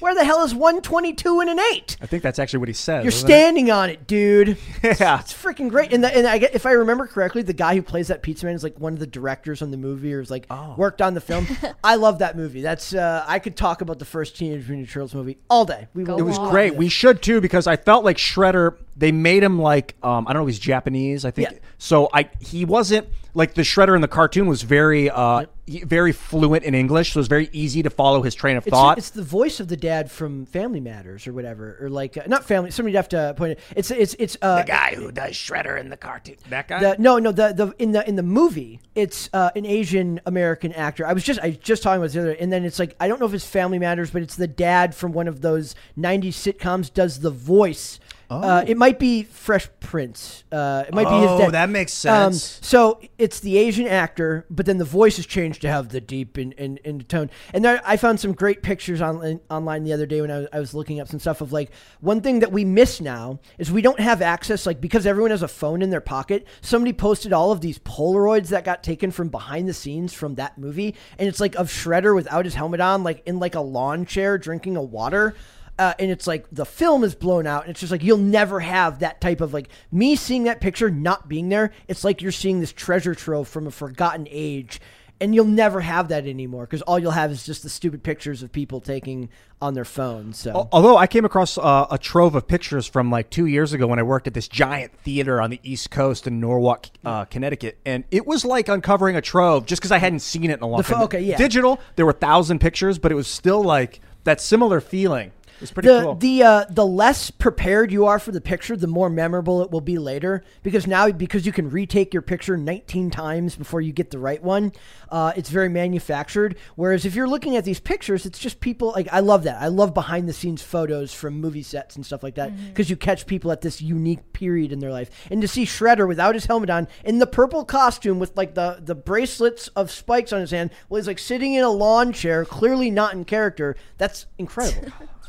Where 0.00 0.14
the 0.14 0.24
hell 0.24 0.42
is 0.44 0.54
one 0.54 0.80
twenty 0.82 1.12
two 1.12 1.40
and 1.40 1.50
an 1.50 1.58
eight? 1.72 1.96
I 2.00 2.06
think 2.06 2.22
that's 2.22 2.38
actually 2.38 2.60
what 2.60 2.68
he 2.68 2.74
said. 2.74 3.04
You're 3.04 3.12
wasn't 3.12 3.30
it? 3.30 3.32
standing 3.34 3.70
on 3.70 3.90
it, 3.90 4.06
dude. 4.06 4.56
Yeah. 4.82 5.20
It's 5.20 5.32
freaking 5.32 5.68
great. 5.70 5.92
And, 5.92 6.02
the, 6.02 6.14
and 6.16 6.26
I 6.26 6.38
get, 6.38 6.54
if 6.54 6.64
I 6.66 6.72
remember 6.72 7.06
correctly, 7.06 7.42
the 7.42 7.52
guy 7.52 7.74
who 7.74 7.82
plays 7.82 8.08
that 8.08 8.22
pizza 8.22 8.46
man 8.46 8.54
is 8.54 8.62
like 8.62 8.78
one 8.80 8.92
of 8.94 8.98
the 8.98 9.06
directors 9.06 9.62
on 9.62 9.70
the 9.70 9.76
movie, 9.76 10.12
or 10.14 10.20
is 10.20 10.30
like 10.30 10.46
Oh. 10.50 10.74
worked 10.76 11.00
on 11.02 11.14
the 11.14 11.20
film. 11.20 11.46
I 11.84 11.96
love 11.96 12.18
that 12.20 12.36
movie. 12.36 12.60
That's 12.62 12.94
uh, 12.94 13.24
I 13.26 13.38
could 13.38 13.56
talk 13.56 13.80
about 13.82 13.98
the 13.98 14.04
first 14.04 14.36
Teenage 14.36 14.68
Mutant 14.68 14.88
Ninja 14.88 14.92
Turtles 14.92 15.14
movie 15.14 15.38
all 15.48 15.64
day. 15.64 15.88
We 15.94 16.04
Go 16.04 16.16
It 16.18 16.22
was 16.22 16.38
Wow. 16.38 16.50
great. 16.50 16.74
We 16.76 16.88
should 16.88 17.22
too 17.22 17.40
because 17.40 17.66
I 17.66 17.76
felt 17.76 18.04
like 18.04 18.16
Shredder. 18.16 18.76
They 18.96 19.12
made 19.12 19.42
him 19.42 19.58
like 19.60 19.94
um, 20.02 20.26
I 20.28 20.32
don't 20.32 20.42
know. 20.42 20.46
He's 20.46 20.58
Japanese, 20.58 21.24
I 21.24 21.30
think. 21.30 21.50
Yeah. 21.52 21.58
So 21.82 22.10
I 22.12 22.28
he 22.40 22.66
wasn't 22.66 23.08
like 23.32 23.54
the 23.54 23.62
Shredder 23.62 23.94
in 23.94 24.02
the 24.02 24.08
cartoon 24.08 24.46
was 24.46 24.60
very 24.62 25.08
uh, 25.08 25.46
he- 25.66 25.82
very 25.82 26.12
fluent 26.12 26.62
in 26.62 26.74
English, 26.74 27.12
so 27.14 27.18
it 27.18 27.20
was 27.22 27.28
very 27.28 27.48
easy 27.52 27.82
to 27.82 27.88
follow 27.88 28.20
his 28.20 28.34
train 28.34 28.58
of 28.58 28.66
It's, 28.66 28.70
thought. 28.74 28.98
it's 28.98 29.08
the 29.08 29.22
voice 29.22 29.60
of 29.60 29.68
the 29.68 29.78
dad 29.78 30.10
from 30.10 30.44
Family 30.44 30.80
Matters 30.80 31.26
or 31.26 31.32
whatever, 31.32 31.78
or 31.80 31.88
like 31.88 32.18
uh, 32.18 32.24
not 32.26 32.44
Family. 32.44 32.70
Somebody'd 32.70 32.96
have 32.96 33.08
to 33.08 33.32
point 33.34 33.52
it. 33.52 33.60
It's 33.74 33.90
it's 33.90 34.14
it's 34.18 34.36
uh, 34.42 34.62
guy 34.64 34.94
who 34.94 35.10
does 35.10 35.32
Shredder 35.32 35.80
in 35.80 35.88
the 35.88 35.96
cartoon. 35.96 36.36
That 36.50 36.68
guy. 36.68 36.80
The, 36.80 36.96
no, 36.98 37.18
no. 37.18 37.32
The, 37.32 37.54
the 37.54 37.74
in 37.78 37.92
the 37.92 38.06
in 38.06 38.16
the 38.16 38.22
movie, 38.22 38.80
it's 38.94 39.30
uh, 39.32 39.50
an 39.56 39.64
Asian 39.64 40.20
American 40.26 40.72
actor. 40.74 41.06
I 41.06 41.14
was 41.14 41.24
just 41.24 41.40
I 41.40 41.48
was 41.48 41.56
just 41.56 41.82
talking 41.82 42.02
about 42.02 42.12
the 42.12 42.20
other, 42.20 42.32
and 42.32 42.52
then 42.52 42.66
it's 42.66 42.78
like 42.78 42.94
I 43.00 43.08
don't 43.08 43.20
know 43.20 43.26
if 43.26 43.32
it's 43.32 43.46
Family 43.46 43.78
Matters, 43.78 44.10
but 44.10 44.20
it's 44.20 44.36
the 44.36 44.48
dad 44.48 44.94
from 44.94 45.12
one 45.12 45.28
of 45.28 45.40
those 45.40 45.74
'90s 45.98 46.34
sitcoms 46.34 46.92
does 46.92 47.20
the 47.20 47.30
voice. 47.30 47.98
Uh, 48.30 48.64
it 48.66 48.76
might 48.76 48.98
be 49.00 49.24
Fresh 49.24 49.68
Prince. 49.80 50.44
Uh, 50.52 50.84
it 50.86 50.94
might 50.94 51.08
be 51.08 51.14
his 51.16 51.30
Oh, 51.30 51.38
dad. 51.38 51.50
that 51.52 51.68
makes 51.68 52.04
Um, 52.06 52.32
sense. 52.32 52.58
so 52.64 53.00
it's 53.18 53.40
the 53.40 53.58
Asian 53.58 53.88
actor, 53.88 54.46
but 54.48 54.66
then 54.66 54.78
the 54.78 54.84
voice 54.84 55.18
is 55.18 55.26
changed 55.26 55.62
to 55.62 55.68
have 55.68 55.88
the 55.88 56.00
deep 56.00 56.38
in, 56.38 56.52
in, 56.52 56.76
in 56.84 57.00
tone. 57.00 57.28
And 57.52 57.64
there, 57.64 57.80
I 57.84 57.96
found 57.96 58.20
some 58.20 58.32
great 58.32 58.62
pictures 58.62 59.00
on, 59.00 59.40
online 59.50 59.82
the 59.82 59.92
other 59.92 60.06
day 60.06 60.20
when 60.20 60.30
I 60.30 60.38
was, 60.38 60.48
I 60.52 60.60
was 60.60 60.74
looking 60.74 61.00
up 61.00 61.08
some 61.08 61.18
stuff 61.18 61.40
of 61.40 61.52
like 61.52 61.72
one 62.00 62.20
thing 62.20 62.38
that 62.38 62.52
we 62.52 62.64
miss 62.64 63.00
now 63.00 63.40
is 63.58 63.72
we 63.72 63.82
don't 63.82 63.98
have 64.00 64.22
access 64.22 64.64
like 64.64 64.80
because 64.80 65.06
everyone 65.06 65.32
has 65.32 65.42
a 65.42 65.48
phone 65.48 65.82
in 65.82 65.90
their 65.90 66.00
pocket. 66.00 66.46
Somebody 66.60 66.92
posted 66.92 67.32
all 67.32 67.50
of 67.50 67.60
these 67.60 67.80
Polaroids 67.80 68.48
that 68.50 68.64
got 68.64 68.84
taken 68.84 69.10
from 69.10 69.28
behind 69.28 69.68
the 69.68 69.74
scenes 69.74 70.12
from 70.12 70.36
that 70.36 70.56
movie, 70.56 70.94
and 71.18 71.28
it's 71.28 71.40
like 71.40 71.56
of 71.56 71.68
Shredder 71.68 72.14
without 72.14 72.44
his 72.44 72.54
helmet 72.54 72.80
on, 72.80 73.02
like 73.02 73.22
in 73.26 73.40
like 73.40 73.56
a 73.56 73.60
lawn 73.60 74.06
chair 74.06 74.38
drinking 74.38 74.76
a 74.76 74.82
water 74.82 75.34
uh, 75.80 75.94
and 75.98 76.10
it's 76.10 76.26
like 76.26 76.46
the 76.52 76.66
film 76.66 77.02
is 77.02 77.14
blown 77.14 77.46
out 77.46 77.62
and 77.62 77.70
it's 77.70 77.80
just 77.80 77.90
like 77.90 78.02
you'll 78.02 78.18
never 78.18 78.60
have 78.60 78.98
that 78.98 79.18
type 79.20 79.40
of 79.40 79.54
like 79.54 79.68
me 79.90 80.14
seeing 80.14 80.44
that 80.44 80.60
picture 80.60 80.90
not 80.90 81.26
being 81.26 81.48
there 81.48 81.72
it's 81.88 82.04
like 82.04 82.20
you're 82.20 82.30
seeing 82.30 82.60
this 82.60 82.72
treasure 82.72 83.14
trove 83.14 83.48
from 83.48 83.66
a 83.66 83.70
forgotten 83.70 84.28
age 84.30 84.78
and 85.22 85.34
you'll 85.34 85.44
never 85.46 85.80
have 85.80 86.08
that 86.08 86.26
anymore 86.26 86.64
because 86.64 86.82
all 86.82 86.98
you'll 86.98 87.10
have 87.10 87.30
is 87.30 87.44
just 87.44 87.62
the 87.62 87.68
stupid 87.70 88.02
pictures 88.02 88.42
of 88.42 88.52
people 88.52 88.80
taking 88.80 89.30
on 89.62 89.72
their 89.72 89.86
phones 89.86 90.38
so 90.38 90.68
Although 90.70 90.98
I 90.98 91.06
came 91.06 91.24
across 91.24 91.56
uh, 91.56 91.86
a 91.90 91.96
trove 91.96 92.34
of 92.34 92.46
pictures 92.46 92.86
from 92.86 93.10
like 93.10 93.30
two 93.30 93.46
years 93.46 93.72
ago 93.72 93.86
when 93.86 93.98
I 93.98 94.02
worked 94.02 94.26
at 94.26 94.34
this 94.34 94.48
giant 94.48 94.92
theater 95.02 95.40
on 95.40 95.48
the 95.48 95.60
East 95.62 95.90
Coast 95.90 96.26
in 96.26 96.40
Norwalk, 96.40 96.86
uh, 97.04 97.24
Connecticut, 97.26 97.78
and 97.86 98.04
it 98.10 98.26
was 98.26 98.44
like 98.44 98.68
uncovering 98.68 99.16
a 99.16 99.20
trove 99.22 99.64
just 99.66 99.80
because 99.80 99.92
I 99.92 99.98
hadn't 99.98 100.20
seen 100.20 100.44
it 100.44 100.58
in 100.58 100.62
a 100.62 100.66
long 100.66 100.82
time. 100.82 101.02
okay, 101.02 101.20
yeah. 101.20 101.36
Digital, 101.36 101.80
there 101.96 102.06
were 102.06 102.12
thousand 102.12 102.60
pictures, 102.60 102.98
but 102.98 103.12
it 103.12 103.14
was 103.14 103.26
still 103.26 103.62
like 103.62 104.00
that 104.24 104.40
similar 104.40 104.80
feeling. 104.80 105.32
It 105.60 105.64
was 105.64 105.72
pretty 105.72 105.88
the 105.88 106.00
cool. 106.00 106.14
the 106.14 106.42
uh, 106.42 106.64
the 106.70 106.86
less 106.86 107.30
prepared 107.30 107.92
you 107.92 108.06
are 108.06 108.18
for 108.18 108.32
the 108.32 108.40
picture, 108.40 108.78
the 108.78 108.86
more 108.86 109.10
memorable 109.10 109.60
it 109.60 109.70
will 109.70 109.82
be 109.82 109.98
later. 109.98 110.42
Because 110.62 110.86
now, 110.86 111.10
because 111.10 111.44
you 111.44 111.52
can 111.52 111.68
retake 111.68 112.14
your 112.14 112.22
picture 112.22 112.56
19 112.56 113.10
times 113.10 113.56
before 113.56 113.82
you 113.82 113.92
get 113.92 114.10
the 114.10 114.18
right 114.18 114.42
one, 114.42 114.72
uh, 115.10 115.34
it's 115.36 115.50
very 115.50 115.68
manufactured. 115.68 116.56
Whereas 116.76 117.04
if 117.04 117.14
you're 117.14 117.28
looking 117.28 117.56
at 117.56 117.66
these 117.66 117.78
pictures, 117.78 118.24
it's 118.24 118.38
just 118.38 118.60
people. 118.60 118.92
Like 118.92 119.08
I 119.12 119.20
love 119.20 119.42
that. 119.42 119.60
I 119.60 119.66
love 119.66 119.92
behind 119.92 120.30
the 120.30 120.32
scenes 120.32 120.62
photos 120.62 121.12
from 121.12 121.38
movie 121.38 121.62
sets 121.62 121.94
and 121.94 122.06
stuff 122.06 122.22
like 122.22 122.36
that 122.36 122.56
because 122.68 122.88
you 122.88 122.96
catch 122.96 123.26
people 123.26 123.52
at 123.52 123.60
this 123.60 123.82
unique 123.82 124.32
period 124.32 124.72
in 124.72 124.78
their 124.78 124.92
life. 124.92 125.10
And 125.30 125.42
to 125.42 125.48
see 125.48 125.66
Shredder 125.66 126.08
without 126.08 126.34
his 126.34 126.46
helmet 126.46 126.70
on 126.70 126.88
in 127.04 127.18
the 127.18 127.26
purple 127.26 127.66
costume 127.66 128.18
with 128.18 128.34
like 128.34 128.54
the 128.54 128.78
the 128.80 128.94
bracelets 128.94 129.68
of 129.68 129.90
spikes 129.90 130.32
on 130.32 130.40
his 130.40 130.52
hand, 130.52 130.70
while 130.88 130.98
he's 130.98 131.06
like 131.06 131.18
sitting 131.18 131.52
in 131.52 131.64
a 131.64 131.70
lawn 131.70 132.14
chair, 132.14 132.46
clearly 132.46 132.90
not 132.90 133.12
in 133.12 133.26
character. 133.26 133.76
That's 133.98 134.24
incredible. 134.38 134.88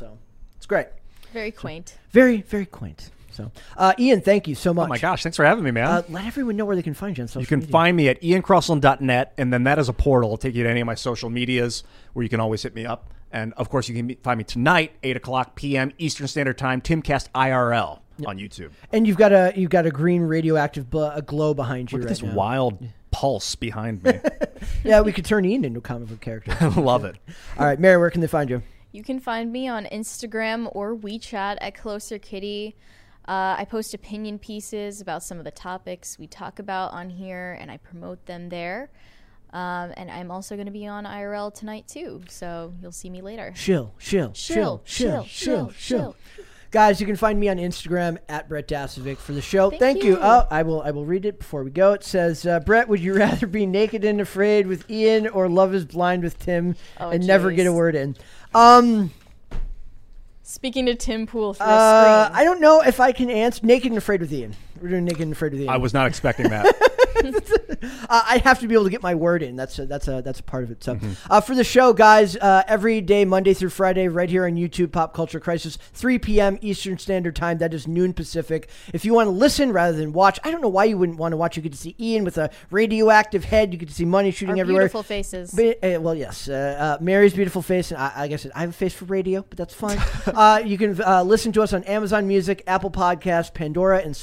so. 0.62 0.64
It's 0.64 0.66
great. 0.66 0.86
Very 1.32 1.50
quaint. 1.50 1.96
Very, 2.10 2.42
very 2.42 2.66
quaint. 2.66 3.10
So, 3.30 3.50
uh, 3.78 3.94
Ian, 3.98 4.20
thank 4.20 4.46
you 4.46 4.54
so 4.54 4.74
much. 4.74 4.84
oh 4.84 4.88
my 4.88 4.98
gosh, 4.98 5.22
thanks 5.22 5.36
for 5.36 5.44
having 5.46 5.64
me, 5.64 5.70
man. 5.70 5.86
Uh, 5.86 6.02
let 6.10 6.26
everyone 6.26 6.54
know 6.56 6.66
where 6.66 6.76
they 6.76 6.82
can 6.82 6.92
find 6.92 7.16
you 7.16 7.22
on 7.22 7.28
social 7.28 7.40
you 7.40 7.46
can 7.46 7.60
media. 7.60 7.72
find 7.72 7.96
me 7.96 8.08
at 8.08 8.20
iancrossland.net, 8.20 9.32
and 9.38 9.50
then 9.50 9.64
that 9.64 9.78
is 9.78 9.88
a 9.88 9.94
portal. 9.94 10.28
It'll 10.28 10.36
take 10.36 10.54
you 10.54 10.64
to 10.64 10.68
any 10.68 10.80
of 10.82 10.86
my 10.86 10.94
social 10.94 11.30
medias 11.30 11.82
where 12.12 12.22
you 12.22 12.28
can 12.28 12.40
always 12.40 12.62
hit 12.62 12.74
me 12.74 12.84
up. 12.84 13.10
And 13.32 13.54
of 13.54 13.70
course, 13.70 13.88
you 13.88 13.94
can 13.94 14.06
meet- 14.06 14.22
find 14.22 14.36
me 14.36 14.44
tonight, 14.44 14.92
8 15.02 15.16
o'clock 15.16 15.54
p.m. 15.56 15.92
Eastern 15.96 16.26
Standard 16.28 16.58
Time, 16.58 16.82
Timcast 16.82 17.30
IRL 17.34 18.00
on 18.26 18.38
YouTube. 18.38 18.70
and 18.92 19.06
you've 19.06 19.16
got 19.16 19.32
a 19.32 19.52
you've 19.56 19.70
got 19.70 19.86
a 19.86 19.90
green 19.90 20.20
radioactive 20.22 20.90
bl- 20.90 21.04
a 21.04 21.22
glow 21.22 21.54
behind 21.54 21.90
you 21.90 21.96
Look 21.98 22.04
at 22.04 22.10
right 22.10 22.20
this 22.20 22.22
now. 22.22 22.34
wild 22.34 22.86
pulse 23.10 23.54
behind 23.56 24.02
me. 24.04 24.20
Yeah, 24.84 25.00
we 25.00 25.10
could 25.12 25.24
turn 25.24 25.44
Ian 25.44 25.64
into 25.64 25.78
a 25.78 25.82
comic 25.82 26.08
book 26.08 26.20
character. 26.20 26.56
I 26.60 26.66
love 26.80 27.04
it. 27.04 27.16
All 27.58 27.66
right, 27.66 27.80
Mary, 27.80 27.96
where 27.96 28.10
can 28.10 28.20
they 28.20 28.28
find 28.28 28.48
you? 28.48 28.62
You 28.92 29.02
can 29.02 29.20
find 29.20 29.50
me 29.50 29.68
on 29.68 29.86
Instagram 29.86 30.68
or 30.72 30.94
WeChat 30.94 31.56
at 31.60 31.74
Closer 31.74 32.18
Kitty. 32.18 32.76
Uh, 33.26 33.56
I 33.58 33.64
post 33.64 33.94
opinion 33.94 34.38
pieces 34.38 35.00
about 35.00 35.22
some 35.22 35.38
of 35.38 35.44
the 35.44 35.50
topics 35.50 36.18
we 36.18 36.26
talk 36.26 36.58
about 36.58 36.92
on 36.92 37.08
here, 37.08 37.56
and 37.58 37.70
I 37.70 37.78
promote 37.78 38.26
them 38.26 38.50
there. 38.50 38.90
Um, 39.52 39.92
and 39.96 40.10
I'm 40.10 40.30
also 40.30 40.56
going 40.56 40.66
to 40.66 40.72
be 40.72 40.86
on 40.86 41.04
IRL 41.04 41.54
tonight 41.54 41.86
too, 41.88 42.22
so 42.28 42.74
you'll 42.82 42.92
see 42.92 43.10
me 43.10 43.22
later. 43.22 43.52
Chill, 43.56 43.94
chill, 43.98 44.32
chill, 44.32 44.82
chill, 44.84 45.24
chill, 45.24 45.72
chill. 45.78 46.16
Guys, 46.70 47.02
you 47.02 47.06
can 47.06 47.16
find 47.16 47.38
me 47.38 47.50
on 47.50 47.58
Instagram 47.58 48.16
at 48.30 48.48
Brett 48.48 48.66
Dasovic 48.66 49.18
for 49.18 49.32
the 49.32 49.42
show. 49.42 49.68
Thank, 49.68 49.80
Thank 49.80 50.04
you. 50.04 50.12
you. 50.12 50.18
Oh, 50.22 50.46
I 50.50 50.62
will. 50.62 50.80
I 50.80 50.90
will 50.90 51.04
read 51.04 51.26
it 51.26 51.38
before 51.38 51.64
we 51.64 51.70
go. 51.70 51.92
It 51.92 52.02
says, 52.02 52.46
uh, 52.46 52.60
"Brett, 52.60 52.88
would 52.88 52.98
you 53.00 53.14
rather 53.18 53.46
be 53.46 53.66
naked 53.66 54.06
and 54.06 54.22
afraid 54.22 54.66
with 54.66 54.90
Ian 54.90 55.28
or 55.28 55.50
Love 55.50 55.74
Is 55.74 55.84
Blind 55.84 56.22
with 56.22 56.38
Tim 56.38 56.74
Oh, 56.98 57.10
and 57.10 57.26
never 57.26 57.52
get 57.52 57.66
a 57.66 57.72
word 57.74 57.94
in?" 57.94 58.16
Um, 58.54 59.10
Speaking 60.42 60.86
to 60.86 60.94
Tim 60.94 61.26
Pool 61.26 61.54
through 61.54 61.66
uh, 61.66 61.70
a 61.70 62.26
screen. 62.26 62.38
I 62.40 62.44
don't 62.44 62.60
know 62.60 62.82
if 62.82 63.00
I 63.00 63.12
can 63.12 63.30
answer 63.30 63.64
naked 63.64 63.90
and 63.90 63.98
afraid 63.98 64.20
with 64.20 64.32
Ian. 64.32 64.54
We're 64.82 64.88
doing 64.88 65.04
naked 65.04 65.20
and 65.22 65.32
afraid 65.32 65.52
with 65.52 65.60
Ian. 65.62 65.70
I 65.70 65.76
was 65.76 65.94
not 65.94 66.06
expecting 66.08 66.48
that. 66.50 66.66
Uh, 68.08 68.22
I 68.26 68.38
have 68.38 68.60
to 68.60 68.68
be 68.68 68.74
able 68.74 68.84
to 68.84 68.90
get 68.90 69.02
my 69.02 69.14
word 69.14 69.42
in. 69.42 69.56
That's 69.56 69.78
a, 69.78 69.86
that's 69.86 70.06
a 70.06 70.22
that's 70.22 70.40
a 70.40 70.42
part 70.42 70.64
of 70.64 70.70
it. 70.70 70.82
So, 70.84 70.94
Mm-hmm. 70.96 71.12
uh, 71.32 71.40
for 71.40 71.54
the 71.54 71.64
show, 71.64 71.92
guys, 71.92 72.36
uh, 72.36 72.62
every 72.68 73.00
day, 73.00 73.24
Monday 73.24 73.54
through 73.54 73.70
Friday, 73.70 74.06
right 74.08 74.28
here 74.28 74.44
on 74.44 74.54
YouTube, 74.54 74.92
Pop 74.92 75.14
Culture 75.14 75.40
Crisis, 75.40 75.78
3 75.94 76.18
p.m. 76.18 76.58
Eastern 76.60 76.98
Standard 76.98 77.34
Time. 77.34 77.58
That 77.58 77.72
is 77.74 77.88
noon 77.88 78.12
Pacific. 78.12 78.68
If 78.92 79.04
you 79.04 79.14
want 79.14 79.28
to 79.28 79.30
listen 79.30 79.72
rather 79.72 79.96
than 79.96 80.12
watch, 80.12 80.38
I 80.44 80.50
don't 80.50 80.60
know 80.60 80.68
why 80.68 80.84
you 80.84 80.98
wouldn't 80.98 81.18
want 81.18 81.32
to 81.32 81.36
watch. 81.36 81.56
You 81.56 81.62
get 81.62 81.72
to 81.72 81.78
see 81.78 81.94
Ian 81.98 82.24
with 82.24 82.38
a 82.38 82.50
radioactive 82.70 83.44
head. 83.44 83.72
You 83.72 83.78
get 83.78 83.88
to 83.88 83.94
see 83.94 84.04
money 84.04 84.30
shooting 84.30 84.56
Our 84.56 84.60
everywhere. 84.60 84.82
beautiful 84.84 85.02
faces. 85.02 85.52
But, 85.52 85.82
uh, 85.82 86.00
well, 86.00 86.14
yes. 86.14 86.48
Uh, 86.48 86.96
uh, 87.00 87.02
Mary's 87.02 87.34
beautiful 87.34 87.62
face, 87.62 87.90
and 87.92 88.00
I, 88.00 88.20
like 88.22 88.32
I 88.32 88.36
said, 88.36 88.52
I 88.54 88.60
have 88.60 88.70
a 88.70 88.74
face 88.74 88.94
for 88.94 89.06
radio, 89.06 89.44
but 89.48 89.56
that's 89.58 89.74
fine. 89.74 89.98
uh, 90.26 90.60
you 90.64 90.76
can 90.76 91.00
uh, 91.02 91.22
listen 91.22 91.52
to 91.52 91.62
us 91.62 91.72
on 91.72 91.82
Amazon 91.84 92.26
Music, 92.28 92.62
Apple 92.66 92.90
Podcasts, 92.90 93.52
Pandora, 93.52 94.00
and 94.00 94.14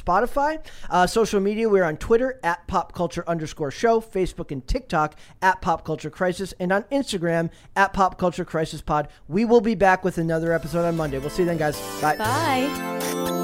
Spotify. 0.58 0.66
Uh, 0.90 1.08
social 1.08 1.40
media, 1.40 1.70
we're 1.70 1.84
on 1.84 1.98
Twitter 1.98 2.40
at 2.44 2.66
Pop 2.68 2.94
Culture 2.94 3.24
underscore 3.28 3.72
Show, 3.72 4.02
Facebook 4.02 4.52
and 4.52 4.66
TikTok 4.68 5.16
at 5.42 5.62
Pop 5.62 5.86
Culture 5.86 6.10
Crisis, 6.10 6.54
and 6.60 6.72
on 6.72 6.84
Instagram 6.84 7.50
at 7.76 7.94
Pop 7.94 8.18
Culture 8.18 8.46
Crisis 8.46 8.82
Pod. 8.82 9.08
We 9.28 9.46
will 9.46 9.62
be 9.62 9.76
back 9.76 10.04
with 10.04 10.18
another 10.18 10.54
episode 10.54 10.86
on 10.86 10.98
Monday. 10.98 11.20
We'll 11.20 11.30
see 11.30 11.44
you 11.44 11.48
then, 11.48 11.58
guys. 11.58 11.80
Bye. 12.02 12.18
Bye. 12.18 13.39